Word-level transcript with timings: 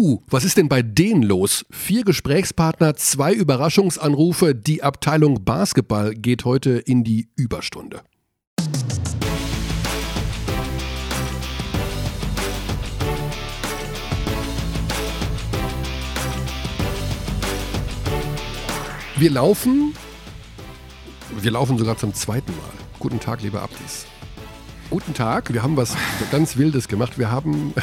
Puh, 0.00 0.22
was 0.28 0.44
ist 0.44 0.56
denn 0.56 0.68
bei 0.68 0.80
denen 0.80 1.24
los? 1.24 1.66
Vier 1.70 2.04
Gesprächspartner, 2.04 2.94
zwei 2.94 3.32
Überraschungsanrufe. 3.32 4.54
Die 4.54 4.84
Abteilung 4.84 5.44
Basketball 5.44 6.14
geht 6.14 6.44
heute 6.44 6.70
in 6.70 7.02
die 7.02 7.30
Überstunde. 7.34 8.02
Wir 19.16 19.30
laufen, 19.32 19.94
wir 21.40 21.50
laufen 21.50 21.76
sogar 21.76 21.98
zum 21.98 22.14
zweiten 22.14 22.52
Mal. 22.52 22.70
Guten 23.00 23.18
Tag, 23.18 23.42
liebe 23.42 23.60
Abdis. 23.60 24.06
Guten 24.90 25.12
Tag, 25.12 25.52
wir 25.52 25.64
haben 25.64 25.76
was 25.76 25.96
ganz 26.30 26.56
Wildes 26.56 26.86
gemacht. 26.86 27.18
Wir 27.18 27.32
haben, 27.32 27.74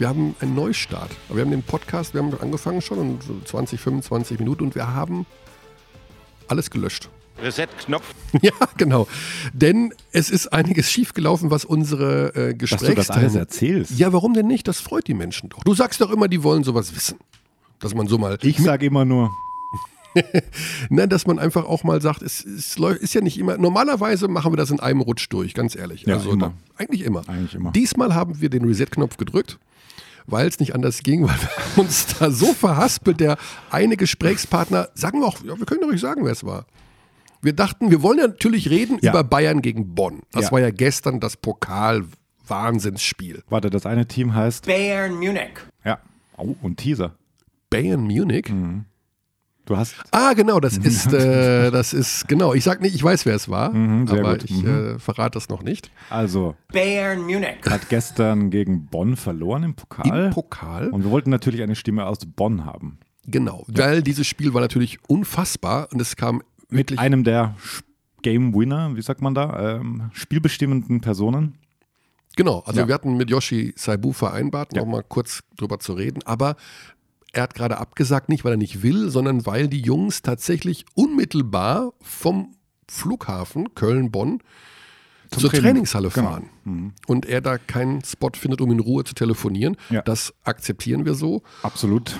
wir 0.00 0.08
haben 0.08 0.34
einen 0.40 0.54
Neustart. 0.54 1.10
Wir 1.28 1.42
haben 1.42 1.50
den 1.50 1.62
Podcast, 1.62 2.14
wir 2.14 2.22
haben 2.22 2.32
angefangen 2.40 2.80
schon 2.80 2.98
und 2.98 3.22
20, 3.46 3.78
25 3.78 4.38
Minuten 4.38 4.64
und 4.64 4.74
wir 4.74 4.94
haben 4.94 5.26
alles 6.48 6.70
gelöscht. 6.70 7.10
Reset-Knopf. 7.42 8.04
Ja, 8.42 8.52
genau. 8.76 9.06
Denn 9.52 9.92
es 10.12 10.30
ist 10.30 10.52
einiges 10.52 10.90
schiefgelaufen, 10.90 11.50
was 11.50 11.64
unsere 11.64 12.34
äh, 12.34 12.54
Dass 12.54 12.70
du 12.70 12.76
das 12.76 12.82
alles 12.82 12.94
Gesprächsteilnehmer. 12.96 13.38
erzählst. 13.40 13.98
Ja, 13.98 14.12
warum 14.12 14.34
denn 14.34 14.46
nicht? 14.46 14.66
Das 14.68 14.80
freut 14.80 15.06
die 15.06 15.14
Menschen 15.14 15.50
doch. 15.50 15.62
Du 15.64 15.74
sagst 15.74 16.00
doch 16.00 16.10
immer, 16.10 16.28
die 16.28 16.42
wollen 16.42 16.64
sowas 16.64 16.94
wissen. 16.94 17.18
Dass 17.78 17.94
man 17.94 18.06
so 18.08 18.18
mal. 18.18 18.38
Ich 18.42 18.58
sage 18.58 18.86
immer 18.86 19.04
nur, 19.04 19.30
Nein, 20.90 21.08
dass 21.08 21.26
man 21.26 21.38
einfach 21.38 21.64
auch 21.64 21.84
mal 21.84 22.00
sagt, 22.00 22.22
es, 22.22 22.44
es 22.44 22.76
ist 22.76 23.14
ja 23.14 23.20
nicht 23.20 23.38
immer. 23.38 23.58
Normalerweise 23.58 24.28
machen 24.28 24.52
wir 24.52 24.56
das 24.56 24.70
in 24.70 24.80
einem 24.80 25.00
Rutsch 25.00 25.26
durch, 25.30 25.54
ganz 25.54 25.76
ehrlich. 25.76 26.02
Ja, 26.02 26.16
also 26.16 26.32
immer. 26.32 26.48
Da, 26.48 26.54
eigentlich 26.82 27.02
immer. 27.02 27.28
Eigentlich 27.28 27.54
immer. 27.54 27.70
Diesmal 27.72 28.14
haben 28.14 28.40
wir 28.40 28.50
den 28.50 28.64
Reset-Knopf 28.64 29.16
gedrückt, 29.16 29.58
weil 30.26 30.46
es 30.48 30.60
nicht 30.60 30.74
anders 30.74 31.02
ging, 31.02 31.22
weil 31.28 31.36
wir 31.74 31.82
uns 31.82 32.06
da 32.18 32.30
so 32.30 32.52
verhaspelt, 32.52 33.20
der 33.20 33.36
eine 33.70 33.96
Gesprächspartner, 33.96 34.88
sagen 34.94 35.20
wir 35.20 35.26
auch, 35.26 35.42
ja, 35.44 35.58
wir 35.58 35.66
können 35.66 35.80
doch 35.80 35.90
nicht 35.90 36.00
sagen, 36.00 36.24
wer 36.24 36.32
es 36.32 36.44
war. 36.44 36.66
Wir 37.42 37.54
dachten, 37.54 37.90
wir 37.90 38.02
wollen 38.02 38.18
ja 38.18 38.26
natürlich 38.28 38.68
reden 38.68 38.98
Ja. 39.00 39.12
über 39.12 39.24
Bayern 39.24 39.62
gegen 39.62 39.94
Bonn. 39.94 40.20
Das 40.32 40.46
Ja. 40.46 40.52
war 40.52 40.60
ja 40.60 40.70
gestern 40.70 41.20
das 41.20 41.36
Pokal-Wahnsinnsspiel. 41.38 43.42
warte, 43.48 43.70
das 43.70 43.86
eine 43.86 44.06
Team 44.06 44.34
heißt, 44.34 44.66
Bayern 44.66 45.14
Munich. 45.14 45.52
ja, 45.84 45.98
oh, 46.36 46.54
und 46.62 46.76
Teaser. 46.76 47.14
Bayern 47.70 48.02
Munich? 48.02 48.48
Mhm. 48.50 48.84
Du 49.70 49.76
hast, 49.76 49.94
Ah, 50.10 50.32
genau, 50.32 50.58
das 50.58 50.76
ist, 50.78 51.12
äh, 51.12 51.70
das 51.70 51.92
ist, 51.92 52.26
genau. 52.26 52.54
Ich 52.54 52.64
sag 52.64 52.80
nicht, 52.82 52.92
ich 52.92 53.04
weiß, 53.04 53.24
wer 53.24 53.36
es 53.36 53.48
war, 53.48 53.72
Mhm, 53.72 54.08
aber 54.08 54.32
gut. 54.38 54.50
ich 54.50 54.64
äh, 54.64 54.98
verrate 54.98 55.34
das 55.34 55.48
noch 55.48 55.62
nicht. 55.62 55.92
also, 56.10 56.56
Bayern 56.72 57.20
Munich. 57.20 57.54
hat 57.70 57.88
gestern 57.88 58.50
gegen 58.50 58.86
Bonn 58.86 59.14
verloren 59.14 59.62
im 59.62 59.74
Pokal. 59.74 60.24
Im 60.26 60.30
Pokal, 60.32 60.88
und 60.88 61.04
wir 61.04 61.12
wollten 61.12 61.30
natürlich 61.30 61.62
eine 61.62 61.76
Stimme 61.76 62.04
aus 62.06 62.18
Bonn 62.26 62.64
haben. 62.64 62.98
genau. 63.24 63.64
Weil 63.68 64.02
dieses 64.02 64.26
Spiel 64.26 64.52
war 64.54 64.60
natürlich 64.60 64.98
unfassbar 65.08 65.86
und 65.92 66.00
es 66.00 66.16
kam 66.16 66.42
Mit 66.68 66.98
einem 66.98 67.22
der 67.22 67.54
Game 68.22 68.52
Winner, 68.52 68.96
wie 68.96 69.02
sagt 69.02 69.22
man 69.22 69.36
da, 69.36 69.76
ähm, 69.76 70.10
spielbestimmenden 70.14 71.00
Personen. 71.00 71.54
Genau, 72.34 72.64
also 72.66 72.80
Ja. 72.80 72.88
wir 72.88 72.94
hatten 72.94 73.16
mit 73.16 73.30
Yoshi 73.30 73.72
Saibu 73.76 74.12
vereinbart, 74.12 74.74
Ja. 74.74 74.82
noch 74.82 74.88
mal 74.88 75.04
kurz 75.04 75.44
drüber 75.56 75.78
zu 75.78 75.92
reden, 75.92 76.24
aber 76.24 76.56
er 77.32 77.42
hat 77.44 77.54
gerade 77.54 77.78
abgesagt, 77.78 78.28
nicht 78.28 78.44
weil 78.44 78.52
er 78.54 78.56
nicht 78.56 78.82
will, 78.82 79.10
sondern 79.10 79.46
weil 79.46 79.68
die 79.68 79.80
Jungs 79.80 80.22
tatsächlich 80.22 80.84
unmittelbar 80.94 81.92
vom 82.00 82.54
Flughafen 82.88 83.74
Köln-Bonn 83.74 84.40
zur 85.30 85.48
Training. 85.50 85.62
Trainingshalle 85.64 86.08
Genau. 86.08 86.28
fahren. 86.28 86.92
Und 87.06 87.26
er 87.26 87.40
da 87.40 87.56
keinen 87.58 88.02
Spot 88.04 88.30
findet, 88.34 88.60
um 88.60 88.70
in 88.72 88.80
Ruhe 88.80 89.04
zu 89.04 89.14
telefonieren. 89.14 89.76
Ja. 89.90 90.02
Das 90.02 90.34
akzeptieren 90.42 91.04
wir 91.04 91.14
so. 91.14 91.42
Absolut. 91.62 92.18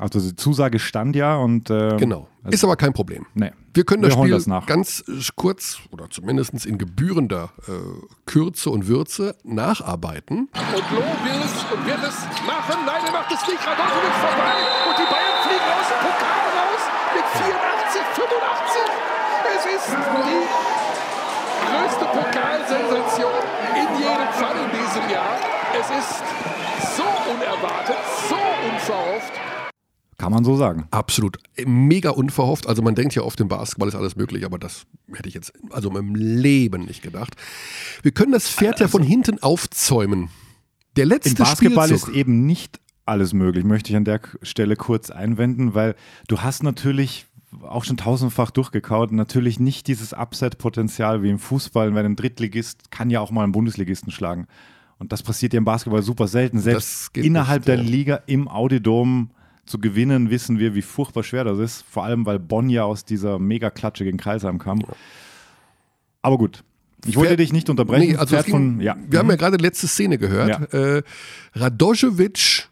Also 0.00 0.18
die 0.20 0.34
Zusage 0.36 0.78
stand 0.78 1.14
ja 1.14 1.36
und 1.36 1.70
ähm, 1.70 1.96
Genau. 1.98 2.26
also- 2.42 2.54
Ist 2.54 2.64
aber 2.64 2.76
kein 2.76 2.92
Problem. 2.92 3.26
nee. 3.34 3.52
Wir 3.72 3.84
können 3.84 4.02
das 4.02 4.16
Wir 4.16 4.22
Spiel 4.22 4.32
das 4.32 4.46
nach. 4.48 4.66
ganz 4.66 5.04
äh, 5.06 5.12
kurz 5.36 5.78
oder 5.92 6.10
zumindest 6.10 6.66
in 6.66 6.76
gebührender 6.76 7.50
äh, 7.68 7.72
Kürze 8.26 8.68
und 8.70 8.88
Würze 8.88 9.36
nacharbeiten. 9.44 10.48
Und 10.50 10.90
Loh 10.90 11.06
will 11.22 11.38
es 11.44 11.54
und 11.70 11.86
wird 11.86 12.02
es 12.02 12.18
machen. 12.50 12.82
Nein, 12.84 13.02
er 13.06 13.12
macht 13.12 13.30
es 13.30 13.46
nicht. 13.46 13.62
Radojkovic 13.62 14.16
vorbei. 14.26 14.52
Und 14.90 14.96
die 14.98 15.06
Bayern 15.06 15.36
fliegen 15.46 15.70
aus 15.70 15.86
dem 15.86 16.00
Pokal 16.02 16.42
raus 16.50 16.82
mit 17.14 17.26
84, 17.30 18.02
85. 18.18 18.90
Es 19.54 19.64
ist 19.70 19.88
die 20.26 20.42
größte 21.70 22.04
Pokalsensation 22.10 23.42
in 23.78 23.88
jedem 24.02 24.30
Fall 24.34 24.56
in 24.66 24.70
diesem 24.74 25.04
Jahr. 25.14 25.36
Es 25.78 25.86
ist 25.94 26.18
so 26.96 27.06
unerwartet, 27.30 28.02
so 28.28 28.34
unverhofft. 28.34 29.32
Kann 30.20 30.32
man 30.32 30.44
so 30.44 30.54
sagen. 30.54 30.84
Absolut. 30.90 31.38
Mega 31.64 32.10
unverhofft. 32.10 32.66
Also 32.66 32.82
man 32.82 32.94
denkt 32.94 33.14
ja 33.14 33.22
oft 33.22 33.40
im 33.40 33.48
Basketball 33.48 33.88
ist 33.88 33.94
alles 33.94 34.16
möglich, 34.16 34.44
aber 34.44 34.58
das 34.58 34.84
hätte 35.10 35.30
ich 35.30 35.34
jetzt 35.34 35.50
also 35.70 35.96
im 35.96 36.14
Leben 36.14 36.84
nicht 36.84 37.00
gedacht. 37.00 37.36
Wir 38.02 38.12
können 38.12 38.30
das 38.30 38.50
Pferd 38.50 38.80
ja 38.80 38.88
von 38.88 39.02
hinten 39.02 39.42
aufzäumen. 39.42 40.28
Der 40.96 41.06
letzte 41.06 41.30
Im 41.30 41.36
Basketball 41.36 41.88
Spielzug. 41.88 42.10
ist 42.10 42.14
eben 42.14 42.44
nicht 42.44 42.80
alles 43.06 43.32
möglich, 43.32 43.64
möchte 43.64 43.90
ich 43.90 43.96
an 43.96 44.04
der 44.04 44.20
Stelle 44.42 44.76
kurz 44.76 45.10
einwenden, 45.10 45.72
weil 45.74 45.94
du 46.28 46.42
hast 46.42 46.62
natürlich 46.62 47.24
auch 47.62 47.84
schon 47.84 47.96
tausendfach 47.96 48.50
durchgekaut, 48.50 49.12
natürlich 49.12 49.58
nicht 49.58 49.86
dieses 49.86 50.12
Upset-Potenzial 50.12 51.22
wie 51.22 51.30
im 51.30 51.38
Fußball, 51.38 51.94
weil 51.94 52.04
ein 52.04 52.16
Drittligist 52.16 52.90
kann 52.90 53.08
ja 53.08 53.20
auch 53.20 53.30
mal 53.30 53.44
einen 53.44 53.52
Bundesligisten 53.52 54.12
schlagen. 54.12 54.46
Und 54.98 55.12
das 55.12 55.22
passiert 55.22 55.54
ja 55.54 55.58
im 55.58 55.64
Basketball 55.64 56.02
super 56.02 56.28
selten. 56.28 56.58
Selbst 56.58 57.16
innerhalb 57.16 57.60
nicht, 57.60 57.68
der 57.68 57.76
ja. 57.76 57.82
Liga 57.82 58.16
im 58.26 58.48
Audidom 58.48 59.30
zu 59.70 59.78
gewinnen, 59.78 60.30
wissen 60.30 60.58
wir, 60.58 60.74
wie 60.74 60.82
furchtbar 60.82 61.22
schwer 61.22 61.44
das 61.44 61.58
ist. 61.58 61.84
Vor 61.88 62.04
allem, 62.04 62.26
weil 62.26 62.38
Bonn 62.38 62.68
ja 62.68 62.84
aus 62.84 63.04
dieser 63.04 63.38
Mega-Klatsche 63.38 64.04
gegen 64.04 64.18
Kreisheim 64.18 64.58
kam. 64.58 64.82
Aber 66.22 66.36
gut, 66.36 66.62
ich 67.06 67.16
wollte 67.16 67.36
dich 67.36 67.52
nicht 67.52 67.70
unterbrechen. 67.70 68.10
Nee, 68.10 68.16
also 68.16 68.36
ging, 68.36 68.50
von, 68.50 68.80
ja. 68.80 68.96
Wir 69.08 69.20
haben 69.20 69.30
ja 69.30 69.36
gerade 69.36 69.56
die 69.56 69.64
letzte 69.64 69.88
Szene 69.88 70.18
gehört. 70.18 70.72
Äh, 70.74 71.02
Radojevic 71.54 72.68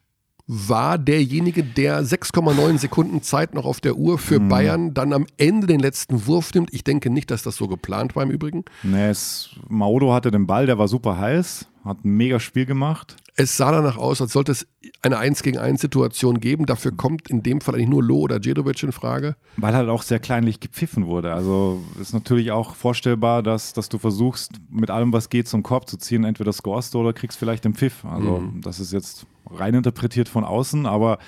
war 0.46 0.96
derjenige, 0.96 1.62
der 1.62 2.02
6,9 2.02 2.78
Sekunden 2.78 3.22
Zeit 3.22 3.54
noch 3.54 3.66
auf 3.66 3.80
der 3.80 3.96
Uhr 3.96 4.18
für 4.18 4.40
Mhm. 4.40 4.48
Bayern 4.48 4.94
dann 4.94 5.12
am 5.12 5.26
Ende 5.36 5.66
den 5.66 5.80
letzten 5.80 6.26
Wurf 6.26 6.54
nimmt. 6.54 6.72
Ich 6.72 6.84
denke 6.84 7.10
nicht, 7.10 7.30
dass 7.30 7.42
das 7.42 7.56
so 7.56 7.68
geplant 7.68 8.16
war 8.16 8.22
im 8.22 8.30
Übrigen. 8.30 8.64
Nee, 8.82 9.08
es, 9.08 9.50
Maodo 9.68 10.12
hatte 10.14 10.30
den 10.30 10.46
Ball, 10.46 10.64
der 10.64 10.78
war 10.78 10.88
super 10.88 11.18
heiß, 11.18 11.66
hat 11.84 12.04
ein 12.04 12.16
mega 12.16 12.40
Spiel 12.40 12.64
gemacht. 12.64 13.16
Es 13.40 13.56
sah 13.56 13.70
danach 13.70 13.96
aus, 13.96 14.20
als 14.20 14.32
sollte 14.32 14.50
es 14.50 14.66
eine 15.00 15.16
1 15.16 15.44
gegen 15.44 15.58
1 15.58 15.80
Situation 15.80 16.40
geben. 16.40 16.66
Dafür 16.66 16.90
kommt 16.90 17.30
in 17.30 17.44
dem 17.44 17.60
Fall 17.60 17.76
eigentlich 17.76 17.88
nur 17.88 18.02
Lo 18.02 18.18
oder 18.18 18.40
Djedovic 18.40 18.82
in 18.82 18.90
Frage. 18.90 19.36
Weil 19.56 19.74
halt 19.74 19.88
auch 19.88 20.02
sehr 20.02 20.18
kleinlich 20.18 20.58
gepfiffen 20.58 21.06
wurde. 21.06 21.32
Also 21.32 21.80
ist 22.00 22.12
natürlich 22.12 22.50
auch 22.50 22.74
vorstellbar, 22.74 23.44
dass, 23.44 23.72
dass 23.72 23.88
du 23.88 23.98
versuchst, 23.98 24.54
mit 24.68 24.90
allem, 24.90 25.12
was 25.12 25.28
geht, 25.28 25.46
zum 25.46 25.62
Korb 25.62 25.88
zu 25.88 25.96
ziehen. 25.98 26.24
Entweder 26.24 26.52
scorest 26.52 26.94
du 26.94 26.98
oder 26.98 27.12
kriegst 27.12 27.38
vielleicht 27.38 27.64
den 27.64 27.74
Pfiff. 27.74 28.04
Also 28.04 28.42
das 28.60 28.80
ist 28.80 28.92
jetzt 28.92 29.24
rein 29.48 29.74
interpretiert 29.74 30.28
von 30.28 30.42
außen, 30.42 30.86
aber 30.86 31.18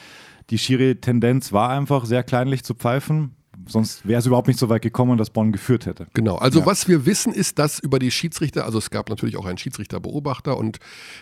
die 0.51 0.59
schiere 0.59 0.97
Tendenz 0.97 1.53
war 1.53 1.71
einfach, 1.71 2.07
sehr 2.07 2.25
kleinlich 2.25 2.65
zu 2.65 2.75
pfeifen. 2.75 3.37
Sonst 3.71 4.07
wäre 4.07 4.19
es 4.19 4.27
überhaupt 4.27 4.49
nicht 4.49 4.59
so 4.59 4.69
weit 4.69 4.83
gekommen, 4.83 5.17
dass 5.19 5.31
Bonn 5.31 5.53
geführt 5.53 5.87
hätte. 5.87 6.07
Genau, 6.15 6.37
also 6.37 6.61
Ja. 6.61 6.67
was 6.67 6.89
wir 6.89 7.07
wissen 7.07 7.33
ist, 7.33 7.59
dass 7.59 7.79
über 7.79 7.99
die 7.99 8.11
Schiedsrichter, 8.11 8.65
also 8.65 8.79
es 8.79 8.91
gab 8.91 9.09
natürlich 9.09 9.37
auch 9.37 9.47
einen 9.47 9.59
Schiedsrichterbeobachter 9.59 10.57
und 10.57 10.79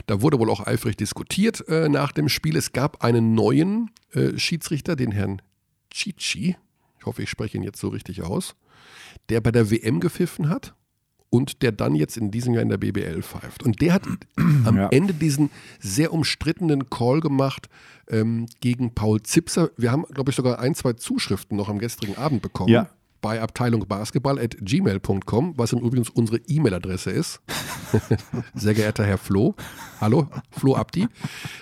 da 0.07 0.23
wurde 0.23 0.39
wohl 0.39 0.51
auch 0.51 0.67
eifrig 0.67 0.97
diskutiert 0.97 1.67
äh, 1.69 1.89
nach 1.89 2.13
dem 2.13 2.29
Spiel. 2.29 2.57
Es 2.57 2.73
gab 2.73 3.05
einen 3.05 3.35
neuen 3.35 3.91
äh, 4.13 4.37
Schiedsrichter, 4.39 4.97
den 4.97 5.13
Herrn 5.13 5.43
Chichi, 5.91 6.57
ich 6.99 7.07
hoffe, 7.07 7.23
ich 7.23 7.31
spreche 7.31 7.57
ihn 7.57 7.63
jetzt 7.63 7.81
so 7.81 7.89
richtig 7.89 8.23
aus, 8.23 8.55
der 9.29 9.41
bei 9.41 9.53
der 9.53 9.71
WM 9.71 10.01
gepfiffen 10.01 10.49
hat 10.49 10.75
und 11.31 11.63
der 11.63 11.73
dann 11.73 11.95
jetzt 11.95 12.17
in 12.17 12.31
diesem 12.31 12.55
Jahr 12.55 12.63
in 12.63 12.69
der 12.69 12.79
BBL 12.79 13.23
pfeift. 13.23 13.63
Und 13.63 13.81
der 13.81 13.95
hat 13.95 14.03
am 14.65 14.77
Ja. 14.77 14.89
Ende 14.89 15.15
diesen 15.15 15.51
sehr 15.79 16.13
umstrittenen 16.13 16.89
Call 16.91 17.21
gemacht 17.21 17.69
ähm, 18.09 18.47
gegen 18.61 18.95
Paul 18.95 19.23
Zipser. 19.23 19.71
Wir 19.77 19.93
haben, 19.93 20.05
glaube 20.13 20.31
ich, 20.31 20.37
sogar 20.37 20.59
ein, 20.59 20.75
zwei 20.75 20.95
Zuschriften 20.95 21.57
noch 21.57 21.69
am 21.69 21.79
gestrigen 21.79 22.17
Abend 22.17 22.43
bekommen. 22.43 22.71
Ja. 22.71 22.89
Bei 23.21 23.43
Abteilung 23.43 23.85
Basketball 23.89 24.39
at 24.39 24.57
gmail.com, 24.61 25.55
was 25.59 25.73
im 25.73 25.81
Übrigen 25.81 26.07
unsere 26.15 26.39
E-Mail-Adresse 26.47 27.11
ist. 27.11 27.41
Sehr 28.55 28.75
geehrter 28.75 29.05
Herr 29.05 29.19
Flo, 29.19 29.57
hallo, 30.01 30.29
Flo 30.53 30.77
Abdi, 30.77 31.09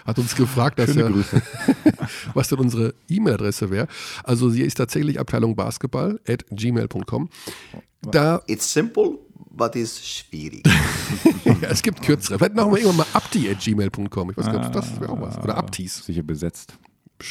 hat 0.05 0.19
uns 0.19 0.37
gefragt, 0.37 0.79
dass 0.79 0.95
er, 0.95 1.11
was 2.35 2.49
denn 2.49 2.59
unsere 2.59 2.95
E-Mail-Adresse 3.09 3.71
wäre. 3.71 3.89
Also 4.23 4.51
sie 4.51 4.63
ist 4.63 4.75
tatsächlich 4.75 5.19
Abteilung 5.19 5.57
Basketball 5.57 6.21
at 6.29 6.45
gmail.com. 6.51 7.31
Da 8.03 8.43
It's 8.47 8.71
simple, 8.71 9.19
but 9.51 9.77
it's 9.77 10.05
schwierig. 10.07 10.63
Ja, 11.45 11.55
es 11.71 11.83
gibt 11.83 12.03
kürzere. 12.03 12.39
Vielleicht 12.39 12.55
machen 12.55 12.73
wir 12.73 12.79
irgendwann 12.79 12.99
mal 12.99 13.07
abdi.gmail.com. 13.13 14.31
Ich 14.31 14.37
weiß 14.37 14.47
nicht, 14.47 14.67
ob 14.67 14.73
das 14.73 15.01
wäre 15.01 15.13
auch 15.13 15.21
was. 15.21 15.39
Oder 15.39 15.57
Abtis, 15.57 16.05
Sicher 16.05 16.23
besetzt. 16.23 16.79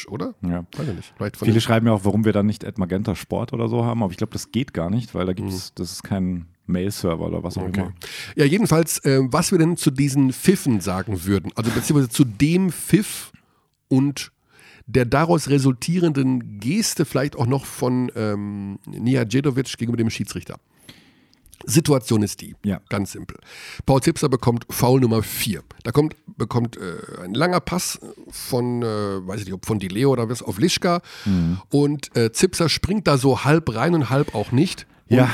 Oder? 0.08 0.34
Ja. 0.42 0.66
Weiß 0.76 0.88
ich 0.88 0.94
nicht. 0.94 1.14
Vielleicht 1.16 1.36
Viele 1.36 1.60
schreiben 1.60 1.86
ja 1.86 1.92
auch, 1.92 2.04
warum 2.04 2.24
wir 2.24 2.32
dann 2.32 2.46
nicht 2.46 2.64
Ed 2.64 2.78
Magenta 2.78 3.14
Sport 3.14 3.52
oder 3.52 3.68
so 3.68 3.84
haben, 3.84 4.02
aber 4.02 4.10
ich 4.10 4.18
glaube, 4.18 4.32
das 4.32 4.50
geht 4.50 4.74
gar 4.74 4.90
nicht, 4.90 5.14
weil 5.14 5.26
da 5.26 5.32
gibt 5.32 5.50
es, 5.50 5.74
das 5.74 5.92
ist 5.92 6.02
kein 6.02 6.46
Mail-Server 6.66 7.24
oder 7.24 7.42
was 7.44 7.56
auch 7.56 7.66
immer. 7.66 7.92
Ja, 8.34 8.44
jedenfalls, 8.44 8.98
äh, 9.04 9.20
was 9.22 9.52
wir 9.52 9.58
denn 9.58 9.76
zu 9.76 9.92
diesen 9.92 10.32
Pfiffen 10.32 10.80
sagen 10.80 11.24
würden. 11.24 11.52
Also 11.54 11.70
beziehungsweise 11.70 12.08
zu 12.08 12.24
dem 12.24 12.72
Pfiff 12.72 13.32
und 13.88 14.32
der 14.86 15.04
daraus 15.04 15.50
resultierenden 15.50 16.60
Geste 16.60 17.04
vielleicht 17.04 17.36
auch 17.36 17.46
noch 17.46 17.64
von 17.64 18.10
ähm, 18.14 18.78
Nijajedovic 18.86 19.76
gegenüber 19.78 19.96
dem 19.96 20.10
Schiedsrichter. 20.10 20.58
Situation 21.64 22.22
ist 22.22 22.40
die, 22.40 22.54
Ja. 22.64 22.80
ganz 22.88 23.12
simpel. 23.12 23.38
Paul 23.86 24.02
Zipser 24.02 24.28
bekommt 24.28 24.66
Foul 24.70 25.00
Nummer 25.00 25.22
4. 25.22 25.62
Da 25.84 25.90
kommt, 25.92 26.14
bekommt 26.36 26.76
äh, 26.76 27.22
ein 27.24 27.34
langer 27.34 27.60
Pass 27.60 27.98
von, 28.30 28.82
äh, 28.82 28.86
weiß 29.26 29.40
ich 29.40 29.46
nicht, 29.46 29.54
ob 29.54 29.66
von 29.66 29.78
Dileo 29.78 30.10
oder 30.10 30.28
was, 30.28 30.42
auf 30.42 30.58
Lischka. 30.58 31.00
Mhm. 31.24 31.60
Und 31.70 32.14
äh, 32.16 32.30
Zipser 32.32 32.68
springt 32.68 33.06
da 33.06 33.18
so 33.18 33.44
halb 33.44 33.74
rein 33.74 33.94
und 33.94 34.10
halb 34.10 34.34
auch 34.34 34.52
nicht. 34.52 34.86
Ja. 35.08 35.30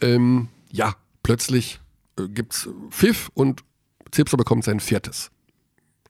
Ähm, 0.00 0.48
ja, 0.70 0.94
plötzlich 1.22 1.80
äh, 2.18 2.28
gibt's 2.28 2.68
Pfiff 2.90 3.30
und 3.34 3.62
Zipser 4.10 4.36
bekommt 4.36 4.64
sein 4.64 4.80
viertes. 4.80 5.30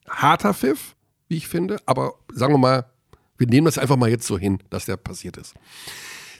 Harter 0.09 0.53
Pfiff, 0.53 0.95
wie 1.27 1.37
ich 1.37 1.47
finde, 1.47 1.79
aber 1.85 2.13
sagen 2.33 2.53
wir 2.53 2.57
mal, 2.57 2.85
wir 3.37 3.47
nehmen 3.47 3.65
das 3.65 3.77
einfach 3.77 3.97
mal 3.97 4.09
jetzt 4.09 4.27
so 4.27 4.37
hin, 4.37 4.59
dass 4.69 4.85
der 4.85 4.97
passiert 4.97 5.37
ist. 5.37 5.53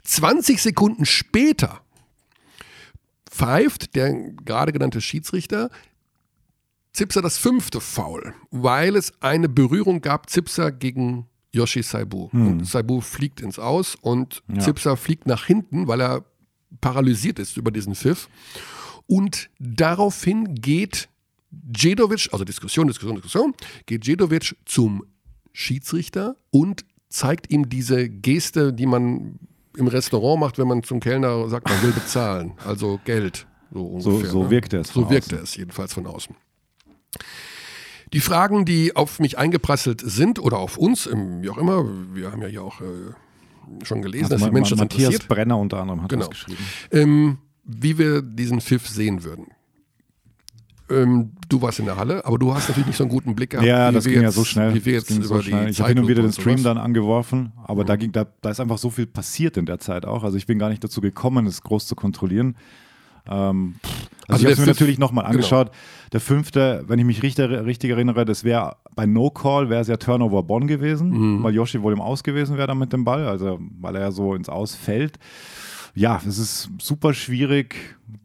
20 0.04 0.60
Sekunden 0.62 1.04
später 1.04 1.80
pfeift 3.32 3.94
der 3.94 4.12
gerade 4.44 4.72
genannte 4.72 5.00
Schiedsrichter 5.00 5.70
Zipser 6.92 7.22
das 7.22 7.38
fünfte 7.38 7.80
Foul, 7.80 8.34
weil 8.50 8.96
es 8.96 9.14
eine 9.22 9.48
Berührung 9.48 10.02
gab, 10.02 10.28
Zipser 10.28 10.70
gegen 10.70 11.26
Yoshi 11.50 11.82
Saibu. 11.82 12.28
Und 12.32 12.66
Saibu 12.66 13.00
fliegt 13.00 13.40
ins 13.40 13.58
Aus 13.58 13.94
und 13.94 14.42
Ja. 14.52 14.60
Zipser 14.60 14.96
fliegt 14.98 15.26
nach 15.26 15.46
hinten, 15.46 15.88
weil 15.88 16.02
er 16.02 16.24
paralysiert 16.82 17.38
ist 17.38 17.56
über 17.56 17.70
diesen 17.70 17.94
Pfiff. 17.94 18.28
Und 19.06 19.48
daraufhin 19.58 20.54
geht 20.54 21.08
Djedovic, 21.50 22.28
also 22.32 22.44
Diskussion, 22.44 22.86
Diskussion, 22.88 23.16
Diskussion, 23.16 23.54
geht 23.86 24.06
Djedovic 24.06 24.54
zum 24.66 25.04
Schiedsrichter 25.52 26.36
und 26.50 26.84
zeigt 27.08 27.50
ihm 27.50 27.70
diese 27.70 28.08
Geste, 28.08 28.72
die 28.74 28.86
man 28.86 29.38
im 29.76 29.86
Restaurant 29.88 30.40
macht, 30.40 30.58
wenn 30.58 30.68
man 30.68 30.82
zum 30.82 31.00
Kellner 31.00 31.48
sagt, 31.48 31.68
man 31.68 31.82
will 31.82 31.92
bezahlen, 31.92 32.52
also 32.66 33.00
Geld. 33.04 33.46
So, 33.72 33.98
So, 34.00 34.10
ungefähr, 34.10 34.30
so 34.30 34.42
ne? 34.44 34.50
wirkte 34.50 34.76
es. 34.78 34.88
So 34.88 35.08
wirkte 35.10 35.34
außen. 35.36 35.44
es 35.44 35.56
jedenfalls 35.56 35.94
von 35.94 36.06
außen. 36.06 36.34
Die 38.12 38.20
Fragen, 38.20 38.64
die 38.66 38.94
auf 38.94 39.18
mich 39.20 39.38
eingeprasselt 39.38 40.02
sind 40.04 40.38
oder 40.38 40.58
auf 40.58 40.76
uns, 40.76 41.08
wie 41.10 41.48
auch 41.48 41.56
immer, 41.58 41.84
wir 42.12 42.30
haben 42.30 42.42
ja 42.42 42.48
hier 42.48 42.62
auch 42.62 42.80
äh, 42.82 42.84
schon 43.84 44.02
gelesen, 44.02 44.24
Also 44.24 44.36
dass 44.36 44.44
die 44.44 44.50
Menschen 44.50 44.76
das 44.76 44.84
Matthias 44.84 45.04
interessiert, 45.14 45.28
Brenner 45.28 45.58
unter 45.58 45.78
anderem 45.80 46.02
hat 46.02 46.10
Genau. 46.10 46.26
das 46.26 46.30
geschrieben. 46.30 46.58
ähm, 46.90 47.38
wie 47.64 47.96
wir 47.96 48.20
diesen 48.20 48.60
Pfiff 48.60 48.86
sehen 48.86 49.24
würden. 49.24 49.46
Ähm, 50.92 51.32
du 51.48 51.60
warst 51.62 51.78
in 51.78 51.86
der 51.86 51.96
Halle, 51.96 52.24
aber 52.24 52.38
du 52.38 52.54
hast 52.54 52.68
natürlich 52.68 52.86
nicht 52.88 52.96
so 52.96 53.04
einen 53.04 53.10
guten 53.10 53.34
Blick 53.34 53.50
gehabt. 53.50 53.66
Ja, 53.66 53.90
das 53.90 54.04
wir 54.04 54.12
ging 54.12 54.22
ja 54.22 54.28
jetzt, 54.28 54.36
so 54.36 54.44
schnell. 54.44 54.74
Wie 54.74 54.84
wir 54.84 54.94
Das 54.94 55.02
jetzt 55.02 55.08
ging 55.08 55.16
über 55.26 55.36
so 55.36 55.42
schnell. 55.42 55.68
Ich 55.68 55.80
habe 55.80 55.88
hin 55.90 55.98
und 56.00 56.08
wieder 56.08 56.22
den 56.22 56.32
Stream 56.32 56.62
dann 56.62 56.78
angeworfen, 56.78 57.52
aber 57.64 57.84
da, 57.84 57.96
ging, 57.96 58.12
da, 58.12 58.26
da 58.40 58.50
ist 58.50 58.60
einfach 58.60 58.78
so 58.78 58.90
viel 58.90 59.06
passiert 59.06 59.56
in 59.56 59.66
der 59.66 59.78
Zeit 59.78 60.04
auch. 60.06 60.24
Also 60.24 60.36
ich 60.36 60.46
bin 60.46 60.58
gar 60.58 60.68
nicht 60.68 60.82
dazu 60.84 61.00
gekommen, 61.00 61.46
es 61.46 61.62
groß 61.62 61.86
zu 61.86 61.94
kontrollieren. 61.94 62.56
Ähm, 63.26 63.74
also, 64.28 64.34
Also 64.34 64.40
ich 64.40 64.44
habe 64.46 64.52
es 64.52 64.58
mir 64.60 64.66
natürlich 64.66 64.98
nochmal 64.98 65.24
genau. 65.24 65.34
angeschaut. 65.36 65.70
Der 66.12 66.20
fünfte, 66.20 66.84
wenn 66.88 66.98
ich 66.98 67.04
mich 67.04 67.22
richtig, 67.22 67.48
richtig 67.50 67.90
erinnere, 67.90 68.24
das 68.24 68.44
wäre 68.44 68.76
bei 68.94 69.06
No 69.06 69.30
Call 69.30 69.70
wäre 69.70 69.80
es 69.80 69.88
ja 69.88 69.96
Turnover 69.96 70.42
Bonn 70.42 70.66
gewesen, 70.66 71.10
Mhm. 71.10 71.42
weil 71.42 71.54
Yoshi 71.54 71.80
wohl 71.82 71.92
im 71.92 72.00
Aus 72.00 72.22
gewesen 72.22 72.56
wäre 72.56 72.66
dann 72.66 72.78
mit 72.78 72.92
dem 72.92 73.04
Ball, 73.04 73.26
also 73.26 73.58
weil 73.80 73.94
er 73.96 74.02
ja 74.02 74.10
so 74.12 74.34
ins 74.34 74.48
Aus 74.48 74.74
fällt. 74.74 75.18
Ja, 75.94 76.20
es 76.26 76.38
ist 76.38 76.70
super 76.80 77.12
schwierig, 77.12 77.76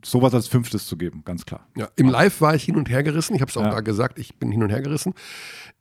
sowas 0.03 0.33
als 0.33 0.47
fünftes 0.47 0.85
zu 0.87 0.95
geben, 0.97 1.23
ganz 1.25 1.45
klar. 1.45 1.67
Ja, 1.75 1.89
Im 1.95 2.07
Live 2.09 2.39
war 2.41 2.55
ich 2.55 2.63
hin 2.63 2.77
und 2.77 2.89
her 2.89 3.03
gerissen. 3.03 3.35
Ich 3.35 3.41
habe 3.41 3.49
es 3.49 3.57
auch 3.57 3.63
Ja. 3.63 3.71
da 3.71 3.81
gesagt, 3.81 4.19
ich 4.19 4.35
bin 4.37 4.51
hin 4.51 4.63
und 4.63 4.69
her 4.69 4.81
gerissen. 4.81 5.13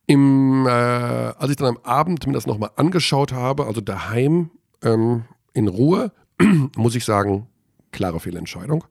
Im, 0.05 0.65
äh, 0.65 0.69
als 0.69 1.49
ich 1.49 1.55
dann 1.57 1.67
am 1.67 1.77
Abend 1.83 2.25
mir 2.27 2.33
das 2.33 2.45
nochmal 2.47 2.71
angeschaut 2.75 3.31
habe, 3.31 3.65
also 3.67 3.81
daheim 3.81 4.49
ähm, 4.83 5.23
in 5.53 5.67
Ruhe, 5.67 6.11
muss 6.75 6.95
ich 6.95 7.05
sagen, 7.05 7.47
klare 7.91 8.19
Fehlentscheidung. 8.19 8.83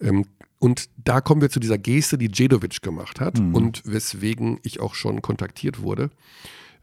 Ähm, 0.00 0.24
und 0.60 0.88
da 0.96 1.20
kommen 1.20 1.40
wir 1.40 1.50
zu 1.50 1.60
dieser 1.60 1.78
Geste, 1.78 2.18
die 2.18 2.28
Djedovic 2.28 2.82
gemacht 2.82 3.20
hat 3.20 3.38
und 3.38 3.82
weswegen 3.84 4.58
ich 4.64 4.80
auch 4.80 4.94
schon 4.94 5.22
kontaktiert 5.22 5.82
wurde. 5.82 6.10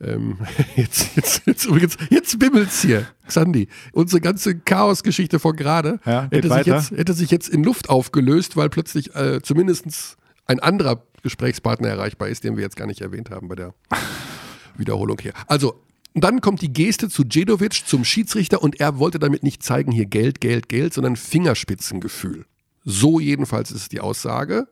Ähm, 0.02 0.38
jetzt, 0.76 1.16
jetzt, 1.16 1.44
jetzt 1.46 1.66
übrigens, 1.66 1.98
jetzt 2.10 2.38
bimmelt's 2.40 2.82
hier, 2.82 3.08
Xandi. 3.28 3.68
Unsere 3.94 4.22
ganze 4.22 4.58
Chaosgeschichte 4.58 5.40
von 5.40 5.56
gerade 5.56 6.00
Ja, 6.06 6.28
hätte, 6.32 6.50
sich 6.50 6.66
jetzt, 6.66 6.92
hätte 6.92 7.14
sich 7.14 7.32
jetzt 7.32 7.50
in 7.50 7.64
Luft 7.64 7.90
aufgelöst, 7.90 8.58
weil 8.58 8.70
plötzlich 8.70 9.16
äh, 9.16 9.42
zumindest 9.42 10.18
ein 10.46 10.60
anderer 10.60 11.04
Gesprächspartner 11.24 11.88
erreichbar 11.88 12.28
ist, 12.28 12.44
den 12.44 12.56
wir 12.56 12.64
jetzt 12.64 12.76
gar 12.76 12.88
nicht 12.88 13.02
erwähnt 13.02 13.32
haben 13.32 13.48
bei 13.48 13.56
der 13.56 13.74
Wiederholung 14.78 15.18
hier. 15.22 15.34
Also, 15.48 15.82
dann 16.14 16.40
kommt 16.40 16.62
die 16.62 16.72
Geste 16.72 17.10
zu 17.10 17.26
Djedovic 17.26 17.86
zum 17.86 18.06
Schiedsrichter 18.06 18.64
und 18.64 18.80
er 18.80 19.00
wollte 19.00 19.20
damit 19.20 19.44
nicht 19.44 19.64
zeigen, 19.64 19.92
hier 19.92 20.06
Geld, 20.06 20.40
Geld, 20.40 20.70
Geld, 20.70 20.94
sondern 20.94 21.18
Fingerspitzengefühl. 21.18 22.46
So 22.86 23.20
jedenfalls 23.20 23.72
ist 23.72 23.92
die 23.92 24.00
Aussage 24.00 24.68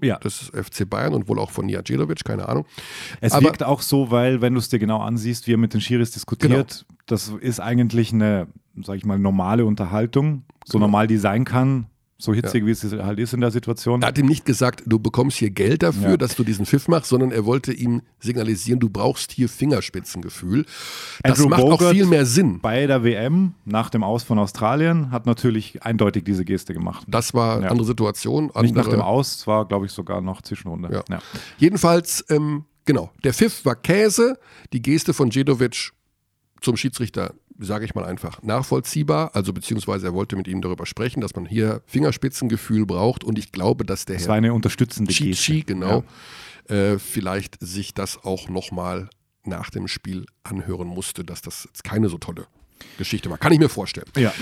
Ja. 0.00 0.16
des 0.18 0.50
FC 0.54 0.88
Bayern 0.88 1.12
und 1.14 1.28
wohl 1.28 1.38
auch 1.38 1.50
von 1.50 1.66
Nijajedovic, 1.66 2.24
keine 2.24 2.48
Ahnung. 2.48 2.64
Es 3.20 3.32
Aber- 3.32 3.44
wirkt 3.44 3.62
auch 3.62 3.82
so, 3.82 4.10
weil, 4.10 4.40
wenn 4.40 4.54
du 4.54 4.58
es 4.58 4.68
dir 4.68 4.78
genau 4.78 5.00
ansiehst, 5.00 5.46
wie 5.46 5.52
er 5.54 5.58
mit 5.58 5.74
den 5.74 5.80
Schiris 5.80 6.10
diskutiert, 6.12 6.50
Genau. 6.88 6.98
das 7.06 7.28
ist 7.40 7.60
eigentlich 7.60 8.12
eine, 8.12 8.46
sag 8.82 8.96
ich 8.96 9.04
mal, 9.04 9.18
normale 9.18 9.64
Unterhaltung, 9.66 10.44
so 10.64 10.78
Genau. 10.78 10.86
normal 10.86 11.06
die 11.06 11.18
sein 11.18 11.44
kann, 11.44 11.86
so 12.22 12.32
hitzig, 12.32 12.64
wie 12.66 12.70
es 12.70 12.84
halt 12.84 13.18
ist 13.18 13.34
in 13.34 13.40
der 13.40 13.50
Situation. 13.50 14.00
Er 14.02 14.08
hat 14.08 14.18
ihm 14.18 14.26
nicht 14.26 14.44
gesagt, 14.44 14.82
du 14.86 14.98
bekommst 15.00 15.38
hier 15.38 15.50
Geld 15.50 15.82
dafür, 15.82 16.10
Ja. 16.10 16.16
dass 16.16 16.36
du 16.36 16.44
diesen 16.44 16.66
Pfiff 16.66 16.86
machst, 16.86 17.08
sondern 17.08 17.32
er 17.32 17.44
wollte 17.44 17.72
ihm 17.72 18.02
signalisieren, 18.20 18.78
du 18.78 18.88
brauchst 18.88 19.32
hier 19.32 19.48
Fingerspitzengefühl. 19.48 20.64
Das 21.22 21.38
Andrew 21.38 21.48
macht 21.48 21.62
auch 21.62 21.78
Bogut 21.78 21.90
viel 21.94 22.06
mehr 22.06 22.24
Sinn. 22.26 22.60
Bei 22.60 22.86
der 22.86 23.02
WM, 23.02 23.54
nach 23.64 23.90
dem 23.90 24.04
Aus 24.04 24.22
von 24.22 24.38
Australien, 24.38 25.10
hat 25.10 25.26
natürlich 25.26 25.82
eindeutig 25.82 26.24
diese 26.24 26.44
Geste 26.44 26.74
gemacht. 26.74 27.04
Das 27.08 27.34
war 27.34 27.56
eine 27.56 27.64
Ja. 27.64 27.70
andere 27.70 27.86
Situation. 27.86 28.44
Andere, 28.50 28.62
Nicht 28.62 28.74
nach 28.76 28.88
dem 28.88 29.00
Aus, 29.00 29.36
es 29.36 29.46
war, 29.46 29.66
glaube 29.66 29.86
ich, 29.86 29.92
sogar 29.92 30.20
noch 30.20 30.42
Zwischenrunde. 30.42 31.02
Ja. 31.10 31.18
Jedenfalls, 31.58 32.24
ähm, 32.28 32.64
genau, 32.84 33.10
der 33.24 33.34
Pfiff 33.34 33.64
war 33.64 33.74
Käse, 33.76 34.38
die 34.72 34.80
Geste 34.82 35.12
von 35.12 35.30
Djedovic 35.30 35.90
zum 36.60 36.76
Schiedsrichter, 36.76 37.34
sage 37.58 37.84
ich 37.84 37.94
mal 37.94 38.04
einfach, 38.04 38.42
nachvollziehbar. 38.42 39.34
Also 39.34 39.52
beziehungsweise 39.52 40.06
er 40.06 40.14
wollte 40.14 40.36
mit 40.36 40.48
ihm 40.48 40.60
darüber 40.60 40.86
sprechen, 40.86 41.20
dass 41.20 41.34
man 41.34 41.46
hier 41.46 41.82
Fingerspitzengefühl 41.86 42.86
braucht 42.86 43.24
und 43.24 43.38
ich 43.38 43.52
glaube, 43.52 43.84
dass 43.84 44.04
der 44.04 44.16
Es 44.16 44.22
Herr 44.22 44.28
war 44.30 44.36
eine 44.36 44.54
unterstützende 44.54 45.12
Geste. 45.12 45.30
Chichi, 45.30 45.62
genau, 45.62 46.04
äh, 46.68 46.98
vielleicht 46.98 47.58
sich 47.60 47.94
das 47.94 48.24
auch 48.24 48.48
nochmal 48.48 49.08
nach 49.44 49.70
dem 49.70 49.88
Spiel 49.88 50.26
anhören 50.44 50.88
musste, 50.88 51.24
dass 51.24 51.42
das 51.42 51.64
jetzt 51.64 51.84
keine 51.84 52.08
so 52.08 52.18
tolle 52.18 52.46
Geschichte 52.98 53.30
war. 53.30 53.38
Kann 53.38 53.52
ich 53.52 53.58
mir 53.58 53.68
vorstellen. 53.68 54.06
Ja. 54.16 54.32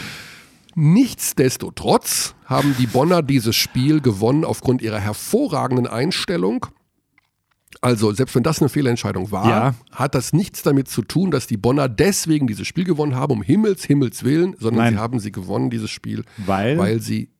Nichtsdestotrotz 0.74 2.34
haben 2.44 2.76
die 2.78 2.86
Bonner 2.86 3.22
dieses 3.22 3.56
Spiel 3.56 4.00
gewonnen 4.00 4.44
aufgrund 4.44 4.82
ihrer 4.82 5.00
hervorragenden 5.00 5.86
Einstellung. 5.86 6.66
Also, 7.82 8.12
selbst 8.12 8.34
wenn 8.34 8.42
das 8.42 8.60
eine 8.60 8.68
Fehlentscheidung 8.68 9.30
war, 9.30 9.48
Ja. 9.48 9.74
hat 9.92 10.14
das 10.14 10.32
nichts 10.34 10.62
damit 10.62 10.88
zu 10.88 11.00
tun, 11.02 11.30
dass 11.30 11.46
die 11.46 11.56
Bonner 11.56 11.88
deswegen 11.88 12.46
dieses 12.46 12.66
Spiel 12.66 12.84
gewonnen 12.84 13.14
haben, 13.14 13.32
um 13.32 13.42
Himmels, 13.42 13.84
Himmels 13.84 14.22
Willen, 14.22 14.54
sondern 14.58 14.84
Nein. 14.84 14.94
sie 14.94 14.98
haben 15.00 15.18
sie 15.20 15.32
gewonnen, 15.32 15.70
dieses 15.70 15.90
Spiel, 15.90 16.24
Weil, 16.36 16.76
weil 16.76 17.00
sie 17.00 17.30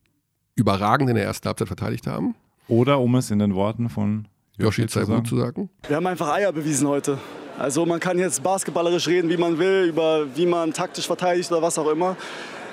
überragend 0.57 1.11
in 1.11 1.17
der 1.17 1.25
ersten 1.25 1.47
Halbzeit 1.47 1.69
verteidigt 1.69 2.07
haben. 2.07 2.35
oder 2.69 3.01
um 3.01 3.15
es 3.17 3.31
in 3.31 3.39
den 3.39 3.55
Worten 3.55 3.89
von 3.91 4.29
Yoshi 4.57 4.83
zu 4.87 5.01
Zaibu 5.01 5.13
sagen. 5.13 5.25
zu 5.27 5.37
sagen. 5.39 5.71
Wir 5.89 5.97
haben 5.97 6.07
einfach 6.07 6.29
Eier 6.33 6.53
bewiesen 6.53 6.87
heute. 6.89 7.19
Also 7.59 7.85
man 7.85 7.99
kann 8.01 8.19
jetzt 8.19 8.43
basketballerisch 8.43 9.09
reden, 9.09 9.29
wie 9.29 9.37
man 9.37 9.59
will, 9.59 9.87
über 9.89 10.27
wie 10.37 10.47
man 10.47 10.73
taktisch 10.73 11.07
verteidigt 11.07 11.51
oder 11.53 11.61
was 11.63 11.79
auch 11.79 11.91
immer. 11.91 12.17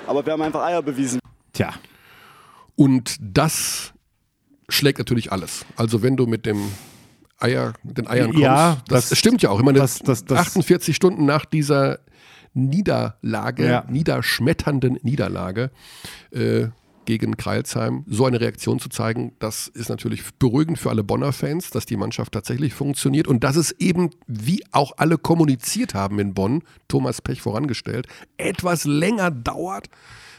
Aber 0.06 0.24
wir 0.24 0.32
haben 0.32 0.40
einfach 0.42 0.62
Eier 0.62 0.80
bewiesen. 0.82 1.18
Tja, 1.52 1.74
Und 2.76 3.16
das 3.20 3.92
schlägt 4.70 4.98
natürlich 4.98 5.32
alles. 5.32 5.66
Also 5.76 6.02
wenn 6.02 6.16
du 6.16 6.26
mit 6.26 6.46
dem 6.46 6.58
Eier, 7.38 7.72
den 7.82 8.06
Eiern 8.08 8.28
kommst, 8.30 8.42
Ja, 8.42 8.78
das, 8.88 9.08
das- 9.10 9.18
stimmt 9.18 9.42
ja 9.42 9.50
auch. 9.50 9.58
Ich 9.58 9.64
meine, 9.64 9.78
das- 9.78 10.00
das- 10.00 10.24
48 10.28 10.94
Stunden 10.96 11.24
nach 11.24 11.44
dieser 11.44 12.00
Niederlage, 12.54 13.66
Ja. 13.68 13.84
niederschmetternden 13.88 14.98
Niederlage 15.02 15.70
äh, 16.32 16.68
gegen 17.04 17.36
Kreilsheim, 17.38 18.04
so 18.06 18.26
eine 18.26 18.38
Reaktion 18.40 18.78
zu 18.80 18.88
zeigen, 18.90 19.32
das 19.38 19.66
ist 19.68 19.88
natürlich 19.88 20.22
beruhigend 20.38 20.78
für 20.78 20.90
alle 20.90 21.02
Bonner 21.04 21.32
Fans, 21.32 21.70
dass 21.70 21.86
die 21.86 21.96
Mannschaft 21.96 22.32
tatsächlich 22.32 22.74
funktioniert 22.74 23.26
und 23.26 23.44
dass 23.44 23.56
es 23.56 23.70
eben, 23.72 24.10
wie 24.26 24.62
auch 24.72 24.92
alle 24.98 25.16
kommuniziert 25.16 25.94
haben 25.94 26.18
in 26.18 26.34
Bonn, 26.34 26.62
Thomas 26.86 27.22
Pech 27.22 27.40
vorangestellt, 27.40 28.06
etwas 28.36 28.84
länger 28.84 29.30
dauert, 29.30 29.88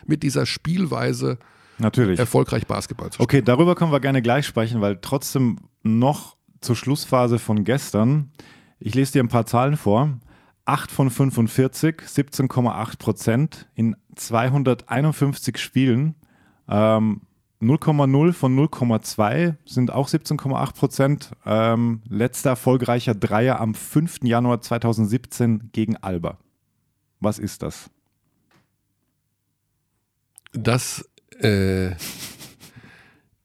mit 0.05 0.21
dieser 0.21 0.45
Spielweise 0.45 1.39
natürlich. 1.79 2.19
erfolgreich 2.19 2.67
Basketball 2.67 3.09
zu 3.09 3.15
spielen. 3.15 3.23
Okay, 3.25 3.41
darüber 3.41 3.73
können 3.75 3.91
wir 3.91 3.99
gerne 3.99 4.21
gleich 4.21 4.45
sprechen, 4.45 4.79
weil 4.81 4.99
trotzdem 5.01 5.57
noch 5.81 6.35
zur 6.61 6.75
Schlussphase 6.75 7.39
von 7.39 7.63
gestern, 7.63 8.31
ich 8.79 8.95
lese 8.95 9.13
dir 9.13 9.23
ein 9.23 9.29
paar 9.29 9.45
Zahlen 9.45 9.77
vor. 9.77 10.19
8 10.65 10.91
von 10.91 11.09
45, 11.09 12.01
17,8 12.01 12.97
Prozent 12.99 13.67
in 13.75 13.95
251 14.15 15.57
Spielen. 15.57 16.15
Ähm, 16.67 17.21
0,0 17.61 18.33
von 18.33 18.55
0,2 18.55 19.55
sind 19.65 19.91
auch 19.91 20.07
17,8 20.07 20.73
Prozent. 20.75 21.31
Ähm, 21.45 22.01
letzter 22.07 22.51
erfolgreicher 22.51 23.15
Dreier 23.15 23.59
am 23.59 23.73
5. 23.73 24.19
Januar 24.23 24.61
2017 24.61 25.71
gegen 25.71 25.97
Alba. 25.97 26.37
Was 27.19 27.39
ist 27.39 27.63
das? 27.63 27.89
Das 30.53 31.09
äh, 31.41 31.91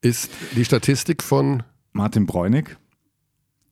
ist 0.01 0.31
die 0.55 0.65
Statistik 0.65 1.23
von. 1.23 1.63
Martin 1.91 2.25
Bräunig. 2.25 2.77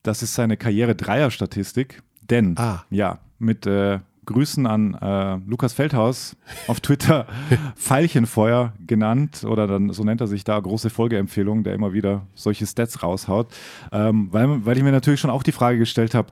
Das 0.03 0.22
ist 0.22 0.33
seine 0.36 0.57
Karriere-Dreier-Statistik. 0.57 2.03
Denn, 2.29 2.55
Ah. 2.57 2.83
ja, 2.89 3.19
mit 3.39 3.65
äh, 3.65 4.00
Grüßen 4.25 4.65
an 4.65 4.93
äh, 4.93 5.36
Lukas 5.50 5.74
Feldhaus 5.74 6.38
auf 6.67 6.79
Twitter 6.79 7.27
Pfeilchenfeuer 7.75 8.74
genannt 8.86 9.43
oder 9.43 9.67
dann 9.67 9.91
so 9.91 10.03
nennt 10.03 10.22
er 10.22 10.27
sich 10.27 10.43
da, 10.45 10.57
große 10.60 10.89
Folgeempfehlung, 10.89 11.63
der 11.63 11.74
immer 11.74 11.91
wieder 11.93 12.25
solche 12.33 12.65
Stats 12.65 13.03
raushaut. 13.03 13.53
Ähm, 13.91 14.29
weil, 14.31 14.65
weil 14.65 14.77
ich 14.77 14.83
mir 14.83 14.91
natürlich 14.93 15.19
schon 15.19 15.29
auch 15.29 15.43
die 15.43 15.51
Frage 15.51 15.77
gestellt 15.77 16.13
habe, 16.15 16.29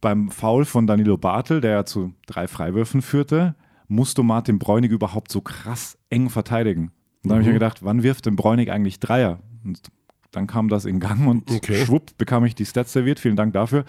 beim 0.00 0.30
Foul 0.30 0.64
von 0.64 0.86
Danilo 0.86 1.16
Bartel, 1.16 1.60
der 1.60 1.70
ja 1.70 1.84
zu 1.84 2.12
drei 2.26 2.46
Freiwürfen 2.48 3.00
führte, 3.00 3.54
musst 3.88 4.18
du 4.18 4.22
Martin 4.22 4.58
Bräunig 4.58 4.90
überhaupt 4.90 5.30
so 5.30 5.40
krass 5.40 5.96
eng 6.10 6.30
verteidigen? 6.30 6.90
Und 7.22 7.30
da 7.30 7.34
habe 7.34 7.42
ich 7.42 7.46
mir 7.46 7.54
gedacht, 7.54 7.82
wann 7.84 8.02
wirft 8.02 8.26
denn 8.26 8.36
Bräunig 8.36 8.70
eigentlich 8.70 8.98
Dreier? 9.00 9.38
Und 9.64 9.80
dann 10.36 10.46
kam 10.46 10.68
das 10.68 10.84
in 10.84 11.00
Gang 11.00 11.26
und 11.26 11.50
Okay. 11.50 11.84
schwupp 11.84 12.16
bekam 12.18 12.44
ich 12.44 12.54
die 12.54 12.66
Stats 12.66 12.92
serviert. 12.92 13.20
Vielen 13.20 13.36
Dank 13.36 13.52
dafür. 13.52 13.84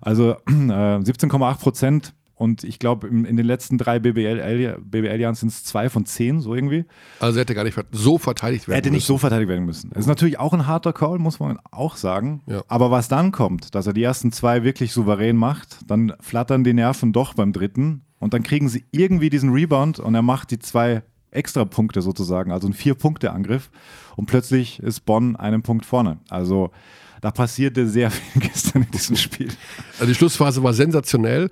Also 0.00 0.32
äh, 0.48 0.52
17,8 0.52 1.58
Prozent 1.60 2.14
und 2.34 2.64
ich 2.64 2.80
glaube, 2.80 3.06
in, 3.06 3.24
in 3.24 3.36
den 3.36 3.46
letzten 3.46 3.78
drei 3.78 4.00
BBL-Jahren 4.00 4.82
BBL 4.90 5.34
sind 5.36 5.50
es 5.50 5.62
zwei 5.62 5.88
von 5.88 6.06
zehn, 6.06 6.40
so 6.40 6.54
irgendwie. 6.56 6.86
Also 7.20 7.38
hätte 7.38 7.54
gar 7.54 7.62
nicht 7.62 7.78
so 7.92 8.18
verteidigt 8.18 8.64
Er 8.64 8.68
werden 8.68 8.76
hätte 8.78 8.88
nicht 8.90 9.02
müssen. 9.02 9.06
so 9.06 9.18
verteidigt 9.18 9.48
werden 9.48 9.64
müssen. 9.64 9.90
Das 9.90 10.00
ist 10.00 10.06
natürlich 10.08 10.40
auch 10.40 10.52
ein 10.52 10.66
harter 10.66 10.92
Call, 10.92 11.18
muss 11.20 11.38
man 11.38 11.58
auch 11.70 11.94
sagen. 11.96 12.42
Ja. 12.46 12.62
Aber 12.66 12.90
was 12.90 13.06
dann 13.08 13.30
kommt, 13.30 13.76
dass 13.76 13.86
er 13.86 13.92
die 13.92 14.02
ersten 14.02 14.32
zwei 14.32 14.64
wirklich 14.64 14.92
souverän 14.92 15.36
macht, 15.36 15.78
dann 15.86 16.14
flattern 16.20 16.64
die 16.64 16.72
Nerven 16.74 17.12
doch 17.12 17.34
beim 17.34 17.52
dritten 17.52 18.02
und 18.18 18.34
dann 18.34 18.42
kriegen 18.42 18.68
sie 18.68 18.86
irgendwie 18.90 19.30
diesen 19.30 19.52
Rebound 19.52 20.00
und 20.00 20.14
er 20.14 20.22
macht 20.22 20.50
die 20.50 20.58
zwei 20.58 21.02
Extra-Punkte 21.32 22.02
sozusagen, 22.02 22.52
also 22.52 22.68
ein 22.68 22.72
Vier-Punkte-Angriff 22.72 23.70
und 24.16 24.26
plötzlich 24.26 24.78
ist 24.80 25.04
Bonn 25.04 25.36
einen 25.36 25.62
Punkt 25.62 25.86
vorne. 25.86 26.18
Also 26.28 26.70
da 27.20 27.30
passierte 27.30 27.88
sehr 27.88 28.10
viel 28.12 28.42
gestern 28.42 28.82
in 28.82 28.90
diesem 28.90 29.16
Spiel. 29.16 29.48
Also 29.94 30.06
die 30.06 30.14
Schlussphase 30.14 30.62
war 30.62 30.74
sensationell 30.74 31.50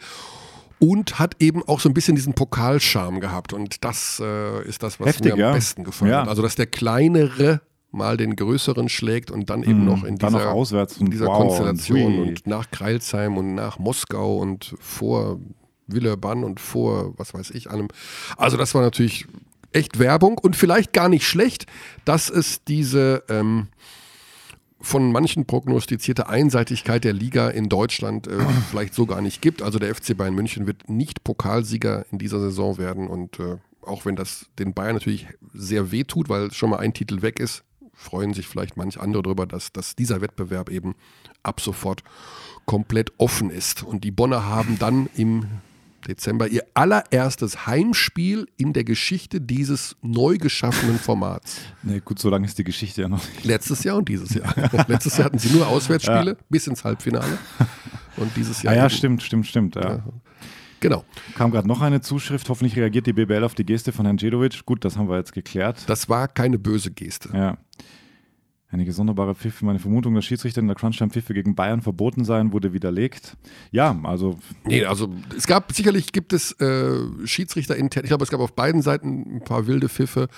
und 0.79 1.19
hat 1.19 1.37
eben 1.41 1.63
auch 1.69 1.79
so 1.79 1.89
ein 1.89 1.95
bisschen 1.95 2.17
diesen 2.17 2.35
Pokalscham 2.35 3.21
gehabt. 3.21 3.53
Und 3.53 3.85
das 3.85 4.21
äh, 4.25 4.65
ist 4.67 4.83
das, 4.83 4.99
was 4.99 5.09
Heftig, 5.09 5.27
mir 5.27 5.33
am 5.35 5.39
ja. 5.39 5.53
besten 5.53 5.85
gefallen 5.85 6.11
Ja. 6.11 6.23
hat. 6.23 6.29
Also, 6.29 6.43
dass 6.43 6.57
der 6.57 6.67
kleinere 6.67 7.61
mal 7.93 8.17
den 8.17 8.37
größeren 8.37 8.89
schlägt 8.89 9.31
und 9.31 9.51
dann 9.51 9.63
eben 9.65 9.85
noch 9.85 10.05
in 10.05 10.17
dieser, 10.17 10.31
noch 10.31 10.47
auswärts 10.47 10.99
in 10.99 11.11
dieser 11.11 11.27
wow, 11.27 11.39
Konstellation 11.39 12.21
und 12.21 12.29
und, 12.29 12.47
nach 12.47 12.71
Kreilsheim 12.71 13.37
und 13.37 13.55
nach 13.57 13.81
Moskau 13.81 14.39
und 14.39 14.77
vor 14.79 15.41
Villeurbanne 15.89 16.47
und 16.47 16.61
vor, 16.61 17.19
was 17.19 17.35
weiß 17.35 17.51
ich, 17.51 17.69
allem. 17.69 17.89
Also 18.37 18.57
das 18.57 18.75
war 18.75 18.83
natürlich 18.83 19.27
echt 19.73 19.99
Werbung 19.99 20.39
und 20.39 20.57
vielleicht 20.57 20.93
gar 20.93 21.09
nicht 21.09 21.27
schlecht, 21.27 21.67
dass 22.05 22.29
es 22.31 22.65
diese 22.65 23.25
ähm, 23.29 23.69
von 24.81 25.13
manchen 25.13 25.45
prognostizierte 25.47 26.29
Einseitigkeit 26.29 27.05
der 27.05 27.13
Liga 27.13 27.49
in 27.51 27.69
Deutschland 27.69 28.27
äh, 28.27 28.39
vielleicht 28.71 28.95
so 28.95 29.07
gar 29.07 29.21
nicht 29.21 29.43
gibt. 29.43 29.63
Also 29.63 29.79
der 29.79 29.95
FC 29.95 30.17
Bayern 30.17 30.35
München 30.35 30.67
wird 30.67 30.89
nicht 30.89 31.25
Pokalsieger 31.25 32.07
in 32.11 32.19
dieser 32.19 32.41
Saison 32.41 32.79
werden 32.79 33.09
und 33.09 33.39
äh, 33.39 33.59
auch 33.83 34.05
wenn 34.05 34.17
das 34.17 34.47
den 34.59 34.75
Bayern 34.75 34.95
natürlich 34.95 35.27
sehr 35.55 35.91
weh 35.91 36.05
tut, 36.05 36.29
weil 36.29 36.53
schon 36.53 36.71
mal 36.71 36.79
ein 36.79 36.93
Titel 36.93 37.23
weg 37.23 37.41
ist, 37.41 37.65
freuen 37.95 38.35
sich 38.35 38.47
vielleicht 38.47 38.77
manch 38.77 39.01
andere 39.01 39.23
darüber, 39.23 39.47
dass, 39.47 39.73
dass 39.73 39.97
dieser 39.97 40.21
Wettbewerb 40.21 40.71
eben 40.71 40.95
ab 41.43 41.61
sofort 41.61 42.03
komplett 42.65 43.13
offen 43.19 43.51
ist. 43.51 43.83
Und 43.83 44.05
die 44.05 44.11
Bonner 44.11 44.47
haben 44.47 44.79
dann 44.79 45.09
im 45.17 45.47
Dezember 46.09 46.49
ihr 46.49 46.65
allererstes 46.75 47.67
Heimspiel 47.67 48.47
in 48.57 48.73
der 48.73 48.85
Geschichte 48.85 49.41
dieses 49.41 49.97
neu 50.03 50.39
geschaffenen 50.39 50.99
Formats. 50.99 51.61
Nee, 51.83 52.01
gut, 52.05 52.19
so 52.19 52.29
lange 52.29 52.47
ist 52.47 52.59
die 52.59 52.65
Geschichte 52.65 53.03
ja 53.03 53.09
noch 53.09 53.27
nicht. 53.27 53.45
Letztes 53.45 53.85
Jahr 53.85 53.97
und 53.97 54.09
dieses 54.09 54.35
Jahr. 54.35 54.55
Letztes 54.89 55.17
Jahr 55.17 55.27
hatten 55.27 55.39
sie 55.39 55.49
nur 55.51 55.67
Auswärtsspiele 55.67 56.37
bis 56.51 56.67
ins 56.67 56.85
Halbfinale. 56.85 57.39
Und 58.17 58.31
dieses 58.37 58.63
Jahr. 58.63 58.75
Ah 58.75 58.77
ja, 58.77 58.83
eben- 58.87 58.91
stimmt, 58.91 59.23
stimmt, 59.23 59.47
stimmt. 59.47 59.77
Ja. 59.77 60.03
Genau. 60.81 61.05
Kam 61.35 61.51
gerade 61.51 61.69
noch 61.69 61.81
eine 61.81 62.01
Zuschrift. 62.01 62.49
Hoffentlich 62.49 62.77
reagiert 62.77 63.07
die 63.07 63.13
BBL 63.13 63.45
auf 63.45 63.55
die 63.55 63.65
Geste 63.65 63.93
von 63.93 64.05
Herrn 64.07 64.17
Djedovic. 64.17 64.65
Gut, 64.67 64.85
das 64.85 64.97
haben 64.97 65.09
wir 65.09 65.17
jetzt 65.17 65.33
geklärt. 65.33 65.85
Das 65.87 66.09
war 66.09 66.27
keine 66.29 66.59
böse 66.59 66.91
Geste. 66.91 67.31
Ja. 67.35 67.57
Einige 68.73 68.93
sonderbare 68.93 69.35
Pfiffe. 69.35 69.65
Meine 69.65 69.81
Vermutung, 69.81 70.15
dass 70.15 70.25
Schiedsrichter 70.25 70.61
in 70.61 70.69
der 70.69 70.77
Crunchtime-Pfiffe 70.77 71.35
gegen 71.35 71.57
Bayern 71.57 71.81
verboten 71.81 72.25
seien, 72.25 72.53
wurde 72.53 72.73
widerlegt. 72.73 73.37
Ja, 73.73 73.99
also 74.05 74.39
Nee, 74.65 74.85
also 74.85 75.13
es 75.37 75.49
gab, 75.49 75.73
sicherlich 75.73 76.13
gibt 76.13 76.33
es 76.33 76.53
äh, 76.61 77.01
Schiedsrichter 77.25 77.75
intern, 77.77 78.05
ich 78.05 78.11
glaube, 78.11 78.23
es 78.23 78.31
gab 78.31 78.41
auf 78.41 78.55
beiden 78.55 78.81
Seiten 78.81 79.37
ein 79.37 79.45
paar 79.45 79.67
wilde 79.67 79.89
Pfiffe, 79.89 80.29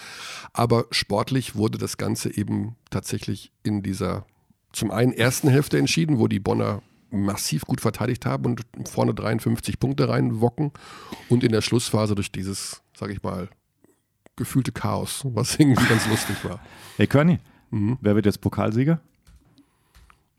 aber 0.54 0.86
sportlich 0.90 1.56
wurde 1.56 1.76
das 1.76 1.98
Ganze 1.98 2.34
eben 2.34 2.76
tatsächlich 2.90 3.52
in 3.62 3.82
dieser 3.82 4.24
zum 4.72 4.90
einen 4.90 5.12
ersten 5.12 5.48
Hälfte 5.48 5.78
entschieden, 5.78 6.18
wo 6.18 6.26
die 6.26 6.40
Bonner 6.40 6.82
massiv 7.10 7.66
gut 7.66 7.82
verteidigt 7.82 8.24
haben 8.24 8.46
und 8.46 8.64
vorne 8.88 9.12
53 9.12 9.78
Punkte 9.78 10.08
reinwocken 10.08 10.72
und 11.28 11.44
in 11.44 11.52
der 11.52 11.60
Schlussphase 11.60 12.14
durch 12.14 12.32
dieses, 12.32 12.82
sage 12.96 13.12
ich 13.12 13.22
mal, 13.22 13.50
gefühlte 14.36 14.72
Chaos, 14.72 15.22
was 15.24 15.56
irgendwie 15.58 15.84
ganz 15.86 16.08
lustig 16.08 16.36
war. 16.44 16.60
Hey 16.96 17.06
Körny, 17.06 17.38
Mhm. 17.72 17.98
wer 18.00 18.14
wird 18.14 18.26
jetzt 18.26 18.40
Pokalsieger? 18.40 19.00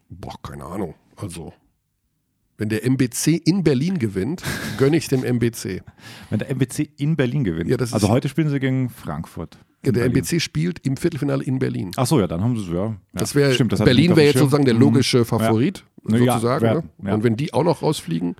Boah, 0.09 0.35
keine 0.43 0.65
Ahnung. 0.65 0.93
Also, 1.17 1.53
wenn 2.57 2.69
der 2.69 2.85
MBC 2.85 3.37
in 3.43 3.63
Berlin 3.63 3.97
gewinnt, 3.99 4.43
gönne 4.77 4.97
ich 4.97 5.07
dem 5.07 5.23
MBC. 5.23 5.81
Wenn 6.29 6.39
der 6.39 6.49
MBC 6.51 6.89
in 6.97 7.15
Berlin 7.15 7.43
gewinnt. 7.43 7.69
Ja, 7.69 7.77
das 7.77 7.89
ist- 7.89 7.93
also 7.95 8.09
heute 8.09 8.29
spielen 8.29 8.49
sie 8.49 8.59
gegen 8.59 8.89
Frankfurt. 8.89 9.57
Ja, 9.85 9.91
der 9.91 10.01
Berlin. 10.01 10.17
MBC 10.17 10.39
spielt 10.39 10.79
im 10.85 10.95
Viertelfinale 10.95 11.43
in 11.43 11.59
Berlin. 11.59 11.91
Ach 11.97 12.05
so, 12.07 12.19
ja, 12.19 12.27
dann 12.27 12.41
haben 12.41 12.55
sie 12.55 12.63
es, 12.63 12.69
ja. 12.69 12.85
ja. 12.85 12.95
Das 13.13 13.35
wäre 13.35 13.53
Stimmt, 13.53 13.73
das 13.73 13.83
Berlin 13.83 14.11
wäre 14.11 14.21
jetzt 14.27 14.33
Schirm. 14.33 14.43
sozusagen 14.43 14.65
der 14.65 14.75
Mhm. 14.75 14.79
logische 14.79 15.25
Favorit, 15.25 15.83
Ja, 16.07 16.17
ja, 16.17 16.33
sozusagen. 16.35 16.63
wär- 16.63 16.83
ne? 16.99 17.13
Und 17.15 17.23
wenn 17.23 17.35
die 17.35 17.53
auch 17.53 17.63
noch 17.63 17.81
rausfliegen, 17.81 18.35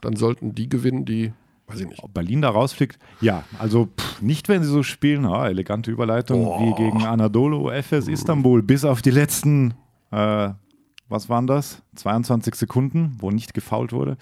dann 0.00 0.16
sollten 0.16 0.54
die 0.54 0.68
gewinnen, 0.68 1.04
die, 1.04 1.32
weiß 1.68 1.80
ich 1.80 1.88
nicht. 1.88 2.02
Ob 2.02 2.14
Berlin 2.14 2.42
da 2.42 2.50
rausfliegt? 2.50 2.98
Ja, 3.20 3.44
also 3.58 3.86
pff, 3.86 4.22
nicht, 4.22 4.48
wenn 4.48 4.62
sie 4.62 4.68
so 4.68 4.82
spielen. 4.82 5.24
Ah, 5.26 5.48
elegante 5.48 5.90
Überleitung 5.90 6.44
wie 6.60 6.74
gegen 6.74 7.04
Anadolu 7.04 7.70
Efes 7.70 8.08
Istanbul. 8.08 8.62
Bis 8.62 8.84
auf 8.84 9.02
die 9.02 9.10
letzten, 9.10 9.74
äh, 10.10 10.50
was 11.08 11.28
waren 11.28 11.46
das? 11.46 11.82
22 11.96 12.54
Sekunden, 12.54 13.16
wo 13.18 13.30
nicht 13.30 13.54
gefault 13.54 13.92
wurde. 13.92 14.16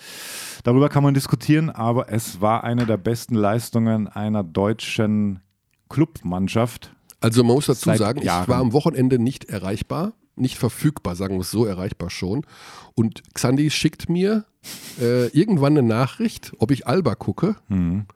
Darüber 0.64 0.88
kann 0.88 1.02
man 1.02 1.14
diskutieren, 1.14 1.70
aber 1.70 2.12
es 2.12 2.40
war 2.40 2.64
eine 2.64 2.86
der 2.86 2.96
besten 2.96 3.34
Leistungen 3.34 4.08
einer 4.08 4.42
deutschen 4.42 5.40
Clubmannschaft. 5.88 6.94
Also 7.20 7.42
man 7.44 7.54
muss 7.54 7.66
dazu 7.66 7.92
sagen, 7.94 8.18
ich 8.20 8.26
Jahren. 8.26 8.48
war 8.48 8.58
am 8.58 8.72
Wochenende 8.72 9.18
nicht 9.18 9.46
erreichbar, 9.46 10.12
nicht 10.36 10.58
verfügbar, 10.58 11.16
sagen 11.16 11.34
wir 11.36 11.40
es 11.40 11.50
so, 11.50 11.64
erreichbar 11.64 12.10
schon. 12.10 12.44
Und 12.94 13.22
Xandi 13.34 13.70
schickt 13.70 14.08
mir 14.08 14.44
äh, 15.00 15.28
irgendwann 15.28 15.76
eine 15.76 15.86
Nachricht, 15.86 16.52
ob 16.58 16.70
ich 16.70 16.86
Alba 16.86 17.14
gucke. 17.14 17.56
Mhm. 17.68 18.06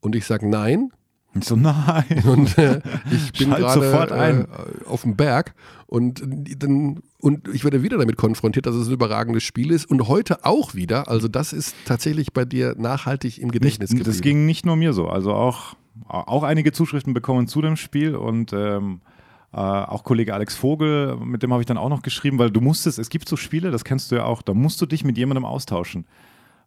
Und 0.00 0.16
ich 0.16 0.26
sage 0.26 0.48
nein. 0.48 0.92
Ich 1.34 1.44
so, 1.44 1.56
nein. 1.56 2.04
Und 2.26 2.58
äh, 2.58 2.80
ich 3.10 3.32
bin 3.32 3.50
gerade 3.50 4.46
äh, 4.50 4.86
auf 4.86 5.02
dem 5.02 5.16
Berg 5.16 5.54
und 5.86 6.22
dann 6.58 7.02
und 7.18 7.48
ich 7.48 7.64
werde 7.64 7.82
wieder 7.82 7.98
damit 7.98 8.16
konfrontiert, 8.16 8.64
dass 8.64 8.74
es 8.74 8.88
ein 8.88 8.94
überragendes 8.94 9.42
Spiel 9.42 9.70
ist 9.70 9.84
und 9.84 10.08
heute 10.08 10.46
auch 10.46 10.74
wieder. 10.74 11.08
Also 11.08 11.28
das 11.28 11.52
ist 11.52 11.76
tatsächlich 11.84 12.32
bei 12.32 12.46
dir 12.46 12.74
nachhaltig 12.78 13.38
im 13.38 13.50
Gedächtnis 13.50 13.90
Nicht, 13.90 13.98
geblieben. 13.98 14.16
das 14.16 14.22
ging 14.22 14.46
nicht 14.46 14.64
nur 14.64 14.76
mir 14.76 14.94
so. 14.94 15.08
Also 15.08 15.34
auch, 15.34 15.76
auch 16.08 16.44
einige 16.44 16.72
Zuschriften 16.72 17.12
bekommen 17.12 17.46
zu 17.46 17.60
dem 17.60 17.76
Spiel 17.76 18.16
und 18.16 18.54
ähm, 18.54 19.02
äh, 19.52 19.56
auch 19.56 20.04
Kollege 20.04 20.32
Alex 20.32 20.56
Vogel, 20.56 21.16
mit 21.16 21.42
dem 21.42 21.52
habe 21.52 21.62
ich 21.62 21.66
dann 21.66 21.76
auch 21.78 21.88
noch 21.88 22.02
geschrieben, 22.02 22.38
weil 22.38 22.50
du 22.50 22.60
musstest, 22.60 22.98
es 22.98 23.10
gibt 23.10 23.28
so 23.28 23.36
Spiele, 23.36 23.70
das 23.70 23.84
kennst 23.84 24.10
du 24.10 24.16
ja 24.16 24.24
auch, 24.24 24.42
da 24.42 24.54
musst 24.54 24.80
du 24.80 24.86
dich 24.86 25.04
mit 25.04 25.18
jemandem 25.18 25.44
austauschen. 25.44 26.06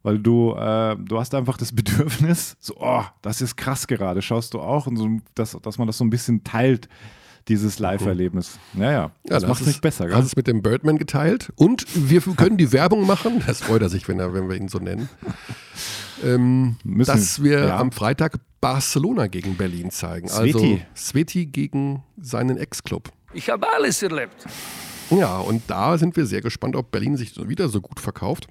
Weil 0.02 0.20
du, 0.20 0.54
äh, 0.54 0.96
du 0.96 1.18
hast 1.18 1.34
einfach 1.34 1.56
das 1.56 1.72
Bedürfnis, 1.74 2.56
so, 2.60 2.76
oh, 2.78 3.02
das 3.22 3.40
ist 3.40 3.56
krass 3.56 3.86
gerade, 3.86 4.22
schaust 4.22 4.54
du 4.54 4.60
auch, 4.60 4.86
und 4.86 4.96
so, 4.96 5.08
dass, 5.34 5.58
dass 5.62 5.78
man 5.78 5.86
das 5.86 5.98
so 5.98 6.04
ein 6.04 6.10
bisschen 6.10 6.44
teilt, 6.44 6.88
dieses 7.48 7.78
Live-Erlebnis. 7.78 8.58
Naja, 8.74 9.12
das 9.24 9.42
da 9.42 9.48
macht 9.48 9.60
es 9.60 9.66
nicht 9.66 9.76
es- 9.76 9.80
besser, 9.80 10.08
Hast 10.12 10.26
es 10.26 10.36
mit 10.36 10.46
dem 10.46 10.62
Birdman 10.62 10.98
geteilt 10.98 11.52
und 11.56 11.86
wir 11.94 12.20
können 12.36 12.56
die 12.56 12.72
Werbung 12.72 13.06
machen. 13.06 13.42
Das 13.46 13.60
freut 13.62 13.82
er 13.82 13.88
sich, 13.88 14.08
wenn, 14.08 14.18
er, 14.18 14.34
wenn 14.34 14.48
wir 14.48 14.56
ihn 14.56 14.68
so 14.68 14.78
nennen. 14.78 15.08
Ähm, 16.24 16.76
Müssen- 16.84 17.12
dass 17.12 17.42
wir 17.42 17.66
ja. 17.66 17.78
am 17.78 17.92
Freitag 17.92 18.38
Barcelona 18.60 19.26
gegen 19.26 19.56
Berlin 19.56 19.90
zeigen. 19.90 20.30
Also 20.30 20.58
Sveti. 20.58 20.82
Sveti 20.96 21.46
gegen 21.46 22.02
seinen 22.20 22.56
Ex-Club. 22.56 23.10
Ich 23.32 23.50
habe 23.50 23.66
alles 23.72 24.02
erlebt. 24.02 24.46
Ja, 25.10 25.38
und 25.38 25.62
da 25.68 25.98
sind 25.98 26.16
wir 26.16 26.26
sehr 26.26 26.40
gespannt, 26.40 26.74
ob 26.74 26.90
Berlin 26.90 27.16
sich 27.16 27.32
so 27.32 27.48
wieder 27.48 27.68
so 27.68 27.80
gut 27.80 28.00
verkauft. 28.00 28.48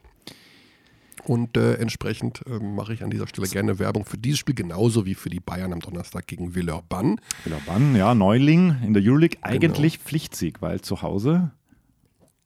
Und 1.25 1.57
äh, 1.57 1.75
entsprechend 1.75 2.43
äh, 2.47 2.59
mache 2.59 2.93
ich 2.93 3.03
an 3.03 3.09
dieser 3.09 3.27
Stelle 3.27 3.47
gerne 3.47 3.79
Werbung 3.79 4.05
für 4.05 4.17
dieses 4.17 4.39
Spiel, 4.39 4.55
genauso 4.55 5.05
wie 5.05 5.15
für 5.15 5.29
die 5.29 5.39
Bayern 5.39 5.73
am 5.73 5.79
Donnerstag 5.79 6.27
gegen 6.27 6.53
Villeurbanne. 6.53 7.15
Villeurbanne, 7.43 7.97
ja, 7.97 8.13
Neuling 8.13 8.75
in 8.83 8.93
der 8.93 9.03
Euroleague. 9.03 9.39
Eigentlich 9.41 9.97
Pflichtsieg, 9.97 10.61
weil 10.61 10.81
zu 10.81 11.01
Hause 11.01 11.51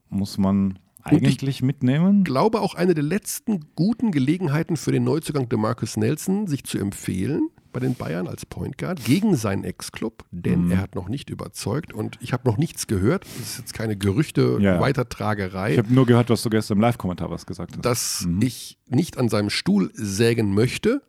muss 0.10 0.38
man 0.38 0.80
eigentlich 1.04 1.62
mitnehmen. 1.62 2.20
Ich 2.20 2.26
glaube 2.26 2.62
auch 2.62 2.76
eine 2.76 2.94
der 2.94 3.04
letzten 3.04 3.66
guten 3.76 4.12
Gelegenheiten 4.12 4.78
für 4.78 4.92
den 4.92 5.04
Neuzugang 5.04 5.50
DeMarcus 5.50 5.98
Nelson, 5.98 6.48
sich 6.48 6.64
zu 6.64 6.78
empfehlen 6.78 7.50
bei 7.72 7.80
den 7.80 7.96
Bayern 7.96 8.28
als 8.28 8.46
Point 8.46 8.78
Guard 8.78 9.04
gegen 9.06 9.36
seinen 9.36 9.64
Ex-Club, 9.64 10.24
denn 10.32 10.66
Mhm. 10.66 10.72
er 10.72 10.78
hat 10.80 10.96
noch 10.96 11.08
nicht 11.10 11.30
überzeugt 11.30 11.94
und 11.94 12.18
ich 12.22 12.34
habe 12.34 12.48
noch 12.50 12.58
nichts 12.58 12.88
gehört. 12.88 13.26
Das 13.40 13.50
ist 13.52 13.58
jetzt 13.60 13.74
keine 13.74 13.96
Gerüchte, 13.98 14.58
Ja. 14.60 14.80
Weitertragerei. 14.80 15.74
Ich 15.74 15.78
habe 15.78 15.94
nur 15.94 16.06
gehört, 16.06 16.30
was 16.30 16.42
du 16.44 16.50
gestern 16.50 16.78
im 16.78 16.82
Live-Kommentar 16.82 17.30
was 17.30 17.46
gesagt 17.46 17.74
hast. 17.76 17.86
dass 17.86 18.28
ich 18.42 18.78
nicht 18.88 19.18
an 19.18 19.30
seinem 19.30 19.50
Stuhl 19.50 19.92
sägen 19.94 20.54
möchte, 20.54 21.02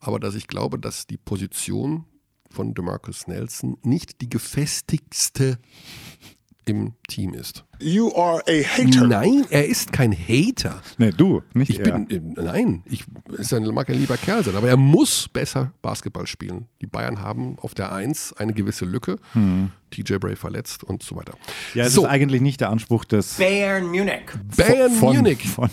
aber 0.00 0.20
dass 0.20 0.34
ich 0.34 0.46
glaube, 0.48 0.78
dass 0.78 1.06
die 1.06 1.16
Position 1.16 2.04
von 2.50 2.72
DeMarcus 2.74 3.26
Nelson 3.26 3.76
nicht 3.82 4.20
die 4.20 4.28
gefestigste 4.30 5.58
im 6.66 6.94
Team 7.08 7.34
ist. 7.34 7.64
You 7.80 8.14
are 8.14 8.42
a 8.48 8.62
hater. 8.62 9.06
Nein, 9.06 9.44
er 9.50 9.66
ist 9.66 9.92
kein 9.92 10.12
Hater. 10.12 10.80
nee, 10.98 11.10
du, 11.10 11.42
nicht 11.52 11.70
Ich 11.70 11.80
er. 11.80 11.98
bin, 11.98 12.10
äh, 12.10 12.40
nein, 12.40 12.82
ich 12.86 13.04
ist 13.36 13.52
ein, 13.52 13.64
mag 13.74 13.88
ein 13.90 13.98
lieber 13.98 14.16
Kerl 14.16 14.44
sein, 14.44 14.54
aber 14.56 14.68
er 14.68 14.76
muss 14.76 15.28
besser 15.28 15.72
Basketball 15.82 16.26
spielen. 16.26 16.66
Die 16.80 16.86
Bayern 16.86 17.20
haben 17.20 17.58
auf 17.60 17.74
der 17.74 17.92
Eins 17.92 18.32
eine 18.32 18.52
gewisse 18.54 18.84
Lücke. 18.84 19.18
TJ 19.90 20.14
Bray 20.16 20.36
verletzt 20.36 20.84
und 20.84 21.02
so 21.02 21.16
weiter. 21.16 21.34
ja, 21.74 21.84
es 21.84 21.94
so, 21.94 22.04
ist 22.04 22.08
eigentlich 22.10 22.40
nicht 22.40 22.60
der 22.60 22.70
Anspruch 22.70 23.04
des 23.04 23.34
Bayern 23.34 23.86
Munich. 23.86 24.22
Bayern 24.56 24.92
von, 24.92 25.16
Munich. 25.16 25.46
Von, 25.48 25.70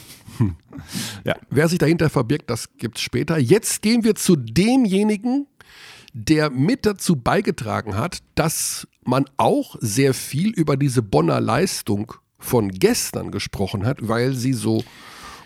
ja, 1.23 1.35
Wer 1.49 1.67
sich 1.67 1.79
dahinter 1.79 2.09
verbirgt, 2.09 2.49
das 2.49 2.69
gibt's 2.77 3.01
später. 3.01 3.37
Jetzt 3.37 3.81
gehen 3.81 4.03
wir 4.03 4.15
zu 4.15 4.35
demjenigen, 4.35 5.47
der 6.13 6.49
mit 6.49 6.85
dazu 6.85 7.15
beigetragen 7.15 7.95
hat, 7.95 8.19
dass 8.35 8.87
man 9.03 9.25
auch 9.37 9.75
sehr 9.79 10.13
viel 10.13 10.49
über 10.51 10.77
diese 10.77 11.01
Bonner 11.01 11.39
Leistung 11.39 12.13
von 12.37 12.69
gestern 12.69 13.31
gesprochen 13.31 13.85
hat, 13.85 14.07
weil 14.07 14.33
sie 14.33 14.53
so 14.53 14.83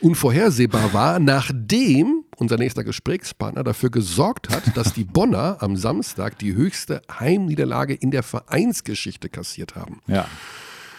unvorhersehbar 0.02 0.94
war, 0.94 1.20
nachdem 1.20 2.24
unser 2.38 2.58
nächster 2.58 2.84
Gesprächspartner 2.84 3.64
dafür 3.64 3.90
gesorgt 3.90 4.50
hat, 4.50 4.76
dass 4.76 4.94
die 4.94 5.04
Bonner 5.04 5.58
am 5.62 5.78
Samstag 5.78 6.38
die 6.40 6.54
höchste 6.54 7.02
Heimniederlage 7.20 7.94
in 7.94 8.12
der 8.12 8.24
Vereinsgeschichte 8.24 9.30
kassiert 9.30 9.76
haben. 9.76 10.02
ja. 10.08 10.28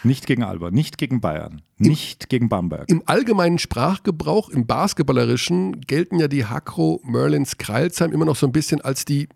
Nicht 0.03 0.27
gegen 0.27 0.43
Alba, 0.43 0.69
nicht 0.69 0.99
gegen 0.99 1.21
Bayern, 1.21 1.63
nicht 1.79 2.29
gegen 2.29 2.49
Bamberg. 2.49 2.87
Im 2.87 3.01
allgemeinen 3.07 3.57
Sprachgebrauch, 3.57 4.49
im 4.49 4.67
Basketballerischen, 4.67 5.81
gelten 5.81 6.19
ja 6.19 6.27
die 6.27 6.45
Hakro 6.45 7.01
Merlins 7.03 7.57
Kreilsheim 7.57 8.13
immer 8.13 8.25
noch 8.25 8.35
so 8.35 8.45
ein 8.45 8.51
bisschen 8.51 8.79
als 8.79 9.05
die 9.05 9.27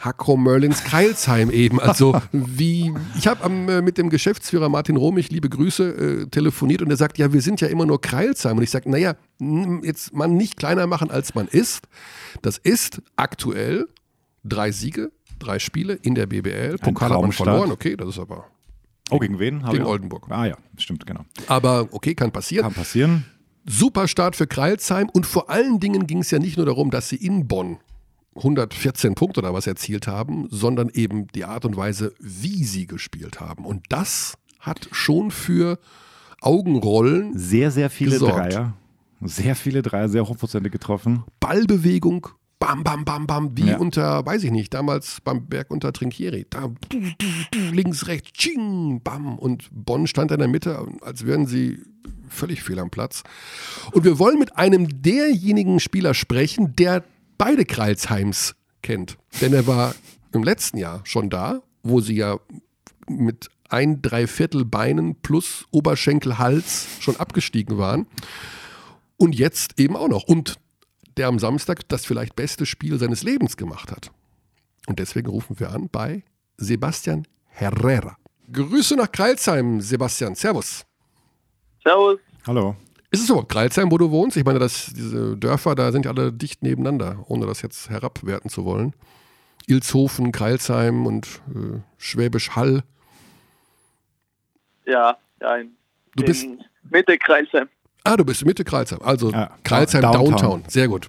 Hakro 0.00 0.36
Merlins 0.36 0.84
Kreilsheim 0.84 1.50
eben. 1.50 1.80
Also 1.80 2.20
wie, 2.32 2.92
ich 3.16 3.26
habe 3.26 3.44
äh, 3.44 3.82
mit 3.82 3.98
dem 3.98 4.10
Geschäftsführer 4.10 4.68
Martin 4.68 4.96
Romich, 4.96 5.30
liebe 5.30 5.48
Grüße, 5.48 6.24
äh, 6.24 6.26
telefoniert 6.26 6.82
und 6.82 6.90
er 6.90 6.96
sagt, 6.96 7.18
ja, 7.18 7.32
wir 7.32 7.42
sind 7.42 7.60
ja 7.60 7.68
immer 7.68 7.86
nur 7.86 8.00
Kreilsheim. 8.00 8.56
Und 8.56 8.62
ich 8.62 8.70
sage, 8.70 8.90
naja, 8.90 9.14
jetzt 9.82 10.14
man 10.14 10.36
nicht 10.36 10.56
kleiner 10.56 10.86
machen, 10.86 11.10
als 11.10 11.34
man 11.34 11.48
ist. 11.48 11.86
Das 12.42 12.58
ist 12.58 13.02
aktuell 13.16 13.88
drei 14.42 14.72
Siege, 14.72 15.12
drei 15.38 15.58
Spiele 15.58 15.94
in 15.94 16.14
der 16.14 16.26
BBL. 16.26 16.78
Pokal 16.78 17.10
hat 17.10 17.20
man 17.20 17.32
verloren, 17.32 17.70
okay, 17.70 17.96
das 17.96 18.08
ist 18.08 18.18
aber. 18.18 18.46
Oh, 19.10 19.18
gegen 19.18 19.38
wen? 19.38 19.62
Gegen 19.70 19.84
Oldenburg. 19.84 20.26
Ah 20.30 20.46
ja, 20.46 20.56
stimmt, 20.78 21.06
genau. 21.06 21.24
Aber 21.46 21.88
okay, 21.92 22.14
kann 22.14 22.32
passieren. 22.32 22.64
Kann 22.64 22.74
passieren. 22.74 23.26
Super 23.66 24.08
Start 24.08 24.36
für 24.36 24.46
Kreilsheim 24.46 25.08
und 25.10 25.26
vor 25.26 25.50
allen 25.50 25.80
Dingen 25.80 26.06
ging 26.06 26.18
es 26.18 26.30
ja 26.30 26.38
nicht 26.38 26.56
nur 26.56 26.66
darum, 26.66 26.90
dass 26.90 27.08
sie 27.08 27.16
in 27.16 27.46
Bonn 27.46 27.78
114 28.36 29.14
Punkte 29.14 29.40
oder 29.40 29.54
was 29.54 29.66
erzielt 29.66 30.06
haben, 30.06 30.46
sondern 30.50 30.88
eben 30.90 31.28
die 31.28 31.44
Art 31.44 31.64
und 31.64 31.76
Weise, 31.76 32.12
wie 32.20 32.64
sie 32.64 32.86
gespielt 32.86 33.40
haben. 33.40 33.64
Und 33.64 33.84
das 33.90 34.34
hat 34.60 34.88
schon 34.92 35.30
für 35.30 35.78
Augenrollen, 36.40 37.38
Sehr, 37.38 37.70
sehr 37.70 37.90
viele 37.90 38.12
Gesorgt. 38.12 38.52
Dreier. 38.52 38.74
Sehr 39.22 39.54
viele 39.56 39.80
Dreier, 39.82 40.08
sehr 40.08 40.26
hochprozentig 40.28 40.72
getroffen. 40.72 41.24
Ballbewegung, 41.40 42.26
bam, 42.58 42.84
bam, 42.84 43.04
bam, 43.04 43.26
bam, 43.26 43.56
wie 43.56 43.68
Ja. 43.70 43.78
unter, 43.78 44.26
weiß 44.26 44.44
ich 44.44 44.50
nicht, 44.50 44.74
damals 44.74 45.20
beim 45.22 45.46
Berg 45.46 45.70
unter 45.70 45.92
Trinkieri. 45.92 46.46
Da, 46.50 46.68
du, 46.88 47.00
du, 47.00 47.26
du, 47.50 47.58
links, 47.72 48.06
rechts, 48.08 48.32
ching, 48.32 49.00
bam. 49.02 49.38
Und 49.38 49.68
Bonn 49.72 50.06
stand 50.06 50.30
in 50.32 50.38
der 50.40 50.48
Mitte, 50.48 50.86
als 51.00 51.24
wären 51.24 51.46
sie 51.46 51.78
völlig 52.28 52.62
fehl 52.62 52.78
am 52.78 52.90
Platz. 52.90 53.22
Und 53.92 54.04
wir 54.04 54.18
wollen 54.18 54.38
mit 54.38 54.56
einem 54.56 55.02
derjenigen 55.02 55.80
Spieler 55.80 56.12
sprechen, 56.12 56.74
der 56.76 57.04
beide 57.44 57.66
Kreilsheims 57.66 58.54
kennt. 58.80 59.18
Denn 59.42 59.52
er 59.52 59.66
war 59.66 59.94
im 60.32 60.42
letzten 60.42 60.78
Jahr 60.78 61.02
schon 61.04 61.28
da, 61.28 61.60
wo 61.82 62.00
sie 62.00 62.16
ja 62.16 62.38
mit 63.06 63.50
ein 63.68 64.00
Dreiviertel 64.00 64.64
Beinen 64.64 65.16
plus 65.16 65.66
Oberschenkel, 65.70 66.38
Hals 66.38 66.86
schon 67.00 67.16
abgestiegen 67.16 67.76
waren. 67.76 68.06
Und 69.18 69.34
jetzt 69.34 69.78
eben 69.78 69.94
auch 69.94 70.08
noch. 70.08 70.24
Und 70.24 70.56
der 71.18 71.28
am 71.28 71.38
Samstag 71.38 71.86
das 71.88 72.06
vielleicht 72.06 72.34
beste 72.34 72.64
Spiel 72.64 72.98
seines 72.98 73.22
Lebens 73.22 73.58
gemacht 73.58 73.92
hat. 73.92 74.10
Und 74.86 74.98
deswegen 74.98 75.28
rufen 75.28 75.60
wir 75.60 75.70
an 75.70 75.90
bei 75.92 76.22
Sebastian 76.56 77.26
Herrera. 77.48 78.16
Grüße 78.52 78.96
nach 78.96 79.12
Kreilsheim, 79.12 79.82
Sebastian. 79.82 80.34
Servus. 80.34 80.86
Servus. 81.82 82.18
Hallo. 82.46 82.74
Ist 83.14 83.22
es 83.24 83.28
überhaupt 83.30 83.50
Kreilsheim, 83.50 83.90
wo 83.90 83.98
du 83.98 84.10
wohnst? 84.10 84.36
Ich 84.36 84.44
meine, 84.44 84.58
das, 84.58 84.92
diese 84.94 85.36
Dörfer, 85.36 85.74
da 85.74 85.90
sind 85.92 86.04
ja 86.04 86.10
alle 86.12 86.32
dicht 86.32 86.62
nebeneinander, 86.62 87.24
ohne 87.28 87.46
das 87.46 87.62
jetzt 87.62 87.88
herabwerten 87.90 88.50
zu 88.50 88.64
wollen. 88.64 88.92
Ilshofen, 89.66 90.30
Kreilsheim 90.32 91.06
und 91.06 91.26
äh, 91.54 91.78
Schwäbisch 91.96 92.50
Hall. 92.50 92.82
Ja, 94.86 95.16
ja, 95.40 95.56
in, 95.56 95.70
Du 96.16 96.24
bist- 96.24 96.44
in 96.44 96.62
Mitte 96.90 97.16
Kreisheim. 97.18 97.68
Ah, 98.04 98.16
du 98.16 98.24
bist 98.24 98.44
Mitte 98.44 98.64
Kreilsheim. 98.64 99.00
Also 99.02 99.30
Ja, 99.30 99.50
Kreilsheim 99.64 100.02
Downtown. 100.02 100.24
Downtown. 100.30 100.64
Sehr 100.68 100.88
gut. 100.88 101.08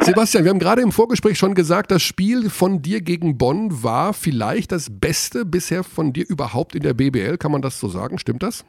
Sebastian, 0.00 0.44
wir 0.44 0.50
haben 0.50 0.58
gerade 0.58 0.80
im 0.82 0.92
Vorgespräch 0.92 1.38
schon 1.38 1.54
gesagt, 1.54 1.90
das 1.90 2.02
Spiel 2.02 2.48
von 2.50 2.80
dir 2.82 3.00
gegen 3.00 3.36
Bonn 3.38 3.82
war 3.82 4.12
vielleicht 4.14 4.72
das 4.72 4.88
Beste 4.90 5.44
bisher 5.44 5.84
von 5.84 6.12
dir 6.12 6.28
überhaupt 6.28 6.74
in 6.74 6.82
der 6.82 6.94
BBL. 6.94 7.36
Kann 7.38 7.52
man 7.52 7.62
das 7.62 7.78
so 7.78 7.88
sagen? 7.88 8.18
Stimmt 8.18 8.42
das? 8.42 8.64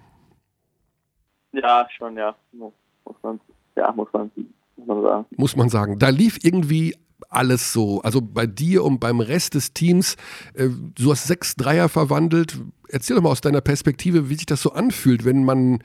Ja, 1.54 1.88
schon, 1.98 2.18
ja. 2.18 2.36
Muss 2.52 2.74
man, 3.22 3.40
ja, 3.76 3.92
muss 3.92 4.08
man, 4.12 4.32
muss 4.76 4.88
man 4.88 5.02
sagen. 5.02 5.26
Muss 5.38 5.56
man 5.56 5.70
sagen. 5.70 6.00
Da 6.00 6.10
lief 6.10 6.40
irgendwie 6.44 6.96
alles 7.30 7.74
so. 7.74 8.02
Also 8.02 8.22
bei 8.22 8.46
dir 8.46 8.84
und 8.84 9.00
beim 9.00 9.20
Rest 9.20 9.54
des 9.56 9.74
Teams. 9.74 10.16
Äh, 10.54 10.70
du 10.70 11.12
hast 11.12 11.26
sechs 11.26 11.56
Dreier 11.56 11.90
verwandelt. 11.90 12.60
Erzähl 12.90 13.16
doch 13.16 13.24
mal 13.24 13.30
aus 13.30 13.42
deiner 13.42 13.62
Perspektive, 13.62 14.30
wie 14.30 14.36
sich 14.36 14.46
das 14.46 14.62
so 14.62 14.74
anfühlt, 14.74 15.26
wenn 15.26 15.44
man 15.44 15.80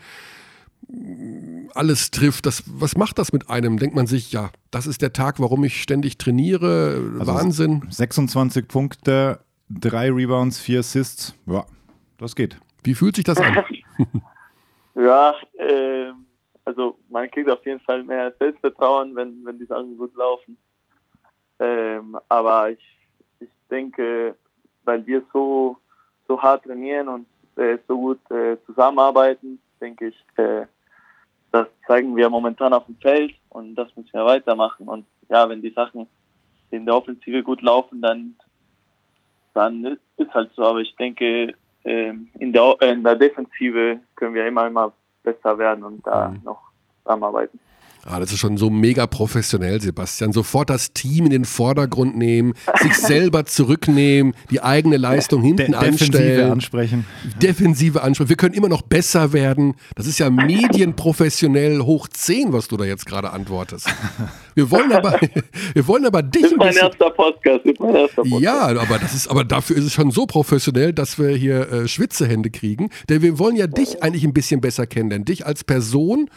alles 1.74 2.10
trifft. 2.10 2.46
Das, 2.46 2.64
was 2.66 2.96
macht 2.96 3.18
das 3.18 3.32
mit 3.32 3.50
einem? 3.50 3.78
Denkt 3.78 3.94
man 3.94 4.06
sich, 4.06 4.32
ja, 4.32 4.50
das 4.70 4.86
ist 4.86 5.02
der 5.02 5.12
Tag, 5.12 5.38
warum 5.40 5.64
ich 5.64 5.82
ständig 5.82 6.18
trainiere. 6.18 7.18
Also 7.18 7.34
Wahnsinn. 7.34 7.82
26 7.90 8.68
Punkte, 8.68 9.40
drei 9.68 10.10
Rebounds, 10.10 10.60
vier 10.60 10.80
Assists. 10.80 11.34
Ja, 11.46 11.66
das 12.18 12.34
geht. 12.36 12.58
Wie 12.84 12.94
fühlt 12.94 13.16
sich 13.16 13.24
das 13.24 13.38
an? 13.38 13.64
Ja, 14.98 15.36
ähm, 15.56 16.26
also 16.64 16.98
man 17.08 17.30
kriegt 17.30 17.48
auf 17.48 17.64
jeden 17.64 17.78
Fall 17.80 18.02
mehr 18.02 18.32
Selbstvertrauen, 18.36 19.14
wenn, 19.14 19.44
wenn 19.44 19.58
die 19.58 19.64
Sachen 19.64 19.96
gut 19.96 20.12
laufen. 20.16 20.58
Ähm, 21.60 22.18
aber 22.28 22.70
ich, 22.70 22.98
ich 23.38 23.48
denke, 23.70 24.34
weil 24.84 25.06
wir 25.06 25.22
so, 25.32 25.76
so 26.26 26.42
hart 26.42 26.64
trainieren 26.64 27.06
und 27.06 27.26
äh, 27.56 27.78
so 27.86 27.96
gut 27.96 28.30
äh, 28.32 28.56
zusammenarbeiten, 28.66 29.60
denke 29.80 30.08
ich, 30.08 30.16
äh, 30.36 30.66
das 31.52 31.68
zeigen 31.86 32.16
wir 32.16 32.28
momentan 32.28 32.72
auf 32.72 32.86
dem 32.86 32.96
Feld 32.96 33.34
und 33.50 33.76
das 33.76 33.94
müssen 33.96 34.12
wir 34.12 34.24
weitermachen. 34.24 34.88
Und 34.88 35.06
ja, 35.28 35.48
wenn 35.48 35.62
die 35.62 35.72
Sachen 35.72 36.08
in 36.72 36.86
der 36.86 36.96
Offensive 36.96 37.44
gut 37.44 37.62
laufen, 37.62 38.02
dann, 38.02 38.34
dann 39.54 39.96
ist, 40.16 40.34
halt 40.34 40.50
so. 40.56 40.64
Aber 40.64 40.80
ich 40.80 40.94
denke, 40.96 41.54
in, 41.88 42.52
der, 42.52 42.76
in 42.82 43.02
der 43.02 43.16
Defensive 43.16 44.00
können 44.16 44.34
wir 44.34 44.46
immer, 44.46 44.66
immer 44.66 44.92
besser 45.22 45.58
werden 45.58 45.84
und 45.84 46.06
da 46.06 46.34
noch 46.44 46.60
zusammenarbeiten. 47.02 47.58
Ah, 48.04 48.20
das 48.20 48.32
ist 48.32 48.38
schon 48.38 48.56
so 48.56 48.70
mega 48.70 49.06
professionell, 49.06 49.80
Sebastian. 49.80 50.32
Sofort 50.32 50.70
das 50.70 50.92
Team 50.94 51.26
in 51.26 51.30
den 51.30 51.44
Vordergrund 51.44 52.16
nehmen, 52.16 52.54
sich 52.80 52.94
selber 52.96 53.44
zurücknehmen, 53.44 54.34
die 54.50 54.62
eigene 54.62 54.96
Leistung 54.96 55.42
hinten 55.42 55.72
De 55.72 55.80
Defensive 55.80 56.04
anstellen. 56.04 56.52
ansprechen. 56.52 57.04
defensive 57.42 58.02
Ansprache. 58.02 58.28
Wir 58.30 58.36
können 58.36 58.54
immer 58.54 58.68
noch 58.68 58.82
besser 58.82 59.32
werden. 59.34 59.74
Das 59.94 60.06
ist 60.06 60.18
ja 60.18 60.30
medienprofessionell 60.30 61.80
hoch 61.80 62.08
10, 62.08 62.52
was 62.52 62.68
du 62.68 62.76
da 62.76 62.84
jetzt 62.84 63.04
gerade 63.06 63.30
antwortest. 63.30 63.88
Wir 64.54 64.70
wollen 64.70 64.92
aber, 64.92 65.20
wir 65.74 65.86
wollen 65.86 66.06
aber 66.06 66.22
dich 66.22 66.42
Das 66.42 66.52
ist 66.52 66.56
ein 66.60 66.66
mein 66.66 66.76
erster 66.76 67.10
Podcast. 67.10 67.64
Ist 67.66 67.80
mein 67.80 67.94
erster 67.94 68.22
Podcast. 68.22 68.42
Ja, 68.42 68.60
aber 68.68 68.98
das 68.98 69.14
ist, 69.14 69.28
aber 69.28 69.44
dafür 69.44 69.76
ist 69.76 69.84
es 69.84 69.92
schon 69.92 70.10
so 70.10 70.24
professionell, 70.26 70.92
dass 70.92 71.18
wir 71.18 71.30
hier 71.36 71.70
äh, 71.70 71.88
Schwitzehände 71.88 72.50
kriegen. 72.50 72.88
Denn 73.08 73.22
wir 73.22 73.38
wollen 73.38 73.56
ja 73.56 73.66
dich 73.66 74.02
eigentlich 74.02 74.24
ein 74.24 74.32
bisschen 74.32 74.60
besser 74.60 74.86
kennenlernen. 74.86 75.24
Dich 75.26 75.44
als 75.46 75.62
Person, 75.64 76.30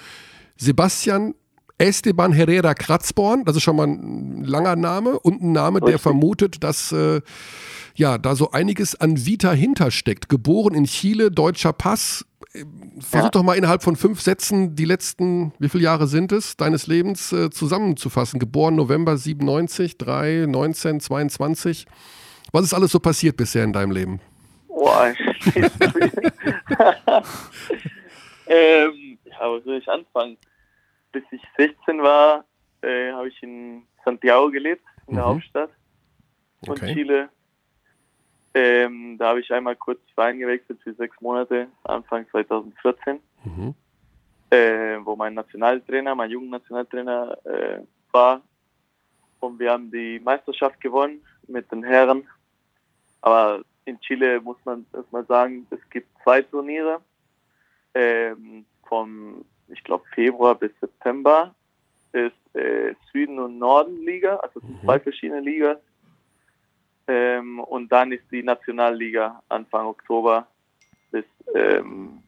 Sebastian 0.57 1.33
Esteban 1.81 2.31
Herrera 2.31 2.75
Kratzborn, 2.75 3.43
das 3.43 3.55
ist 3.55 3.63
schon 3.63 3.75
mal 3.75 3.87
ein 3.87 4.43
langer 4.43 4.75
Name 4.75 5.19
und 5.19 5.41
ein 5.41 5.51
Name, 5.51 5.79
der 5.81 5.97
vermutet, 5.97 6.63
dass 6.63 6.91
äh, 6.91 7.21
ja 7.95 8.19
da 8.19 8.35
so 8.35 8.51
einiges 8.51 8.93
an 9.01 9.25
Vita 9.25 9.51
hintersteckt. 9.51 10.29
Geboren 10.29 10.75
in 10.75 10.85
Chile, 10.85 11.31
deutscher 11.31 11.73
Pass. 11.73 12.23
Äh, 12.53 12.65
Versuch 12.99 13.25
Ja. 13.25 13.29
doch 13.31 13.41
mal 13.41 13.55
innerhalb 13.55 13.81
von 13.81 13.95
fünf 13.95 14.21
Sätzen 14.21 14.75
die 14.75 14.85
letzten, 14.85 15.53
wie 15.57 15.69
viele 15.69 15.85
Jahre 15.85 16.05
sind 16.05 16.31
es, 16.31 16.55
deines 16.55 16.85
Lebens 16.85 17.31
äh, 17.33 17.49
zusammenzufassen. 17.49 18.39
Geboren 18.39 18.75
November 18.75 19.17
97, 19.17 19.97
3, 19.97 20.45
19, 20.47 20.99
22. 20.99 21.87
Was 22.51 22.65
ist 22.65 22.75
alles 22.75 22.91
so 22.91 22.99
passiert 22.99 23.37
bisher 23.37 23.63
in 23.63 23.73
deinem 23.73 23.91
Leben? 23.91 24.19
Boah, 24.67 25.13
ähm, 28.45 29.17
ja, 29.25 29.49
wo 29.49 29.59
soll 29.65 29.77
ich 29.77 29.89
anfangen? 29.89 30.37
Bis 31.11 31.23
ich 31.31 31.41
16 31.57 32.01
war, 32.01 32.45
äh, 32.81 33.11
habe 33.11 33.27
ich 33.27 33.41
in 33.43 33.83
Santiago 34.05 34.49
gelebt, 34.49 34.83
in 35.07 35.15
der 35.15 35.23
Mhm. 35.23 35.27
Hauptstadt 35.29 35.69
von 36.65 36.77
Okay. 36.77 36.93
Chile. 36.93 37.29
Ähm, 38.53 39.17
da 39.17 39.29
habe 39.29 39.39
ich 39.39 39.51
einmal 39.53 39.75
kurz 39.75 39.99
Verein 40.13 40.39
gewechselt 40.39 40.79
für 40.83 40.93
sechs 40.93 41.19
Monate, 41.21 41.67
Anfang 41.83 42.27
2014, 42.29 43.19
Mhm. 43.45 43.73
äh, 44.49 44.97
wo 45.05 45.15
mein 45.15 45.33
Nationaltrainer, 45.35 46.15
mein 46.15 46.29
Jugendnationaltrainer 46.31 47.37
äh, 47.45 47.79
war. 48.11 48.41
Und 49.39 49.57
wir 49.59 49.71
haben 49.71 49.89
die 49.89 50.19
Meisterschaft 50.19 50.79
gewonnen 50.81 51.25
mit 51.47 51.71
den 51.71 51.83
Herren. 51.83 52.27
Aber 53.21 53.63
in 53.85 53.99
Chile 54.01 54.39
muss 54.41 54.57
man 54.65 54.85
erstmal 54.93 55.25
sagen, 55.25 55.65
es 55.71 55.79
gibt 55.89 56.07
zwei 56.23 56.41
Turniere. 56.41 56.99
Ähm, 57.93 58.65
vom, 58.87 59.43
ich 59.71 59.83
glaube, 59.83 60.03
Februar 60.13 60.55
bis 60.55 60.71
September 60.79 61.53
ist 62.13 62.55
äh, 62.55 62.93
Süden- 63.11 63.39
und 63.39 63.57
Norden-Liga, 63.59 64.35
also 64.37 64.59
es 64.59 64.65
sind 64.65 64.81
zwei 64.81 64.99
verschiedene 64.99 65.39
Ligas. 65.41 65.77
Ähm, 67.07 67.59
und 67.59 67.91
dann 67.91 68.11
ist 68.11 68.23
die 68.31 68.43
Nationalliga 68.43 69.41
Anfang 69.49 69.87
Oktober 69.87 70.45
bis, 71.11 71.25
ähm, 71.55 72.21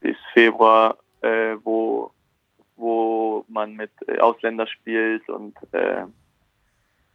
bis 0.00 0.16
Februar, 0.32 0.96
äh, 1.20 1.56
wo, 1.62 2.10
wo 2.76 3.44
man 3.48 3.74
mit 3.74 3.90
äh, 4.08 4.18
Ausländern 4.18 4.66
spielt 4.68 5.28
und 5.28 5.54
äh, 5.72 6.04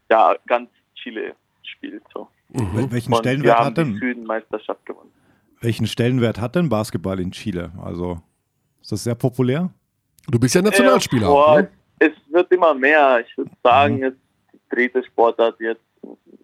ja, 0.09 0.35
ganz 0.45 0.69
Chile 0.95 1.35
spielt. 1.63 2.03
So. 2.13 2.27
Wel- 2.53 2.91
Welchen 2.91 3.11
Und 3.13 3.25
wir 3.25 3.31
Stellenwert 3.31 3.57
haben 3.57 3.65
hat 3.65 3.77
die 3.77 3.83
denn, 3.83 3.95
Südenmeisterschaft 3.95 4.85
gewonnen. 4.85 5.11
welchen 5.61 5.87
Stellenwert 5.87 6.39
hat 6.39 6.55
denn 6.55 6.69
Basketball 6.69 7.19
in 7.19 7.31
Chile? 7.31 7.71
Also 7.81 8.21
ist 8.87 8.91
das 8.93 9.03
sehr 9.03 9.15
populär? 9.15 9.69
Du 10.29 10.39
bist 10.39 10.55
ja 10.55 10.61
Nationalspieler. 10.61 11.27
Äh, 11.27 11.29
boah, 11.29 11.61
ne? 11.61 11.69
Es 11.99 12.13
wird 12.29 12.49
immer 12.53 12.73
mehr. 12.73 13.19
Ich 13.27 13.37
würde 13.37 13.51
sagen, 13.61 14.01
es 14.01 14.13
ist 14.13 14.19
die 14.53 14.75
dritte 14.75 15.03
Sportart 15.03 15.59
jetzt 15.59 15.81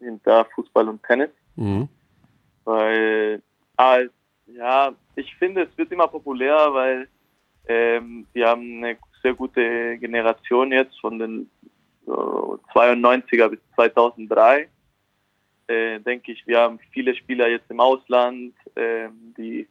hinter 0.02 0.44
Fußball 0.54 0.90
und 0.90 1.02
Tennis. 1.04 1.30
Mhm. 1.56 1.88
Weil, 2.66 3.42
ah, 3.78 4.00
es- 4.00 4.12
ja, 4.48 4.92
ich 5.16 5.34
finde, 5.38 5.62
es 5.64 5.78
wird 5.78 5.90
immer 5.94 6.10
populärer, 6.10 6.74
weil 6.74 7.08
ähm, 7.70 8.28
wir 8.34 8.50
haben 8.50 8.84
eine 8.84 8.98
sehr 9.22 9.34
gute 9.36 9.98
Generation 10.00 10.74
jetzt 10.74 11.00
von 11.00 11.18
den 11.20 11.50
so 12.06 12.60
92er 12.74 13.48
bis 13.48 13.60
2003. 13.76 14.68
Äh, 15.68 16.00
denke 16.02 16.34
ich, 16.34 16.46
wir 16.46 16.60
haben 16.60 16.78
viele 16.92 17.16
Spieler 17.16 17.48
jetzt 17.48 17.72
im 17.72 17.80
Ausland, 17.80 18.54
ähm, 18.76 19.34
die 19.38 19.66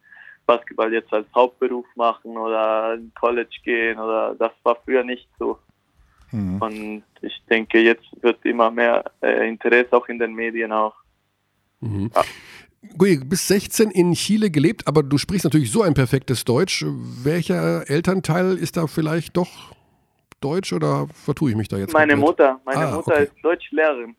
Basketball 0.47 0.93
jetzt 0.93 1.13
als 1.13 1.27
Hauptberuf 1.35 1.87
machen 1.95 2.37
oder 2.37 2.95
in 2.95 3.13
College 3.19 3.57
gehen 3.65 3.99
oder 3.99 4.35
das 4.35 4.53
war 4.63 4.77
früher 4.85 5.05
nicht 5.05 5.29
so. 5.39 5.59
Mhm. 6.31 6.61
Und 6.61 7.03
ich 7.21 7.43
denke, 7.49 7.79
jetzt 7.81 8.05
wird 8.23 8.45
immer 8.45 8.71
mehr 8.71 9.05
äh, 9.23 9.49
Interesse 9.49 9.93
auch 9.93 10.09
in 10.09 10.19
den 10.19 10.35
Medien 10.35 10.73
auch. 10.73 10.95
Mhm. 11.81 12.11
Gut, 12.99 13.09
du 13.09 13.25
bist 13.25 13.47
16 13.49 13.91
in 13.91 14.13
Chile 14.15 14.51
gelebt, 14.51 14.89
aber 14.89 15.03
du 15.03 15.17
sprichst 15.19 15.45
natürlich 15.45 15.71
so 15.71 15.83
ein 15.83 15.95
perfektes 15.95 16.45
Deutsch. 16.45 16.85
Welcher 17.23 17.89
Elternteil 17.89 18.57
ist 18.57 18.77
da 18.77 18.87
vielleicht 18.87 19.37
doch 19.37 19.73
Deutsch 20.41 20.73
oder 20.73 21.07
vertue 21.15 21.51
ich 21.51 21.57
mich 21.57 21.69
da 21.69 21.77
jetzt? 21.77 21.93
Meine 21.93 22.15
komplett? 22.15 22.29
Mutter, 22.31 22.61
meine 22.65 22.89
Ah, 22.89 22.97
Mutter 22.97 23.13
okay. 23.13 23.25
ist 23.25 23.35
Deutschlehrerin. 23.43 24.17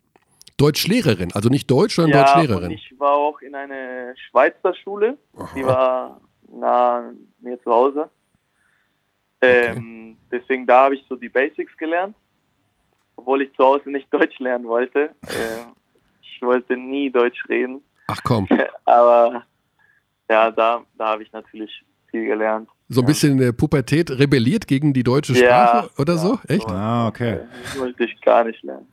Deutschlehrerin, 0.63 1.31
also 1.33 1.49
nicht 1.49 1.69
Deutsch, 1.69 1.95
sondern 1.95 2.11
Ja, 2.13 2.21
und 2.21 2.37
Deutschlehrerin. 2.37 2.71
ich 2.71 2.93
war 2.97 3.13
auch 3.13 3.41
in 3.41 3.53
einer 3.55 4.15
Schweizer 4.29 4.73
Schule. 4.75 5.17
Die 5.55 5.63
Aha. 5.63 5.67
war 5.67 6.21
nah 6.51 7.11
mir 7.41 7.61
zu 7.61 7.71
Hause. 7.71 8.09
Ähm, 9.41 10.17
Deswegen 10.31 10.65
da 10.65 10.85
habe 10.85 10.95
ich 10.95 11.05
so 11.09 11.15
die 11.15 11.29
Basics 11.29 11.75
gelernt, 11.77 12.15
obwohl 13.17 13.41
ich 13.41 13.53
zu 13.55 13.63
Hause 13.63 13.89
nicht 13.91 14.07
Deutsch 14.13 14.39
lernen 14.39 14.65
wollte. 14.65 15.09
Äh, 15.27 15.65
ich 16.21 16.41
wollte 16.41 16.75
nie 16.77 17.09
Deutsch 17.11 17.43
reden, 17.49 17.81
Ach 18.07 18.19
komm, 18.23 18.47
aber 18.85 19.43
ja, 20.29 20.49
da, 20.51 20.83
da 20.97 21.07
habe 21.07 21.23
ich 21.23 21.31
natürlich 21.31 21.71
viel 22.09 22.25
gelernt. 22.25 22.69
so 22.89 23.01
ein 23.01 23.05
bisschen 23.05 23.41
äh, 23.41 23.53
Pubertät 23.53 24.09
rebelliert 24.11 24.67
gegen 24.67 24.93
die 24.93 25.03
deutsche 25.03 25.33
Ja, 25.33 25.67
Sprache 25.67 25.89
oder 26.01 26.13
ja, 26.13 26.19
so? 26.19 26.39
Echt? 26.47 26.67
Ah, 26.69 27.07
okay. 27.07 27.41
Das 27.63 27.79
wollte 27.79 28.03
ich 28.05 28.19
gar 28.21 28.43
nicht 28.45 28.61
lernen. 28.63 28.87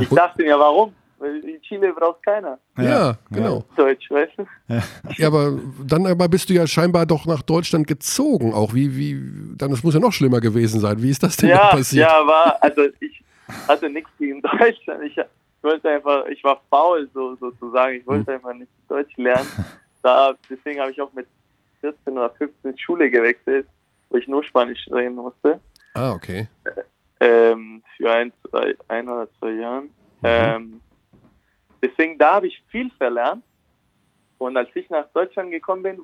Ich 0.00 0.08
dachte 0.08 0.42
mir, 0.42 0.58
warum? 0.58 0.94
Weil 1.22 1.36
in 1.48 1.62
Chile 1.62 1.92
braucht 1.92 2.22
keiner 2.24 2.58
Ja, 2.76 3.16
genau. 3.30 3.64
Deutsch, 3.76 4.10
weißt 4.10 4.32
du? 4.38 4.46
Ja, 5.18 5.26
aber 5.28 5.56
dann 5.86 6.04
aber 6.06 6.28
bist 6.28 6.50
du 6.50 6.54
ja 6.54 6.66
scheinbar 6.66 7.06
doch 7.06 7.26
nach 7.26 7.42
Deutschland 7.42 7.86
gezogen 7.86 8.52
auch. 8.52 8.74
Wie, 8.74 8.96
wie, 8.96 9.56
dann 9.56 9.70
das 9.70 9.84
muss 9.84 9.94
ja 9.94 10.00
noch 10.00 10.12
schlimmer 10.12 10.40
gewesen 10.40 10.80
sein. 10.80 11.00
Wie 11.00 11.10
ist 11.10 11.22
das 11.22 11.36
denn 11.36 11.50
Ja, 11.50 11.68
passiert? 11.70 12.08
ja, 12.08 12.26
war, 12.26 12.58
also 12.60 12.82
ich 13.00 13.22
hatte 13.68 13.88
nichts 13.88 14.10
gegen 14.18 14.42
Deutschland. 14.42 15.04
Ich 15.04 15.16
wollte 15.62 15.88
einfach, 15.90 16.26
ich 16.26 16.42
war 16.42 16.60
faul 16.70 17.08
so, 17.14 17.36
sozusagen. 17.36 17.94
Ich 17.94 18.00
Hm. 18.00 18.06
wollte 18.06 18.32
einfach 18.32 18.52
nicht 18.54 18.70
Deutsch 18.88 19.16
lernen. 19.16 19.48
Da, 20.02 20.34
deswegen 20.50 20.80
habe 20.80 20.90
ich 20.90 21.00
auch 21.00 21.12
mit 21.12 21.28
14 21.80 22.12
oder 22.14 22.30
15 22.30 22.76
Schule 22.78 23.08
gewechselt, 23.10 23.68
wo 24.10 24.16
ich 24.16 24.26
nur 24.26 24.42
Spanisch 24.42 24.88
reden 24.90 25.14
musste. 25.14 25.60
Ah, 25.94 26.10
okay. 26.12 26.48
ähm, 27.20 27.82
für 27.96 28.10
ein, 28.10 28.32
zwei, 28.50 28.74
ein 28.88 29.08
oder 29.08 29.28
zwei 29.38 29.50
Jahren. 29.52 29.90
Ähm, 30.24 30.80
deswegen, 31.82 32.18
da 32.18 32.34
habe 32.34 32.46
ich 32.46 32.62
viel 32.68 32.90
verlernt. 32.98 33.42
Und 34.38 34.56
als 34.56 34.68
ich 34.74 34.88
nach 34.90 35.06
Deutschland 35.14 35.50
gekommen 35.50 35.82
bin, 35.82 36.00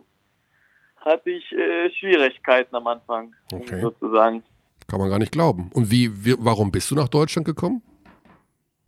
hatte 0.97 1.31
ich 1.31 1.51
äh, 1.53 1.91
Schwierigkeiten 1.91 2.75
am 2.77 2.87
Anfang, 2.87 3.35
Okay. 3.53 3.81
sozusagen. 3.81 4.43
Kann 4.87 5.01
man 5.01 5.11
gar 5.11 5.19
nicht 5.19 5.33
glauben. 5.33 5.71
Und 5.75 5.91
wie, 5.91 6.09
wie 6.25 6.35
warum 6.39 6.71
bist 6.71 6.91
du 6.91 6.95
nach 6.95 7.09
Deutschland 7.09 7.47
gekommen? 7.47 7.83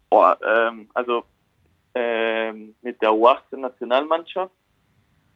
Boah, 0.09 0.39
ähm, 0.47 0.89
also 0.95 1.25
ähm, 1.95 2.75
mit 2.83 3.01
der 3.03 3.11
U18-Nationalmannschaft 3.11 4.53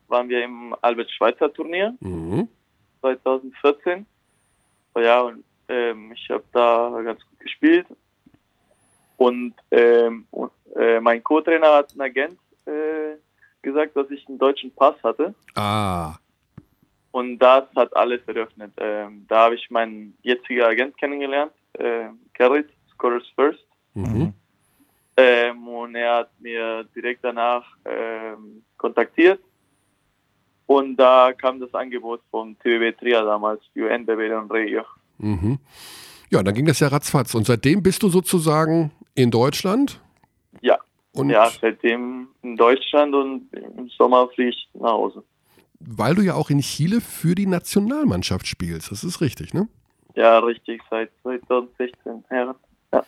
waren 0.08 0.28
wir 0.28 0.44
im 0.44 0.74
Albert-Schweitzer-Turnier 0.80 1.94
Mhm. 2.00 2.48
2014. 3.00 4.06
Oh 4.94 5.00
ja, 5.00 5.20
und 5.22 5.44
ähm, 5.68 6.12
ich 6.12 6.28
habe 6.30 6.44
da 6.52 6.90
ganz 7.04 7.20
gut 7.28 7.40
gespielt. 7.40 7.86
Und, 9.16 9.54
ähm, 9.70 10.26
und 10.30 10.50
äh, 10.76 11.00
mein 11.00 11.22
Co-Trainer 11.22 11.72
hat 11.74 11.92
einen 11.92 12.00
Agent 12.02 12.38
äh, 12.66 13.16
gesagt, 13.62 13.96
dass 13.96 14.10
ich 14.10 14.26
einen 14.28 14.38
deutschen 14.38 14.70
Pass 14.74 14.96
hatte. 15.02 15.34
Ah, 15.54 16.14
Und 17.12 17.38
das 17.38 17.64
hat 17.76 17.94
alles 17.96 18.20
eröffnet. 18.26 18.72
Ähm, 18.76 19.24
da 19.28 19.44
habe 19.44 19.54
ich 19.54 19.70
meinen 19.70 20.16
jetzigen 20.22 20.62
Agent 20.62 20.98
kennengelernt, 20.98 21.52
äh, 21.74 22.08
Gerrit, 22.32 22.68
Scorers 22.92 23.26
First. 23.34 23.64
mhm. 23.94 24.32
Ähm, 25.16 25.68
und 25.68 25.94
er 25.94 26.16
hat 26.16 26.30
mir 26.40 26.82
direkt 26.94 27.22
danach 27.22 27.64
ähm, 27.84 28.64
kontaktiert. 28.76 29.38
Und 30.66 30.96
da 30.96 31.32
kam 31.32 31.60
das 31.60 31.72
Angebot 31.72 32.20
vom 32.32 32.58
TBB 32.58 32.98
Trier 32.98 33.22
damals 33.22 33.62
für 33.72 33.88
NBB 33.90 34.32
und 34.36 34.50
Regio. 34.50 34.82
Mhm. 35.18 35.58
Ja, 36.30 36.42
dann 36.42 36.54
ging 36.54 36.66
das 36.66 36.80
ja 36.80 36.88
ratzfatz. 36.88 37.34
Und 37.34 37.46
seitdem 37.46 37.82
bist 37.82 38.02
du 38.02 38.08
sozusagen 38.08 38.90
in 39.14 39.30
Deutschland? 39.30 40.00
Ja. 40.60 40.78
Und 41.12 41.30
ja, 41.30 41.50
seitdem 41.60 42.28
in 42.42 42.56
Deutschland 42.56 43.14
und 43.14 43.48
im 43.52 43.88
Sommer 43.96 44.28
fliege 44.34 44.50
ich 44.50 44.68
nach 44.74 44.90
Hause. 44.90 45.22
weil 45.78 46.14
du 46.14 46.22
ja 46.22 46.34
auch 46.34 46.50
in 46.50 46.60
Chile 46.60 47.00
für 47.00 47.34
die 47.34 47.46
Nationalmannschaft 47.46 48.46
spielst. 48.46 48.90
Das 48.90 49.04
ist 49.04 49.20
richtig, 49.20 49.54
ne? 49.54 49.68
Ja, 50.14 50.38
richtig, 50.38 50.80
seit 50.90 51.10
2016 51.22 52.24
her. 52.30 52.54
Ja. 52.92 53.04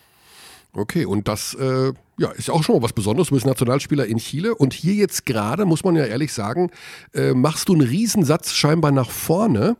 Okay, 0.73 1.05
und 1.07 1.27
das 1.29 1.55
äh, 1.55 1.93
ja, 2.19 2.31
ist 2.33 2.49
ja 2.49 2.55
auch 2.55 2.63
schon 2.63 2.77
mal 2.77 2.83
was 2.83 2.93
Besonderes. 2.93 3.29
Du 3.29 3.35
bist 3.35 3.47
Nationalspieler 3.47 4.07
in 4.07 4.19
Chile 4.19 4.55
und 4.55 4.73
hier 4.73 4.95
jetzt 4.95 5.25
gerade, 5.27 5.65
muss 5.65 5.85
man 5.85 5.97
ja 5.97 6.05
ehrlich 6.05 6.33
sagen, 6.33 6.71
äh, 7.15 7.33
machst 7.33 7.69
du 7.69 7.75
einen 7.75 7.89
Riesensatz 7.89 8.53
scheinbar 8.53 8.91
nach 8.91 9.11
vorne. 9.11 9.77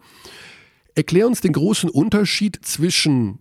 Erklär 0.97 1.27
uns 1.27 1.43
den 1.43 1.53
großen 1.53 1.91
Unterschied 1.91 2.65
zwischen 2.65 3.39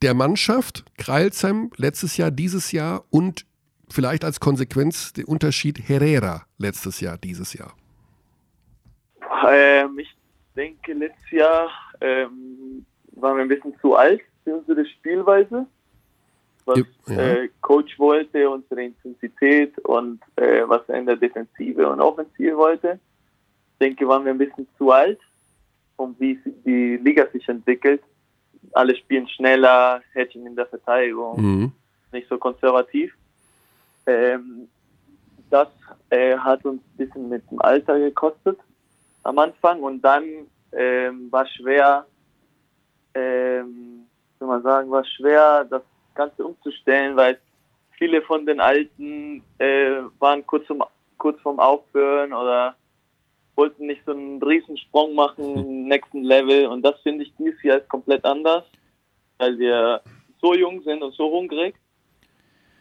der 0.00 0.14
Mannschaft, 0.14 0.84
Kreilsheim 0.96 1.70
letztes 1.76 2.16
Jahr, 2.16 2.30
dieses 2.30 2.70
Jahr 2.70 3.04
und 3.10 3.44
vielleicht 3.90 4.24
als 4.24 4.38
Konsequenz 4.38 5.12
der 5.12 5.28
Unterschied 5.28 5.88
Herrera 5.88 6.46
letztes 6.56 7.00
Jahr, 7.00 7.18
dieses 7.18 7.52
Jahr. 7.52 7.74
Ähm, 9.48 9.98
ich 9.98 10.14
denke, 10.54 10.92
letztes 10.92 11.30
Jahr 11.32 11.68
ähm, 12.00 12.86
waren 13.12 13.36
wir 13.38 13.42
ein 13.42 13.48
bisschen 13.48 13.74
zu 13.80 13.96
alt 13.96 14.20
für 14.44 14.54
unsere 14.56 14.86
Spielweise. 14.86 15.66
Was 16.64 16.78
Ja. 17.06 17.16
äh, 17.16 17.48
Coach 17.60 17.98
wollte, 17.98 18.48
unsere 18.48 18.84
Intensität 18.84 19.76
und 19.80 20.20
äh, 20.36 20.62
was 20.66 20.88
er 20.88 21.00
in 21.00 21.06
der 21.06 21.16
Defensive 21.16 21.88
und 21.88 22.00
Offensive 22.00 22.56
wollte. 22.56 23.00
Ich 23.72 23.78
denke, 23.80 24.06
waren 24.06 24.24
wir 24.24 24.32
ein 24.32 24.38
bisschen 24.38 24.68
zu 24.78 24.92
alt, 24.92 25.18
um 25.96 26.14
wie 26.18 26.38
die 26.64 26.96
Liga 26.96 27.26
sich 27.32 27.48
entwickelt. 27.48 28.02
Alle 28.72 28.96
spielen 28.96 29.28
schneller, 29.28 30.02
Hedging 30.12 30.46
in 30.46 30.56
der 30.56 30.66
Verteidigung 30.66 31.40
Mhm. 31.40 31.72
nicht 32.12 32.28
so 32.28 32.38
konservativ. 32.38 33.14
Ähm, 34.06 34.68
das 35.50 35.68
äh, 36.10 36.36
hat 36.36 36.64
uns 36.64 36.82
ein 36.82 36.96
bisschen 36.96 37.28
mit 37.28 37.48
dem 37.50 37.60
Alter 37.60 37.98
gekostet 37.98 38.58
am 39.22 39.38
Anfang 39.38 39.80
und 39.80 40.02
dann 40.02 40.24
ähm, 40.72 41.30
war 41.30 41.46
schwer, 41.46 42.06
ähm, 43.14 44.06
soll 44.38 44.48
man 44.48 44.62
sagen, 44.62 44.90
war 44.90 45.04
schwer, 45.04 45.64
das 45.64 45.82
Ganze 46.14 46.44
umzustellen, 46.44 47.16
weil 47.16 47.38
viele 47.92 48.22
von 48.22 48.44
den 48.46 48.60
Alten 48.60 49.42
äh, 49.58 50.02
waren 50.18 50.46
kurz, 50.46 50.68
um, 50.70 50.82
kurz 51.18 51.40
vorm 51.40 51.60
Aufhören 51.60 52.32
oder 52.32 52.76
wollten 53.56 53.86
nicht 53.86 54.02
so 54.04 54.12
einen 54.12 54.42
Riesensprung 54.42 55.14
machen 55.14 55.88
nächsten 55.88 56.22
Level 56.22 56.66
und 56.66 56.82
das 56.82 57.00
finde 57.02 57.24
ich 57.24 57.32
dieses 57.38 57.62
Jahr 57.62 57.78
ist 57.78 57.88
komplett 57.88 58.24
anders, 58.24 58.64
weil 59.38 59.58
wir 59.58 60.00
so 60.40 60.54
jung 60.54 60.82
sind 60.82 61.02
und 61.02 61.14
so 61.14 61.30
hungrig 61.30 61.74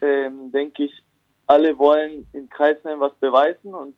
ähm, 0.03 0.51
denke 0.51 0.83
ich, 0.83 1.03
alle 1.47 1.77
wollen 1.77 2.25
in 2.33 2.49
Kreisheim 2.49 2.99
was 2.99 3.13
beweisen 3.19 3.73
und, 3.73 3.95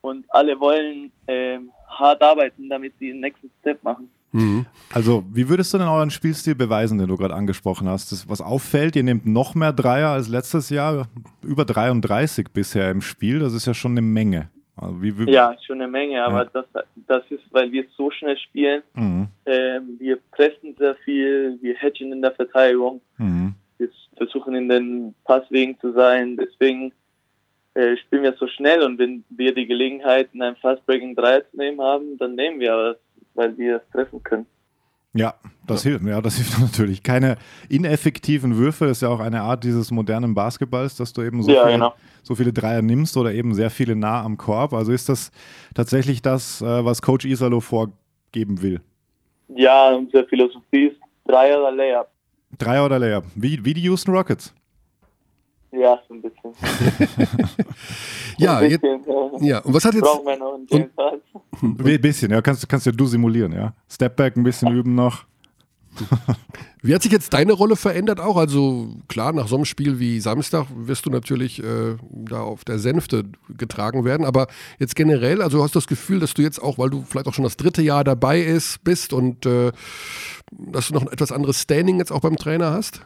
und 0.00 0.24
alle 0.28 0.58
wollen 0.60 1.12
ähm, 1.26 1.70
hart 1.88 2.22
arbeiten, 2.22 2.68
damit 2.68 2.94
sie 2.98 3.08
den 3.08 3.20
nächsten 3.20 3.50
Step 3.60 3.82
machen. 3.82 4.10
Mhm. 4.32 4.66
Also, 4.92 5.24
wie 5.32 5.48
würdest 5.48 5.72
du 5.72 5.78
denn 5.78 5.88
euren 5.88 6.10
Spielstil 6.10 6.54
beweisen, 6.54 6.98
den 6.98 7.08
du 7.08 7.16
gerade 7.16 7.34
angesprochen 7.34 7.88
hast? 7.88 8.12
Das, 8.12 8.28
was 8.28 8.42
auffällt, 8.42 8.94
ihr 8.94 9.02
nehmt 9.02 9.24
noch 9.24 9.54
mehr 9.54 9.72
Dreier 9.72 10.10
als 10.10 10.28
letztes 10.28 10.68
Jahr, 10.68 11.08
über 11.42 11.64
33 11.64 12.48
bisher 12.50 12.90
im 12.90 13.00
Spiel, 13.00 13.38
das 13.38 13.54
ist 13.54 13.66
ja 13.66 13.72
schon 13.72 13.92
eine 13.92 14.02
Menge. 14.02 14.50
Also 14.80 15.02
wie, 15.02 15.18
wie, 15.18 15.30
Ja, 15.30 15.56
schon 15.66 15.80
eine 15.80 15.90
Menge, 15.90 16.22
aber 16.22 16.44
Ja. 16.44 16.50
das, 16.52 16.66
das 17.06 17.22
ist, 17.30 17.42
weil 17.50 17.70
wir 17.72 17.84
so 17.96 18.10
schnell 18.10 18.36
spielen. 18.38 18.82
Mhm. 18.94 19.28
Ähm, 19.46 19.96
wir 19.98 20.18
pressen 20.30 20.74
sehr 20.78 20.94
viel, 20.96 21.58
wir 21.60 21.74
hedgen 21.74 22.12
in 22.12 22.22
der 22.22 22.32
Verteidigung, 22.32 23.00
Mhm. 23.18 23.54
wir 23.78 23.88
versuchen 24.16 24.54
in 24.54 24.68
den 24.68 25.14
Passwegen 25.24 25.78
zu 25.80 25.92
sein, 25.92 26.36
deswegen 26.36 26.92
äh, 27.74 27.96
spielen 27.96 28.22
wir 28.24 28.32
so 28.34 28.46
schnell 28.48 28.82
und 28.82 28.98
wenn 28.98 29.24
wir 29.30 29.54
die 29.54 29.66
Gelegenheit, 29.66 30.28
in 30.32 30.42
einem 30.42 30.56
Fastbreaking 30.56 31.14
3 31.14 31.40
zu 31.42 31.56
nehmen 31.56 31.80
haben, 31.80 32.16
dann 32.18 32.34
nehmen 32.34 32.58
wir 32.60 32.76
das, 32.76 32.96
weil 33.34 33.56
wir 33.56 33.76
es 33.76 33.90
treffen 33.92 34.22
können. 34.22 34.46
Ja, 35.18 35.34
das 35.66 35.82
hilft. 35.82 36.04
Ja, 36.04 36.20
das 36.20 36.36
hilft 36.36 36.58
natürlich. 36.60 37.02
Keine 37.02 37.36
ineffektiven 37.68 38.56
Würfe, 38.56 38.86
ist 38.86 39.02
ja 39.02 39.08
auch 39.08 39.20
eine 39.20 39.42
Art 39.42 39.64
dieses 39.64 39.90
modernen 39.90 40.34
Basketballs, 40.34 40.96
dass 40.96 41.12
du 41.12 41.22
eben 41.22 41.42
so, 41.42 41.50
Ja, 41.50 41.62
viele, 41.64 41.72
genau. 41.74 41.94
so 42.22 42.34
viele 42.34 42.52
Dreier 42.52 42.82
nimmst 42.82 43.16
oder 43.16 43.32
eben 43.32 43.54
sehr 43.54 43.70
viele 43.70 43.96
nah 43.96 44.22
am 44.22 44.36
Korb. 44.36 44.72
Also 44.72 44.92
ist 44.92 45.08
das 45.08 45.30
tatsächlich 45.74 46.22
das, 46.22 46.62
äh, 46.62 46.84
was 46.84 47.02
Coach 47.02 47.24
Isalo 47.24 47.60
vorgeben 47.60 48.62
will? 48.62 48.80
Ja, 49.48 49.90
unsere 49.94 50.26
Philosophie 50.26 50.86
ist 50.86 51.00
Dreier 51.26 51.58
oder 51.58 51.72
Layup. 51.72 52.08
Dreier 52.58 52.84
oder 52.86 52.98
Layup? 52.98 53.24
Wie, 53.34 53.64
wie 53.64 53.74
die 53.74 53.82
Houston 53.82 54.12
Rockets. 54.14 54.54
Ja, 55.70 56.00
so 56.08 56.14
ein 56.14 56.22
bisschen. 56.22 56.52
Ja, 58.38 58.58
ein 58.58 58.70
jetzt, 58.70 58.80
bisschen, 58.80 59.42
äh, 59.42 59.46
ja, 59.48 59.58
und 59.58 59.74
was 59.74 59.84
hat 59.84 59.94
jetzt, 59.94 60.04
noch 60.04 60.24
einen 60.24 60.66
James 60.68 60.90
Harden. 60.96 61.20
Ein 61.60 62.00
bisschen, 62.00 62.30
ja, 62.30 62.40
kannst, 62.40 62.68
kannst 62.68 62.86
ja 62.86 62.92
du 62.92 63.04
simulieren, 63.06 63.52
ja. 63.52 63.74
Stepback 63.88 64.36
ein 64.36 64.44
bisschen 64.44 64.72
üben 64.72 64.94
noch. 64.94 65.24
wie 66.82 66.94
hat 66.94 67.02
sich 67.02 67.10
jetzt 67.10 67.32
deine 67.32 67.52
Rolle 67.52 67.74
verändert 67.74 68.20
auch? 68.20 68.36
Also 68.36 68.94
klar, 69.08 69.32
nach 69.32 69.48
so 69.48 69.56
einem 69.56 69.64
Spiel 69.64 69.98
wie 69.98 70.20
Samstag 70.20 70.66
wirst 70.76 71.06
du 71.06 71.10
natürlich 71.10 71.62
äh, 71.62 71.96
da 72.12 72.42
auf 72.42 72.64
der 72.64 72.78
Sänfte 72.78 73.24
getragen 73.48 74.04
werden, 74.04 74.24
aber 74.24 74.46
jetzt 74.78 74.94
generell, 74.94 75.42
also 75.42 75.62
hast 75.62 75.74
du 75.74 75.78
das 75.78 75.88
Gefühl, 75.88 76.20
dass 76.20 76.34
du 76.34 76.42
jetzt 76.42 76.62
auch, 76.62 76.78
weil 76.78 76.90
du 76.90 77.02
vielleicht 77.02 77.26
auch 77.26 77.34
schon 77.34 77.42
das 77.42 77.56
dritte 77.56 77.82
Jahr 77.82 78.04
dabei 78.04 78.40
ist, 78.40 78.84
bist 78.84 79.12
und 79.12 79.44
äh, 79.46 79.72
dass 80.52 80.88
du 80.88 80.94
noch 80.94 81.02
ein 81.02 81.12
etwas 81.12 81.32
anderes 81.32 81.60
Standing 81.60 81.98
jetzt 81.98 82.12
auch 82.12 82.20
beim 82.20 82.36
Trainer 82.36 82.70
hast? 82.70 83.00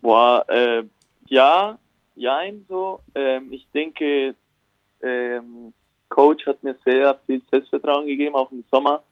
Boah, 0.00 0.44
äh, 0.48 0.82
ja, 1.28 1.78
ja, 2.14 2.40
so. 2.68 3.00
Ähm, 3.14 3.52
ich 3.52 3.66
denke, 3.72 4.34
ähm, 5.02 5.72
Coach 6.08 6.46
hat 6.46 6.62
mir 6.62 6.76
sehr 6.84 7.18
viel 7.26 7.42
Selbstvertrauen 7.50 8.06
gegeben, 8.06 8.34
auch 8.34 8.50
im 8.50 8.64
Sommer, 8.70 9.02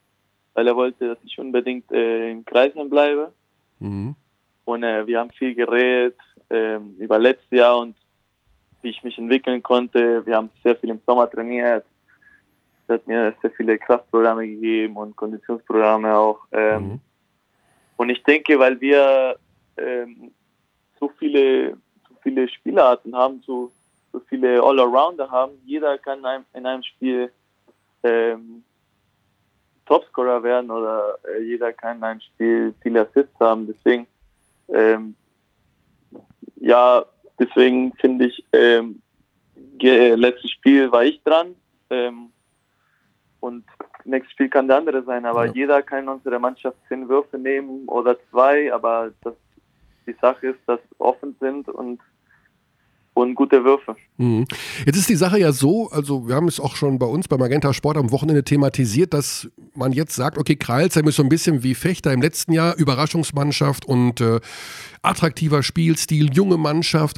weil 0.54 0.66
er 0.66 0.76
wollte, 0.76 1.08
dass 1.08 1.18
ich 1.24 1.38
unbedingt 1.38 1.90
äh, 1.92 2.30
im 2.30 2.44
Kreisen 2.44 2.88
bleibe. 2.90 3.32
Mhm. 3.78 4.14
Und 4.64 4.82
äh, 4.82 5.06
wir 5.06 5.20
haben 5.20 5.30
viel 5.30 5.54
geredet 5.54 6.18
ähm, 6.50 6.96
über 6.98 7.18
letztes 7.18 7.50
Jahr 7.50 7.78
und 7.78 7.96
wie 8.82 8.90
ich 8.90 9.02
mich 9.02 9.18
entwickeln 9.18 9.62
konnte. 9.62 10.24
Wir 10.26 10.36
haben 10.36 10.50
sehr 10.62 10.76
viel 10.76 10.90
im 10.90 11.00
Sommer 11.06 11.30
trainiert. 11.30 11.84
Er 12.88 12.94
hat 12.94 13.06
mir 13.06 13.34
sehr 13.42 13.50
viele 13.52 13.78
Kraftprogramme 13.78 14.46
gegeben 14.46 14.96
und 14.96 15.16
Konditionsprogramme 15.16 16.16
auch. 16.16 16.40
Ähm, 16.52 16.88
Mhm. 16.88 17.00
Und 17.96 18.10
ich 18.10 18.22
denke, 18.22 18.58
weil 18.58 18.80
wir 18.80 19.36
ähm, 19.76 20.30
so 21.00 21.10
viele, 21.18 21.76
viele 22.26 22.48
Spielarten 22.48 23.14
haben, 23.14 23.40
so, 23.46 23.70
so 24.12 24.20
viele 24.28 24.60
All-Arounder 24.60 25.30
haben, 25.30 25.52
jeder 25.64 25.96
kann 25.96 26.18
in 26.18 26.24
einem, 26.26 26.44
in 26.54 26.66
einem 26.66 26.82
Spiel 26.82 27.30
ähm, 28.02 28.64
Topscorer 29.86 30.42
werden 30.42 30.72
oder 30.72 31.16
äh, 31.28 31.42
jeder 31.42 31.72
kann 31.72 31.98
in 31.98 32.02
einem 32.02 32.20
Spiel 32.20 32.74
viele 32.82 33.06
Assists 33.06 33.38
haben. 33.38 33.68
Deswegen, 33.68 34.08
ähm, 34.70 35.14
ja, 36.56 37.04
deswegen 37.38 37.92
finde 37.94 38.26
ich, 38.26 38.44
ähm, 38.52 39.00
ge- 39.78 40.16
letztes 40.16 40.50
Spiel 40.50 40.90
war 40.90 41.04
ich 41.04 41.22
dran 41.22 41.54
ähm, 41.90 42.32
und 43.38 43.64
nächstes 44.04 44.32
Spiel 44.32 44.48
kann 44.48 44.66
der 44.66 44.78
andere 44.78 45.04
sein, 45.04 45.24
aber 45.24 45.46
Ja. 45.46 45.52
jeder 45.52 45.82
kann 45.82 46.00
in 46.04 46.08
unserer 46.08 46.40
Mannschaft 46.40 46.76
zehn 46.88 47.08
Würfe 47.08 47.38
nehmen 47.38 47.86
oder 47.86 48.16
zwei, 48.30 48.72
aber 48.72 49.12
das, 49.22 49.34
die 50.04 50.16
Sache 50.20 50.48
ist, 50.48 50.60
dass 50.66 50.80
offen 50.98 51.36
sind 51.38 51.68
und, 51.68 52.00
und 53.16 53.34
gute 53.34 53.64
Würfe. 53.64 53.96
Mhm. 54.18 54.46
Jetzt 54.84 54.98
ist 54.98 55.08
die 55.08 55.16
Sache 55.16 55.40
ja 55.40 55.50
so, 55.50 55.88
also 55.90 56.28
wir 56.28 56.34
haben 56.34 56.48
es 56.48 56.60
auch 56.60 56.76
schon 56.76 56.98
bei 56.98 57.06
uns 57.06 57.28
bei 57.28 57.38
Magenta 57.38 57.72
Sport 57.72 57.96
am 57.96 58.10
Wochenende 58.10 58.44
thematisiert, 58.44 59.14
dass 59.14 59.48
man 59.74 59.92
jetzt 59.92 60.14
sagt, 60.14 60.36
okay, 60.36 60.56
Kreilsheim 60.56 61.08
ist 61.08 61.16
so 61.16 61.22
ein 61.22 61.30
bisschen 61.30 61.62
wie 61.62 61.74
Fechter 61.74 62.12
im 62.12 62.20
letzten 62.20 62.52
Jahr, 62.52 62.76
Überraschungsmannschaft 62.76 63.86
und 63.86 64.20
äh, 64.20 64.40
attraktiver 65.00 65.62
Spielstil, 65.62 66.30
junge 66.34 66.58
Mannschaft. 66.58 67.16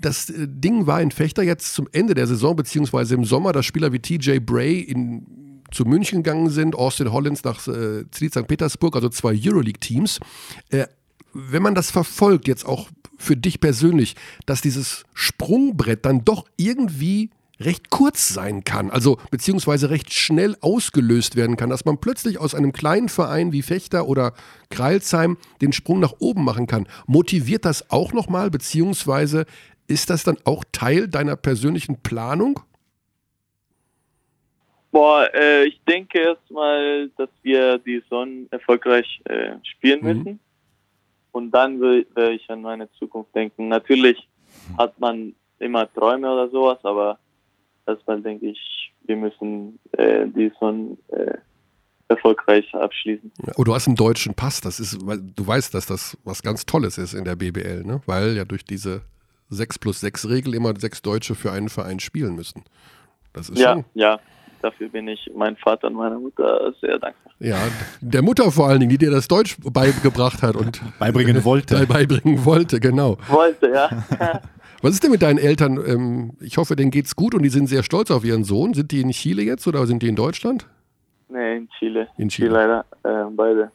Das 0.00 0.30
äh, 0.30 0.46
Ding 0.48 0.86
war 0.86 1.02
in 1.02 1.10
Fechter 1.10 1.42
jetzt 1.42 1.74
zum 1.74 1.88
Ende 1.90 2.14
der 2.14 2.28
Saison, 2.28 2.54
beziehungsweise 2.54 3.16
im 3.16 3.24
Sommer, 3.24 3.52
dass 3.52 3.66
Spieler 3.66 3.92
wie 3.92 3.98
TJ 3.98 4.38
Bray 4.38 4.78
in, 4.78 5.62
zu 5.72 5.84
München 5.84 6.22
gegangen 6.22 6.48
sind, 6.48 6.76
Austin 6.76 7.12
Hollins 7.12 7.42
nach 7.42 7.66
äh, 7.66 8.04
St. 8.14 8.46
Petersburg, 8.46 8.94
also 8.94 9.08
zwei 9.08 9.36
Euroleague-Teams. 9.36 10.20
Äh, 10.70 10.86
wenn 11.32 11.64
man 11.64 11.74
das 11.74 11.90
verfolgt, 11.90 12.46
jetzt 12.46 12.64
auch 12.64 12.88
für 13.18 13.36
dich 13.36 13.60
persönlich, 13.60 14.16
dass 14.46 14.60
dieses 14.60 15.04
Sprungbrett 15.14 16.04
dann 16.04 16.24
doch 16.24 16.46
irgendwie 16.56 17.30
recht 17.60 17.90
kurz 17.90 18.28
sein 18.28 18.64
kann, 18.64 18.90
also 18.90 19.18
beziehungsweise 19.30 19.88
recht 19.90 20.12
schnell 20.12 20.56
ausgelöst 20.60 21.36
werden 21.36 21.56
kann, 21.56 21.70
dass 21.70 21.84
man 21.84 21.98
plötzlich 21.98 22.38
aus 22.38 22.54
einem 22.54 22.72
kleinen 22.72 23.08
Verein 23.08 23.52
wie 23.52 23.62
Fechter 23.62 24.08
oder 24.08 24.34
Kreilsheim 24.70 25.36
den 25.62 25.72
Sprung 25.72 26.00
nach 26.00 26.14
oben 26.18 26.44
machen 26.44 26.66
kann. 26.66 26.88
Motiviert 27.06 27.64
das 27.64 27.90
auch 27.90 28.12
nochmal, 28.12 28.50
beziehungsweise 28.50 29.46
ist 29.86 30.10
das 30.10 30.24
dann 30.24 30.36
auch 30.44 30.64
Teil 30.72 31.08
deiner 31.08 31.36
persönlichen 31.36 32.02
Planung? 32.02 32.60
Boah, 34.90 35.28
äh, 35.34 35.64
ich 35.64 35.80
denke 35.88 36.20
erstmal, 36.20 37.10
dass 37.16 37.28
wir 37.42 37.78
die 37.78 38.00
Saison 38.00 38.46
erfolgreich 38.50 39.20
äh, 39.24 39.56
spielen 39.64 40.00
Mhm. 40.00 40.06
müssen. 40.06 40.40
Und 41.34 41.50
dann 41.50 41.80
werde 41.80 42.32
ich 42.32 42.48
an 42.48 42.62
meine 42.62 42.88
Zukunft 42.92 43.34
denken. 43.34 43.66
Natürlich 43.66 44.28
hat 44.78 44.98
man 45.00 45.34
immer 45.58 45.92
Träume 45.92 46.30
oder 46.32 46.48
sowas, 46.48 46.78
aber 46.84 47.18
erstmal 47.86 48.20
denke 48.22 48.46
ich, 48.50 48.92
wir 49.02 49.16
müssen 49.16 49.80
äh, 49.92 50.26
die 50.28 50.50
Saison 50.50 50.96
äh, 51.08 51.34
erfolgreich 52.06 52.72
abschließen. 52.72 53.32
Oh, 53.56 53.64
du 53.64 53.74
hast 53.74 53.88
einen 53.88 53.96
deutschen 53.96 54.34
Pass, 54.34 54.60
das 54.60 54.78
ist, 54.78 55.04
weil 55.04 55.18
du 55.20 55.44
weißt, 55.44 55.74
dass 55.74 55.86
das 55.86 56.16
was 56.22 56.40
ganz 56.42 56.66
Tolles 56.66 56.98
ist 56.98 57.14
in 57.14 57.24
der 57.24 57.34
BBL, 57.34 57.82
ne? 57.84 58.00
Weil 58.06 58.36
ja 58.36 58.44
durch 58.44 58.64
diese 58.64 59.02
6 59.48 59.80
plus 59.80 60.00
6 60.00 60.28
Regel 60.28 60.54
immer 60.54 60.72
sechs 60.78 61.02
Deutsche 61.02 61.34
für 61.34 61.50
einen 61.50 61.68
Verein 61.68 61.98
spielen 61.98 62.36
müssen. 62.36 62.62
Das 63.32 63.48
ist 63.50 63.58
Ja, 63.58 63.72
schon. 63.72 63.84
ja. 63.94 64.20
Dafür 64.64 64.88
bin 64.88 65.06
ich 65.08 65.30
meinem 65.36 65.56
Vater 65.56 65.88
und 65.88 65.94
meiner 65.94 66.18
Mutter 66.18 66.72
sehr 66.80 66.98
dankbar. 66.98 67.34
Ja, 67.38 67.58
der 68.00 68.22
Mutter 68.22 68.50
vor 68.50 68.66
allen 68.68 68.80
Dingen, 68.80 68.88
die 68.88 68.96
dir 68.96 69.10
das 69.10 69.28
Deutsch 69.28 69.58
beigebracht 69.62 70.42
hat 70.42 70.56
und 70.56 70.80
Beibringen 70.98 71.44
wollte. 71.44 71.86
beibringen 71.86 72.42
wollte, 72.46 72.80
genau. 72.80 73.18
Wollte, 73.28 73.68
ja. 73.68 73.90
Was 74.80 74.94
ist 74.94 75.02
denn 75.04 75.10
mit 75.10 75.20
deinen 75.20 75.36
Eltern? 75.36 75.78
Ähm, 75.86 76.30
Ich 76.40 76.56
hoffe, 76.56 76.76
denen 76.76 76.90
geht's 76.90 77.14
gut 77.14 77.34
und 77.34 77.42
die 77.42 77.50
sind 77.50 77.66
sehr 77.66 77.82
stolz 77.82 78.10
auf 78.10 78.24
ihren 78.24 78.42
Sohn. 78.44 78.72
Sind 78.72 78.90
die 78.90 79.02
in 79.02 79.10
Chile 79.10 79.42
jetzt 79.42 79.66
oder 79.66 79.86
sind 79.86 80.02
die 80.02 80.08
in 80.08 80.16
Deutschland? 80.16 80.66
Nee, 81.28 81.56
in 81.58 81.68
Chile. 81.78 82.08
In 82.16 82.30
Chile. 82.30 82.48
leider. 82.48 82.86
Äh, 83.02 83.30
beide. 83.36 83.70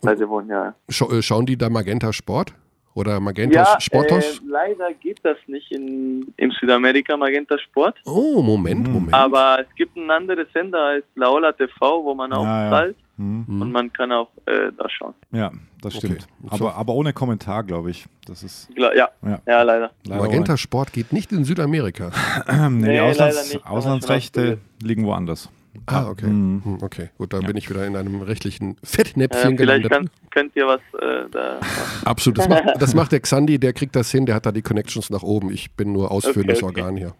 Beide 0.00 0.26
wohnen 0.26 0.48
ja. 0.48 0.74
Äh, 0.88 1.20
schauen 1.22 1.44
die 1.44 1.58
da 1.58 1.68
Magenta 1.68 2.14
Sport? 2.14 2.54
Oder 2.94 3.20
Magenta 3.20 3.80
Sportos? 3.80 4.38
Äh, 4.38 4.40
leider 4.50 4.92
geht 4.94 5.18
das 5.22 5.36
nicht 5.46 5.70
in, 5.72 6.32
in 6.36 6.50
Südamerika, 6.60 7.16
Magenta 7.16 7.58
Sport. 7.58 7.96
oh, 8.04 8.42
Moment, 8.42 8.86
Mhm. 8.86 8.92
Moment. 8.92 9.14
Aber 9.14 9.60
es 9.60 9.74
gibt 9.76 9.96
einen 9.96 10.10
anderen 10.10 10.46
Sender 10.52 10.78
als 10.78 11.04
Laola 11.14 11.52
TV, 11.52 12.04
wo 12.04 12.14
man 12.14 12.32
auch 12.32 12.44
Ja, 12.44 12.64
ja. 12.64 12.70
zahlt 12.70 12.96
Mhm. 13.16 13.62
und 13.62 13.72
man 13.72 13.92
kann 13.92 14.10
auch 14.12 14.28
äh, 14.46 14.70
da 14.76 14.88
schauen. 14.90 15.14
Ja, 15.32 15.50
das 15.80 15.96
Okay. 15.96 16.06
stimmt. 16.06 16.26
So. 16.50 16.66
Aber, 16.68 16.76
aber 16.76 16.92
ohne 16.94 17.12
Kommentar, 17.12 17.62
glaube 17.62 17.90
ich. 17.90 18.06
Das 18.26 18.42
ist 18.42 18.68
Gla- 18.74 18.94
Ja, 18.96 19.08
Ja. 19.22 19.40
ja, 19.46 19.62
leider. 19.62 19.90
leider 20.06 20.22
Magenta 20.22 20.56
Sport 20.56 20.92
geht 20.92 21.12
nicht 21.12 21.30
in 21.32 21.44
Südamerika. 21.44 22.10
Nee, 22.68 22.68
Nee, 22.68 22.92
die 22.94 23.00
Auslands 23.00 23.58
Auslandsrechte 23.64 24.58
liegen 24.82 25.04
woanders. 25.06 25.50
Ah, 25.86 26.08
okay. 26.08 26.26
Mhm. 26.26 26.62
Hm, 26.64 26.78
Okay, 26.82 27.08
gut, 27.18 27.32
da 27.32 27.40
bin 27.40 27.56
ich 27.56 27.68
wieder 27.70 27.86
in 27.86 27.96
einem 27.96 28.20
rechtlichen 28.22 28.72
Äh, 28.82 28.86
Fettnäpfchen 28.86 29.56
vielleicht 29.56 29.84
gelandet. 29.84 29.90
kann, 29.90 30.30
könnt 30.30 30.56
ihr 30.56 30.66
was 30.66 30.80
äh, 31.00 31.28
da. 31.30 31.60
Absolut. 32.04 32.38
Das 32.38 32.48
macht, 32.48 32.64
das 32.78 32.94
macht 32.94 33.12
der 33.12 33.20
Xandi, 33.22 33.58
der 33.58 33.72
kriegt 33.72 33.96
das 33.96 34.10
hin, 34.10 34.26
der 34.26 34.34
hat 34.34 34.46
da 34.46 34.52
die 34.52 34.62
Connections 34.62 35.10
nach 35.10 35.22
oben. 35.22 35.50
Ich 35.50 35.72
bin 35.72 35.92
nur 35.92 36.10
ausführendes 36.10 36.62
Okay, 36.62 36.80
okay. 36.82 36.82
Organ 36.82 36.96
hier. 36.96 37.14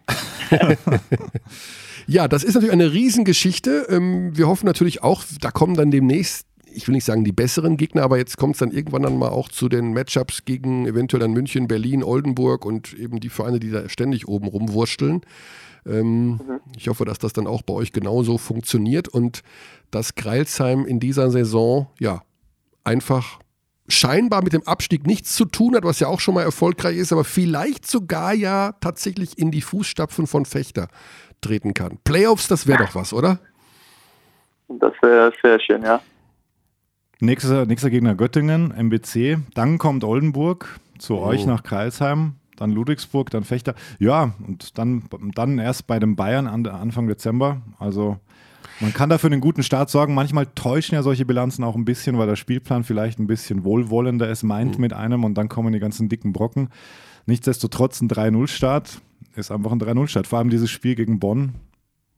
ja, 2.07 2.27
das 2.27 2.43
ist 2.43 2.53
natürlich 2.55 2.73
eine 2.73 2.91
Riesengeschichte. 2.93 3.87
Ähm, 3.89 4.35
Wir 4.37 4.47
hoffen 4.47 4.65
natürlich 4.65 5.03
auch, 5.03 5.23
da 5.41 5.51
kommen 5.51 5.75
dann 5.75 5.91
demnächst, 5.91 6.47
ich 6.75 6.87
will 6.87 6.93
nicht 6.95 7.05
sagen 7.05 7.23
die 7.23 7.31
besseren 7.31 7.77
Gegner, 7.77 8.03
aber 8.03 8.17
jetzt 8.17 8.37
kommt 8.37 8.55
es 8.55 8.59
dann 8.59 8.71
irgendwann 8.71 9.03
dann 9.03 9.17
mal 9.17 9.29
auch 9.29 9.47
zu 9.49 9.69
den 9.69 9.93
Matchups 9.93 10.45
gegen 10.45 10.87
eventuell 10.87 11.21
dann 11.21 11.31
München, 11.33 11.67
Berlin, 11.67 12.03
Oldenburg 12.03 12.65
und 12.65 12.93
eben 12.93 13.19
die 13.19 13.29
Vereine, 13.29 13.59
die 13.59 13.69
da 13.71 13.87
ständig 13.89 14.27
oben 14.27 14.47
rumwursteln. 14.47 15.21
Ähm, 15.85 16.39
Ich 16.77 16.87
hoffe, 16.87 17.05
dass 17.05 17.19
das 17.19 17.33
dann 17.33 17.47
auch 17.47 17.61
bei 17.61 17.73
euch 17.73 17.91
genauso 17.91 18.37
funktioniert 18.37 19.07
und 19.07 19.43
dass 19.91 20.15
Greilsheim 20.15 20.85
in 20.85 20.99
dieser 20.99 21.29
Saison 21.29 21.87
ja 21.99 22.21
einfach 22.83 23.39
scheinbar 23.87 24.43
mit 24.43 24.53
dem 24.53 24.65
Abstieg 24.65 25.05
nichts 25.05 25.33
zu 25.35 25.45
tun 25.45 25.75
hat, 25.75 25.83
was 25.83 25.99
ja 25.99 26.07
auch 26.07 26.19
schon 26.21 26.35
mal 26.35 26.43
erfolgreich 26.43 26.95
ist, 26.97 27.11
aber 27.11 27.23
vielleicht 27.25 27.85
sogar 27.85 28.33
ja 28.33 28.71
tatsächlich 28.79 29.37
in 29.37 29.51
die 29.51 29.61
Fußstapfen 29.61 30.25
von 30.25 30.45
Fechter 30.45 30.87
treten 31.41 31.73
kann. 31.73 31.97
Playoffs, 32.05 32.47
das 32.47 32.65
wäre 32.65 32.85
doch 32.85 32.95
was, 32.95 33.11
oder? 33.13 33.39
Das 34.69 34.93
wäre 35.01 35.33
sehr 35.43 35.59
schön, 35.59 35.83
ja. 35.83 36.01
Nächster, 37.19 37.65
nächster 37.65 37.89
Gegner 37.89 38.15
Göttingen, 38.15 38.71
MBC. 38.71 39.37
Dann 39.53 39.77
kommt 39.77 40.03
Oldenburg 40.03 40.79
zu 40.97 41.17
Oh. 41.17 41.23
euch 41.25 41.45
nach 41.45 41.63
Kreilsheim. 41.63 42.35
Dann 42.57 42.71
Ludwigsburg, 42.71 43.29
dann 43.31 43.43
Fechter. 43.43 43.75
Ja, 43.99 44.33
und 44.47 44.77
dann, 44.77 45.03
dann 45.35 45.59
erst 45.59 45.87
bei 45.87 45.99
den 45.99 46.15
Bayern 46.15 46.47
an, 46.47 46.65
Anfang 46.67 47.07
Dezember. 47.07 47.61
Also 47.79 48.17
man 48.79 48.93
kann 48.93 49.09
dafür 49.09 49.31
einen 49.31 49.41
guten 49.41 49.63
Start 49.63 49.89
sorgen. 49.89 50.13
Manchmal 50.13 50.45
täuschen 50.47 50.95
ja 50.95 51.03
solche 51.03 51.25
Bilanzen 51.25 51.63
auch 51.63 51.75
ein 51.75 51.85
bisschen, 51.85 52.17
weil 52.17 52.27
der 52.27 52.35
Spielplan 52.35 52.83
vielleicht 52.83 53.19
ein 53.19 53.27
bisschen 53.27 53.63
wohlwollender 53.63 54.29
es 54.29 54.43
meint 54.43 54.79
mit 54.79 54.93
einem 54.93 55.23
und 55.23 55.35
dann 55.35 55.49
kommen 55.49 55.73
die 55.73 55.79
ganzen 55.79 56.09
dicken 56.09 56.33
Brocken. 56.33 56.69
Nichtsdestotrotz 57.25 58.01
ein 58.01 58.09
3-0-Start 58.09 58.99
ist 59.35 59.51
einfach 59.51 59.71
ein 59.71 59.79
3-0-Start. 59.79 60.27
Vor 60.27 60.39
allem 60.39 60.49
dieses 60.49 60.69
Spiel 60.69 60.95
gegen 60.95 61.19
Bonn. 61.19 61.53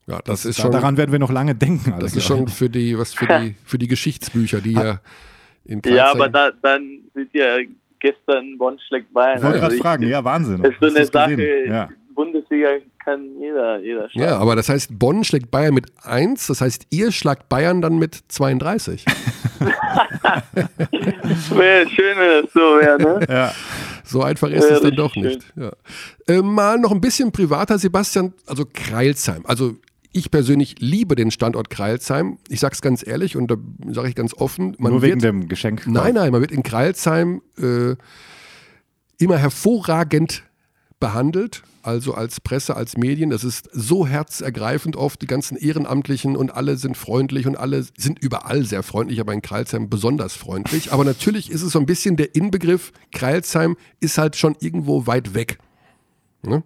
Ja, 0.07 0.19
das, 0.23 0.45
ist 0.45 0.59
Da- 0.59 0.63
schon, 0.63 0.71
Daran 0.71 0.97
werden 0.97 1.11
wir 1.11 1.19
noch 1.19 1.31
lange 1.31 1.55
denken. 1.55 1.93
das 1.99 2.15
ist 2.15 2.25
schon 2.25 2.47
für 2.47 2.69
die, 2.69 2.97
was 2.97 3.13
für 3.13 3.25
die, 3.27 3.55
für 3.63 3.77
die 3.77 3.87
Geschichtsbücher, 3.87 4.61
die 4.61 4.73
ja 4.73 4.99
in 5.63 5.81
Ja, 5.85 6.11
Kreilsheim- 6.11 6.15
aber 6.21 6.29
da, 6.29 6.51
dann 6.61 6.99
sind 7.13 7.29
ja 7.33 7.57
gestern 7.99 8.57
Bonn 8.57 8.79
schlägt 8.87 9.13
Bayern. 9.13 9.37
Ich 9.37 9.43
wollte 9.43 9.55
Also 9.63 9.67
gerade 9.67 9.77
fragen, 9.81 10.07
ja, 10.07 10.23
Wahnsinn. 10.23 10.63
Es 10.63 10.71
ist 10.71 10.79
so 10.81 10.87
eine? 10.87 11.05
Sache, 11.05 11.65
Ja. 11.67 11.89
Bundesliga 12.13 12.69
kann 13.03 13.21
jeder, 13.41 13.79
jeder 13.79 14.09
schlagen. 14.09 14.29
Ja, 14.29 14.37
aber 14.37 14.55
das 14.55 14.69
heißt, 14.69 14.97
Bonn 14.97 15.23
schlägt 15.25 15.51
Bayern 15.51 15.73
mit 15.73 15.87
1, 16.03 16.47
das 16.47 16.61
heißt, 16.61 16.87
ihr 16.89 17.11
schlagt 17.11 17.49
Bayern 17.49 17.81
dann 17.81 17.97
mit 17.99 18.17
32. 18.29 19.03
Wäre 21.51 21.89
schön, 21.89 22.17
wenn 22.17 22.43
das 22.43 22.53
so 22.53 22.59
wäre, 22.59 22.97
ne? 23.01 23.19
Ja. 23.29 23.51
So 24.03 24.21
einfach 24.21 24.49
ist 24.49 24.69
Ja, 24.69 24.75
es 24.75 24.81
dann 24.81 24.95
doch 24.95 25.15
nicht. 25.15 25.41
Ja. 25.55 25.71
Äh, 26.27 26.41
mal 26.41 26.77
noch 26.77 26.91
ein 26.91 27.01
bisschen 27.01 27.31
privater, 27.31 27.77
Sebastian, 27.79 28.33
also 28.45 28.65
Kreilsheim. 28.71 29.43
Also 29.45 29.73
ich 30.15 30.31
persönlich 30.31 30.75
liebe 30.79 31.15
den 31.15 31.29
Standort 31.29 31.69
Kreilsheim. 31.69 32.37
Ich 32.47 32.61
sage 32.61 32.73
es 32.73 32.81
ganz 32.81 33.05
ehrlich 33.05 33.35
und 33.35 33.51
da 33.51 33.57
sage 33.91 34.07
ich 34.07 34.15
ganz 34.15 34.33
offen. 34.33 34.75
Man 34.79 34.93
Nur 34.93 35.01
wird, 35.01 35.11
wegen 35.11 35.19
dem 35.19 35.49
Geschenk. 35.49 35.85
Nein, 35.87 36.13
nein, 36.13 36.31
man 36.31 36.39
wird 36.39 36.51
in 36.51 36.63
Kreilsheim 36.63 37.41
äh, 37.57 37.95
immer 39.17 39.37
hervorragend 39.37 40.43
behandelt, 41.01 41.63
also 41.83 42.13
als 42.13 42.39
Presse, 42.39 42.77
als 42.77 42.95
Medien. 42.95 43.29
Das 43.29 43.43
ist 43.43 43.69
so 43.73 44.07
herzergreifend 44.07 44.95
oft. 44.95 45.21
Die 45.21 45.27
ganzen 45.27 45.57
Ehrenamtlichen 45.57 46.37
und 46.37 46.49
alle 46.51 46.77
sind 46.77 46.95
freundlich 46.95 47.45
und 47.45 47.57
alle 47.57 47.85
sind 47.97 48.17
überall 48.19 48.63
sehr 48.63 48.83
freundlich, 48.83 49.19
aber 49.19 49.33
in 49.33 49.41
Kreilsheim 49.41 49.89
besonders 49.89 50.33
freundlich. 50.33 50.93
Aber 50.93 51.03
natürlich 51.03 51.51
ist 51.51 51.61
es 51.61 51.73
so 51.73 51.79
ein 51.79 51.85
bisschen 51.85 52.15
der 52.15 52.35
Inbegriff, 52.35 52.93
Kreilsheim 53.11 53.75
ist 53.99 54.17
halt 54.17 54.37
schon 54.37 54.55
irgendwo 54.61 55.07
weit 55.07 55.33
weg. 55.33 55.57
Ne? 56.41 56.63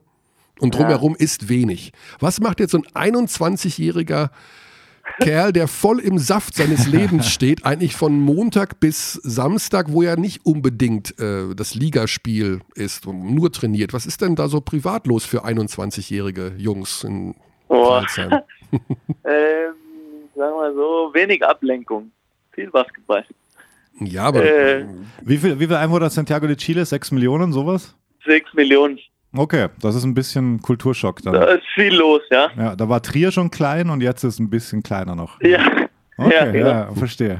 Und 0.59 0.75
drumherum 0.75 1.15
ist 1.15 1.49
wenig. 1.49 1.91
Was 2.19 2.39
macht 2.39 2.59
jetzt 2.59 2.71
so 2.71 2.81
ein 2.93 3.13
21-jähriger 3.13 4.29
Kerl, 5.19 5.51
der 5.53 5.67
voll 5.67 5.99
im 5.99 6.17
Saft 6.19 6.55
seines 6.55 6.87
Lebens 6.91 7.29
steht, 7.29 7.65
eigentlich 7.65 7.95
von 7.95 8.19
Montag 8.19 8.79
bis 8.79 9.13
Samstag, 9.13 9.87
wo 9.91 10.01
ja 10.03 10.15
nicht 10.15 10.45
unbedingt 10.45 11.19
äh, 11.19 11.55
das 11.55 11.75
Ligaspiel 11.75 12.61
ist, 12.75 13.05
man 13.07 13.33
nur 13.33 13.51
trainiert. 13.51 13.93
Was 13.93 14.05
ist 14.05 14.21
denn 14.21 14.35
da 14.35 14.47
so 14.47 14.61
privat 14.61 15.07
los 15.07 15.25
für 15.25 15.45
21-jährige 15.45 16.53
Jungs 16.57 17.03
in. 17.03 17.35
Kreilsheim? 17.67 18.41
Ähm, 19.25 19.73
sagen 20.35 20.55
wir 20.55 20.73
so, 20.75 21.09
wenig 21.13 21.43
Ablenkung. 21.43 22.11
Viel 22.51 22.69
Basketball. 22.69 23.25
Ja, 23.99 24.25
aber 24.25 24.43
Äh, 24.45 24.85
Wie 25.23 25.37
viel, 25.37 25.59
wie 25.59 25.65
viel 25.65 25.75
Einwohner 25.75 26.05
hat 26.05 26.11
Santiago 26.13 26.45
de 26.45 26.55
Chile? 26.55 26.85
Sechs 26.85 27.09
Millionen, 27.11 27.51
sowas? 27.51 27.95
Sechs 28.23 28.53
Millionen. 28.53 28.99
Okay, 29.35 29.67
das 29.79 29.95
ist 29.95 30.03
ein 30.03 30.13
bisschen 30.13 30.59
Kulturschock 30.61 31.21
dann. 31.21 31.33
Da 31.33 31.43
ist 31.45 31.65
viel 31.75 31.95
los, 31.95 32.21
ja. 32.31 32.49
Ja, 32.57 32.75
da 32.75 32.89
war 32.89 33.01
Trier 33.01 33.31
schon 33.31 33.51
klein 33.51 33.89
und 33.89 34.01
jetzt 34.01 34.23
ist 34.23 34.35
es 34.35 34.39
ein 34.39 34.49
bisschen 34.49 34.81
kleiner 34.81 35.15
noch. 35.15 35.39
Ja. 35.41 35.59
Okay, 36.17 36.33
ja, 36.35 36.45
ja, 36.45 36.51
genau. 36.51 36.93
verstehe. 36.95 37.39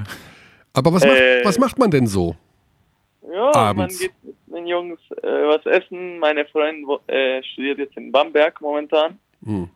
aber 0.74 0.94
was, 0.94 1.04
macht, 1.04 1.18
äh, 1.18 1.42
was 1.44 1.58
macht 1.58 1.80
man 1.80 1.90
denn 1.90 2.06
so? 2.06 2.36
Ja, 3.32 3.54
Abends. 3.56 4.00
man 4.00 4.08
geht 4.08 4.24
mit 4.48 4.58
den 4.58 4.68
Jungs 4.68 5.00
äh, 5.24 5.28
was 5.28 5.66
essen. 5.66 6.20
Meine 6.20 6.46
Freundin 6.46 6.86
äh, 7.08 7.42
studiert 7.44 7.80
jetzt 7.80 7.98
in 7.98 8.12
Bamberg 8.12 8.62
momentan. 8.62 9.18
Hm. 9.44 9.70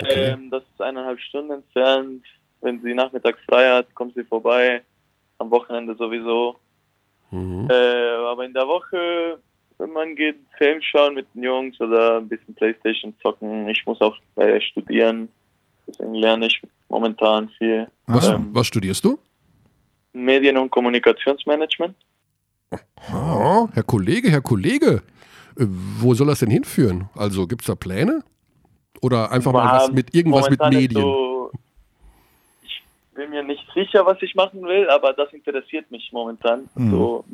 Okay. 0.00 0.30
Ähm, 0.32 0.50
das 0.50 0.62
ist 0.62 0.80
eineinhalb 0.80 1.20
Stunden 1.20 1.52
entfernt. 1.52 2.24
Wenn 2.60 2.80
sie 2.82 2.94
nachmittags 2.94 3.40
frei 3.48 3.68
hat, 3.68 3.94
kommt 3.94 4.14
sie 4.14 4.24
vorbei. 4.24 4.82
Am 5.38 5.50
Wochenende 5.50 5.94
sowieso. 5.94 6.56
Mhm. 7.30 7.68
Äh, 7.70 8.28
aber 8.30 8.44
in 8.44 8.52
der 8.52 8.66
Woche, 8.66 9.38
man 9.86 10.16
geht 10.16 10.36
Film 10.56 10.80
schauen 10.82 11.14
mit 11.14 11.26
den 11.34 11.44
Jungs 11.44 11.80
oder 11.80 12.18
ein 12.18 12.28
bisschen 12.28 12.54
Playstation 12.54 13.14
zocken. 13.22 13.68
Ich 13.68 13.84
muss 13.86 14.00
auch 14.00 14.16
äh, 14.36 14.60
studieren. 14.60 15.28
Deswegen 15.86 16.14
lerne 16.14 16.46
ich 16.46 16.60
momentan 16.88 17.48
viel. 17.50 17.88
Was, 18.06 18.28
ähm, 18.28 18.48
was 18.52 18.66
studierst 18.66 19.04
du? 19.04 19.18
Medien- 20.12 20.56
und 20.56 20.70
Kommunikationsmanagement. 20.70 21.94
Oh, 23.12 23.68
Herr 23.72 23.82
Kollege, 23.82 24.30
Herr 24.30 24.42
Kollege, 24.42 25.02
äh, 25.56 25.64
wo 25.66 26.12
soll 26.14 26.26
das 26.26 26.40
denn 26.40 26.50
hinführen? 26.50 27.08
Also 27.14 27.46
gibt 27.46 27.62
es 27.62 27.68
da 27.68 27.74
Pläne? 27.74 28.22
Oder 29.00 29.30
einfach 29.30 29.52
mal 29.52 29.64
was 29.64 29.88
War 29.88 29.94
mit 29.94 30.14
irgendwas 30.14 30.50
mit 30.50 30.60
Medien? 30.60 31.00
So, 31.00 31.52
ich 32.62 32.82
bin 33.14 33.30
mir 33.30 33.44
nicht 33.44 33.64
sicher, 33.74 34.04
was 34.04 34.20
ich 34.22 34.34
machen 34.34 34.62
will, 34.64 34.90
aber 34.90 35.12
das 35.12 35.32
interessiert 35.32 35.90
mich 35.90 36.10
momentan. 36.12 36.68
Mhm. 36.74 36.90
So 36.90 37.24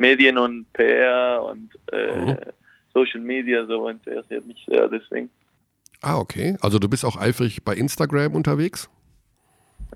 Medien 0.00 0.38
und 0.38 0.72
PR 0.72 1.42
und 1.44 1.70
äh, 1.92 2.16
Mhm. 2.16 2.36
Social 2.92 3.20
Media, 3.20 3.64
so 3.66 3.88
interessiert 3.88 4.44
mich 4.46 4.64
sehr, 4.66 4.88
deswegen. 4.88 5.30
Ah, 6.02 6.18
okay. 6.18 6.56
Also 6.60 6.78
du 6.80 6.88
bist 6.88 7.04
auch 7.04 7.16
eifrig 7.16 7.62
bei 7.62 7.74
Instagram 7.74 8.34
unterwegs? 8.34 8.88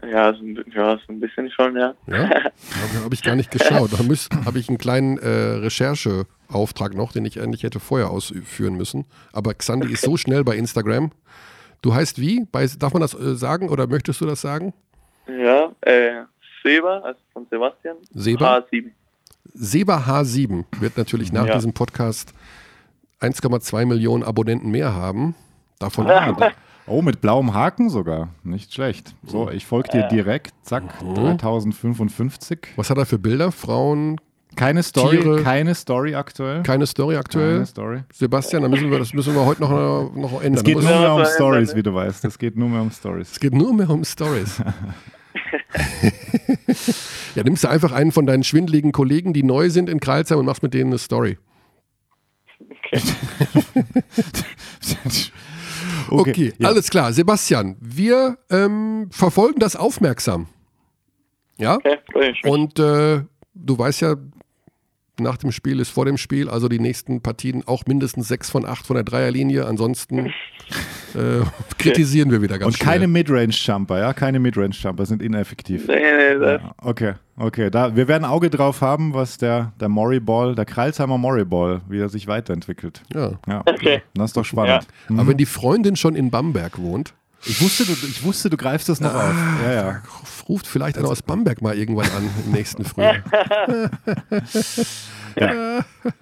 Ja, 0.03 0.33
so, 0.35 0.41
ein- 0.43 0.65
ja, 0.75 0.99
so 1.07 1.13
ein 1.13 1.19
bisschen 1.21 1.51
schon, 1.51 1.77
ja. 1.77 1.95
Ja, 2.07 2.29
habe 2.29 3.05
hab 3.05 3.13
ich 3.13 3.23
gar 3.23 3.35
nicht 3.37 3.51
geschaut. 3.51 3.93
Da 3.93 3.99
habe 3.99 4.59
ich 4.59 4.69
einen 4.69 4.79
kleinen 4.79 5.19
äh, 5.19 5.27
Rechercheauftrag 5.29 6.95
noch, 6.95 7.13
den 7.13 7.25
ich 7.25 7.41
eigentlich 7.41 7.63
hätte 7.63 7.81
vorher 7.81 8.11
ausführen 8.11 8.75
müssen. 8.77 9.07
Aber 9.33 9.55
Xandi 9.55 9.93
ist 9.93 10.03
so 10.03 10.17
schnell 10.17 10.45
bei 10.45 10.57
Instagram. 10.57 11.11
Du 11.83 11.95
heißt 11.95 12.21
wie? 12.21 12.45
Bei, 12.53 12.67
darf 12.79 12.93
man 12.93 13.03
das 13.03 13.15
äh, 13.15 13.35
sagen 13.35 13.69
oder 13.71 13.87
möchtest 13.87 14.21
du 14.21 14.27
das 14.27 14.41
sagen? 14.41 14.73
Ja, 15.27 15.73
äh, 15.81 16.23
Seba, 16.63 16.99
also 17.01 17.19
von 17.33 17.47
Sebastian. 17.51 17.97
Seba? 18.13 18.59
H7. 18.59 18.91
Seba 19.53 20.05
H7 20.07 20.65
wird 20.81 20.97
natürlich 20.97 21.33
nach 21.33 21.47
Ja. 21.47 21.55
diesem 21.57 21.73
Podcast 21.73 22.33
1,2 23.21 23.85
Millionen 23.87 24.23
Abonnenten 24.23 24.71
mehr 24.71 24.95
haben. 24.95 25.35
Davon 25.79 26.07
Oh, 26.87 27.01
mit 27.01 27.21
blauem 27.23 27.55
Haken 27.55 27.89
sogar. 27.89 28.29
Nicht 28.43 28.75
schlecht. 28.75 29.15
So, 29.27 29.51
ich 29.51 29.65
folge 29.65 29.89
dir 29.91 30.09
direkt. 30.09 30.53
Zack, 30.63 31.03
Mhm. 31.03 31.15
3055. 31.39 32.59
Was 32.77 32.91
hat 32.91 32.99
er 32.99 33.07
für 33.07 33.19
Bilder? 33.19 33.53
Frauen, 33.53 34.21
Keine 34.55 34.83
Story, 34.83 35.17
Tiere. 35.21 35.43
keine 35.43 35.75
Story 35.75 36.15
aktuell. 36.15 36.63
Keine 36.63 36.87
Story 36.87 37.17
aktuell. 37.17 37.55
Keine 37.55 37.67
Story. 37.67 38.01
Sebastian, 38.13 38.63
da 38.63 38.69
müssen 38.69 38.91
wir, 38.91 38.99
das 38.99 39.15
müssen 39.15 39.35
wir 39.35 39.45
heute 39.47 39.63
noch, 39.63 39.71
noch 40.15 40.43
ändern. 40.43 40.59
Es 40.59 40.63
geht 40.65 40.75
nur 40.75 40.85
mehr 40.85 41.15
um 41.15 41.25
Stories, 41.25 41.75
wie 41.75 41.83
du 41.83 41.95
weißt. 41.95 42.25
Es 42.27 42.39
geht 42.39 42.57
nur 42.57 42.69
mehr 42.69 42.83
um 42.83 42.91
Stories. 42.91 43.33
es 43.33 43.41
geht 43.41 43.55
nur 43.55 43.73
mehr 43.73 43.89
um 43.89 44.05
Stories. 44.05 44.63
ja, 47.35 47.43
nimmst 47.43 47.65
du 47.65 47.69
einfach 47.69 47.93
einen 47.93 48.13
von 48.13 48.27
deinen 48.27 48.45
schwindeligen 48.45 48.93
Kollegen, 48.93 49.33
die 49.33 49.43
neu 49.43 49.71
sind 49.71 49.89
in 49.89 50.01
Kreilsheim 50.01 50.39
und 50.39 50.47
machst 50.47 50.63
mit 50.63 50.75
denen 50.75 50.91
eine 50.91 50.99
Story. 50.99 51.39
Okay, 56.11 56.53
ja. 56.59 56.69
alles 56.69 56.91
klar. 56.91 57.13
Sebastian, 57.13 57.77
wir 57.81 58.39
ähm, 58.51 59.09
verfolgen 59.11 59.59
das 59.59 59.77
aufmerksam. 59.77 60.47
Ja? 61.57 61.77
Okay. 61.77 62.35
Und 62.45 62.79
äh, 62.79 63.23
du 63.55 63.79
weißt 63.79 64.03
ja, 64.03 64.17
nach 65.21 65.37
dem 65.37 65.53
Spiel 65.53 65.81
ist 65.81 65.91
vor 65.91 66.05
dem 66.05 66.17
Spiel, 66.17 66.49
also 66.49 66.69
die 66.69 66.81
nächsten 66.81 67.21
Partien 67.21 67.63
auch 67.67 67.85
mindestens 67.87 68.29
sechs 68.29 68.51
von 68.51 68.65
acht 68.67 68.87
von 68.87 68.95
der 68.95 69.05
Dreierlinie. 69.05 69.67
Ansonsten 69.67 70.27
äh, 71.15 71.43
kritisieren 71.79 72.31
wir 72.31 72.43
wieder 72.43 72.59
ganz 72.59 72.75
Und 72.75 72.81
keine. 72.81 73.07
Midrange-Jumper, 73.07 73.99
ja? 73.99 74.13
Keine 74.13 74.41
Midrange-Jumper 74.41 75.07
sind 75.07 75.23
ineffektiv. 75.23 75.87
Nee, 75.87 75.95
nee, 75.95 76.39
das, 76.39 76.63
Ja, 76.63 76.75
Okay, 76.83 77.13
okay. 77.37 77.71
Da, 77.71 77.95
wir 77.95 78.09
werden 78.09 78.25
ein 78.25 78.31
Auge 78.31 78.51
drauf 78.51 78.81
haben, 78.81 79.15
was 79.15 79.39
der, 79.39 79.73
der 79.81 79.89
Murray 79.89 80.21
Ball, 80.21 80.55
der 80.55 80.65
Kreilsheimer 80.65 81.19
Murray 81.19 81.45
Ball, 81.45 81.81
wie 81.89 82.01
er 82.01 82.09
sich 82.09 82.27
weiterentwickelt. 82.27 83.03
Ja. 83.15 83.33
Ja, 83.47 83.63
Okay. 83.67 84.03
das 84.15 84.31
ist 84.31 84.37
doch 84.37 84.45
spannend. 84.45 84.87
Aber 85.11 85.27
wenn 85.29 85.37
die 85.37 85.47
Freundin 85.47 85.97
schon 85.97 86.17
in 86.17 86.31
Bamberg 86.31 86.79
wohnt, 86.79 87.15
Ich, 87.47 87.61
wusste, 87.61 87.85
du, 87.85 87.93
ich 87.93 88.23
wusste, 88.23 88.51
du 88.51 88.57
greifst 88.57 88.89
das 88.89 89.01
noch 89.01 89.15
auf. 89.15 89.35
Ja, 89.65 89.73
ja. 89.73 90.03
ruft 90.49 90.67
vielleicht 90.67 90.99
einer 90.99 91.09
aus 91.09 91.23
Bamberg 91.23 91.63
mal 91.63 91.77
irgendwann 91.77 92.11
an 92.11 92.29
im 92.47 92.53
nächsten 92.53 92.85
Frühjahr. 92.87 93.17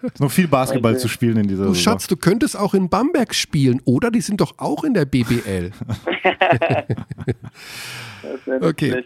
Ist 0.02 0.20
noch 0.20 0.30
viel 0.30 0.48
Basketball 0.48 0.98
zu 0.98 1.08
spielen 1.08 1.36
in 1.36 1.48
dieser 1.48 1.64
Du 1.64 1.74
Saison. 1.74 1.92
Schatz, 1.92 2.06
du 2.06 2.16
könntest 2.16 2.56
auch 2.56 2.74
in 2.74 2.88
Bamberg 2.88 3.34
spielen, 3.34 3.80
oder? 3.84 4.10
Die 4.10 4.20
sind 4.20 4.40
doch 4.40 4.54
auch 4.58 4.84
in 4.84 4.94
der 4.94 5.04
BBL. 5.04 5.72
Okay. 8.60 9.04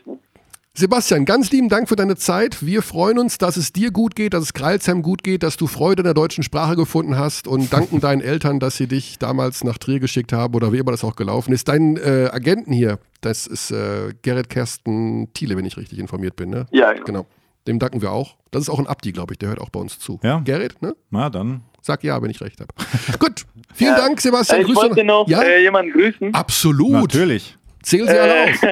Sebastian, 0.79 1.24
ganz 1.24 1.51
lieben 1.53 1.70
Dank 1.70 1.89
für 1.89 1.97
deine 1.97 2.16
Zeit. 2.16 2.64
Wir 2.64 2.83
freuen 2.83 3.18
uns, 3.18 3.39
dass 3.39 3.57
es 3.57 3.72
dir 3.72 3.91
gut 3.91 4.14
geht, 4.14 4.35
dass 4.35 4.43
es 4.43 4.53
Kreilsheim 4.53 5.01
gut 5.01 5.24
geht, 5.24 5.43
dass 5.43 5.57
du 5.57 5.66
Freude 5.66 6.03
in 6.03 6.05
der 6.05 6.12
deutschen 6.12 6.45
Sprache 6.45 6.77
gefunden 6.77 7.16
hast 7.16 7.49
und 7.49 7.72
danken 7.72 8.01
deinen 8.01 8.20
Eltern, 8.20 8.61
dass 8.61 8.77
sie 8.77 8.87
dich 8.87 9.18
damals 9.18 9.64
nach 9.64 9.79
Trier 9.79 10.01
geschickt 10.01 10.35
haben 10.35 10.55
oder 10.55 10.74
wie 10.74 10.77
immer 10.77 10.91
das 10.91 11.03
auch 11.03 11.16
gelaufen 11.16 11.55
ist. 11.55 11.68
Dein 11.68 11.97
äh, 11.97 12.29
Agenten 12.31 12.74
hier, 12.74 12.99
das 13.22 13.47
ist 13.47 13.70
äh, 13.70 14.12
Gerrit 14.20 14.51
Kersten 14.51 15.33
Thiele, 15.33 15.57
wenn 15.57 15.64
ich 15.64 15.79
richtig 15.79 15.99
informiert 15.99 16.37
bin. 16.37 16.51
Ne? 16.51 16.66
Ja, 16.72 16.93
genau. 16.93 17.07
Genau. 17.07 17.27
Dem 17.66 17.79
danken 17.79 18.03
wir 18.03 18.12
auch. 18.12 18.37
Das 18.51 18.61
ist 18.61 18.68
auch 18.68 18.79
ein 18.79 18.87
Abdi, 18.87 19.12
glaube 19.12 19.33
ich, 19.33 19.39
der 19.39 19.49
hört 19.49 19.62
auch 19.62 19.70
bei 19.70 19.81
uns 19.81 19.99
zu. 19.99 20.20
Ja. 20.22 20.41
Gerrit, 20.41 20.83
ne? 20.83 20.95
Na 21.09 21.31
dann. 21.31 21.62
Sag 21.81 22.05
ja, 22.05 22.20
wenn 22.20 22.29
ich 22.29 22.43
recht 22.43 22.61
habe. 22.61 22.74
Gut, 23.18 23.47
vielen 23.72 23.97
Dank, 23.97 24.20
Sebastian. 24.20 24.59
Äh, 24.59 24.61
ich 24.61 24.66
Grüße 24.66 24.89
wollte 24.89 25.05
noch 25.05 25.27
ja? 25.27 25.41
äh, 25.41 25.62
jemanden 25.62 25.93
grüßen. 25.93 26.35
Absolut. 26.35 27.14
Natürlich. 27.14 27.57
Zählen 27.87 28.09
Sie 28.09 28.18
alle 28.18 28.34
Äh, 28.34 28.53
auf. 28.53 28.62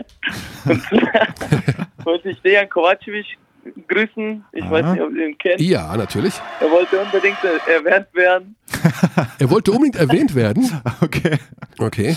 wollte 2.04 2.30
ich 2.30 2.40
Dejan 2.42 2.68
Kovacevic 2.68 3.26
grüßen. 3.86 4.44
Ich 4.52 4.64
Aha. 4.64 4.70
weiß 4.72 4.86
nicht, 4.86 5.02
ob 5.02 5.14
ihr 5.14 5.28
ihn 5.28 5.38
kennt. 5.38 5.60
Ja, 5.60 5.96
natürlich. 5.96 6.34
Er 6.60 6.68
wollte 6.68 6.98
unbedingt 7.00 7.38
äh, 7.44 7.72
erwähnt 7.72 8.08
werden. 8.12 8.56
Er 9.38 9.50
wollte 9.50 9.70
unbedingt 9.70 9.94
erwähnt 9.96 10.34
werden. 10.34 10.68
Okay. 11.00 11.38
Okay, 11.78 12.16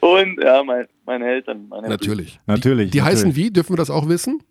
Und 0.00 0.42
ja, 0.42 0.62
mein, 0.64 0.86
meine 1.04 1.26
Eltern. 1.26 1.68
Meine 1.68 1.88
natürlich. 1.90 2.40
Natürlich. 2.46 2.90
Die 2.90 2.98
natürlich. 2.98 3.02
heißen 3.18 3.36
wie? 3.36 3.50
Dürfen 3.50 3.74
wir 3.74 3.76
das 3.76 3.90
auch 3.90 4.08
wissen? 4.08 4.42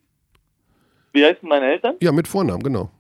Wie 1.14 1.26
heißen 1.26 1.50
meine 1.50 1.66
Eltern? 1.72 1.96
Ja, 2.02 2.12
mit 2.12 2.28
Vornamen, 2.28 2.62
genau. 2.62 2.92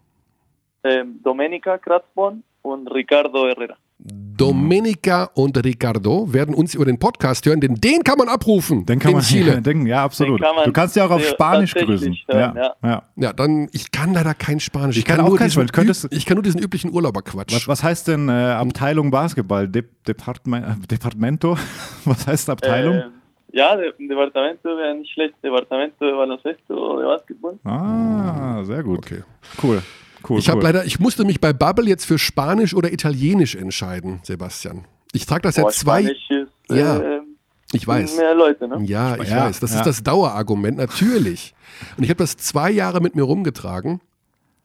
Ähm, 0.84 1.20
Domenica 1.24 1.78
Kratzborn 1.78 2.41
und 2.64 2.88
Ricardo 2.88 3.47
Herrera. 3.47 3.78
Domenica 4.12 5.24
und 5.34 5.58
Ricardo 5.66 6.32
werden 6.32 6.53
uns 6.53 6.76
über 6.76 6.86
den 6.86 6.99
Podcast 6.99 7.43
hören, 7.47 7.60
denn 7.60 7.76
den 7.76 8.03
kann 8.03 8.20
man 8.20 8.30
abrufen 8.30 8.86
Den 8.86 8.99
kann 8.99 9.10
in 9.12 9.18
man 9.18 9.24
Chile. 9.26 9.62
denken, 9.62 9.88
ja, 9.88 10.03
absolut. 10.03 10.39
Kann 10.41 10.55
man 10.55 10.66
du 10.66 10.72
kannst 10.72 10.95
ja 10.95 11.05
auch 11.05 11.12
auf 11.12 11.26
Spanisch 11.26 11.74
grüßen. 11.74 12.16
hören, 12.30 12.55
ja, 12.55 12.74
ja. 12.84 13.03
Ja, 13.16 13.34
dann, 13.34 13.68
ich 13.72 13.91
kann 13.91 14.14
leider 14.14 14.36
kein 14.36 14.60
Spanisch. 14.60 14.97
Ich 14.97 15.05
kann 15.05 15.20
auch 15.22 15.30
nur 15.30 15.38
kein 15.38 15.47
diesen 15.47 15.68
Spanisch. 15.68 15.72
Könntest 15.72 16.08
ich 16.12 16.26
kann 16.28 16.36
nur 16.36 16.43
diesen 16.43 16.62
üblichen 16.62 16.93
Urlauberquatsch. 16.93 17.51
Was, 17.53 17.68
was 17.68 17.84
heißt 17.84 18.08
denn 18.10 18.30
äh, 18.30 18.32
Abteilung 18.32 19.10
Basketball? 19.10 19.68
De 19.68 19.84
Department, 20.08 20.66
äh, 20.66 20.88
Departamento? 20.88 21.58
Was 22.05 22.28
heißt 22.28 22.49
Abteilung? 22.49 22.95
Ähm, 22.95 23.12
ja, 23.51 23.76
de 23.76 23.91
Departamento 24.08 24.70
wäre 24.70 24.95
nicht 24.95 25.12
schlecht. 25.12 25.34
Departamento 25.43 26.05
de 26.05 26.14
Baloncesto 26.14 26.97
de 26.99 27.05
Basketball. 27.08 27.58
ah, 27.66 28.64
sehr 28.64 28.84
gut. 28.84 28.99
Okay. 28.99 29.24
Cool. 29.62 29.82
Cool. 30.30 30.39
Ich 30.39 30.49
habe 30.49 30.57
cool. 30.59 30.63
leider, 30.63 30.86
ich 30.86 30.99
musste 30.99 31.23
mich 31.25 31.39
bei 31.39 31.53
Bubble 31.53 31.88
jetzt 31.88 32.05
für 32.05 32.17
Spanisch 32.19 32.73
oder 32.73 32.91
Italienisch 32.91 33.55
entscheiden, 33.55 34.19
Sebastian. 34.23 34.86
Ich 35.13 35.25
trage 35.25 35.41
das 35.43 35.55
Boah, 35.55 35.71
seit 35.71 35.80
zwei. 35.80 36.01
Spanisch 36.03 36.30
ist, 36.30 36.51
Ja, 36.78 36.97
äh, 36.99 37.21
Ich 37.73 37.86
weiß. 37.88 38.17
Mehr 38.17 38.34
Leute, 38.36 38.67
ne? 38.67 38.84
Ja, 38.86 39.15
ich 39.21 39.30
Ja, 39.30 39.45
weiß. 39.45 39.59
Das 39.59 39.71
ja. 39.73 39.78
ist 39.80 39.86
das 39.86 40.03
Dauerargument, 40.03 40.78
natürlich. 40.78 41.53
Und 41.97 42.03
ich 42.03 42.09
habe 42.09 42.17
das 42.17 42.38
zwei 42.38 42.71
Jahre 42.71 43.01
mit 43.01 43.15
mir 43.15 43.23
rumgetragen. 43.23 44.01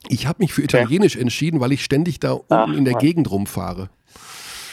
Ich 0.08 0.26
habe 0.26 0.38
mich 0.40 0.52
für 0.52 0.62
Italienisch 0.62 1.14
entschieden, 1.16 1.60
weil 1.60 1.72
ich 1.72 1.84
ständig 1.84 2.18
da 2.20 2.32
unten 2.32 2.52
Ach, 2.54 2.68
in 2.72 2.84
der 2.84 2.94
Mann. 2.94 3.00
Gegend 3.02 3.30
rumfahre. 3.30 3.88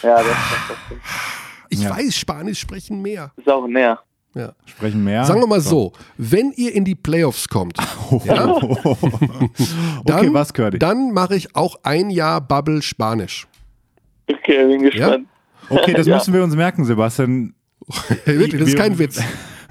Ja, 0.01 0.15
das, 0.17 0.25
das, 0.25 0.77
das 0.89 0.97
Ich 1.69 1.81
Ja. 1.83 1.91
weiß, 1.91 2.15
Spanisch 2.15 2.59
sprechen 2.59 3.01
mehr. 3.01 3.31
ist 3.37 3.47
auch 3.49 3.67
näher. 3.67 3.99
Ja. 4.39 4.53
Sprechen 4.65 5.03
mehr. 5.03 5.25
Sagen 5.25 5.41
wir 5.41 5.47
mal 5.47 5.61
so, 5.61 5.93
wenn 6.17 6.51
ihr 6.55 6.73
in 6.73 6.85
die 6.85 6.95
Playoffs 6.95 7.47
kommt, 7.47 7.77
ja, 8.25 8.47
okay, 8.47 8.71
dann, 10.05 10.47
Curdy? 10.53 10.79
dann 10.79 11.11
mache 11.11 11.35
ich 11.35 11.55
auch 11.55 11.77
ein 11.83 12.09
Jahr 12.09 12.41
Bubble 12.41 12.81
Spanisch. 12.81 13.47
Okay, 14.31 14.67
bin 14.67 14.83
gespannt. 14.83 15.27
Okay, 15.69 15.93
das 15.93 16.07
Ja. 16.07 16.15
müssen 16.15 16.33
wir 16.33 16.43
uns 16.43 16.55
merken, 16.55 16.85
Sebastian. 16.85 17.53
Wirklich, 18.25 18.59
das 18.59 18.69
ist 18.69 18.77
kein 18.77 18.97
Witz. 18.99 19.21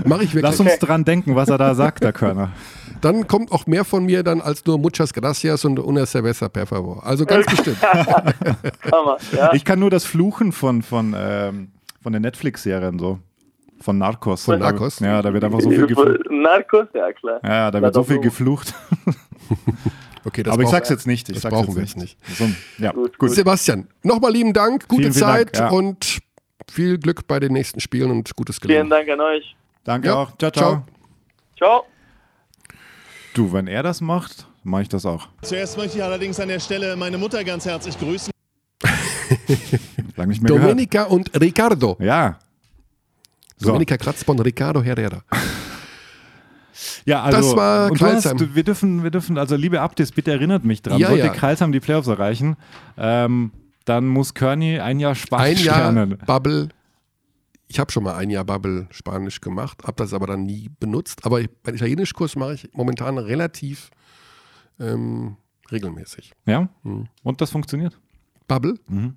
Mache 0.04 0.24
ich 0.24 0.32
Lass 0.34 0.58
wirklich. 0.58 0.72
uns 0.74 0.78
dran 0.78 1.04
denken, 1.04 1.34
was 1.34 1.48
er 1.48 1.58
da 1.58 1.74
sagt, 1.74 2.04
der 2.04 2.12
Körner. 2.12 2.52
Dann 3.00 3.26
kommt 3.26 3.52
auch 3.52 3.66
mehr 3.66 3.84
von 3.84 4.04
mir 4.04 4.22
dann 4.22 4.40
als 4.40 4.64
nur 4.64 4.78
Muchas 4.78 5.12
Gracias 5.12 5.64
und 5.64 5.78
una 5.78 6.06
cerveza, 6.06 6.48
per 6.48 6.66
favor. 6.66 7.04
Also 7.04 7.26
ganz 7.26 7.46
bestimmt. 7.46 7.82
Hammer. 7.82 9.16
Ja. 9.36 9.52
Ich 9.54 9.64
kann 9.64 9.78
nur 9.78 9.90
das 9.90 10.04
Fluchen 10.04 10.52
von, 10.52 10.82
von, 10.82 11.14
ähm, 11.16 11.68
von 12.00 12.12
den 12.12 12.22
Netflix-Serien 12.22 12.98
so. 12.98 13.18
Von 13.81 13.99
Narcos. 13.99 14.45
Von 14.45 14.59
Narcos? 14.59 14.99
Ja, 15.01 15.22
da 15.22 15.33
wird 15.33 15.45
einfach 15.45 15.61
so 15.61 15.70
viel 15.70 15.87
geflucht. 15.87 16.18
Narcos, 16.31 16.87
ja 16.95 17.12
klar. 17.12 17.41
Ja, 17.45 17.70
da 17.70 17.81
wird 17.81 17.95
so 17.95 18.05
viel 18.05 18.20
geflucht. 18.20 18.74
Okay, 20.24 20.43
das 20.43 20.53
Aber 20.53 20.62
ich 20.64 20.68
sag's 20.68 20.91
jetzt 20.91 21.07
nicht. 21.07 21.29
Ich 21.31 21.35
das 21.37 21.43
sag's 21.45 21.55
brauchen 21.55 21.68
jetzt 21.68 21.76
wir 21.76 21.83
jetzt 21.85 21.97
nicht. 21.97 22.18
So, 22.37 22.49
ja, 22.83 22.91
Gut, 22.93 23.16
gut. 23.18 23.31
Sebastian, 23.31 23.89
nochmal 24.03 24.33
lieben 24.33 24.53
Dank, 24.53 24.87
gute 24.89 25.03
Vielen, 25.05 25.14
vielen 25.14 25.24
Zeit 25.24 25.57
Dank, 25.59 25.70
ja. 25.72 25.76
und 25.79 26.18
viel 26.70 26.99
Glück 26.99 27.26
bei 27.26 27.41
den 27.41 27.53
nächsten 27.55 27.81
Spielen 27.81 28.11
und 28.11 28.35
gutes 28.37 28.59
Vielen 28.59 28.89
Gelingen. 28.89 28.91
Dank 28.91 29.09
an 29.09 29.20
euch. 29.20 29.57
Danke 29.85 30.09
Ja, 30.09 30.14
auch. 30.16 30.37
Ciao, 30.37 30.51
ciao. 30.51 30.83
ciao. 31.57 31.85
Du, 33.33 33.53
wenn 33.53 33.68
er 33.68 33.83
das 33.83 34.01
macht, 34.03 34.47
mache 34.64 34.83
ich 34.83 34.89
das 34.89 35.07
auch. 35.07 35.29
Zuerst 35.43 35.79
möchte 35.79 35.97
ich 35.99 36.05
allerdings 36.05 36.39
an 36.41 36.49
der 36.49 36.61
Stelle 36.61 36.95
meine 36.97 37.16
Mutter 37.16 37.43
ganz 37.45 37.64
herzlich 37.64 37.99
grüßen. 37.99 38.31
Lang 40.16 40.29
nicht 40.29 40.43
mehr 40.43 40.49
Domenica 40.53 41.05
und 41.05 41.31
Ricardo. 41.41 41.95
gehört. 41.95 42.01
Ja. 42.07 42.39
So. 43.59 43.66
Domenica 43.68 43.96
Kratzborn, 43.96 44.38
Ricardo 44.40 44.82
Herrera. 44.82 45.22
Ja, 47.04 47.22
also, 47.22 47.40
Das 47.40 47.56
war 47.56 47.90
hast, 47.90 47.98
Kreilsheim. 47.98 48.36
du, 48.36 48.54
wir 48.54 48.62
dürfen, 48.62 49.02
wir 49.02 49.11
dürfen, 49.11 49.36
also 49.38 49.56
liebe 49.56 49.80
Abdis, 49.80 50.12
bitte 50.12 50.30
erinnert 50.30 50.64
mich 50.64 50.82
dran. 50.82 50.98
Ja, 50.98 51.09
Sollte 51.09 51.26
ja. 51.26 51.32
Kreilsheim 51.32 51.72
die 51.72 51.80
Playoffs 51.80 52.06
erreichen, 52.06 52.56
ähm, 52.96 53.50
dann 53.84 54.06
muss 54.06 54.34
Kearney 54.34 54.78
ein 54.78 55.00
Jahr 55.00 55.14
Spaß 55.14 55.40
Ein 55.40 55.56
Jahr 55.56 55.92
lernen. 55.92 56.18
Bubble. 56.26 56.68
Ich 57.66 57.78
habe 57.80 57.90
schon 57.90 58.04
mal 58.04 58.14
ein 58.14 58.30
Jahr 58.30 58.44
Bubble 58.44 58.86
Spanisch 58.90 59.40
gemacht, 59.40 59.82
habe 59.84 59.94
das 59.96 60.12
aber 60.14 60.26
dann 60.26 60.44
nie 60.44 60.70
benutzt. 60.78 61.24
Aber 61.24 61.38
meinen 61.38 61.74
Italienischkurs 61.76 62.36
mache 62.36 62.54
ich 62.54 62.68
momentan 62.72 63.18
relativ 63.18 63.90
ähm, 64.78 65.36
regelmäßig. 65.70 66.32
Ja? 66.46 66.68
Mhm. 66.82 67.09
Und 67.22 67.40
das 67.40 67.50
funktioniert. 67.50 67.98
Bubble? 68.46 68.74
Mhm. 68.86 69.16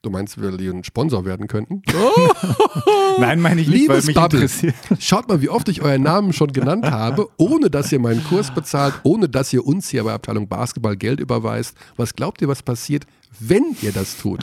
Du 0.00 0.10
meinst, 0.10 0.40
weil 0.40 0.56
die 0.56 0.68
ein 0.68 0.84
Sponsor 0.84 1.24
werden 1.24 1.48
könnten? 1.48 1.82
Nein, 3.18 3.40
meine 3.40 3.60
ich 3.60 3.66
nicht, 3.66 3.88
weil 3.88 3.96
Liebes 3.96 4.06
mich 4.06 4.14
Bubble, 4.14 4.42
interessiert. 4.42 4.76
schaut 5.00 5.28
mal, 5.28 5.42
wie 5.42 5.48
oft 5.48 5.68
ich 5.68 5.82
euren 5.82 6.02
Namen 6.02 6.32
schon 6.32 6.52
genannt 6.52 6.88
habe, 6.88 7.28
ohne 7.36 7.68
dass 7.68 7.90
ihr 7.90 7.98
meinen 7.98 8.22
Kurs 8.22 8.52
bezahlt, 8.54 8.94
ohne 9.02 9.28
dass 9.28 9.52
ihr 9.52 9.66
uns 9.66 9.88
hier 9.88 10.04
bei 10.04 10.12
Abteilung 10.12 10.46
Basketball 10.46 10.96
Geld 10.96 11.18
überweist. 11.18 11.76
Was 11.96 12.14
glaubt 12.14 12.40
ihr, 12.40 12.46
was 12.46 12.62
passiert, 12.62 13.06
wenn 13.40 13.76
ihr 13.82 13.90
das 13.90 14.18
tut? 14.18 14.42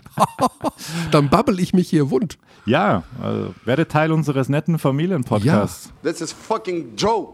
Dann 1.12 1.30
babbel 1.30 1.58
ich 1.62 1.74
mich 1.74 1.90
hier 1.90 2.10
wund. 2.10 2.38
Ja, 2.66 3.04
also, 3.22 3.56
werde 3.64 3.88
Teil 3.88 4.12
unseres 4.12 4.50
netten 4.50 4.78
Familienpodcasts. 4.78 5.94
This 6.04 6.20
is 6.20 6.34
fucking 6.34 6.98
Joe. 6.98 7.30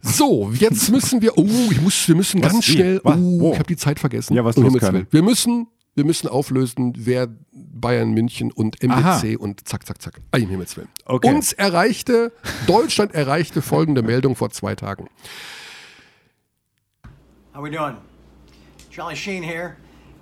So, 0.00 0.52
jetzt 0.52 0.90
müssen 0.90 1.20
wir, 1.20 1.36
oh, 1.36 1.46
ich 1.70 1.80
muss, 1.80 2.08
wir 2.08 2.14
müssen 2.14 2.42
Was? 2.42 2.52
ganz 2.52 2.64
schnell, 2.64 3.00
oh, 3.04 3.50
ich 3.52 3.58
habe 3.58 3.66
die 3.66 3.76
Zeit 3.76 3.98
vergessen. 3.98 4.34
Ja, 4.34 4.44
was 4.44 4.56
Um 4.56 4.64
los. 4.64 4.80
Wir 5.10 5.22
müssen, 5.22 5.66
wir 5.98 6.04
müssen 6.04 6.28
auflösen, 6.28 6.94
wer 6.96 7.28
Bayern 7.52 8.12
München 8.12 8.50
und 8.52 8.82
MBC 8.82 9.36
und 9.38 9.68
zack, 9.68 9.84
zack, 9.84 10.00
zack. 10.00 10.20
Ein 10.30 10.48
Himmels 10.48 10.76
Willen. 10.76 10.88
Okay. 11.04 11.28
Uns 11.28 11.52
erreichte, 11.52 12.32
Deutschland 12.66 13.14
erreichte 13.14 13.60
folgende 13.60 14.02
Meldung 14.02 14.36
vor 14.36 14.50
zwei 14.50 14.74
Tagen. 14.74 15.10
How 17.52 17.62
we 17.62 17.70
doing? 17.70 17.96
Charlie 18.90 19.16
Sheen 19.16 19.42
here, 19.42 19.76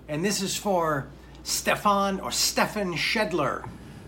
and 0.08 0.24
this 0.24 0.42
is 0.42 0.56
for 0.56 1.06
Stefan 1.44 2.20
or 2.20 2.32
Stefan 2.32 2.96
Schedler, 2.96 3.62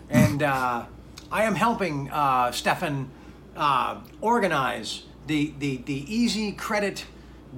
and 0.09 0.41
uh, 0.41 0.85
I 1.31 1.43
am 1.43 1.55
helping 1.55 2.09
uh, 2.11 2.51
Stefan 2.51 3.09
uh, 3.55 3.97
organize 4.21 5.03
the, 5.27 5.53
the 5.59 5.77
the 5.85 6.05
Easy 6.07 6.51
Credit 6.51 7.05